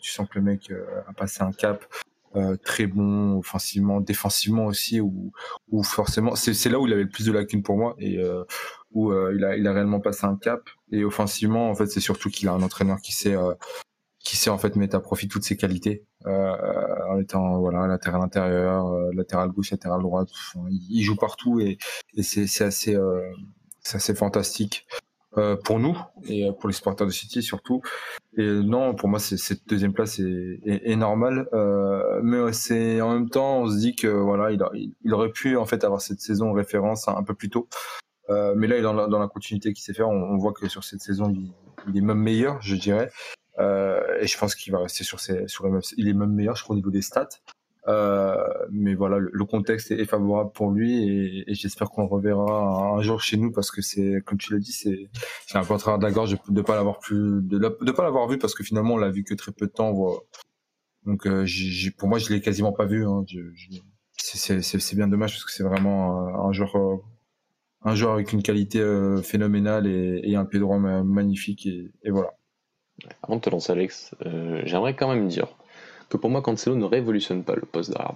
tu 0.00 0.12
sens 0.12 0.28
que 0.28 0.38
le 0.38 0.44
mec 0.44 0.72
a 1.08 1.12
passé 1.12 1.42
un 1.42 1.52
cap. 1.52 1.84
Euh, 2.34 2.56
très 2.56 2.86
bon 2.86 3.38
offensivement, 3.38 4.00
défensivement 4.00 4.64
aussi, 4.66 5.00
où, 5.00 5.32
où 5.70 5.82
forcément, 5.82 6.34
c'est 6.34 6.68
là 6.70 6.80
où 6.80 6.86
il 6.86 6.92
avait 6.92 7.02
le 7.02 7.08
plus 7.10 7.26
de 7.26 7.32
lacunes 7.32 7.62
pour 7.62 7.76
moi 7.76 7.94
et 7.98 8.18
euh, 8.18 8.44
où 8.92 9.12
euh, 9.12 9.34
il, 9.36 9.44
a, 9.44 9.56
il 9.56 9.66
a 9.66 9.72
réellement 9.72 10.00
passé 10.00 10.24
un 10.24 10.36
cap. 10.36 10.62
Et 10.92 11.04
offensivement, 11.04 11.68
en 11.68 11.74
fait, 11.74 11.86
c'est 11.88 12.00
surtout 12.00 12.30
qu'il 12.30 12.48
a 12.48 12.52
un 12.52 12.62
entraîneur 12.62 13.00
qui 13.02 13.12
sait, 13.12 13.36
qui 14.18 14.36
sait 14.36 14.50
en 14.50 14.58
fait 14.58 14.76
mettre 14.76 14.96
à 14.96 15.00
profit 15.00 15.28
toutes 15.28 15.44
ses 15.44 15.56
qualités, 15.56 16.04
en 16.24 17.18
étant 17.20 17.58
voilà 17.58 17.86
latéral 17.86 18.22
intérieur, 18.22 18.90
latéral 19.12 19.50
gauche, 19.50 19.70
latéral 19.70 20.00
droite. 20.00 20.28
il, 20.70 21.02
joue 21.02 21.16
partout 21.16 21.60
et, 21.60 21.78
et 22.14 22.22
c'est 22.22 22.64
assez, 22.64 22.96
c'est 23.82 23.96
assez 23.96 24.14
fantastique. 24.14 24.86
Euh, 25.38 25.56
pour 25.56 25.78
nous 25.78 25.96
et 26.28 26.50
pour 26.60 26.68
les 26.68 26.74
supporters 26.74 27.06
de 27.06 27.10
City 27.10 27.42
surtout. 27.42 27.80
Et 28.36 28.46
non, 28.46 28.94
pour 28.94 29.08
moi, 29.08 29.18
cette 29.18 29.66
deuxième 29.66 29.94
place 29.94 30.18
est, 30.18 30.60
est, 30.64 30.96
normale. 30.96 31.48
Euh, 31.54 32.20
mais 32.22 32.52
c'est 32.52 33.00
en 33.00 33.14
même 33.14 33.30
temps, 33.30 33.60
on 33.60 33.68
se 33.70 33.78
dit 33.78 33.96
que 33.96 34.08
voilà, 34.08 34.50
il, 34.50 34.62
il, 35.04 35.14
aurait 35.14 35.32
pu 35.32 35.56
en 35.56 35.64
fait 35.64 35.84
avoir 35.84 36.02
cette 36.02 36.20
saison 36.20 36.52
référence 36.52 37.08
un, 37.08 37.22
peu 37.22 37.32
plus 37.32 37.48
tôt. 37.48 37.66
Euh, 38.28 38.54
mais 38.56 38.66
là, 38.66 38.76
est 38.76 38.82
dans 38.82 38.92
la, 38.92 39.06
dans 39.06 39.18
la 39.18 39.28
continuité 39.28 39.72
qu'il 39.72 39.82
sait 39.82 39.94
faire. 39.94 40.08
On, 40.08 40.36
voit 40.36 40.52
que 40.52 40.68
sur 40.68 40.84
cette 40.84 41.00
saison, 41.00 41.32
il, 41.88 41.96
est 41.96 42.00
même 42.02 42.18
meilleur, 42.18 42.60
je 42.60 42.76
dirais. 42.76 43.10
Euh, 43.58 44.18
et 44.20 44.26
je 44.26 44.36
pense 44.36 44.54
qu'il 44.54 44.72
va 44.72 44.80
rester 44.80 45.04
sur, 45.04 45.20
ses, 45.20 45.48
sur 45.48 45.64
les 45.64 45.70
mêmes. 45.70 45.82
Il 45.96 46.08
est 46.08 46.14
même 46.14 46.32
meilleur, 46.32 46.56
je 46.56 46.62
crois, 46.62 46.74
au 46.74 46.76
niveau 46.78 46.90
des 46.90 47.02
stats. 47.02 47.28
Euh, 47.88 48.36
mais 48.70 48.94
voilà, 48.94 49.18
le, 49.18 49.44
contexte 49.44 49.90
est, 49.90 50.04
favorable 50.04 50.52
pour 50.52 50.70
lui 50.70 51.44
et, 51.48 51.54
j'espère 51.54 51.90
qu'on 51.90 52.06
reverra 52.06 52.94
un, 52.94 53.02
jour 53.02 53.20
chez 53.20 53.36
nous 53.36 53.50
parce 53.50 53.72
que 53.72 53.82
c'est, 53.82 54.22
comme 54.24 54.38
tu 54.38 54.52
l'as 54.52 54.60
dit, 54.60 54.72
c'est, 54.72 55.10
c'est 55.46 55.58
un 55.58 55.64
peu 55.64 55.76
travers 55.78 55.98
de 55.98 56.04
la 56.04 56.12
gorge 56.12 56.30
de, 56.30 56.60
ne 56.60 56.62
pas 57.90 58.04
l'avoir 58.04 58.28
vu 58.28 58.38
parce 58.38 58.54
que 58.54 58.62
finalement 58.62 58.94
on 58.94 58.98
l'a 58.98 59.10
vu 59.10 59.24
que 59.24 59.34
très 59.34 59.50
peu 59.50 59.66
de 59.66 59.72
temps. 59.72 59.92
Donc 61.04 61.26
euh, 61.26 61.44
pour 61.98 62.08
moi, 62.08 62.18
je 62.18 62.32
l'ai 62.32 62.40
quasiment 62.40 62.72
pas 62.72 62.86
vu. 62.86 63.04
Hein. 63.04 63.24
C'est, 64.16 64.94
bien 64.94 65.08
dommage 65.08 65.32
parce 65.32 65.44
que 65.44 65.50
c'est 65.50 65.64
vraiment 65.64 66.46
un 66.46 66.52
joueur, 66.52 66.76
euh, 66.76 67.94
joueur 67.96 68.12
avec 68.12 68.32
une 68.32 68.44
qualité 68.44 68.80
phénoménale 69.24 69.88
et, 69.88 70.36
un 70.36 70.44
pied 70.44 70.60
droit 70.60 70.78
magnifique 70.78 71.66
et 71.66 72.10
voilà. 72.10 72.30
Avant 73.24 73.36
de 73.36 73.40
te 73.40 73.50
lancer, 73.50 73.72
Alex, 73.72 74.14
j'aimerais 74.64 74.94
quand 74.94 75.12
même 75.12 75.26
dire 75.26 75.56
que 76.12 76.18
pour 76.18 76.30
moi 76.30 76.42
Cancelo 76.42 76.76
ne 76.76 76.84
révolutionne 76.84 77.42
pas 77.42 77.54
le 77.54 77.62
poste 77.62 77.90
d'arrière 77.90 78.14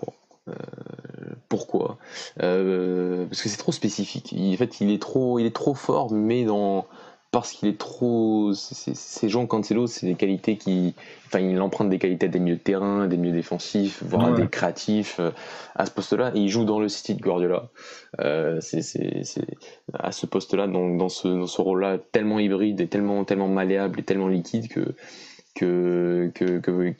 euh, 0.49 0.53
pourquoi? 1.49 1.99
Euh, 2.43 3.25
Parce 3.27 3.43
que 3.43 3.49
c'est 3.49 3.57
trop 3.57 3.73
spécifique. 3.73 4.35
en 4.37 4.57
fait, 4.57 4.81
il 4.81 4.91
est 4.91 5.01
trop, 5.03 5.39
il 5.39 5.47
est 5.47 5.55
trop 5.55 5.75
fort, 5.75 6.13
mais 6.13 6.45
dans 6.45 6.87
parce 7.33 7.53
qu'il 7.53 7.69
est 7.69 7.79
trop. 7.79 8.53
Ces 8.55 9.29
gens 9.29 9.47
Cancelo, 9.47 9.87
c'est 9.89 10.07
des 10.07 10.15
qualités 10.15 10.57
qui, 10.57 10.95
enfin, 11.27 11.41
il 11.41 11.61
emprunte 11.61 11.91
des 11.91 11.99
qualités 11.99 12.29
des 12.29 12.39
milieux 12.39 12.57
de 12.57 12.61
terrain, 12.61 13.09
des 13.09 13.17
milieux 13.17 13.35
défensifs, 13.35 14.03
voire 14.05 14.35
des 14.35 14.47
créatifs 14.47 15.17
euh, 15.19 15.33
à 15.75 15.85
ce 15.85 15.91
poste-là. 15.91 16.31
Et 16.35 16.39
il 16.39 16.49
joue 16.49 16.65
dans 16.65 16.79
le 16.79 16.89
City 16.89 17.15
de 17.15 17.21
Guardiola. 17.21 17.69
c'est 18.61 18.81
à 19.93 20.13
ce 20.13 20.27
poste-là, 20.27 20.69
dans, 20.69 20.95
dans 20.95 21.09
ce, 21.09 21.29
dans 21.29 21.47
ce 21.47 21.61
rôle-là, 21.61 21.99
tellement 22.13 22.39
hybride 22.39 22.81
et 22.81 22.87
tellement, 22.87 23.25
tellement 23.25 23.49
malléable 23.49 24.01
et 24.01 24.03
tellement 24.05 24.29
liquide 24.29 24.69
que 24.69 24.95
que, 25.57 26.31
que, 26.35 26.59
que 26.59 26.95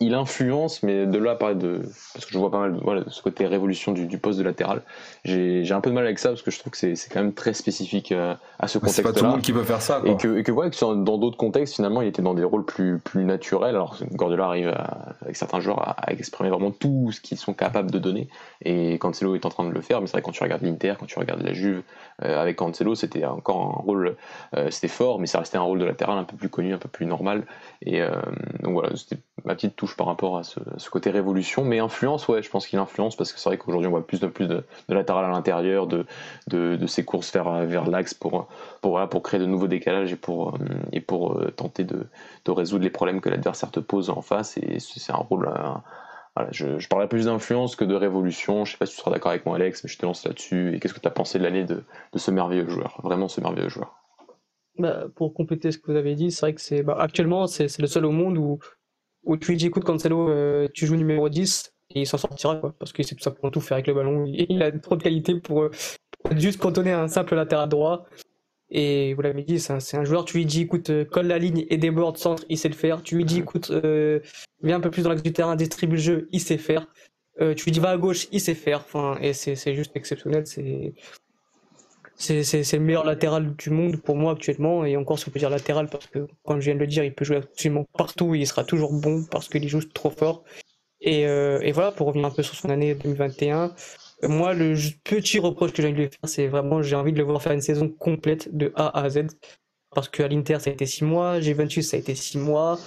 il 0.00 0.14
influence, 0.14 0.82
mais 0.82 1.06
de 1.06 1.18
là 1.18 1.36
à 1.40 1.54
de. 1.54 1.80
Parce 2.12 2.26
que 2.26 2.32
je 2.32 2.38
vois 2.38 2.50
pas 2.50 2.60
mal 2.60 2.78
voilà, 2.82 3.04
ce 3.08 3.22
côté 3.22 3.46
révolution 3.46 3.92
du, 3.92 4.06
du 4.06 4.18
poste 4.18 4.38
de 4.38 4.44
latéral. 4.44 4.82
J'ai 5.24 5.72
un 5.72 5.80
peu 5.80 5.88
de 5.90 5.94
mal 5.94 6.04
avec 6.04 6.18
ça 6.18 6.28
parce 6.28 6.42
que 6.42 6.50
je 6.50 6.58
trouve 6.58 6.72
que 6.72 6.78
c'est 6.78 6.94
quand 7.10 7.20
même 7.20 7.32
très 7.32 7.54
spécifique 7.54 8.12
euh, 8.12 8.34
à 8.58 8.68
ce 8.68 8.78
contexte-là. 8.78 9.08
C'est 9.08 9.14
pas 9.14 9.18
tout 9.18 9.24
le 9.24 9.30
monde 9.30 9.40
qui 9.40 9.52
peut 9.52 9.64
faire 9.64 9.80
ça. 9.80 10.00
Quoi. 10.00 10.10
Et 10.10 10.16
que, 10.16 10.36
et 10.36 10.42
que, 10.42 10.52
ouais, 10.52 10.70
que 10.70 11.04
dans 11.04 11.16
d'autres 11.16 11.38
contextes, 11.38 11.76
finalement, 11.76 12.02
il 12.02 12.08
était 12.08 12.22
dans 12.22 12.34
des 12.34 12.44
rôles 12.44 12.66
plus, 12.66 12.98
plus 12.98 13.24
naturels. 13.24 13.74
Alors, 13.74 13.96
Guardiola 14.12 14.46
arrive 14.46 14.74
avec 15.22 15.36
certains 15.36 15.60
joueurs 15.60 15.96
à, 15.98 16.12
exprimer 16.12 16.50
vraiment 16.50 16.70
tout 16.70 17.10
ce 17.12 17.20
qu'ils 17.22 17.38
sont 17.38 17.54
capables 17.54 17.90
de 17.90 17.98
donner. 17.98 18.28
Et 18.62 18.98
Cancelo 18.98 19.34
est 19.34 19.46
en 19.46 19.50
train 19.50 19.64
de 19.64 19.72
le 19.72 19.80
faire. 19.80 20.02
Mais 20.02 20.06
c'est 20.06 20.12
vrai, 20.12 20.22
quand 20.22 20.32
tu 20.32 20.42
regardes 20.42 20.62
l'Inter, 20.62 20.94
quand 21.00 21.06
tu 21.06 21.18
regardes 21.18 21.42
la 21.42 21.54
Juve, 21.54 21.82
euh, 22.22 22.40
avec 22.40 22.56
Cancelo, 22.56 22.94
c'était 22.94 23.24
encore 23.24 23.78
un 23.78 23.82
rôle, 23.82 24.16
euh, 24.54 24.70
c'était 24.70 24.88
fort, 24.88 25.18
mais 25.18 25.26
ça 25.26 25.38
restait 25.38 25.58
un 25.58 25.62
rôle 25.62 25.78
de 25.78 25.84
latéral 25.84 26.18
un 26.18 26.24
peu 26.24 26.36
plus 26.36 26.50
connu, 26.50 26.74
un 26.74 26.78
peu 26.78 26.88
plus 26.88 27.06
normal. 27.06 27.46
Et 27.86 28.02
euh, 28.02 28.10
donc 28.62 28.72
voilà, 28.72 28.96
c'était 28.96 29.22
ma 29.44 29.54
petite 29.54 29.76
touche 29.76 29.96
par 29.96 30.08
rapport 30.08 30.38
à 30.38 30.42
ce, 30.42 30.58
côté 30.90 31.10
révolution, 31.10 31.64
mais 31.64 31.78
influence, 31.78 32.26
ouais, 32.26 32.42
je 32.42 32.50
pense 32.50 32.66
qu'il 32.66 32.80
influence 32.80 33.14
parce 33.14 33.32
que 33.32 33.38
c'est 33.38 33.48
vrai 33.48 33.58
qu'aujourd'hui 33.58 33.86
on 33.86 33.92
voit 33.92 34.04
plus 34.04 34.18
de 34.18 34.26
plus 34.26 34.48
de, 34.48 34.64
latéral 34.88 35.24
à 35.24 35.28
l'intérieur, 35.28 35.86
de, 35.86 36.04
de, 36.48 36.86
ces 36.88 37.04
courses 37.04 37.32
vers, 37.32 37.64
vers 37.64 37.88
l'axe 37.88 38.12
pour, 38.12 38.48
pour, 38.82 38.90
voilà, 38.90 39.06
pour 39.06 39.22
créer 39.22 39.38
de 39.38 39.46
nouveaux 39.46 39.68
décalages 39.68 40.12
et 40.12 40.16
pour, 40.16 40.56
euh, 40.56 40.58
et 40.92 41.00
pour 41.00 41.38
euh, 41.38 41.52
tenter 41.52 41.84
de, 41.84 42.08
de 42.44 42.50
résoudre 42.50 42.82
les 42.82 42.90
problèmes 42.90 43.20
que 43.20 43.28
l'adversaire 43.28 43.70
te 43.70 43.80
pose 43.80 44.10
en 44.10 44.20
face. 44.20 44.56
Et 44.58 44.80
c'est 44.80 45.12
un 45.12 45.16
rôle. 45.16 45.48
voilà, 46.34 46.50
je, 46.50 46.80
je 46.80 46.88
parlerai 46.88 47.08
plus 47.08 47.26
d'influence 47.26 47.76
que 47.76 47.84
de 47.84 47.94
révolution. 47.94 48.64
Je 48.64 48.72
sais 48.72 48.78
pas 48.78 48.86
si 48.86 48.94
tu 48.94 48.98
seras 48.98 49.12
d'accord 49.12 49.30
avec 49.30 49.46
moi, 49.46 49.54
Alex, 49.54 49.84
mais 49.84 49.88
je 49.88 49.96
te 49.96 50.04
lance 50.04 50.24
là-dessus. 50.26 50.74
Et 50.74 50.80
qu'est-ce 50.80 50.94
que 50.94 51.00
tu 51.00 51.06
as 51.06 51.12
pensé 51.12 51.38
de 51.38 51.44
l'année 51.44 51.64
de, 51.64 51.84
de 52.12 52.18
ce 52.18 52.32
merveilleux 52.32 52.68
joueur? 52.68 53.00
Vraiment 53.04 53.28
ce 53.28 53.40
merveilleux 53.40 53.68
joueur. 53.68 53.94
Bah, 54.78 55.06
pour 55.14 55.32
compléter 55.32 55.72
ce 55.72 55.78
que 55.78 55.90
vous 55.90 55.96
avez 55.96 56.14
dit, 56.14 56.30
c'est 56.30 56.40
vrai 56.40 56.54
que 56.54 56.60
c'est 56.60 56.82
bah, 56.82 56.96
actuellement 56.98 57.46
c'est 57.46 57.78
le 57.78 57.86
seel 57.86 58.04
au 58.04 58.10
monde 58.10 58.36
où, 58.36 58.58
où 59.24 59.36
tu 59.36 59.56
dis 59.56 59.66
écoute 59.66 59.84
Cancelo, 59.84 60.28
euh, 60.28 60.68
tu 60.74 60.86
joues 60.86 60.96
numéro 60.96 61.28
10, 61.28 61.72
et 61.94 62.00
il 62.00 62.06
s'en 62.06 62.18
sortira 62.18 62.56
quoi, 62.56 62.74
parce 62.78 62.92
qu'il 62.92 63.06
sait 63.06 63.14
tout 63.14 63.22
simplement 63.22 63.50
tout 63.50 63.60
faire 63.60 63.76
avec 63.76 63.86
le 63.86 63.94
ballon. 63.94 64.24
Il, 64.26 64.62
a 64.62 64.72
trop 64.72 64.96
de 64.96 65.02
qualité 65.02 65.34
pour, 65.38 65.62
euh, 65.62 65.70
juste 66.32 66.60
cantonner 66.60 66.92
un 66.92 67.08
simple 67.08 67.34
latéral 67.34 67.68
droit. 67.68 68.06
Et 68.68 69.14
vous 69.14 69.22
l'avez 69.22 69.42
dit, 69.44 69.60
c'est 69.60 69.96
un, 69.96 70.04
joueur, 70.04 70.24
tu 70.24 70.38
lui 70.38 70.46
dis, 70.46 70.62
écoute, 70.62 70.90
euh, 70.90 71.04
colle 71.04 71.28
la 71.28 71.38
ligne 71.38 71.64
et 71.70 71.76
déborde 71.76 72.16
centre, 72.16 72.44
il 72.48 72.58
sait 72.58 72.68
le 72.68 72.74
faire. 72.74 73.02
Tu 73.02 73.16
lui 73.16 73.24
dis, 73.24 73.38
écoute, 73.38 73.70
euh, 73.70 74.18
viens 74.62 74.76
un 74.76 74.80
peu 74.80 74.90
plus 74.90 75.02
dans 75.02 75.10
l'axe 75.10 75.22
du 75.22 75.32
terrain, 75.32 75.54
distribue 75.54 75.94
le 75.94 76.02
jeu, 76.02 76.28
il 76.32 76.40
sait 76.40 76.58
faire. 76.58 76.88
tu 77.38 77.64
lui 77.64 77.70
dis, 77.70 77.78
va 77.78 77.90
à 77.90 77.96
gauche, 77.96 78.26
il 78.32 78.40
sait 78.40 78.54
faire. 78.54 78.80
Enfin, 78.80 79.18
et 79.20 79.32
c'est 79.32 79.74
juste 79.74 79.92
exceptionnel. 79.94 80.46
C'est 80.46 80.94
c'est 82.16 82.72
le 82.72 82.78
meilleur 82.80 83.04
latéral 83.04 83.54
du 83.56 83.70
monde 83.70 84.00
pour 84.00 84.16
moi 84.16 84.32
actuellement. 84.32 84.84
Et 84.84 84.96
encore, 84.96 85.18
si 85.18 85.28
on 85.28 85.30
peut 85.30 85.38
dire 85.38 85.50
latéral, 85.50 85.88
parce 85.88 86.06
que, 86.06 86.26
comme 86.44 86.60
je 86.60 86.66
viens 86.66 86.74
de 86.74 86.80
le 86.80 86.86
dire, 86.86 87.04
il 87.04 87.14
peut 87.14 87.24
jouer 87.24 87.36
absolument 87.36 87.84
partout 87.96 88.34
et 88.34 88.38
il 88.38 88.46
sera 88.46 88.64
toujours 88.64 88.92
bon 88.92 89.24
parce 89.30 89.48
qu'il 89.48 89.68
joue 89.68 89.82
trop 89.82 90.10
fort. 90.10 90.44
Et, 91.00 91.26
euh, 91.26 91.60
et, 91.60 91.72
voilà, 91.72 91.92
pour 91.92 92.06
revenir 92.06 92.26
un 92.26 92.30
peu 92.30 92.42
sur 92.42 92.54
son 92.54 92.70
année 92.70 92.94
2021, 92.94 93.74
moi, 94.22 94.54
le 94.54 94.74
petit 95.04 95.38
reproche 95.38 95.72
que 95.72 95.82
j'ai 95.82 95.88
envie 95.88 95.96
de 95.96 96.02
lui 96.04 96.08
faire, 96.08 96.28
c'est 96.28 96.46
vraiment, 96.46 96.82
j'ai 96.82 96.96
envie 96.96 97.12
de 97.12 97.18
le 97.18 97.24
voir 97.24 97.42
faire 97.42 97.52
une 97.52 97.60
saison 97.60 97.88
complète 97.88 98.56
de 98.56 98.72
A 98.74 98.98
à 98.98 99.08
Z. 99.10 99.26
Parce 99.94 100.08
qu'à 100.08 100.28
l'Inter, 100.28 100.58
ça 100.60 100.70
a 100.70 100.72
été 100.72 100.86
6 100.86 101.04
mois, 101.04 101.40
Juventus, 101.40 101.88
ça 101.88 101.96
a 101.96 102.00
été 102.00 102.14
6 102.14 102.38
mois. 102.38 102.78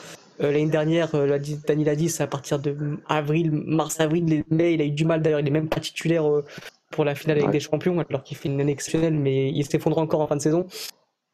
Euh, 0.42 0.52
L'année 0.52 0.68
dernière, 0.68 1.14
euh, 1.16 1.40
Dani 1.68 1.84
l'a 1.84 1.96
dit, 1.96 2.10
c'est 2.10 2.24
à 2.24 2.28
partir 2.28 2.60
de 2.60 2.98
avril, 3.08 3.52
mars-avril, 3.52 4.44
mai, 4.50 4.74
il 4.74 4.82
a 4.82 4.86
eu 4.86 4.92
du 4.92 5.06
mal 5.06 5.22
d'ailleurs, 5.22 5.40
il 5.42 5.48
est 5.48 5.52
même 5.52 5.70
pas 5.70 5.80
titulaire 5.80 6.30
euh, 6.30 6.46
pour 6.90 7.06
la 7.06 7.16
finale 7.16 7.40
avec 7.40 7.52
des 7.52 7.60
champions, 7.60 8.00
alors 8.00 8.24
qu'il 8.24 8.38
fait 8.38 8.50
une 8.50 8.60
année 8.60 8.72
exceptionnelle, 8.72 9.14
mais 9.14 9.50
il 9.52 9.66
s'effondre 9.66 9.98
encore 9.98 10.22
en 10.22 10.28
fin 10.28 10.36
de 10.36 10.42
saison. 10.42 10.66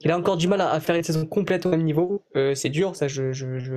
Il 0.02 0.12
a 0.12 0.18
encore 0.18 0.38
du 0.38 0.48
mal 0.48 0.62
à, 0.62 0.80
faire 0.80 0.96
une 0.96 1.04
saison 1.04 1.26
complète 1.26 1.66
au 1.66 1.70
même 1.70 1.84
niveau. 1.84 2.22
Euh, 2.36 2.54
c'est 2.54 2.70
dur, 2.70 2.96
ça, 2.96 3.08
je, 3.08 3.32
je, 3.32 3.58
je, 3.60 3.74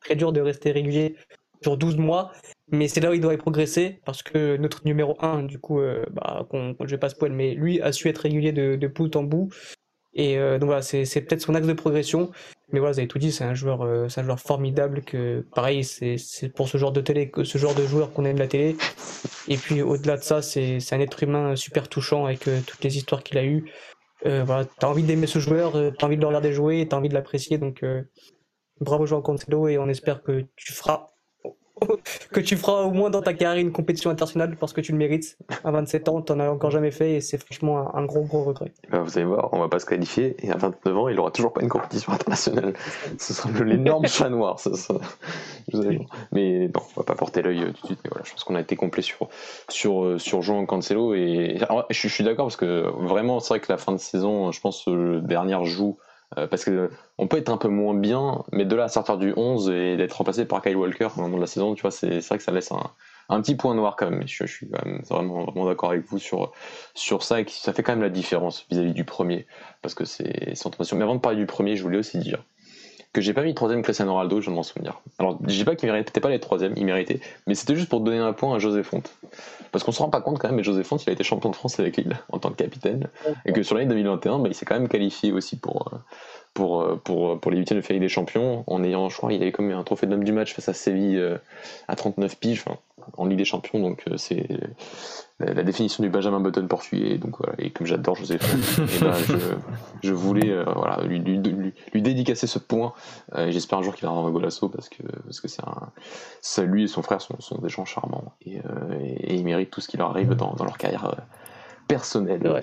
très 0.00 0.16
dur 0.16 0.32
de 0.32 0.40
rester 0.40 0.72
régulier 0.72 1.14
sur 1.62 1.76
12 1.76 1.96
mois, 1.96 2.32
mais 2.72 2.88
c'est 2.88 3.00
là 3.00 3.10
où 3.10 3.14
il 3.14 3.20
doit 3.20 3.34
y 3.34 3.36
progresser 3.36 4.00
parce 4.04 4.22
que 4.22 4.56
notre 4.56 4.84
numéro 4.84 5.16
1, 5.20 5.42
du 5.44 5.58
coup, 5.58 5.80
euh, 5.80 6.04
bah, 6.10 6.46
qu'on, 6.50 6.74
je 6.80 6.86
vais 6.86 6.98
pas 6.98 7.10
spoil, 7.10 7.32
mais 7.32 7.54
lui 7.54 7.80
a 7.80 7.92
su 7.92 8.08
être 8.08 8.18
régulier 8.18 8.52
de, 8.52 8.76
de 8.76 8.86
bout 8.88 9.14
en 9.14 9.22
bout. 9.22 9.50
Et 10.14 10.38
euh, 10.38 10.58
donc 10.58 10.68
voilà, 10.68 10.82
c'est, 10.82 11.04
peut-être 11.20 11.40
son 11.40 11.54
axe 11.54 11.66
de 11.66 11.72
progression. 11.72 12.30
Mais 12.72 12.78
voilà, 12.78 12.92
vous 12.92 12.98
avez 13.00 13.08
tout 13.08 13.18
dit, 13.18 13.32
c'est 13.32 13.44
un 13.44 13.54
joueur, 13.54 13.82
euh, 13.82 14.08
c'est 14.08 14.20
un 14.20 14.24
joueur 14.24 14.40
formidable 14.40 15.02
que, 15.02 15.44
pareil, 15.54 15.84
c'est, 15.84 16.16
pour 16.54 16.68
ce 16.68 16.78
genre 16.78 16.92
de 16.92 17.00
télé, 17.00 17.30
ce 17.42 17.58
genre 17.58 17.74
de 17.74 17.84
joueur 17.86 18.12
qu'on 18.12 18.24
aime 18.24 18.38
la 18.38 18.46
télé. 18.46 18.76
Et 19.48 19.56
puis 19.56 19.82
au-delà 19.82 20.16
de 20.16 20.22
ça, 20.22 20.42
c'est, 20.42 20.78
un 20.92 21.00
être 21.00 21.22
humain 21.22 21.56
super 21.56 21.88
touchant 21.88 22.26
avec 22.26 22.48
euh, 22.48 22.60
toutes 22.66 22.82
les 22.84 22.96
histoires 22.96 23.22
qu'il 23.22 23.38
a 23.38 23.44
eues. 23.44 23.70
Euh, 24.26 24.44
voilà, 24.44 24.66
t'as 24.78 24.88
envie 24.88 25.02
d'aimer 25.02 25.26
ce 25.26 25.38
joueur, 25.38 25.72
t'as 25.98 26.06
envie 26.06 26.16
de 26.16 26.20
le 26.20 26.26
regarder 26.26 26.52
jouer, 26.52 26.86
t'as 26.88 26.96
envie 26.96 27.08
de 27.08 27.14
l'apprécier. 27.14 27.58
Donc 27.58 27.84
bravo 28.80 29.06
Joao 29.06 29.22
Cancelo 29.22 29.68
et 29.68 29.78
on 29.78 29.88
espère 29.88 30.22
que 30.22 30.44
tu 30.56 30.72
feras 30.74 31.06
que 32.32 32.40
tu 32.40 32.56
feras 32.56 32.82
au 32.82 32.90
moins 32.90 33.10
dans 33.10 33.22
ta 33.22 33.34
carrière 33.34 33.60
une 33.60 33.72
compétition 33.72 34.10
internationale 34.10 34.56
parce 34.56 34.72
que 34.72 34.80
tu 34.80 34.92
le 34.92 34.98
mérites. 34.98 35.36
À 35.64 35.70
27 35.70 36.08
ans, 36.08 36.22
t'en 36.22 36.40
as 36.40 36.48
encore 36.48 36.70
jamais 36.70 36.90
fait 36.90 37.14
et 37.14 37.20
c'est 37.20 37.38
franchement 37.38 37.94
un, 37.94 38.04
gros 38.04 38.22
gros 38.22 38.44
regret. 38.44 38.72
Bah, 38.90 39.00
vous 39.00 39.16
allez 39.16 39.26
voir, 39.26 39.50
on 39.52 39.58
va 39.58 39.68
pas 39.68 39.78
se 39.78 39.86
qualifier 39.86 40.36
et 40.40 40.50
à 40.50 40.56
29 40.56 40.96
ans, 40.96 41.08
il 41.08 41.18
aura 41.18 41.30
toujours 41.30 41.52
pas 41.52 41.62
une 41.62 41.68
compétition 41.68 42.12
internationale. 42.12 42.74
Ce 43.18 43.34
sera 43.34 43.50
l'énorme 43.64 44.06
chat 44.06 44.28
noir. 44.28 44.58
Mais 46.32 46.68
non, 46.68 46.80
on 46.96 47.00
va 47.00 47.04
pas 47.04 47.14
porter 47.14 47.42
l'œil 47.42 47.62
euh, 47.62 47.72
tout 47.72 47.82
de 47.82 47.86
suite. 47.86 48.00
Mais 48.04 48.10
voilà, 48.10 48.24
je 48.24 48.32
pense 48.32 48.44
qu'on 48.44 48.54
a 48.54 48.60
été 48.60 48.76
complet 48.76 49.02
sur 49.02 49.28
sur 49.68 50.04
euh, 50.04 50.18
sur 50.18 50.42
Jean 50.42 50.64
Cancelo 50.66 51.14
et 51.14 51.58
je, 51.90 52.08
suis 52.08 52.24
d'accord 52.24 52.46
parce 52.46 52.56
que 52.56 52.88
vraiment, 53.04 53.40
c'est 53.40 53.48
vrai 53.48 53.60
que 53.60 53.70
la 53.70 53.78
fin 53.78 53.92
de 53.92 53.98
saison, 53.98 54.52
je 54.52 54.60
pense, 54.60 54.86
le 54.86 55.20
dernier 55.20 55.58
joue 55.64 55.98
euh, 56.38 56.46
parce 56.46 56.64
que 56.64 56.90
on 57.18 57.26
peut 57.26 57.38
être 57.38 57.48
un 57.48 57.56
peu 57.56 57.68
moins 57.68 57.94
bien, 57.94 58.44
mais 58.52 58.64
de 58.64 58.76
là 58.76 58.84
à 58.84 58.88
sortir 58.88 59.18
du 59.18 59.32
11 59.36 59.70
et 59.70 59.96
d'être 59.96 60.12
remplacé 60.12 60.44
par 60.44 60.62
Kyle 60.62 60.76
Walker 60.76 61.08
au 61.16 61.20
moment 61.20 61.36
de 61.36 61.40
la 61.40 61.48
saison, 61.48 61.74
tu 61.74 61.82
vois, 61.82 61.90
c'est 61.90 62.20
vrai 62.20 62.38
que 62.38 62.44
ça 62.44 62.52
laisse 62.52 62.72
un, 62.72 63.40
petit 63.40 63.56
point 63.56 63.74
noir 63.74 63.96
quand 63.96 64.10
même. 64.10 64.22
Je, 64.26 64.46
suis 64.46 64.68
vraiment, 65.08 65.66
d'accord 65.66 65.90
avec 65.90 66.04
vous 66.06 66.18
sur, 66.18 66.52
sur 66.94 67.22
ça 67.24 67.40
et 67.40 67.44
que 67.44 67.50
ça 67.50 67.72
fait 67.72 67.82
quand 67.82 67.92
même 67.92 68.02
la 68.02 68.10
différence 68.10 68.66
vis-à-vis 68.70 68.94
du 68.94 69.04
premier, 69.04 69.46
parce 69.82 69.94
que 69.94 70.04
c'est 70.04 70.54
sans 70.54 70.70
transition. 70.70 70.96
Mais 70.96 71.04
avant 71.04 71.16
de 71.16 71.20
parler 71.20 71.38
du 71.38 71.46
premier, 71.46 71.76
je 71.76 71.82
voulais 71.82 71.98
aussi 71.98 72.18
dire 72.18 72.44
que 73.12 73.20
j'ai 73.20 73.34
pas 73.34 73.42
mis 73.42 73.54
troisième 73.54 73.82
Cristiano 73.82 74.12
Ronaldo, 74.12 74.40
je 74.40 74.50
m'en 74.50 74.62
souvenir. 74.62 75.00
Alors, 75.18 75.38
je 75.42 75.54
dis 75.54 75.64
pas 75.64 75.74
qu'il 75.74 75.90
méritait 75.90 76.20
pas 76.20 76.28
les 76.28 76.38
troisième, 76.38 76.74
il 76.76 76.84
méritait, 76.84 77.20
mais 77.46 77.54
c'était 77.54 77.74
juste 77.74 77.88
pour 77.88 78.00
donner 78.00 78.18
un 78.18 78.32
point 78.32 78.54
à 78.54 78.58
José 78.58 78.82
Fonte. 78.82 79.10
Parce 79.72 79.84
qu'on 79.84 79.92
se 79.92 80.00
rend 80.00 80.10
pas 80.10 80.20
compte 80.20 80.38
quand 80.38 80.48
même, 80.48 80.56
mais 80.56 80.62
José 80.62 80.84
Fonte, 80.84 81.04
il 81.04 81.10
a 81.10 81.12
été 81.12 81.24
champion 81.24 81.50
de 81.50 81.56
France 81.56 81.80
avec 81.80 81.96
Lille 81.96 82.16
en 82.30 82.38
tant 82.38 82.50
que 82.50 82.56
capitaine, 82.56 83.08
et 83.44 83.52
que 83.52 83.62
sur 83.62 83.74
l'année 83.74 83.88
2021, 83.88 84.38
bah, 84.38 84.48
il 84.48 84.54
s'est 84.54 84.64
quand 84.64 84.74
même 84.74 84.88
qualifié 84.88 85.32
aussi 85.32 85.58
pour, 85.58 85.92
euh, 85.92 85.96
pour, 86.54 86.82
euh, 86.82 86.96
pour, 86.96 87.38
pour 87.38 87.50
les 87.50 87.58
huitièmes 87.58 87.78
de 87.78 87.84
finale 87.84 88.00
des 88.00 88.08
champions, 88.08 88.64
en 88.66 88.82
ayant, 88.82 89.08
je 89.08 89.16
crois, 89.16 89.32
il 89.32 89.42
avait 89.42 89.52
comme 89.52 89.70
un 89.70 89.82
trophée 89.84 90.06
d'homme 90.06 90.24
du 90.24 90.32
match 90.32 90.54
face 90.54 90.68
à 90.68 90.74
Séville 90.74 91.18
euh, 91.18 91.38
à 91.88 91.96
39 91.96 92.36
piges, 92.38 92.64
en 93.16 93.26
Ligue 93.26 93.38
des 93.38 93.44
Champions, 93.44 93.80
donc 93.80 94.02
euh, 94.08 94.16
c'est 94.16 94.46
la, 95.38 95.62
définition 95.62 96.02
du 96.02 96.10
Benjamin 96.10 96.38
Button 96.38 96.66
portugais, 96.66 97.18
donc 97.18 97.38
voilà, 97.38 97.54
et 97.58 97.70
comme 97.70 97.86
j'adore 97.86 98.14
José 98.14 98.38
ben, 99.00 99.14
je, 99.26 99.36
je, 100.02 100.12
voulais 100.12 100.54
voilà, 100.76 101.02
lui, 101.04 101.18
lui, 101.18 101.72
lui, 101.92 102.02
dédicacer 102.02 102.46
ce 102.46 102.58
point, 102.58 102.92
et 103.36 103.50
j'espère 103.50 103.78
un 103.78 103.82
jour 103.82 103.94
qu'il 103.94 104.04
va 104.04 104.10
avoir 104.10 104.26
un 104.26 104.30
golasso, 104.30 104.68
parce 104.68 104.88
que 104.88 105.02
parce 105.24 105.40
que 105.40 105.48
c'est 105.48 105.62
un, 105.62 105.90
ça, 106.42 106.62
lui 106.62 106.84
et 106.84 106.88
son 106.88 107.02
frère 107.02 107.20
sont, 107.20 107.40
sont 107.40 107.58
des 107.58 107.70
gens 107.70 107.84
charmants, 107.86 108.34
et, 108.44 108.60
et, 109.22 109.34
ils 109.34 109.44
méritent 109.44 109.70
tout 109.70 109.80
ce 109.80 109.88
qui 109.88 109.96
leur 109.96 110.10
arrive 110.10 110.34
dans, 110.34 110.52
dans 110.52 110.64
leur 110.64 110.76
carrière 110.76 111.10
personnelle. 111.88 112.46
Ouais. 112.46 112.62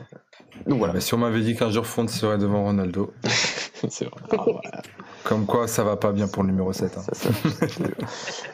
Donc 0.65 0.79
voilà. 0.79 0.93
Mais 0.93 1.01
si 1.01 1.13
on 1.13 1.17
m'avait 1.17 1.41
dit 1.41 1.55
qu'un 1.55 1.69
jour 1.69 1.85
Fonte 1.85 2.09
serait 2.09 2.37
devant 2.37 2.63
Ronaldo. 2.63 3.13
c'est 3.89 4.05
vrai. 4.05 4.21
Ah, 4.31 4.81
Comme 5.23 5.45
quoi, 5.45 5.67
ça 5.67 5.83
va 5.83 5.97
pas 5.97 6.11
bien 6.11 6.27
pour 6.27 6.43
le 6.43 6.49
numéro 6.49 6.73
7. 6.73 6.97
Hein. 6.97 7.01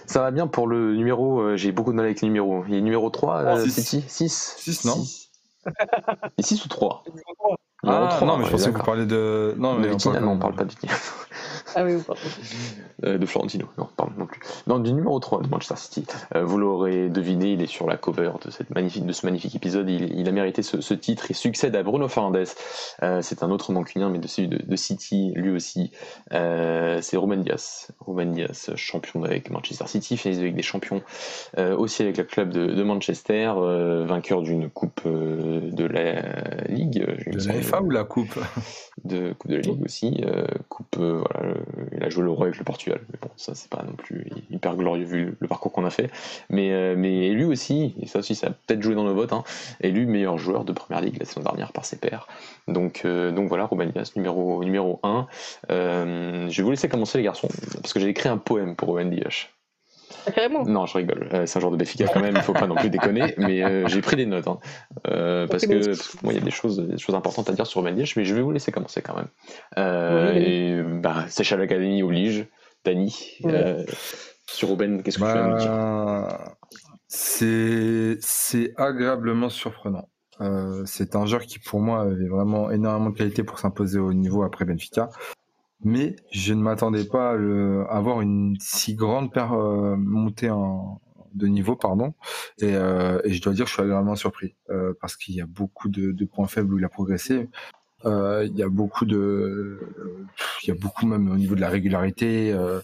Ça, 0.06 0.22
va 0.22 0.32
bien 0.32 0.48
pour 0.48 0.68
le 0.68 0.96
numéro. 0.96 1.42
Euh, 1.42 1.58
j'ai 1.58 1.72
beaucoup 1.72 1.92
de 1.92 1.96
mal 1.96 2.06
avec 2.06 2.22
les 2.22 2.28
numéros. 2.28 2.64
Il 2.68 2.76
est 2.76 2.82
numéro 2.82 3.10
3, 3.10 3.36
euh, 3.42 3.68
City 3.68 4.04
6 4.08 4.56
6, 4.58 4.86
non 4.86 5.04
6 6.40 6.66
ou 6.66 6.68
3 6.68 7.04
ah, 7.86 8.20
non, 8.22 8.38
mais 8.38 8.46
je 8.46 8.52
pensais 8.52 8.72
que 8.72 8.78
vous 8.78 8.84
parliez 8.84 9.06
de. 9.06 9.56
Non, 9.58 9.76
mais 9.76 9.90
on, 9.92 9.98
parle... 9.98 10.24
non, 10.24 10.32
on 10.32 10.38
parle 10.38 10.56
pas 10.56 10.64
de 10.64 10.74
ah 11.76 11.84
oui, 11.84 11.96
pardon. 12.06 12.22
Euh, 13.06 13.18
de 13.18 13.26
Florentino, 13.26 13.68
non, 13.78 13.88
pardon 13.98 14.14
non 14.18 14.26
plus. 14.26 14.40
Non, 14.68 14.80
du 14.80 14.94
numéro 14.94 15.20
3 15.20 15.42
de 15.42 15.48
Manchester 15.50 15.76
City. 15.76 16.06
Euh, 16.36 16.44
vous 16.44 16.58
l'aurez 16.58 17.10
deviné, 17.10 17.54
il 17.54 17.62
est 17.62 17.68
sur 17.68 17.88
la 17.88 17.98
cover 17.98 18.32
de, 18.44 18.52
cette 18.52 18.70
magnifique, 18.70 19.06
de 19.06 19.12
ce 19.12 19.26
magnifique 19.26 19.56
épisode. 19.56 19.90
Il, 19.90 20.28
a 20.28 20.32
mérité 20.32 20.64
ce, 20.64 20.94
titre 20.94 21.30
et 21.30 21.34
succède 21.34 21.76
à 21.76 21.84
Bruno 21.84 22.08
Fernandes. 22.08 22.46
Euh, 23.02 23.22
c'est 23.22 23.44
un 23.44 23.52
autre 23.52 23.72
mancunien, 23.74 24.10
mais 24.10 24.20
de 24.20 24.28
celui 24.28 24.48
de, 24.48 24.76
City, 24.76 25.32
lui 25.36 25.52
aussi. 25.52 25.92
c'est 26.32 27.18
Romain 27.18 27.38
Diaz. 27.38 27.90
Romain 28.00 28.26
Diaz, 28.26 28.72
champion 28.76 29.24
avec 29.24 29.50
Manchester 29.50 29.88
City, 29.88 30.18
finaliste 30.18 30.42
avec 30.42 30.56
des 30.56 30.62
champions, 30.62 31.02
aussi 31.58 32.02
avec 32.02 32.18
le 32.18 32.24
club 32.24 32.50
de, 32.50 32.84
Manchester, 32.84 33.54
vainqueur 34.06 34.42
d'une 34.42 34.70
coupe 34.70 35.02
de 35.06 35.86
la 35.86 36.66
Ligue. 36.68 37.06
De 37.28 37.40
ou 37.82 37.90
la 37.90 38.04
coupe? 38.04 38.38
De 39.04 39.34
Coupe 39.34 39.50
de 39.50 39.56
la 39.56 39.62
Ligue 39.62 39.84
aussi. 39.84 40.24
coupe, 40.70 40.98
voilà, 40.98 41.56
il 41.92 42.04
a 42.04 42.10
joué 42.10 42.24
le 42.24 42.30
roi 42.30 42.46
avec 42.46 42.58
le 42.58 42.64
Portugal. 42.64 43.02
Mais 43.10 43.18
bon, 43.22 43.30
ça, 43.36 43.54
c'est 43.56 43.70
pas 43.70 43.84
non 43.84 43.94
plus 43.94 44.30
hyper 44.50 44.76
glorieux 44.76 45.04
vu 45.04 45.36
le 45.40 45.48
parcours 45.48 45.72
qu'on 45.72 45.86
a 45.86 45.90
fait. 45.90 46.10
Mais, 46.50 46.72
euh, 46.72 46.96
mais 46.98 47.30
lui 47.30 47.46
aussi, 47.46 47.96
et 48.00 48.08
ça 48.08 48.20
aussi, 48.20 48.36
ça 48.36 48.48
a 48.48 48.50
peut-être 48.52 48.82
joué 48.82 48.96
dans 48.96 49.04
nos 49.04 49.14
votes, 49.14 49.34
hein, 49.34 49.44
élu 49.82 50.06
meilleur 50.06 50.38
joueur 50.38 50.66
de 50.66 50.74
première 50.74 51.02
ligue 51.02 51.18
la 51.20 51.26
saison 51.26 51.42
dernière 51.42 51.72
par 51.72 51.86
ses 51.86 51.98
pairs. 51.98 52.28
Donc, 52.68 53.02
euh, 53.06 53.32
donc 53.32 53.50
voilà, 53.50 53.66
Ruben 53.66 53.90
Diaz, 53.90 54.16
numéro, 54.16 54.64
numéro 54.64 55.00
1. 55.04 55.28
Euh, 55.72 56.50
je 56.50 56.58
vais 56.58 56.64
vous 56.64 56.72
laisser 56.72 56.90
commencer, 56.90 57.18
les 57.18 57.24
garçons, 57.24 57.50
parce 57.82 57.94
que 57.94 58.00
j'ai 58.00 58.10
écrit 58.10 58.30
un 58.30 58.38
poème 58.38 58.76
pour 58.76 59.00
Diaz. 59.04 59.48
Ah, 60.26 60.32
carrément. 60.32 60.64
Non, 60.64 60.86
je 60.86 60.98
rigole. 60.98 61.28
c'est 61.46 61.58
un 61.58 61.62
genre 61.62 61.72
de 61.72 61.78
Béfica 61.78 62.06
quand 62.08 62.20
même, 62.22 62.36
il 62.36 62.42
faut 62.42 62.54
pas 62.54 62.68
non 62.68 62.76
plus 62.76 62.90
déconner. 62.90 63.34
Mais 63.38 63.88
j'ai 63.88 64.02
pris 64.02 64.16
des 64.16 64.26
notes. 64.26 64.48
Hein. 64.48 64.60
parce 65.50 65.66
que 65.66 66.24
moi, 66.24 66.34
il 66.34 66.40
y 66.40 66.42
a 66.42 66.46
des 66.46 66.52
choses, 66.52 66.80
des 66.80 66.98
choses 66.98 67.16
importantes 67.16 67.50
à 67.50 67.54
dire 67.54 67.68
sur 67.68 67.84
Diaz, 67.84 68.14
mais 68.16 68.26
je 68.26 68.36
vais 68.36 68.42
vous 68.42 68.52
laisser 68.52 68.72
commencer 68.72 69.02
quand 69.02 69.16
même. 69.16 70.36
et 70.36 70.82
bah, 71.02 71.26
Seychelles 71.28 71.62
Academy 71.62 72.04
oblige. 72.04 72.48
Dani, 72.86 73.38
euh, 73.46 73.84
sur 74.48 74.70
Ruben, 74.70 75.04
qu'est-ce 75.04 75.18
que 75.18 75.24
tu 75.24 75.28
vas 75.28 75.48
nous 75.48 75.58
dire 75.58 75.72
bah, 75.72 76.56
C'est 77.08 78.74
agréablement 78.78 79.50
surprenant. 79.50 80.10
Euh, 80.42 80.84
c'est 80.86 81.16
un 81.16 81.26
joueur 81.26 81.44
qui, 81.44 81.60
pour 81.60 81.80
moi, 81.80 82.02
avait 82.02 82.28
vraiment 82.28 82.72
énormément 82.72 83.12
de 83.12 83.18
qualité 83.18 83.44
pour 83.44 83.60
s'imposer 83.60 84.00
au 84.00 84.14
niveau 84.14 84.44
après 84.44 84.66
Benfica. 84.66 85.10
Mais 85.84 86.16
je 86.32 86.54
ne 86.54 86.62
m'attendais 86.62 87.06
pas 87.06 87.32
à, 87.32 87.98
avoir 87.98 88.22
une 88.22 88.56
si 88.60 88.96
grande 88.96 89.30
euh, 89.38 89.96
montée 89.98 90.50
en, 90.50 91.02
de 91.34 91.48
niveau, 91.48 91.76
pardon. 91.76 92.14
Et, 92.60 92.72
je 92.72 93.42
dois 93.42 93.54
dire, 93.54 93.68
je 93.68 93.74
suis 93.74 93.82
agréablement 93.82 94.16
surpris 94.16 94.56
parce 95.02 95.16
qu'il 95.16 95.36
y 95.36 95.42
a 95.42 95.46
beaucoup 95.46 95.90
de, 95.90 96.12
de, 96.12 96.26
points 96.26 96.48
faibles 96.48 96.74
où 96.74 96.80
il 96.80 96.86
a 96.86 96.90
progressé. 96.90 97.50
Euh, 98.06 98.46
il 98.46 98.58
y 98.58 98.64
a 98.64 98.70
beaucoup 98.70 99.06
de, 99.06 99.80
il 100.64 100.68
y 100.68 100.72
a 100.72 100.76
beaucoup 100.76 101.06
même 101.06 101.32
au 101.32 101.36
niveau 101.36 101.56
de 101.56 101.62
la 101.62 101.70
régularité, 101.70 102.52
euh, 102.52 102.82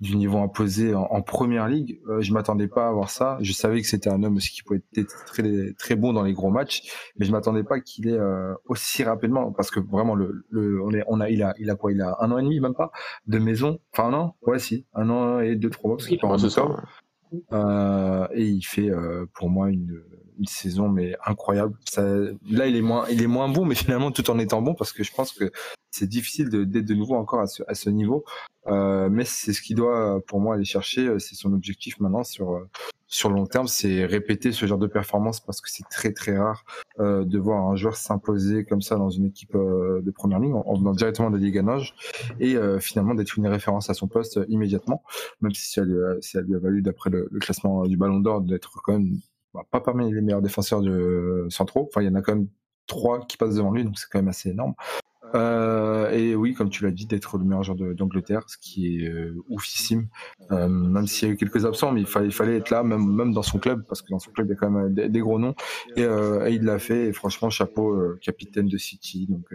du 0.00 0.16
niveau 0.16 0.38
imposé 0.38 0.94
en, 0.94 1.22
première 1.22 1.68
ligue. 1.68 2.00
Euh, 2.08 2.20
je 2.20 2.32
m'attendais 2.32 2.68
pas 2.68 2.88
à 2.88 2.92
voir 2.92 3.10
ça. 3.10 3.38
Je 3.40 3.52
savais 3.52 3.80
que 3.80 3.86
c'était 3.86 4.10
un 4.10 4.22
homme 4.22 4.36
aussi 4.36 4.50
qui 4.50 4.62
pouvait 4.62 4.82
être 4.96 5.24
très 5.26 5.72
très 5.78 5.94
bon 5.94 6.12
dans 6.12 6.22
les 6.22 6.32
gros 6.32 6.50
matchs, 6.50 6.82
mais 7.18 7.26
je 7.26 7.32
m'attendais 7.32 7.62
pas 7.62 7.80
qu'il 7.80 8.08
ait 8.08 8.18
aussi 8.66 9.04
rapidement, 9.04 9.52
parce 9.52 9.70
que 9.70 9.80
vraiment 9.80 10.14
le, 10.14 10.44
le, 10.50 10.82
on 10.82 10.92
est, 10.92 11.04
on 11.06 11.20
a, 11.20 11.30
il 11.30 11.42
a, 11.42 11.54
il 11.58 11.70
a 11.70 11.76
quoi, 11.76 11.92
il 11.92 12.00
a 12.00 12.16
un 12.20 12.30
an 12.30 12.38
et 12.38 12.42
demi 12.42 12.60
même 12.60 12.74
pas 12.74 12.90
de 13.26 13.38
maison? 13.38 13.78
Enfin 13.92 14.10
non, 14.10 14.32
ouais 14.42 14.58
si, 14.58 14.86
un 14.94 15.08
an 15.10 15.40
et 15.40 15.56
deux 15.56 15.70
trois 15.70 15.88
mois 15.88 15.96
parce 15.96 16.08
qu'il 16.08 16.18
part 16.18 16.30
en 16.30 16.36
et 18.34 18.44
il 18.44 18.62
fait 18.62 18.90
pour 19.34 19.50
moi 19.50 19.70
une, 19.70 20.02
une 20.38 20.46
saison 20.46 20.88
mais 20.88 21.16
incroyable. 21.24 21.74
Ça, 21.88 22.02
là, 22.50 22.66
il 22.66 22.76
est 22.76 22.82
moins, 22.82 23.06
il 23.10 23.22
est 23.22 23.26
moins 23.26 23.48
bon, 23.48 23.64
mais 23.64 23.74
finalement 23.74 24.10
tout 24.10 24.28
en 24.30 24.38
étant 24.38 24.62
bon 24.62 24.74
parce 24.74 24.92
que 24.92 25.02
je 25.02 25.12
pense 25.12 25.32
que 25.32 25.50
c'est 25.90 26.08
difficile 26.08 26.50
d'être 26.50 26.84
de, 26.84 26.94
nouveau 26.94 27.14
encore 27.14 27.40
à 27.40 27.46
ce, 27.46 27.62
à 27.68 27.74
ce 27.74 27.90
niveau. 27.90 28.24
Euh, 28.66 29.08
mais 29.10 29.24
c'est 29.24 29.52
ce 29.52 29.62
qu'il 29.62 29.76
doit 29.76 30.20
pour 30.26 30.40
moi 30.40 30.56
aller 30.56 30.64
chercher. 30.64 31.18
C'est 31.18 31.36
son 31.36 31.52
objectif 31.52 31.98
maintenant 32.00 32.24
sur 32.24 32.60
sur 33.08 33.28
le 33.28 33.36
long 33.36 33.46
terme, 33.46 33.68
c'est 33.68 34.04
répéter 34.04 34.52
ce 34.52 34.66
genre 34.66 34.78
de 34.78 34.86
performance 34.86 35.40
parce 35.40 35.60
que 35.60 35.70
c'est 35.70 35.88
très 35.88 36.12
très 36.12 36.36
rare 36.36 36.64
euh, 36.98 37.24
de 37.24 37.38
voir 37.38 37.68
un 37.68 37.76
joueur 37.76 37.96
s'imposer 37.96 38.64
comme 38.64 38.82
ça 38.82 38.96
dans 38.96 39.10
une 39.10 39.26
équipe 39.26 39.54
euh, 39.54 40.00
de 40.02 40.10
première 40.10 40.40
ligne 40.40 40.54
en, 40.54 40.74
venant 40.74 40.92
directement 40.92 41.30
de 41.30 41.38
Ligue 41.38 41.62
et 42.40 42.56
euh, 42.56 42.78
finalement 42.80 43.14
d'être 43.14 43.36
une 43.36 43.46
référence 43.46 43.88
à 43.90 43.94
son 43.94 44.08
poste 44.08 44.40
immédiatement, 44.48 45.02
même 45.40 45.54
si 45.54 45.70
ça 45.72 45.82
lui 45.82 45.96
a, 45.96 46.58
valu 46.58 46.82
d'après 46.82 47.10
le, 47.10 47.28
classement 47.40 47.86
du 47.86 47.96
Ballon 47.96 48.20
d'Or 48.20 48.40
d'être 48.40 48.80
quand 48.82 48.92
même 48.94 49.20
pas 49.64 49.80
parmi 49.80 50.12
les 50.12 50.20
meilleurs 50.20 50.42
défenseurs 50.42 50.80
de 50.80 51.46
centraux. 51.50 51.88
Enfin, 51.88 52.02
il 52.02 52.06
y 52.06 52.10
en 52.10 52.14
a 52.14 52.22
quand 52.22 52.34
même 52.34 52.48
trois 52.86 53.24
qui 53.26 53.36
passent 53.36 53.56
devant 53.56 53.72
lui, 53.72 53.84
donc 53.84 53.98
c'est 53.98 54.06
quand 54.10 54.18
même 54.18 54.28
assez 54.28 54.50
énorme. 54.50 54.74
Euh, 55.34 56.10
et 56.10 56.34
oui, 56.34 56.54
comme 56.54 56.70
tu 56.70 56.84
l'as 56.84 56.90
dit, 56.90 57.06
d'être 57.06 57.38
le 57.38 57.44
meilleur 57.44 57.62
joueur 57.62 57.76
d'Angleterre, 57.94 58.42
ce 58.46 58.56
qui 58.58 58.96
est 58.96 59.08
euh, 59.08 59.34
oufissime. 59.48 60.08
Euh, 60.52 60.68
même 60.68 61.06
s'il 61.06 61.28
y 61.28 61.30
a 61.30 61.34
eu 61.34 61.36
quelques 61.36 61.64
absents, 61.64 61.92
mais 61.92 62.00
il 62.00 62.06
fallait, 62.06 62.26
il 62.26 62.32
fallait 62.32 62.56
être 62.56 62.70
là, 62.70 62.82
même, 62.82 63.06
même 63.06 63.32
dans 63.32 63.42
son 63.42 63.58
club, 63.58 63.84
parce 63.88 64.02
que 64.02 64.10
dans 64.10 64.18
son 64.18 64.30
club, 64.30 64.46
il 64.46 64.50
y 64.50 64.52
a 64.52 64.56
quand 64.56 64.70
même 64.70 64.94
des, 64.94 65.20
gros 65.20 65.38
noms. 65.38 65.54
Et, 65.96 66.02
et 66.02 66.50
il 66.50 66.62
l'a 66.62 66.78
fait. 66.78 67.08
Et 67.08 67.12
franchement, 67.12 67.50
chapeau, 67.50 68.14
capitaine 68.20 68.68
de 68.68 68.78
City. 68.78 69.26
Donc, 69.28 69.52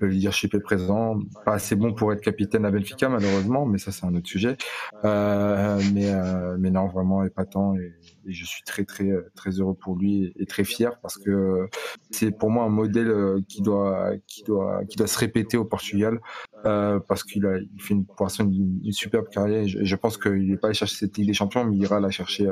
le 0.00 0.08
leadership 0.08 0.54
est 0.54 0.60
présent. 0.60 1.18
Pas 1.44 1.54
assez 1.54 1.76
bon 1.76 1.92
pour 1.92 2.12
être 2.12 2.20
capitaine 2.20 2.64
à 2.64 2.70
Benfica, 2.70 3.08
malheureusement, 3.08 3.66
mais 3.66 3.78
ça, 3.78 3.92
c'est 3.92 4.06
un 4.06 4.14
autre 4.14 4.28
sujet. 4.28 4.56
mais, 5.02 6.12
mais 6.58 6.70
non, 6.70 6.88
vraiment 6.88 7.24
épatant. 7.24 7.76
Et, 7.76 7.94
et 8.26 8.32
je 8.32 8.44
suis 8.44 8.62
très, 8.62 8.84
très, 8.84 9.10
très 9.34 9.50
heureux 9.50 9.74
pour 9.74 9.96
lui 9.96 10.32
et, 10.36 10.46
très 10.46 10.64
fier 10.64 10.98
parce 11.00 11.18
que 11.18 11.68
c'est 12.10 12.30
pour 12.30 12.50
moi 12.50 12.64
un 12.64 12.68
modèle 12.68 13.42
qui 13.48 13.62
doit, 13.62 14.12
qui 14.26 14.42
doit, 14.44 14.84
qui 14.84 14.96
doit 14.96 15.06
se 15.06 15.18
répéter 15.18 15.56
au 15.56 15.64
Portugal 15.64 16.20
euh, 16.64 17.00
parce 17.00 17.24
qu'il 17.24 17.44
a 17.46 17.58
il 17.58 17.82
fait 17.82 17.94
une, 17.94 18.06
pour 18.06 18.24
l'instant 18.24 18.44
une, 18.44 18.92
superbe 18.92 19.28
carrière 19.28 19.62
et 19.62 19.68
je, 19.68 19.96
pense 19.96 20.16
qu'il 20.16 20.48
n'est 20.48 20.56
pas 20.56 20.68
allé 20.68 20.74
chercher 20.74 20.96
cette 20.96 21.16
Ligue 21.16 21.28
des 21.28 21.34
Champions 21.34 21.64
mais 21.64 21.76
il 21.76 21.82
ira 21.82 22.00
la 22.00 22.10
chercher 22.10 22.50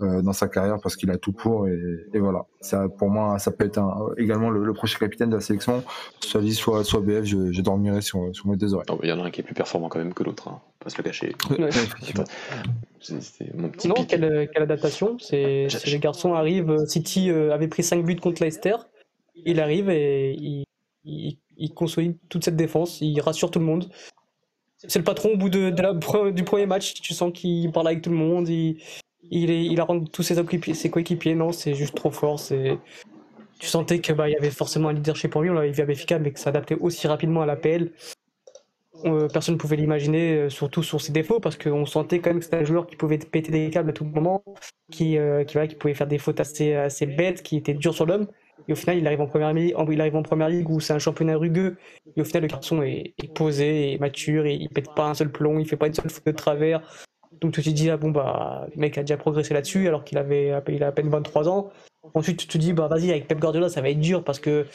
euh, 0.00 0.18
euh, 0.18 0.22
dans 0.22 0.32
sa 0.32 0.48
carrière 0.48 0.78
parce 0.82 0.96
qu'il 0.96 1.10
a 1.10 1.16
tout 1.16 1.32
pour 1.32 1.68
et, 1.68 1.78
et, 2.12 2.18
voilà. 2.18 2.46
Ça 2.60 2.88
pour 2.88 3.10
moi 3.10 3.38
ça 3.38 3.50
peut 3.50 3.64
être 3.64 3.78
un, 3.78 4.08
également 4.18 4.50
le, 4.50 4.72
prochain 4.72 4.98
capitaine 4.98 5.30
de 5.30 5.36
la 5.36 5.40
sélection. 5.40 5.82
Soit 6.20 6.40
lui 6.40 6.54
soit 6.54 6.84
soit 6.84 7.00
BF 7.00 7.24
je, 7.24 7.52
je 7.52 7.60
dormirai 7.62 8.00
sur, 8.00 8.34
sur 8.34 8.46
mes 8.48 8.56
deux 8.56 8.74
oreilles. 8.74 8.86
Il 9.02 9.08
y 9.08 9.12
en 9.12 9.20
a 9.20 9.26
un 9.26 9.30
qui 9.30 9.40
est 9.40 9.44
plus 9.44 9.54
performant 9.54 9.88
quand 9.88 9.98
même 9.98 10.14
que 10.14 10.22
l'autre 10.22 10.48
hein. 10.48 10.60
pas 10.80 10.90
se 10.90 10.98
le 10.98 11.04
cacher. 11.04 11.34
Non 13.84 13.94
quelle, 14.08 14.48
quelle, 14.52 14.62
adaptation. 14.62 15.16
C'est 15.20 15.68
les 15.86 15.98
garçons 15.98 16.34
arrivent 16.34 16.84
City 16.86 17.30
avait 17.30 17.68
pris 17.68 17.84
5 17.84 18.04
buts 18.04 18.16
contre 18.16 18.42
Leicester. 18.42 18.74
Il 19.44 19.60
arrive 19.60 19.90
et 19.90 20.32
il, 20.32 20.64
il, 21.04 21.38
il 21.56 21.72
consolide 21.74 22.16
toute 22.28 22.44
cette 22.44 22.56
défense, 22.56 23.00
il 23.00 23.20
rassure 23.20 23.50
tout 23.50 23.58
le 23.58 23.64
monde. 23.64 23.88
C'est 24.78 24.98
le 24.98 25.04
patron 25.04 25.30
au 25.30 25.36
bout 25.36 25.48
de, 25.48 25.74
la, 25.80 25.94
du 26.30 26.44
premier 26.44 26.66
match, 26.66 26.94
tu 26.94 27.14
sens 27.14 27.32
qu'il 27.32 27.70
parle 27.72 27.88
avec 27.88 28.02
tout 28.02 28.10
le 28.10 28.16
monde, 28.16 28.48
il, 28.48 28.78
il, 29.30 29.50
est, 29.50 29.64
il 29.64 29.80
rend 29.80 30.00
tous 30.04 30.22
ses, 30.22 30.90
coéquipiers, 30.90 31.34
non, 31.34 31.52
c'est 31.52 31.74
juste 31.74 31.94
trop 31.94 32.10
fort. 32.10 32.40
Tu 33.58 33.68
sentais 33.68 34.00
qu'il 34.00 34.14
bah, 34.14 34.28
y 34.28 34.36
avait 34.36 34.50
forcément 34.50 34.88
un 34.88 34.92
leadership 34.92 35.30
pour 35.32 35.42
lui, 35.42 35.50
on 35.50 35.54
l'avait 35.54 35.70
vu 35.70 35.82
à 35.82 36.18
mais 36.18 36.30
que 36.30 36.38
s'adaptait 36.38 36.76
aussi 36.78 37.06
rapidement 37.08 37.42
à 37.42 37.46
l'APL. 37.46 37.90
Euh, 39.04 39.28
personne 39.28 39.54
ne 39.54 39.58
pouvait 39.58 39.76
l'imaginer, 39.76 40.34
euh, 40.34 40.48
surtout 40.48 40.82
sur 40.82 41.00
ses 41.00 41.12
défauts, 41.12 41.40
parce 41.40 41.56
qu'on 41.56 41.84
sentait 41.84 42.20
quand 42.20 42.30
même 42.30 42.38
que 42.38 42.44
c'était 42.44 42.56
un 42.56 42.64
joueur 42.64 42.86
qui 42.86 42.96
pouvait 42.96 43.18
péter 43.18 43.52
des 43.52 43.70
câbles 43.70 43.90
à 43.90 43.92
tout 43.92 44.04
moment, 44.04 44.42
qui, 44.90 45.18
euh, 45.18 45.44
qui, 45.44 45.74
pouvait 45.76 45.94
faire 45.94 46.06
des 46.06 46.18
fautes 46.18 46.40
assez, 46.40 47.06
bêtes, 47.06 47.42
qui 47.42 47.56
était 47.56 47.74
dur 47.74 47.94
sur 47.94 48.06
l'homme. 48.06 48.26
Et 48.68 48.72
au 48.72 48.76
final, 48.76 48.96
il 48.96 49.06
arrive 49.06 49.20
en 49.20 49.26
première, 49.26 49.52
il 49.56 50.00
arrive 50.00 50.16
en 50.16 50.22
première 50.22 50.48
ligue 50.48 50.68
où 50.70 50.80
c'est 50.80 50.94
un 50.94 50.98
championnat 50.98 51.36
rugueux. 51.36 51.76
Et 52.16 52.20
au 52.22 52.24
final, 52.24 52.42
le 52.42 52.48
garçon 52.48 52.82
est, 52.82 53.14
posé, 53.34 53.92
et 53.92 53.98
mature, 53.98 54.46
et 54.46 54.54
il 54.54 54.68
pète 54.70 54.92
pas 54.94 55.08
un 55.08 55.14
seul 55.14 55.30
plomb, 55.30 55.58
il 55.58 55.68
fait 55.68 55.76
pas 55.76 55.88
une 55.88 55.94
seule 55.94 56.10
faute 56.10 56.26
de 56.26 56.32
travers. 56.32 56.80
Donc 57.40 57.52
tu 57.52 57.62
te 57.62 57.70
dis, 57.70 57.90
ah 57.90 57.96
bon, 57.96 58.10
bah, 58.10 58.66
le 58.74 58.80
mec 58.80 58.96
a 58.98 59.02
déjà 59.02 59.16
progressé 59.16 59.54
là-dessus, 59.54 59.88
alors 59.88 60.04
qu'il 60.04 60.18
avait 60.18 60.52
il 60.68 60.82
a 60.82 60.88
à 60.88 60.92
peine 60.92 61.08
23 61.08 61.48
ans. 61.48 61.70
Ensuite, 62.14 62.38
tu 62.38 62.46
te 62.46 62.58
dis, 62.58 62.72
bah 62.72 62.88
vas-y, 62.88 63.10
avec 63.10 63.26
Pep 63.26 63.38
Guardiola, 63.38 63.68
ça 63.68 63.80
va 63.80 63.90
être 63.90 64.00
dur 64.00 64.22
parce 64.22 64.38
que 64.38 64.66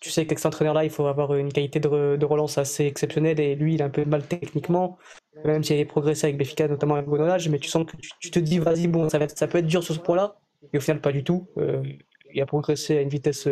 tu 0.00 0.10
sais 0.10 0.24
qu'avec 0.24 0.38
cet 0.38 0.46
entraîneur-là, 0.46 0.84
il 0.84 0.90
faut 0.90 1.06
avoir 1.06 1.34
une 1.34 1.52
qualité 1.52 1.78
de, 1.78 2.24
relance 2.24 2.56
assez 2.56 2.86
exceptionnelle 2.86 3.38
et 3.38 3.54
lui, 3.54 3.74
il 3.74 3.82
a 3.82 3.86
un 3.86 3.90
peu 3.90 4.04
de 4.04 4.08
mal 4.08 4.22
techniquement, 4.22 4.98
même 5.44 5.62
s'il 5.62 5.78
a 5.80 5.84
progressé 5.84 6.26
avec 6.26 6.38
Béfica, 6.38 6.68
notamment 6.68 6.94
avec 6.94 7.06
Bonolage, 7.06 7.48
mais 7.48 7.58
tu 7.58 7.68
sens 7.68 7.84
que 7.84 7.96
tu, 8.18 8.30
te 8.30 8.38
dis, 8.38 8.58
vas-y, 8.58 8.86
bon, 8.88 9.08
ça, 9.10 9.18
va 9.18 9.28
ça 9.28 9.46
peut 9.46 9.58
être 9.58 9.66
dur 9.66 9.84
sur 9.84 9.94
ce 9.94 10.00
point-là, 10.00 10.36
et 10.72 10.78
au 10.78 10.80
final, 10.80 11.00
pas 11.00 11.12
du 11.12 11.22
tout. 11.22 11.48
Euh, 11.58 11.82
il 12.32 12.40
a 12.40 12.46
progressé 12.46 12.96
à 12.96 13.02
une 13.02 13.08
vitesse, 13.08 13.46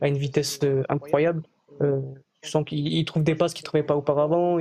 à 0.00 0.08
une 0.08 0.18
vitesse 0.18 0.58
euh, 0.64 0.82
incroyable. 0.88 1.42
Euh, 1.82 2.00
je 2.42 2.50
sens 2.50 2.64
qu'il 2.64 3.04
trouve 3.04 3.22
des 3.22 3.34
passes 3.34 3.54
qu'il 3.54 3.62
ne 3.62 3.66
trouvait 3.66 3.82
pas 3.82 3.96
auparavant. 3.96 4.58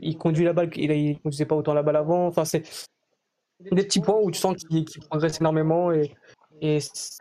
Il, 0.00 0.18
conduit 0.18 0.44
la 0.44 0.52
balle, 0.52 0.70
il 0.76 1.10
ne 1.10 1.14
conduisait 1.18 1.46
pas 1.46 1.56
autant 1.56 1.74
la 1.74 1.82
balle 1.82 1.96
avant. 1.96 2.26
Enfin, 2.26 2.44
c'est 2.44 2.62
des 3.60 3.82
petits 3.82 4.00
points 4.00 4.18
où 4.20 4.30
tu 4.30 4.38
sens 4.38 4.56
qu'il 4.56 4.84
progresse 5.08 5.40
énormément 5.40 5.92
et, 5.92 6.12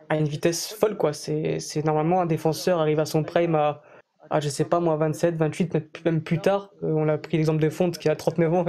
à 0.10 0.18
une 0.18 0.28
vitesse 0.28 0.74
folle. 0.74 0.98
quoi. 0.98 1.14
C'est 1.14 1.86
normalement 1.86 2.22
un 2.22 2.26
défenseur 2.26 2.80
arrive 2.80 3.00
à 3.00 3.06
son 3.06 3.24
prime 3.24 3.56
à, 3.56 3.82
à 4.30 4.40
je 4.40 4.50
sais 4.50 4.66
pas 4.66 4.80
moi, 4.80 4.96
27, 4.98 5.36
28, 5.36 6.06
même 6.06 6.22
plus 6.22 6.40
tard. 6.40 6.70
on 6.82 7.08
a 7.08 7.18
pris 7.18 7.38
l'exemple 7.38 7.62
de 7.62 7.70
Fonte 7.70 7.98
qui 7.98 8.10
a 8.10 8.16
39 8.16 8.54
ans 8.54 8.66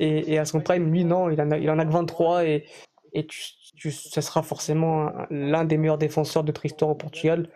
et, 0.00 0.38
à 0.38 0.44
son 0.44 0.60
prime, 0.60 0.90
lui, 0.90 1.04
non, 1.04 1.30
il 1.30 1.40
en 1.40 1.50
a, 1.50 1.58
il 1.58 1.70
en 1.70 1.78
a 1.78 1.84
que 1.84 1.92
23 1.92 2.44
et, 2.44 2.64
et 3.12 3.26
ce 3.30 4.20
sera 4.20 4.42
forcément 4.42 5.12
l'un 5.30 5.64
des 5.64 5.78
meilleurs 5.78 5.98
défenseurs 5.98 6.44
de 6.44 6.52
Tristor 6.52 6.90
au 6.90 6.94
Portugal. 6.94 7.48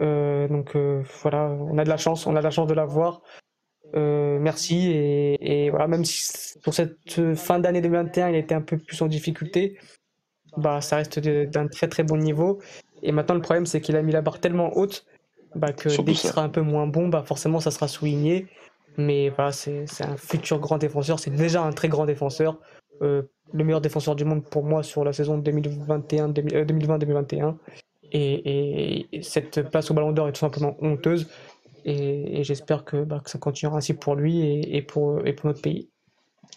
Euh, 0.00 0.48
donc 0.48 0.74
euh, 0.76 1.02
voilà, 1.22 1.48
on 1.48 1.76
a 1.78 1.84
de 1.84 1.88
la 1.88 1.96
chance, 1.96 2.26
on 2.26 2.36
a 2.36 2.38
de 2.38 2.44
la 2.44 2.50
chance 2.50 2.66
de 2.66 2.74
l'avoir. 2.74 3.22
Euh, 3.94 4.38
merci 4.40 4.90
et, 4.90 5.70
voilà, 5.70 5.86
même 5.86 6.04
si 6.04 6.58
pour 6.60 6.74
cette 6.74 7.34
fin 7.34 7.58
d'année 7.58 7.80
2021 7.80 8.30
il 8.30 8.36
était 8.36 8.54
un 8.54 8.62
peu 8.62 8.78
plus 8.78 9.00
en 9.02 9.06
difficulté, 9.06 9.78
bah 10.56 10.80
ça 10.80 10.96
reste 10.96 11.18
d'un 11.18 11.68
très 11.68 11.88
très 11.88 12.02
bon 12.02 12.16
niveau. 12.16 12.60
Et 13.02 13.12
maintenant 13.12 13.34
le 13.34 13.42
problème 13.42 13.66
c'est 13.66 13.80
qu'il 13.80 13.96
a 13.96 14.02
mis 14.02 14.12
la 14.12 14.22
barre 14.22 14.40
tellement 14.40 14.76
haute 14.76 15.06
bah, 15.54 15.72
que 15.72 15.88
dès 15.88 16.12
qu'il 16.12 16.30
sera 16.30 16.42
un 16.42 16.48
peu 16.48 16.62
moins 16.62 16.86
bon, 16.86 17.08
bah 17.08 17.22
forcément 17.26 17.60
ça 17.60 17.70
sera 17.70 17.88
souligné. 17.88 18.46
Mais 18.98 19.30
voilà, 19.30 19.52
c'est 19.52 19.86
un 20.00 20.16
futur 20.16 20.58
grand 20.58 20.78
défenseur, 20.78 21.18
c'est 21.18 21.30
déjà 21.30 21.62
un 21.62 21.72
très 21.72 21.88
grand 21.88 22.06
défenseur 22.06 22.58
le 23.52 23.64
meilleur 23.64 23.80
défenseur 23.80 24.16
du 24.16 24.24
monde 24.24 24.44
pour 24.44 24.64
moi 24.64 24.82
sur 24.82 25.04
la 25.04 25.12
saison 25.12 25.38
2020-2021. 25.38 27.44
Euh, 27.44 27.52
et, 28.14 29.06
cette 29.22 29.62
place 29.70 29.90
au 29.90 29.94
Ballon 29.94 30.12
d'Or 30.12 30.28
est 30.28 30.32
tout 30.32 30.40
simplement 30.40 30.76
honteuse. 30.80 31.28
Et, 31.84 32.44
j'espère 32.44 32.84
que, 32.84 33.04
bah, 33.04 33.20
que, 33.24 33.30
ça 33.30 33.38
continuera 33.38 33.78
ainsi 33.78 33.94
pour 33.94 34.14
lui 34.14 34.40
et, 34.62 34.82
pour, 34.82 35.22
notre 35.44 35.60
pays. 35.60 35.88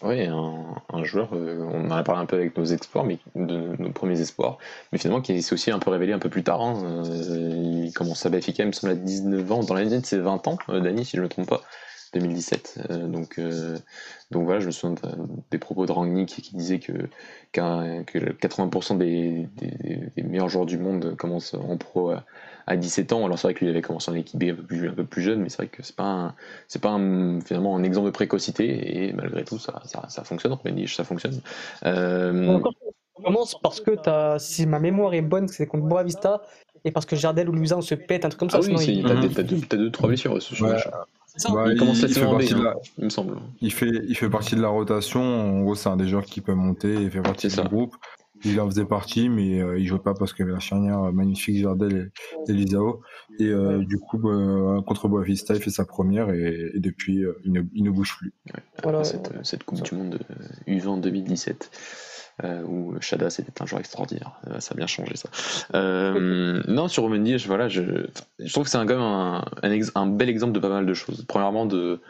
Oui, 0.02 0.26
un, 0.26 1.04
joueur, 1.04 1.30
euh, 1.32 1.58
on 1.72 1.86
en 1.86 1.90
a 1.90 2.02
parlé 2.02 2.20
un 2.20 2.26
peu 2.26 2.36
avec 2.36 2.56
nos 2.58 2.64
espoirs, 2.64 3.04
mais 3.04 3.18
de 3.34 3.80
nos 3.80 3.90
premiers 3.92 4.20
espoirs, 4.20 4.58
mais 4.92 4.98
finalement 4.98 5.22
qui 5.22 5.40
s'est 5.40 5.54
aussi 5.54 5.70
un 5.70 5.78
peu 5.78 5.90
révélé 5.90 6.12
un 6.12 6.18
peu 6.18 6.28
plus 6.28 6.42
tard. 6.42 6.60
Hein. 6.60 7.04
Euh, 7.06 7.82
il 7.86 7.92
commence 7.94 8.26
à 8.26 8.28
Benfica, 8.28 8.62
il 8.62 8.66
me 8.66 8.72
semble, 8.72 8.92
à 8.92 8.96
19 8.96 9.52
ans. 9.52 9.60
Dans 9.60 9.74
l'année 9.74 9.98
de 9.98 10.04
ses 10.04 10.18
20 10.18 10.48
ans, 10.48 10.58
Dani, 10.68 11.04
si 11.04 11.16
je 11.16 11.22
ne 11.22 11.24
me 11.24 11.28
trompe 11.28 11.48
pas. 11.48 11.62
2017. 12.14 12.78
Euh, 12.90 13.06
donc, 13.08 13.38
euh, 13.38 13.76
voilà, 14.30 14.60
je 14.60 14.66
me 14.66 14.70
souviens 14.70 14.96
des 15.50 15.58
propos 15.58 15.86
de 15.86 15.92
Rangnick 15.92 16.28
qui 16.28 16.56
disait 16.56 16.78
que, 16.78 16.92
que 17.52 17.58
80% 17.58 18.98
des, 18.98 19.48
meilleurs 20.22 20.48
joueurs 20.48 20.66
du 20.66 20.78
monde 20.78 21.16
commencent 21.16 21.54
en 21.54 21.76
pro 21.76 22.12
17 22.74 23.12
ans. 23.12 23.24
Alors 23.24 23.38
c'est 23.38 23.46
vrai 23.46 23.54
que 23.54 23.64
lui 23.64 23.70
avait 23.70 23.82
commencé 23.82 24.10
en 24.10 24.14
équipe 24.14 24.42
un 24.42 24.54
peu 24.54 24.62
plus, 24.62 24.88
un 24.88 24.92
peu 24.92 25.04
plus 25.04 25.22
jeune, 25.22 25.40
mais 25.40 25.48
c'est 25.48 25.58
vrai 25.58 25.68
que 25.68 25.84
c'est 25.84 25.94
pas 25.94 26.34
c'est 26.66 26.82
pas 26.82 26.96
finalement 27.44 27.76
un 27.76 27.84
exemple 27.84 28.06
de 28.06 28.12
précocité 28.12 29.04
et 29.04 29.12
malgré 29.12 29.44
tout 29.44 29.58
ça, 29.58 29.80
ça, 29.84 30.24
fonctionne. 30.24 30.56
ça 30.88 31.04
fonctionne. 31.04 31.40
Euh... 31.84 32.60
On 33.18 33.22
commence 33.22 33.58
parce 33.62 33.80
que 33.80 33.92
as, 34.08 34.38
si 34.40 34.66
ma 34.66 34.80
mémoire 34.80 35.14
est 35.14 35.22
bonne, 35.22 35.48
c'est 35.48 35.66
contre 35.66 35.84
Boavista 35.84 36.42
et 36.84 36.90
parce 36.90 37.06
que 37.06 37.16
Jardel 37.16 37.48
ou 37.48 37.52
Louisa 37.52 37.76
on 37.76 37.82
se 37.82 37.94
pète 37.94 38.24
un 38.24 38.28
truc 38.30 38.40
comme 38.40 38.50
ça. 38.50 38.58
Ah 38.62 38.66
oui, 38.66 39.04
t'as 39.68 39.76
deux, 39.76 39.90
trois 39.90 40.08
blessures. 40.08 40.38
Bah, 41.52 41.66
il, 41.70 41.78
commence 41.78 42.00
fait 42.00 42.20
partie 42.20 42.54
de 42.54 42.62
la... 42.62 42.74
il 42.96 43.04
me 43.04 43.10
semble. 43.10 43.36
Il 43.60 43.72
fait, 43.72 43.90
il 44.08 44.16
fait 44.16 44.30
partie 44.30 44.54
de 44.56 44.62
la 44.62 44.68
rotation. 44.68 45.20
En 45.20 45.60
gros, 45.60 45.74
c'est 45.74 45.88
un 45.88 45.96
des 45.96 46.08
joueurs 46.08 46.24
qui 46.24 46.40
peut 46.40 46.54
monter 46.54 46.94
et 46.94 47.10
fait 47.10 47.20
partie 47.20 47.48
du 47.48 47.60
groupe. 47.62 47.94
Il 48.44 48.60
en 48.60 48.66
faisait 48.68 48.84
partie, 48.84 49.28
mais 49.28 49.60
euh, 49.60 49.78
il 49.78 49.86
jouait 49.86 49.98
pas 49.98 50.14
parce 50.14 50.32
qu'il 50.32 50.44
y 50.44 50.44
avait 50.44 50.54
la 50.54 50.60
charnière 50.60 51.12
magnifique 51.12 51.58
Jardel 51.58 52.10
et, 52.46 52.50
Elisao. 52.50 53.00
Et 53.38 53.46
euh, 53.46 53.84
du 53.84 53.98
coup, 53.98 54.18
bah, 54.18 54.82
contre 54.86 55.08
Boavista, 55.08 55.54
il 55.54 55.62
fait 55.62 55.70
sa 55.70 55.84
première 55.84 56.30
et, 56.30 56.72
depuis, 56.76 57.24
euh, 57.24 57.38
il, 57.44 57.52
ne, 57.52 57.62
il, 57.74 57.84
ne, 57.84 57.90
bouge 57.90 58.16
plus. 58.18 58.32
voilà, 58.82 59.04
cette, 59.04 59.32
cette, 59.42 59.64
Coupe 59.64 59.82
du 59.82 59.94
Monde 59.94 60.18
U20 60.68 61.00
2017 61.00 61.70
euh, 62.44 62.62
où 62.64 62.94
Shada 63.00 63.30
c'était 63.30 63.62
un 63.62 63.66
joueur 63.66 63.80
extraordinaire. 63.80 64.32
Euh, 64.46 64.60
ça 64.60 64.74
a 64.74 64.76
bien 64.76 64.86
changé 64.86 65.16
ça. 65.16 65.30
Euh, 65.74 66.62
non, 66.68 66.86
sur 66.86 67.04
Romain 67.04 67.24
voilà, 67.46 67.68
je, 67.68 67.82
je 68.38 68.52
trouve 68.52 68.64
que 68.64 68.70
c'est 68.70 68.76
quand 68.76 68.84
même 68.84 69.00
un, 69.00 69.42
un, 69.94 70.06
bel 70.06 70.28
exemple 70.28 70.52
de 70.52 70.60
pas 70.60 70.68
mal 70.68 70.84
de 70.84 70.92
choses. 70.92 71.24
Premièrement, 71.26 71.64
de, 71.64 72.00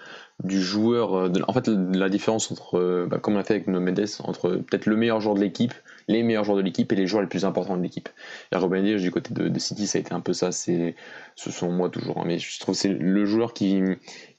du 0.43 0.61
joueur. 0.61 1.31
en 1.47 1.53
fait, 1.53 1.69
la 1.69 2.09
différence 2.09 2.51
entre, 2.51 3.07
bah, 3.09 3.19
comme 3.19 3.37
on 3.37 3.39
a 3.39 3.45
fait 3.45 3.55
avec 3.55 3.69
nos 3.69 3.81
Mendes, 3.81 4.05
entre 4.25 4.57
peut-être 4.57 4.87
le 4.87 4.97
meilleur 4.97 5.21
joueur 5.21 5.37
de 5.37 5.41
l'équipe, 5.41 5.75
les 6.09 6.23
meilleurs 6.23 6.45
joueurs 6.45 6.57
de 6.57 6.63
l'équipe 6.63 6.93
et 6.93 6.97
les 6.97 7.07
joueurs 7.07 7.23
les 7.23 7.29
plus 7.29 7.45
importants 7.45 7.77
de 7.77 7.83
l'équipe. 7.83 8.09
Et 8.53 8.57
Robin 8.57 8.83
du 8.83 9.11
côté 9.11 9.35
de, 9.35 9.59
City, 9.59 9.87
ça 9.87 9.99
a 9.99 10.01
été 10.01 10.13
un 10.13 10.21
peu 10.21 10.33
ça. 10.33 10.53
C'est, 10.53 10.95
ce 11.35 11.51
sont 11.51 11.71
moi 11.71 11.89
toujours, 11.89 12.19
hein, 12.19 12.25
mais 12.27 12.39
je 12.39 12.61
trouve 12.61 12.75
c'est 12.75 12.89
le 12.89 13.25
joueur 13.25 13.53
qui, 13.55 13.81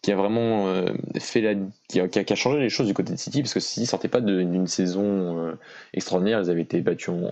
qui 0.01 0.11
a 0.11 0.15
vraiment 0.15 0.85
fait 1.19 1.41
la, 1.41 1.53
qui 1.89 1.99
a, 1.99 2.07
qui 2.07 2.33
a, 2.33 2.35
changé 2.35 2.59
les 2.59 2.69
choses 2.69 2.87
du 2.87 2.93
côté 2.93 3.13
de 3.13 3.17
City 3.17 3.41
parce 3.41 3.53
que 3.53 3.59
City 3.59 3.85
sortait 3.85 4.07
pas 4.07 4.21
d'une 4.21 4.67
saison 4.67 5.57
extraordinaire. 5.93 6.41
Ils 6.41 6.49
avaient 6.49 6.61
été 6.61 6.81
battus 6.81 7.09
en, 7.09 7.31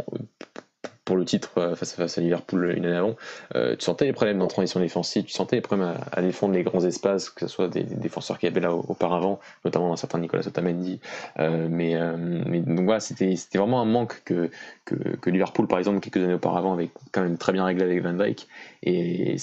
pour 1.06 1.16
le 1.16 1.24
titre 1.24 1.52
euh, 1.58 1.76
face, 1.76 1.94
face 1.94 2.18
à 2.18 2.22
Liverpool 2.22 2.74
une 2.76 2.86
année 2.86 2.98
avant, 2.98 3.16
euh, 3.56 3.76
tu 3.76 3.86
sentais 3.86 4.06
les 4.06 4.14
problèmes 4.14 4.42
en 4.42 4.48
transition 4.48 4.80
défensive, 4.80 5.24
tu 5.24 5.32
sentais 5.32 5.56
les 5.56 5.62
problèmes 5.62 5.94
à, 6.12 6.22
défendre 6.22 6.56
les 6.56 6.64
grands 6.64 6.84
espaces, 6.84 7.30
que 7.30 7.42
ce 7.42 7.48
soit 7.48 7.68
des, 7.68 7.84
défenseurs 7.84 8.40
qui 8.40 8.48
avaient 8.48 8.60
là 8.60 8.74
auparavant, 8.74 9.40
notamment 9.64 9.94
un 9.94 9.98
certain 9.98 10.18
Nicolas 10.18 10.46
Otamendi. 10.48 11.00
Euh, 11.40 11.68
mais, 11.70 11.96
mais, 12.18 12.60
donc 12.60 12.86
voilà, 12.86 13.00
c'était 13.00 13.36
vraiment 13.54 13.82
un 13.82 13.86
manque 13.86 14.22
que, 14.26 14.50
que, 14.86 15.30
Liverpool, 15.30 15.68
par 15.68 15.78
exemple, 15.78 16.00
quelques 16.00 16.24
années 16.24 16.34
auparavant, 16.34 16.74
avait 16.74 16.90
quand 17.12 17.22
même 17.22 17.38
très 17.38 17.54
bien 17.54 17.66
réglé 17.66 17.84
avec 17.84 18.02
Van 18.02 18.14
Dijk. 18.14 18.48
Et 18.84 19.36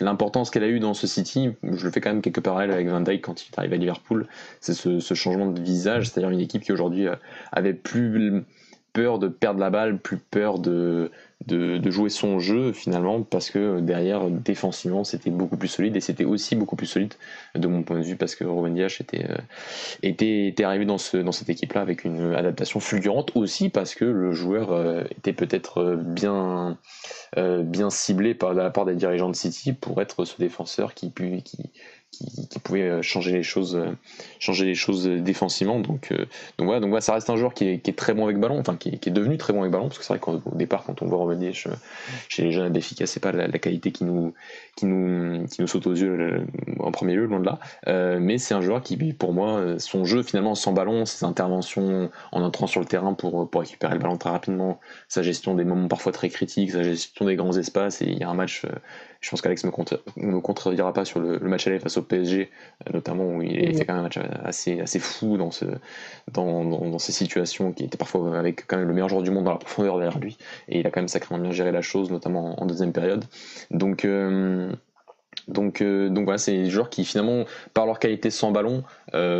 l'importance 0.00 0.50
qu'elle 0.50 0.64
a 0.64 0.68
eu 0.68 0.78
dans 0.78 0.94
ce 0.94 1.06
City, 1.06 1.50
je 1.62 1.84
le 1.84 1.90
fais 1.90 2.00
quand 2.00 2.10
même 2.10 2.22
quelques 2.22 2.40
parallèles 2.40 2.72
avec 2.72 2.88
Van 2.88 3.00
Dijk 3.00 3.22
quand 3.22 3.42
il 3.42 3.50
est 3.50 3.58
arrivé 3.58 3.74
à 3.74 3.78
Liverpool, 3.78 4.28
c'est 4.60 4.74
ce, 4.74 5.00
ce, 5.00 5.14
changement 5.14 5.46
de 5.46 5.60
visage, 5.60 6.08
c'est-à-dire 6.08 6.30
une 6.30 6.40
équipe 6.40 6.62
qui 6.62 6.72
aujourd'hui 6.72 7.06
avait 7.52 7.74
plus 7.74 8.44
peur 8.94 9.18
de 9.18 9.28
perdre 9.28 9.60
la 9.60 9.70
balle, 9.70 9.98
plus 9.98 10.16
peur 10.16 10.58
de, 10.60 11.10
jouer 11.90 12.08
son 12.08 12.38
jeu 12.38 12.72
finalement, 12.72 13.22
parce 13.22 13.50
que 13.50 13.80
derrière, 13.80 14.30
défensivement, 14.30 15.04
c'était 15.04 15.30
beaucoup 15.30 15.56
plus 15.58 15.68
solide 15.68 15.96
et 15.96 16.00
c'était 16.00 16.24
aussi 16.24 16.54
beaucoup 16.54 16.76
plus 16.76 16.86
solide 16.86 17.12
de 17.54 17.66
mon 17.66 17.82
point 17.82 17.98
de 17.98 18.04
vue 18.04 18.16
parce 18.16 18.36
que 18.36 18.44
Ruben 18.44 18.72
Dias 18.72 18.96
était, 19.00 19.26
euh, 19.28 19.36
était, 20.02 20.46
était, 20.46 20.64
arrivé 20.64 20.86
dans, 20.86 20.96
ce, 20.96 21.18
dans 21.18 21.32
cette 21.32 21.50
équipe-là 21.50 21.82
avec 21.82 22.04
une 22.04 22.34
adaptation 22.34 22.80
fulgurante 22.80 23.32
aussi 23.34 23.68
parce 23.68 23.94
que 23.94 24.04
le 24.04 24.32
joueur 24.32 24.72
euh, 24.72 25.02
était 25.10 25.32
peut-être 25.32 25.96
bien, 25.96 26.78
euh, 27.36 27.62
bien 27.62 27.90
ciblé 27.90 28.34
par 28.34 28.54
la 28.54 28.70
part 28.70 28.86
des 28.86 28.94
dirigeants 28.94 29.28
de 29.28 29.36
City 29.36 29.72
pour 29.72 30.00
être 30.00 30.24
ce 30.24 30.38
défenseur 30.38 30.94
qui, 30.94 31.12
qui, 31.12 31.70
qui, 32.16 32.58
pouvait 32.58 32.82
euh, 32.82 33.02
changer 33.02 33.32
les 33.32 33.42
choses, 33.42 33.76
euh, 33.76 33.90
changer 34.38 34.64
les 34.64 34.74
choses 34.74 35.06
défensivement. 35.06 35.80
Donc, 35.80 36.12
euh, 36.12 36.18
donc 36.58 36.66
voilà, 36.66 36.80
donc 36.80 36.90
voilà, 36.90 37.00
ça 37.00 37.14
reste 37.14 37.30
un 37.30 37.36
joueur 37.36 37.54
qui 37.54 37.66
est, 37.66 37.96
très 37.96 38.14
bon 38.14 38.24
avec 38.24 38.38
ballon, 38.38 38.58
enfin 38.58 38.76
qui 38.76 38.88
est, 38.88 39.10
devenu 39.10 39.36
très 39.38 39.52
bon 39.52 39.60
avec 39.60 39.72
ballon, 39.72 39.88
parce 39.88 39.98
que 39.98 40.04
c'est 40.04 40.12
vrai 40.12 40.20
qu'au 40.20 40.40
départ, 40.54 40.84
quand 40.84 41.02
on 41.02 41.06
voit 41.06 41.18
revenir 41.18 41.52
chez 41.54 42.42
les 42.42 42.52
jeunes 42.52 42.72
Béfica, 42.72 43.06
c'est 43.06 43.20
pas 43.20 43.32
la, 43.32 43.48
qualité 43.58 43.92
qui 43.92 44.04
nous, 44.04 44.34
qui 44.76 44.86
nous, 44.86 45.46
qui 45.46 45.60
nous 45.60 45.66
saute 45.66 45.86
aux 45.86 45.94
yeux 45.94 46.46
en 46.80 46.90
premier 46.90 47.14
lieu, 47.14 47.26
loin 47.26 47.40
de 47.40 47.46
là. 47.46 48.18
mais 48.18 48.38
c'est 48.38 48.54
un 48.54 48.60
joueur 48.60 48.82
qui, 48.82 48.96
pour 49.12 49.32
moi, 49.32 49.78
son 49.78 50.04
jeu 50.04 50.22
finalement 50.22 50.54
sans 50.54 50.72
ballon, 50.72 51.04
ses 51.04 51.24
interventions 51.24 52.10
en 52.32 52.42
entrant 52.42 52.66
sur 52.66 52.80
le 52.80 52.86
terrain 52.86 53.14
pour, 53.14 53.48
pour 53.48 53.60
récupérer 53.60 53.94
le 53.94 54.00
ballon 54.00 54.16
très 54.16 54.30
rapidement, 54.30 54.80
sa 55.08 55.22
gestion 55.22 55.54
des 55.54 55.64
moments 55.64 55.88
parfois 55.88 56.12
très 56.12 56.28
critiques, 56.28 56.72
sa 56.72 56.82
gestion 56.82 57.26
des 57.26 57.36
grands 57.36 57.56
espaces, 57.56 58.02
et 58.02 58.06
il 58.06 58.18
y 58.18 58.24
a 58.24 58.28
un 58.28 58.34
match 58.34 58.64
je 59.24 59.30
pense 59.30 59.40
qu'Alex 59.40 59.64
ne 59.64 59.70
me, 59.70 60.40
contredira 60.40 60.92
pas 60.92 61.06
sur 61.06 61.18
le, 61.18 61.38
match 61.38 61.66
aller 61.66 61.78
face 61.78 61.96
au 61.96 62.02
PSG, 62.02 62.50
euh, 62.86 62.92
notamment 62.92 63.24
où 63.24 63.40
il 63.40 63.70
a 63.70 63.72
fait 63.72 63.86
quand 63.86 63.94
même 63.94 64.00
un 64.00 64.02
match 64.02 64.18
assez, 64.44 64.80
assez 64.80 64.98
fou 64.98 65.38
dans, 65.38 65.50
ce, 65.50 65.64
dans, 66.30 66.62
dans, 66.62 66.98
ces 66.98 67.12
situations 67.12 67.72
qui 67.72 67.84
étaient 67.84 67.96
parfois 67.96 68.38
avec 68.38 68.66
quand 68.66 68.76
même 68.76 68.86
le 68.86 68.92
meilleur 68.92 69.08
joueur 69.08 69.22
du 69.22 69.30
monde 69.30 69.44
dans 69.44 69.52
la 69.52 69.56
profondeur 69.56 69.96
derrière 69.96 70.18
lui. 70.18 70.36
Et 70.68 70.80
il 70.80 70.86
a 70.86 70.90
quand 70.90 71.00
même 71.00 71.08
sacrément 71.08 71.40
bien 71.40 71.52
géré 71.52 71.72
la 71.72 71.80
chose, 71.80 72.10
notamment 72.10 72.60
en 72.62 72.66
deuxième 72.66 72.92
période. 72.92 73.24
Donc. 73.70 74.04
Euh, 74.04 74.70
donc, 75.48 75.80
euh, 75.80 76.08
donc 76.08 76.24
voilà, 76.24 76.38
c'est 76.38 76.52
des 76.52 76.70
joueurs 76.70 76.90
qui 76.90 77.04
finalement, 77.04 77.44
par 77.74 77.86
leur 77.86 77.98
qualité 77.98 78.30
sans 78.30 78.50
ballon, 78.50 78.84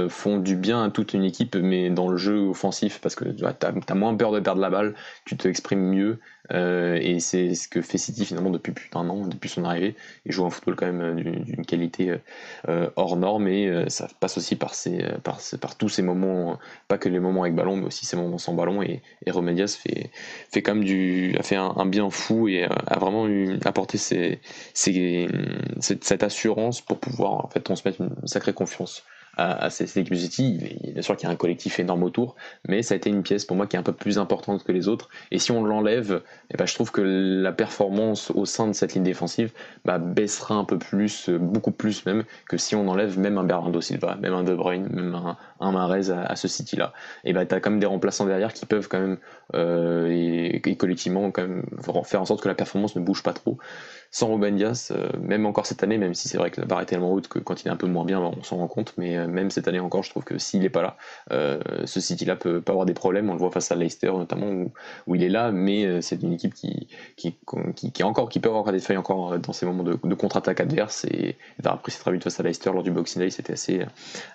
font 0.09 0.39
du 0.39 0.55
bien 0.55 0.85
à 0.85 0.91
toute 0.91 1.15
une 1.15 1.25
équipe, 1.25 1.57
mais 1.57 1.91
dans 1.91 2.09
le 2.09 2.17
jeu 2.17 2.39
offensif, 2.39 3.01
parce 3.01 3.17
que 3.17 3.25
tu 3.25 3.45
as, 3.45 3.95
moins 3.95 4.15
peur 4.15 4.31
de 4.31 4.39
perdre 4.39 4.61
la 4.61 4.71
balle, 4.71 4.95
tu 5.25 5.37
te 5.37 5.49
exprimes 5.49 5.81
mieux, 5.81 6.21
euh, 6.53 6.99
et 7.01 7.21
c'est 7.21 7.55
ce 7.55 7.69
que 7.69 7.81
fait 7.81 7.97
City 7.97 8.27
finalement 8.27 8.51
depuis 8.51 8.73
plus 8.73 8.91
d'un 8.91 9.09
an, 9.09 9.27
depuis 9.27 9.49
son 9.49 9.65
arrivée. 9.65 9.95
Il 10.27 10.33
joue 10.33 10.45
un 10.45 10.51
football 10.51 10.77
quand 10.77 10.87
même 10.87 11.01
euh, 11.01 11.15
d'une 11.15 11.65
qualité 11.65 12.15
euh, 12.69 12.91
hors 12.97 13.17
norme 13.17 13.49
et 13.49 13.85
ça 13.89 14.09
passe 14.21 14.37
aussi 14.37 14.57
par, 14.57 14.75
ces, 14.75 15.05
par, 15.23 15.41
par, 15.61 15.77
tous 15.77 15.89
ces 15.89 16.03
moments, 16.03 16.59
pas 16.89 16.99
que 16.99 17.09
les 17.09 17.21
moments 17.21 17.43
avec 17.43 17.55
ballon, 17.55 17.77
mais 17.77 17.87
aussi 17.87 18.05
ces 18.05 18.17
moments 18.17 18.39
sans 18.39 18.53
ballon. 18.53 18.83
Et, 18.83 19.01
et 19.25 19.31
Remedias 19.31 19.79
fait, 19.81 20.11
fait 20.51 20.63
quand 20.63 20.77
du, 20.77 21.35
a 21.39 21.43
fait 21.43 21.57
un, 21.57 21.87
bien 21.87 22.11
fou 22.11 22.49
et 22.49 22.65
a 22.65 22.99
vraiment 22.99 23.27
apporté 23.65 23.99
cette, 23.99 24.41
cette, 25.85 26.23
assurance 26.23 26.81
pour 26.81 26.99
pouvoir 26.99 27.45
en 27.45 27.49
fait 27.49 27.61
transmettre 27.61 28.01
une 28.01 28.27
sacrée 28.27 28.53
confiance 28.53 29.05
à, 29.37 29.65
à 29.65 29.71
City. 29.71 30.59
Bien 30.93 31.03
sûr 31.03 31.17
qu'il 31.17 31.29
y 31.29 31.31
a 31.31 31.33
un 31.33 31.37
collectif 31.37 31.79
énorme 31.81 32.03
autour, 32.03 32.37
mais 32.69 32.83
ça 32.83 32.95
a 32.95 32.97
été 32.97 33.11
une 33.11 33.23
pièce 33.23 33.45
pour 33.45 33.57
moi 33.57 33.67
qui 33.67 33.77
est 33.77 33.79
un 33.79 33.83
peu 33.83 33.93
plus 33.93 34.19
importante 34.19 34.65
que 34.65 34.73
les 34.73 34.89
autres. 34.89 35.09
Et 35.31 35.39
si 35.39 35.53
on 35.53 35.65
l'enlève, 35.65 36.23
eh 36.51 36.57
ben, 36.57 36.67
je 36.67 36.75
trouve 36.75 36.91
que 36.91 37.01
la 37.01 37.53
performance 37.53 38.31
au 38.31 38.45
sein 38.45 38.67
de 38.69 38.73
cette 38.73 38.95
ligne 38.95 39.03
défensive 39.03 39.53
bah, 39.85 39.99
baissera 39.99 40.55
un 40.55 40.65
peu 40.65 40.79
plus, 40.79 41.31
beaucoup 41.31 41.73
plus 41.73 42.07
même, 42.07 42.25
que 42.49 42.57
si 42.57 42.75
on 42.75 42.89
enlève 42.89 43.19
même 43.19 43.39
un 43.39 43.45
Bernardo 43.45 43.81
Silva, 43.81 44.17
même 44.21 44.35
un 44.35 44.45
De 44.45 44.55
Bruyne, 44.55 44.89
même 44.91 45.15
un, 45.15 45.37
un 45.61 45.75
à, 45.75 46.37
ce 46.37 46.49
City-là. 46.49 46.93
Et 47.25 47.33
bah, 47.33 47.45
tu 47.47 47.55
as 47.55 47.61
quand 47.61 47.71
même 47.71 47.81
des 47.81 47.87
remplaçants 47.87 48.27
derrière 48.27 48.53
qui 48.53 48.67
peuvent 48.67 48.89
quand 48.89 49.01
même, 49.01 49.19
euh, 49.55 50.09
et, 50.11 50.77
collectivement, 50.77 51.31
quand 51.31 51.43
même 51.43 51.65
faire 52.05 52.21
en 52.21 52.25
sorte 52.25 52.43
que 52.43 52.49
la 52.49 52.55
performance 52.55 52.97
ne 52.97 53.01
bouge 53.01 53.23
pas 53.23 53.33
trop 53.33 53.59
sans 54.15 54.33
Ruben 54.33 54.55
Dias, 54.55 54.93
euh, 54.93 55.09
même 55.21 55.45
encore 55.45 55.67
cette 55.67 55.83
année, 55.83 55.99
même 55.99 56.15
si 56.15 56.29
c'est 56.29 56.39
vrai 56.39 56.53
que 56.53 56.61
la 56.61 56.69
barre 56.69 56.81
est 56.81 56.87
tellement 56.87 57.13
haute 57.13 57.27
que 57.27 57.41
quand 57.41 57.65
il 57.65 57.67
est 57.67 57.71
un 57.73 57.77
peu 57.77 57.89
moins 57.89 58.05
bien, 58.05 58.21
on 58.21 58.45
s'en 58.45 58.59
rend 58.59 58.69
compte, 58.69 58.95
mais 58.97 59.17
euh, 59.17 59.27
même 59.27 59.51
cette 59.51 59.67
année 59.67 59.81
encore, 59.81 60.05
je 60.05 60.11
trouve 60.11 60.23
que 60.23 60.39
s'il 60.39 60.61
n'est 60.61 60.69
pas 60.69 60.83
là, 60.83 60.97
euh, 61.33 61.59
ce 61.85 61.99
City-là 61.99 62.37
peut, 62.37 62.61
pas 62.61 62.71
avoir 62.71 62.87
des 62.87 62.95
problèmes. 62.95 63.29
On 63.29 63.33
le 63.33 63.41
voit 63.41 63.51
face 63.51 63.73
à 63.73 63.75
Leicester 63.75 64.13
notamment, 64.13 64.71
où, 65.09 65.15
il 65.17 65.25
est 65.25 65.29
là, 65.29 65.51
mais 65.51 66.01
c'est 66.01 66.23
une 66.23 66.33
équipe 66.33 66.55
qui, 66.55 66.87
qui, 67.17 67.35
qui, 67.75 68.03
encore, 68.05 68.29
qui 68.29 68.39
peut 68.39 68.51
avoir 68.51 68.71
des 68.71 68.79
failles 68.79 68.99
encore 68.99 69.37
dans 69.41 69.53
ces 69.53 69.67
moments 69.67 69.83
de, 69.83 70.15
contre-attaque 70.15 70.61
adverse. 70.61 71.07
Et, 71.07 71.37
d'avoir 71.59 71.83
pris 71.83 71.91
cette 71.91 72.23
face 72.23 72.39
à 72.39 72.45
Leicester 72.45 72.71
lors 72.73 72.85
du 72.85 72.93
Boxing 72.93 73.21
Day, 73.21 73.31
c'était 73.31 73.55
assez, 73.55 73.81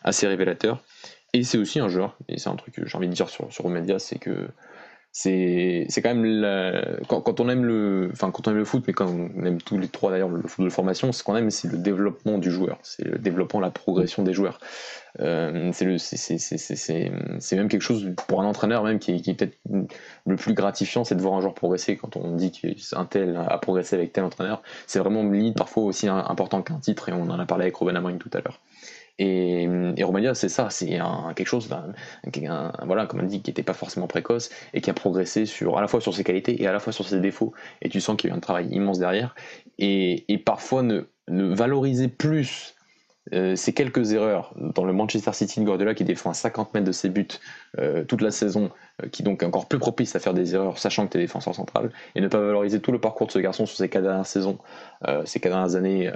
assez 0.04 0.28
révélateur. 0.28 0.84
Et 1.32 1.44
c'est 1.44 1.58
aussi 1.58 1.80
un 1.80 1.88
joueur, 1.88 2.18
et 2.28 2.38
c'est 2.38 2.50
un 2.50 2.56
truc 2.58 2.74
que 2.74 2.86
j'ai 2.86 2.98
envie 2.98 3.08
de 3.08 3.14
dire 3.14 3.30
sur, 3.30 3.50
sur 3.54 3.72
c'est 4.00 4.20
que 4.20 4.50
c'est 5.12 5.88
quand 6.04 6.14
même 6.14 7.02
quand, 7.08 7.40
on 7.40 7.50
aime 7.50 7.66
le 7.66 8.10
enfin 8.12 8.30
quand 8.32 8.48
on 8.48 8.52
aime 8.52 8.58
le 8.58 8.66
foot 8.66 8.84
mais 8.88 8.94
quand 8.94 9.08
on 9.08 9.44
aime 9.44 9.60
tous 9.62 9.78
les 9.78 9.88
trois 9.88 10.12
d'ailleurs 10.12 10.30
le 10.30 10.48
foot 10.48 10.64
de 10.64 10.70
formation 10.70 11.12
ce 11.12 11.24
qu'on 11.24 11.36
aime 11.36 11.50
c'est 11.50 11.68
le 11.68 11.78
développement 11.78 12.38
du 12.38 12.52
joueur. 12.52 12.78
C'est 12.84 13.06
le 13.06 13.18
développement 13.18 13.60
la 13.60 13.72
progression 13.72 14.24
des 14.24 14.34
joueurs. 14.34 14.60
Euh, 15.20 15.72
c'est 15.74 17.56
même 17.56 17.68
quelque 17.68 17.82
chose 17.82 18.08
pour 18.28 18.42
un 18.42 18.46
entraîneur 18.46 18.84
même 18.84 19.00
qui, 19.00 19.20
qui 19.24 19.32
est 19.32 19.34
peut-être 19.34 19.58
le 20.28 20.36
plus 20.36 20.54
gratifiant 20.54 21.04
c'est 21.04 21.16
de 21.16 21.22
voir 21.22 21.34
un 21.34 21.42
joueur 21.42 21.56
progresser. 21.56 21.98
Quand 21.98 22.16
on 22.16 22.36
dit 22.36 22.52
qu'un 22.52 23.06
tel 23.06 23.36
a 23.36 23.58
progressé 23.58 23.96
avec 23.96 24.14
tel 24.14 24.24
entraîneur 24.24 24.62
c'est 24.86 25.00
vraiment 25.00 25.24
limite 25.24 25.58
parfois 25.58 25.84
aussi 25.84 26.08
important 26.08 26.62
qu'un 26.62 26.80
titre 26.80 27.10
et 27.10 27.14
on 27.14 27.24
en 27.24 27.40
a 27.40 27.46
parlé 27.46 27.64
avec 27.64 27.76
Robin 27.76 27.96
Amorim 27.96 28.20
tout 28.20 28.30
à 28.34 28.42
l'heure 28.42 28.60
et, 29.20 29.68
et 29.98 30.04
Romania, 30.04 30.34
c'est 30.34 30.48
ça, 30.48 30.70
c'est 30.70 30.98
quelque 31.36 31.48
chose, 31.48 31.70
voilà, 32.86 33.06
comme 33.06 33.20
on 33.20 33.24
dit, 33.24 33.42
qui 33.42 33.50
n'était 33.50 33.64
pas 33.64 33.74
forcément 33.74 34.08
précoce 34.08 34.50
et 34.74 34.80
qui 34.80 34.90
a 34.90 34.94
progressé 34.94 35.46
sur, 35.46 35.78
à 35.78 35.82
la 35.82 35.88
fois 35.88 36.00
sur 36.00 36.16
ses 36.16 36.24
qualités 36.24 36.62
et 36.62 36.68
à 36.68 36.72
la 36.72 36.80
fois 36.80 36.94
sur 36.94 37.08
ses 37.08 37.20
défauts. 37.20 37.54
Et 37.82 37.90
tu 37.90 38.00
sens 38.00 38.16
qu'il 38.16 38.30
y 38.30 38.32
a 38.32 38.36
eu 38.36 38.38
un 38.38 38.42
travail 38.42 38.70
immense 38.72 38.98
derrière. 38.98 39.36
Et, 39.78 40.26
parfois 40.46 40.84
ne, 40.84 41.02
ne 41.28 41.54
valoriser 41.54 42.08
plus 42.08 42.76
euh, 43.34 43.56
ces 43.56 43.74
quelques 43.74 44.14
erreurs 44.14 44.54
dans 44.56 44.86
le 44.86 44.94
Manchester 44.94 45.34
City 45.34 45.60
de 45.60 45.66
Guardiola 45.66 45.94
qui 45.94 46.06
défend 46.06 46.30
à 46.30 46.34
50 46.34 46.74
mètres 46.74 46.88
de 46.88 46.92
ses 46.94 47.10
buts 47.10 47.28
euh, 47.78 48.04
toute 48.04 48.22
la 48.22 48.32
saison, 48.32 48.72
euh, 49.04 49.08
qui 49.10 49.22
donc 49.22 49.44
est 49.44 49.46
encore 49.46 49.68
plus 49.68 49.78
propice 49.78 50.16
à 50.16 50.20
faire 50.20 50.34
des 50.34 50.56
erreurs, 50.56 50.80
sachant 50.80 51.06
que 51.06 51.12
tu 51.12 51.18
es 51.20 51.22
défenseur 51.22 51.54
central, 51.54 51.92
et 52.16 52.22
ne 52.22 52.28
pas 52.28 52.40
valoriser 52.40 52.80
tout 52.80 52.92
le 52.92 53.00
parcours 53.00 53.28
de 53.28 53.32
ce 53.32 53.38
garçon 53.38 53.68
sur 53.68 53.78
ces 53.78 53.90
quatre 53.90 54.04
dernières 54.04 54.26
saisons, 54.26 54.58
ces 55.26 55.40
quatre 55.40 55.54
dernières 55.54 55.76
années, 55.76 56.12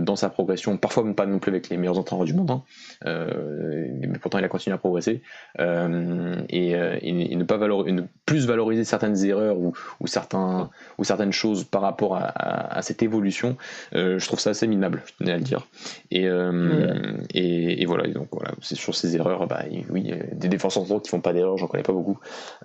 dans 0.00 0.14
sa 0.14 0.28
progression, 0.28 0.76
parfois 0.76 1.02
même 1.02 1.14
pas 1.14 1.26
non 1.26 1.38
plus 1.38 1.50
avec 1.50 1.68
les 1.68 1.76
meilleurs 1.76 1.98
entraîneurs 1.98 2.26
du 2.26 2.34
monde, 2.34 2.50
hein, 2.50 2.62
mais 3.04 4.18
pourtant 4.20 4.38
il 4.38 4.44
a 4.44 4.48
continué 4.48 4.74
à 4.74 4.78
progresser, 4.78 5.22
et, 5.58 6.70
et, 6.70 7.36
ne 7.36 7.44
pas 7.44 7.56
valoriser, 7.56 7.92
ne 7.92 8.02
plus 8.24 8.46
valoriser 8.46 8.84
certaines 8.84 9.24
erreurs 9.24 9.58
ou, 9.58 9.72
ou, 10.00 10.06
certains, 10.06 10.70
ou 10.98 11.04
certaines 11.04 11.32
choses 11.32 11.64
par 11.64 11.82
rapport 11.82 12.16
à, 12.16 12.26
à, 12.26 12.82
cette 12.82 13.02
évolution, 13.02 13.56
je 13.92 14.24
trouve 14.24 14.38
ça 14.38 14.50
assez 14.50 14.66
minable, 14.66 15.02
je 15.06 15.12
tenais 15.18 15.32
à 15.32 15.36
le 15.36 15.42
dire. 15.42 15.66
Et, 16.12 16.26
et, 17.34 17.82
et, 17.82 17.86
voilà, 17.86 18.06
donc 18.08 18.28
voilà, 18.30 18.52
c'est 18.60 18.76
sur 18.76 18.94
ces 18.94 19.16
erreurs, 19.16 19.46
bah, 19.48 19.64
oui, 19.90 20.12
des 20.32 20.48
défenseurs 20.48 20.73
centraux 20.74 21.00
qui 21.00 21.10
font 21.10 21.20
pas 21.20 21.32
d'erreurs, 21.32 21.56
j'en 21.58 21.66
connais 21.66 21.82
pas 21.82 21.92
beaucoup. 21.92 22.18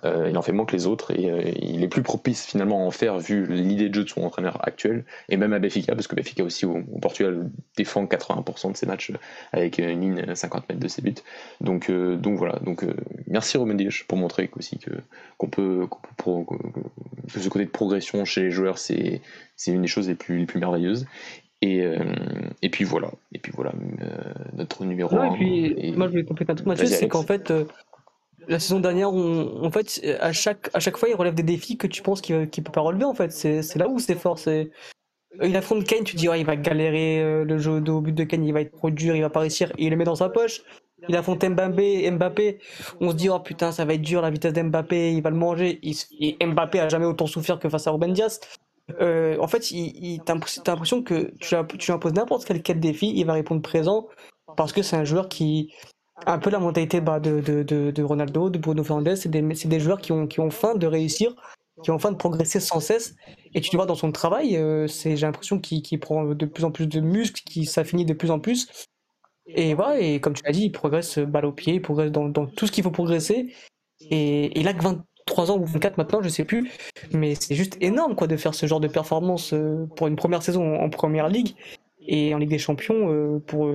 Euh, 0.04 0.28
il 0.30 0.36
en 0.36 0.42
fait 0.42 0.52
moins 0.52 0.66
que 0.66 0.76
les 0.76 0.86
autres 0.86 1.10
et 1.18 1.30
euh, 1.30 1.42
il 1.60 1.82
est 1.82 1.88
plus 1.88 2.02
propice 2.02 2.46
finalement 2.46 2.84
à 2.84 2.86
en 2.86 2.90
faire 2.90 3.18
vu 3.18 3.46
l'idée 3.46 3.88
de 3.88 3.94
jeu 3.94 4.04
de 4.04 4.08
son 4.08 4.22
entraîneur 4.22 4.58
actuel 4.66 5.04
et 5.28 5.36
même 5.36 5.52
à 5.52 5.58
Benfica 5.58 5.94
parce 5.94 6.06
que 6.06 6.14
Benfica 6.14 6.44
aussi 6.44 6.66
au, 6.66 6.82
Portugal 7.00 7.50
défend 7.76 8.04
80% 8.04 8.72
de 8.72 8.76
ses 8.76 8.86
matchs 8.86 9.12
avec 9.52 9.78
une 9.78 10.00
ligne 10.00 10.34
50 10.34 10.68
mètres 10.68 10.80
de 10.80 10.88
ses 10.88 11.02
buts. 11.02 11.14
Donc 11.60 11.90
euh, 11.90 12.16
donc 12.16 12.38
voilà, 12.38 12.58
donc 12.60 12.84
merci 13.26 13.56
Romain 13.56 13.74
Dias 13.74 14.02
pour 14.06 14.18
montrer 14.18 14.50
aussi 14.56 14.78
que 14.78 14.90
qu'on 15.38 15.48
peut, 15.48 15.86
que 17.32 17.40
ce 17.40 17.48
côté 17.48 17.64
de 17.64 17.70
progression 17.70 18.24
chez 18.24 18.42
les 18.42 18.50
joueurs 18.50 18.78
c'est 18.78 19.20
c'est 19.56 19.72
une 19.72 19.82
des 19.82 19.88
choses 19.88 20.08
les 20.08 20.14
plus 20.14 20.38
les 20.38 20.46
plus 20.46 20.60
merveilleuses 20.60 21.06
Et, 21.62 21.84
et 22.62 22.70
puis 22.70 22.84
voilà, 22.84 23.10
et 23.32 23.38
puis 23.38 23.52
voilà 23.54 23.72
notre 24.54 24.84
numéro 24.84 25.14
1. 25.14 25.24
Et 25.24 25.30
puis, 25.36 25.92
moi 25.92 26.06
je 26.06 26.12
voulais 26.12 26.24
compléter 26.24 26.52
un 26.52 26.54
truc, 26.54 26.66
Mathieu, 26.66 26.86
c'est 26.86 27.08
qu'en 27.08 27.22
fait, 27.22 27.52
la 28.50 28.58
saison 28.58 28.80
dernière, 28.80 29.12
en 29.12 29.70
fait, 29.70 30.04
à 30.20 30.32
chaque, 30.32 30.70
à 30.74 30.80
chaque 30.80 30.96
fois, 30.96 31.08
il 31.08 31.14
relève 31.14 31.34
des 31.34 31.42
défis 31.42 31.78
que 31.78 31.86
tu 31.86 32.02
penses 32.02 32.20
qu'il 32.20 32.36
ne 32.36 32.44
peut 32.44 32.72
pas 32.72 32.80
relever. 32.80 33.04
En 33.04 33.14
fait, 33.14 33.30
c'est 33.30 33.76
là 33.76 33.88
où 33.88 33.98
c'est 33.98 34.16
fort. 34.16 34.38
Il 35.42 35.56
affronte 35.56 35.84
Kane, 35.84 36.02
tu 36.02 36.16
dis 36.16 36.26
il 36.26 36.44
va 36.44 36.56
galérer 36.56 37.44
le 37.44 37.58
jeu 37.58 37.80
au 37.88 38.00
but 38.00 38.12
de 38.12 38.24
Kane, 38.24 38.44
il 38.44 38.52
va 38.52 38.62
être 38.62 38.72
trop 38.72 38.90
dur, 38.90 39.14
il 39.14 39.22
va 39.22 39.30
pas 39.30 39.40
réussir, 39.40 39.70
et 39.78 39.86
il 39.86 39.90
le 39.90 39.96
met 39.96 40.04
dans 40.04 40.16
sa 40.16 40.28
poche. 40.28 40.62
Il 41.08 41.16
affronte 41.16 41.44
Mbappé, 41.44 42.10
Mbappé, 42.10 42.58
on 43.00 43.10
se 43.10 43.16
dit, 43.16 43.28
oh 43.30 43.38
putain, 43.38 43.72
ça 43.72 43.84
va 43.84 43.94
être 43.94 44.02
dur, 44.02 44.20
la 44.20 44.30
vitesse 44.30 44.52
d'Mbappé, 44.52 45.12
il 45.12 45.22
va 45.22 45.30
le 45.30 45.36
manger. 45.36 45.80
et 45.82 46.44
Mbappé 46.44 46.80
a 46.80 46.88
jamais 46.88 47.06
autant 47.06 47.26
souffert 47.26 47.58
que 47.58 47.68
face 47.68 47.86
à 47.86 47.92
Ruben 47.92 48.12
Diaz. 48.12 48.40
Euh, 49.00 49.38
en 49.38 49.46
fait, 49.46 49.70
il, 49.70 50.20
t'as 50.24 50.34
l'impression 50.34 51.02
que 51.02 51.32
tu, 51.38 51.54
tu 51.78 51.92
imposes 51.92 52.14
n'importe 52.14 52.44
quel, 52.44 52.62
quel 52.62 52.80
défi, 52.80 53.12
il 53.14 53.24
va 53.24 53.34
répondre 53.34 53.62
présent 53.62 54.08
parce 54.56 54.72
que 54.72 54.82
c'est 54.82 54.96
un 54.96 55.04
joueur 55.04 55.28
qui 55.28 55.72
un 56.26 56.38
peu 56.38 56.50
la 56.50 56.58
mentalité 56.58 57.00
de, 57.00 57.40
de, 57.40 57.90
de, 57.90 58.02
Ronaldo, 58.02 58.50
de 58.50 58.58
Bruno 58.58 58.84
Fernandes. 58.84 59.16
C'est 59.16 59.28
des, 59.28 59.42
des, 59.42 59.80
joueurs 59.80 60.00
qui 60.00 60.12
ont, 60.12 60.26
qui 60.26 60.40
ont 60.40 60.50
faim 60.50 60.74
de 60.74 60.86
réussir, 60.86 61.34
qui 61.82 61.90
ont 61.90 61.98
faim 61.98 62.12
de 62.12 62.16
progresser 62.16 62.60
sans 62.60 62.80
cesse. 62.80 63.14
Et 63.54 63.60
tu 63.60 63.70
le 63.72 63.78
vois 63.78 63.86
dans 63.86 63.94
son 63.94 64.12
travail, 64.12 64.56
euh, 64.56 64.86
j'ai 64.86 65.16
l'impression 65.16 65.58
qu'il 65.58 66.00
prend 66.00 66.24
de 66.24 66.46
plus 66.46 66.64
en 66.64 66.70
plus 66.70 66.86
de 66.86 67.00
muscles, 67.00 67.42
qu'il 67.44 67.68
s'affinit 67.68 68.04
de 68.04 68.14
plus 68.14 68.30
en 68.30 68.38
plus. 68.38 68.68
Et 69.46 69.74
voilà, 69.74 70.00
et 70.00 70.20
comme 70.20 70.34
tu 70.34 70.42
l'as 70.44 70.52
dit, 70.52 70.64
il 70.64 70.72
progresse 70.72 71.18
balle 71.18 71.46
au 71.46 71.52
pied, 71.52 71.74
il 71.74 71.82
progresse 71.82 72.12
dans, 72.12 72.46
tout 72.46 72.66
ce 72.66 72.72
qu'il 72.72 72.84
faut 72.84 72.90
progresser. 72.90 73.52
Et, 74.10 74.58
il 74.58 74.68
a 74.68 74.74
que 74.74 74.82
23 74.82 75.50
ans 75.50 75.58
ou 75.58 75.64
24 75.64 75.98
maintenant, 75.98 76.22
je 76.22 76.28
sais 76.28 76.44
plus. 76.44 76.70
Mais 77.12 77.34
c'est 77.34 77.54
juste 77.54 77.76
énorme 77.80 78.14
quoi 78.14 78.26
de 78.26 78.36
faire 78.36 78.54
ce 78.54 78.66
genre 78.66 78.80
de 78.80 78.88
performance 78.88 79.52
euh, 79.52 79.86
pour 79.96 80.06
une 80.06 80.16
première 80.16 80.42
saison 80.42 80.76
en 80.76 80.88
première 80.90 81.28
ligue 81.28 81.56
et 82.10 82.34
en 82.34 82.38
Ligue 82.38 82.50
des 82.50 82.58
Champions 82.58 83.08
euh, 83.08 83.38
pour, 83.38 83.72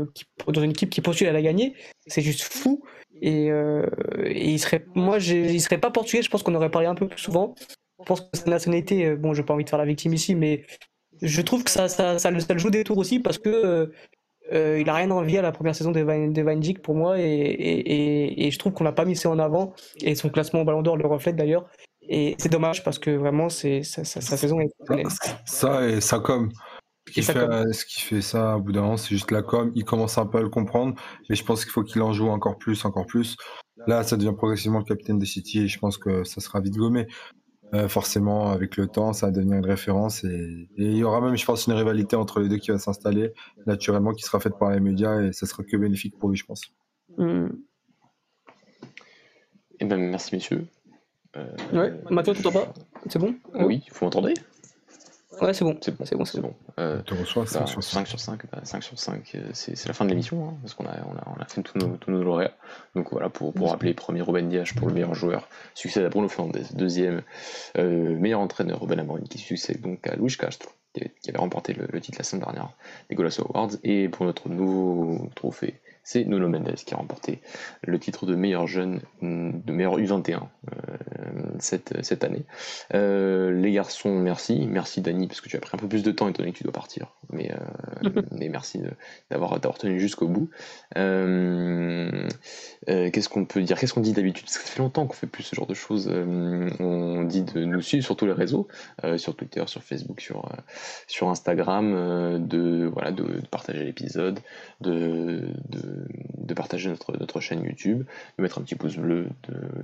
dans 0.48 0.62
une 0.62 0.72
équipe 0.72 0.90
qui 0.90 1.02
postule 1.02 1.28
à 1.28 1.32
la 1.32 1.42
gagner. 1.42 1.74
C'est 2.06 2.22
juste 2.22 2.42
fou. 2.42 2.84
Et, 3.22 3.50
euh, 3.50 3.86
il 4.30 4.60
serait, 4.60 4.86
moi, 4.94 5.20
il 5.20 5.62
serait 5.62 5.80
pas 5.80 5.90
portugais. 5.90 6.22
Je 6.22 6.30
pense 6.30 6.44
qu'on 6.44 6.54
aurait 6.54 6.70
parlé 6.70 6.88
un 6.88 6.96
peu 6.96 7.08
plus 7.08 7.20
souvent. 7.20 7.56
Je 8.00 8.06
pense 8.06 8.22
que 8.22 8.28
sa 8.34 8.50
nationalité, 8.50 9.16
bon, 9.16 9.34
j'ai 9.34 9.44
pas 9.44 9.54
envie 9.54 9.64
de 9.64 9.70
faire 9.70 9.80
la 9.80 9.86
victime 9.86 10.14
ici, 10.14 10.36
mais 10.36 10.66
je 11.22 11.42
trouve 11.42 11.64
que 11.64 11.72
ça, 11.72 11.88
ça, 11.88 12.20
ça, 12.20 12.40
ça 12.40 12.54
le 12.54 12.60
joue 12.60 12.70
des 12.70 12.84
tours 12.84 12.98
aussi 12.98 13.20
parce 13.20 13.38
que 13.38 13.90
euh, 14.54 14.80
il 14.80 14.90
a 14.90 14.94
rien 14.94 15.10
envie 15.10 15.38
à 15.38 15.42
la 15.42 15.52
première 15.52 15.76
saison 15.76 15.92
de 15.92 16.02
Van, 16.02 16.32
pour 16.84 16.94
moi 16.94 17.16
et, 17.18 18.50
je 18.52 18.60
trouve 18.60 18.74
qu'on 18.74 18.84
l'a 18.84 18.92
pas 18.92 19.06
mis 19.06 19.26
en 19.26 19.40
avant 19.40 19.74
et 20.02 20.14
son 20.14 20.30
classement 20.30 20.62
au 20.62 20.66
Ballon 20.66 20.84
d'Or 20.84 20.98
le 20.98 21.08
reflète 21.08 21.36
d'ailleurs 21.36 21.66
et 22.08 22.36
c'est 22.38 22.50
dommage 22.50 22.84
parce 22.84 23.00
que 23.00 23.10
vraiment 23.10 23.50
c'est 23.50 23.82
sa, 23.82 24.04
saison 24.06 24.60
est 24.60 24.70
ça 25.46 25.88
et 25.88 26.00
comme 27.14 27.74
ce 27.74 27.86
qui, 27.86 28.02
fait, 28.02 28.22
ça 28.22 28.58
au 28.58 28.62
bout 28.62 28.72
d'un 28.72 28.82
moment 28.82 28.98
c'est 28.98 29.10
juste 29.10 29.32
la 29.32 29.44
com 29.44 29.72
il 29.76 29.84
commence 29.84 30.18
un 30.18 30.26
peu 30.26 30.40
à 30.40 30.42
le 30.42 30.50
comprendre 30.50 30.96
mais 31.30 31.36
je 31.36 31.46
pense 31.46 31.64
qu'il 31.64 31.72
faut 31.72 31.84
qu'il 31.84 32.02
en 32.02 32.14
joue 32.14 32.30
encore 32.30 32.58
plus 32.58 32.84
encore 32.84 33.06
plus 33.06 33.38
là 33.86 34.04
ça 34.04 34.18
devient 34.18 34.34
progressivement 34.36 34.80
le 34.80 34.86
capitaine 34.86 35.20
de 35.20 35.26
City 35.26 35.60
et 35.60 35.68
je 35.68 35.78
pense 35.78 35.98
que 35.98 36.24
ça 36.24 36.42
sera 36.42 36.62
vite 36.62 36.76
gommé 36.76 37.08
euh, 37.74 37.90
forcément, 37.90 38.52
avec 38.52 38.78
le 38.78 38.88
temps, 38.88 39.12
ça 39.12 39.26
va 39.26 39.32
devenir 39.32 39.58
une 39.58 39.66
référence 39.66 40.24
et, 40.24 40.70
il 40.78 40.96
y 40.96 41.04
aura 41.04 41.20
même, 41.20 41.36
je 41.36 41.46
pense, 41.46 41.66
une 41.66 41.74
rivalité 41.74 42.16
entre 42.16 42.40
les 42.40 42.48
deux 42.48 42.58
qui 42.58 42.72
va 42.72 42.78
s'installer 42.78 43.34
naturellement, 43.66 44.14
qui 44.14 44.24
sera 44.24 44.40
faite 44.40 44.58
par 44.60 44.72
les 44.72 44.80
médias 44.80 45.22
et 45.22 45.34
ça 45.34 45.46
sera 45.46 45.64
que 45.64 45.76
bénéfique 45.76 46.18
pour 46.18 46.30
lui, 46.30 46.38
je 46.38 46.46
pense. 46.46 46.62
Mm. 47.18 47.48
Eh 49.80 49.86
ben, 49.86 49.98
merci, 49.98 50.36
messieurs. 50.36 50.68
Euh, 51.36 51.48
ouais, 51.74 51.94
Mathieu, 52.12 52.34
tu 52.34 52.44
t'entends 52.44 52.66
pas? 52.66 52.74
C'est 53.10 53.20
bon? 53.20 53.36
Oui, 53.56 53.84
vous 53.92 54.06
m'entendez? 54.06 54.36
Ouais, 55.42 55.54
c'est 55.54 55.66
bon. 55.66 55.78
C'est 55.82 55.98
bon, 55.98 56.06
c'est 56.06 56.16
bon, 56.16 56.26
c'est 56.26 56.42
bon. 56.42 56.54
Euh, 56.80 57.02
tu 57.06 57.14
reçois 57.14 57.46
5 57.46 57.60
bah, 57.60 57.66
sur 57.68 57.84
5. 57.84 58.08
5 58.08 58.08
sur 58.08 58.20
5, 58.20 58.42
5 58.64 58.84
sur 58.84 59.00
5 59.00 59.32
euh, 59.36 59.40
c'est 59.54 59.88
la 59.88 59.94
fin 59.94 60.06
de 60.06 60.10
l'émission, 60.10 60.50
hein, 60.50 60.54
parce 60.62 60.74
qu'on 60.74 60.86
a, 60.86 60.92
on 61.06 61.16
a, 61.16 61.36
on 61.38 61.42
a, 61.42 61.46
fait 61.46 61.62
tous 61.62 61.78
nos, 61.78 61.98
tous 61.98 62.12
nos 62.12 62.24
lauréats. 62.24 62.54
Donc 62.96 63.12
voilà, 63.12 63.30
pour, 63.30 63.54
pour 63.54 63.70
rappeler, 63.70 63.94
premier 63.94 64.22
Ruben 64.22 64.48
Dias 64.50 64.72
pour 64.76 64.88
le 64.88 64.94
meilleur 64.94 65.14
joueur, 65.14 65.48
succède 65.74 66.06
à 66.06 66.10
Bruno 66.10 66.28
Fernandes. 66.28 66.60
Deuxième, 66.74 67.22
euh, 67.78 68.18
meilleur 68.18 68.40
entraîneur, 68.40 68.82
Ruben 68.82 69.00
Amorim, 69.00 69.28
qui 69.28 69.38
succède 69.38 69.82
donc 69.82 70.06
à 70.08 70.16
Luis 70.16 70.36
Castro, 70.38 70.72
qui 70.94 71.30
avait 71.30 71.40
remporté 71.40 71.74
le, 71.74 71.88
le, 71.92 72.02
titre 72.02 72.18
la 72.20 72.24
semaine 72.24 72.44
dernière 72.44 72.70
des 73.10 73.16
Golasso 73.16 73.44
Awards. 73.50 73.72
Et 73.84 74.10
pour 74.10 74.26
notre 74.26 74.50
nouveau 74.50 75.30
trophée, 75.36 75.76
c'est 76.06 76.24
Nuno 76.24 76.48
Mendes 76.48 76.76
qui 76.76 76.94
a 76.94 76.98
remporté 76.98 77.42
le 77.82 77.98
titre 78.00 78.28
de 78.28 78.36
meilleur 78.36 78.68
jeune, 78.68 79.02
de 79.24 79.72
meilleur 79.72 79.98
U21 79.98 80.44
euh, 80.72 80.76
cette, 81.58 82.06
cette 82.06 82.24
année. 82.24 82.46
Euh, 82.94 83.52
les 83.52 83.72
garçons, 83.72 84.14
merci. 84.20 84.68
Merci 84.70 85.02
Dani, 85.02 85.28
parce 85.28 85.42
que 85.42 85.50
tu 85.50 85.58
as 85.58 85.60
pris 85.60 85.72
un 85.74 85.80
peu 85.80 85.88
plus 85.88 86.04
de 86.04 86.12
temps 86.12 86.30
étant 86.30 86.44
donné 86.44 86.54
que 86.54 86.60
tu 86.60 86.64
dois 86.64 86.72
partir. 86.72 87.16
Mais, 87.32 87.52
euh, 87.52 88.10
mais 88.32 88.50
merci 88.50 88.82
d'avoir 89.32 89.60
tenu 89.80 90.00
jusqu'au 90.00 90.28
bout. 90.28 90.52
Qu'est-ce 92.86 93.30
qu'on 93.30 93.46
peut 93.46 93.64
dire? 93.64 93.80
Qu'est-ce 93.80 93.94
qu'on 93.96 94.02
dit 94.02 94.14
d'habitude? 94.14 94.48
Ça 94.48 94.60
fait 94.60 94.80
longtemps 94.80 95.08
qu'on 95.08 95.14
fait 95.14 95.26
plus 95.26 95.42
ce 95.42 95.56
genre 95.56 95.66
de 95.66 95.74
choses. 95.74 96.08
on 96.08 97.24
dit 97.24 97.42
de 97.42 97.66
nous 97.66 97.82
suivre 97.82 98.06
sur 98.06 98.16
tous 98.16 98.28
les 98.28 98.34
réseaux, 98.34 98.68
sur 99.18 99.36
Twitter, 99.36 99.64
sur 99.66 99.82
Facebook, 99.82 100.22
sur, 100.22 100.48
sur 101.08 101.30
Instagram, 101.30 102.46
de, 102.48 102.86
voilà, 102.94 103.12
de, 103.12 103.42
partager 103.50 103.84
l'épisode, 103.84 104.40
de, 104.82 105.50
de 105.70 105.95
de 106.38 106.54
partager 106.54 106.90
notre, 106.90 107.18
notre 107.18 107.40
chaîne 107.40 107.64
YouTube, 107.64 108.04
de 108.38 108.44
mettre 108.44 108.60
un 108.60 108.62
petit 108.62 108.76
pouce 108.76 108.98
bleu, 108.98 109.28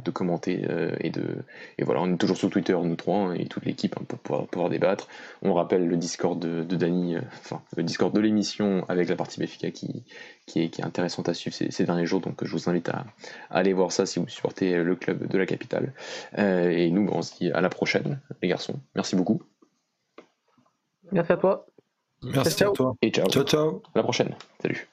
de, 0.04 0.12
commenter 0.12 0.66
euh, 0.70 0.96
et 1.00 1.10
de 1.10 1.38
et 1.78 1.84
voilà, 1.84 2.02
on 2.02 2.14
est 2.14 2.18
toujours 2.18 2.38
sur 2.38 2.50
Twitter 2.50 2.78
nous 2.84 2.96
trois 2.96 3.18
hein, 3.18 3.34
et 3.34 3.46
toute 3.46 3.66
l'équipe 3.66 3.96
hein, 4.00 4.04
pour 4.08 4.48
pouvoir, 4.48 4.70
débattre. 4.70 5.08
On 5.42 5.54
rappelle 5.54 5.88
le 5.88 5.98
Discord 5.98 6.40
de, 6.40 6.64
de 6.64 6.76
Dany, 6.76 7.16
euh, 7.16 7.22
enfin 7.40 7.62
le 7.78 7.84
Discord 7.84 8.14
de 8.14 8.20
l'émission 8.20 8.86
avec 8.90 9.10
la 9.10 9.16
partie 9.16 9.40
BFK 9.40 9.72
qui, 9.72 10.04
qui, 10.46 10.62
est, 10.62 10.70
qui 10.70 10.82
est 10.82 10.86
intéressante 10.86 11.30
à 11.30 11.34
suivre 11.34 11.56
ces, 11.56 11.86
derniers 11.86 12.06
jours, 12.06 12.22
donc 12.22 12.44
je 12.44 12.52
vous 12.52 12.70
invite 12.70 12.90
à, 12.90 13.06
aller 13.50 13.74
voir 13.74 13.92
ça 13.92 14.06
si 14.06 14.20
vous 14.20 14.28
supportez 14.28 14.76
le 14.84 14.96
club 14.96 15.28
de 15.28 15.38
la 15.38 15.46
capitale. 15.46 15.94
Euh, 16.38 16.70
et 16.70 16.90
nous, 16.92 17.08
on 17.12 17.22
se 17.22 17.36
dit 17.38 17.52
à 17.52 17.62
la 17.62 17.70
prochaine, 17.70 18.20
les 18.42 18.48
garçons. 18.48 18.80
Merci 18.96 19.16
beaucoup. 19.16 19.42
Merci 21.12 21.32
à 21.34 21.38
toi. 21.38 21.66
Merci 22.24 22.64
à 22.64 22.70
toi. 22.70 22.96
Et 23.02 23.12
ciao. 23.12 23.28
Ciao, 23.28 23.44
ciao. 23.44 23.82
À 23.94 24.00
la 24.00 24.04
prochaine. 24.04 24.36
Salut. 24.62 24.91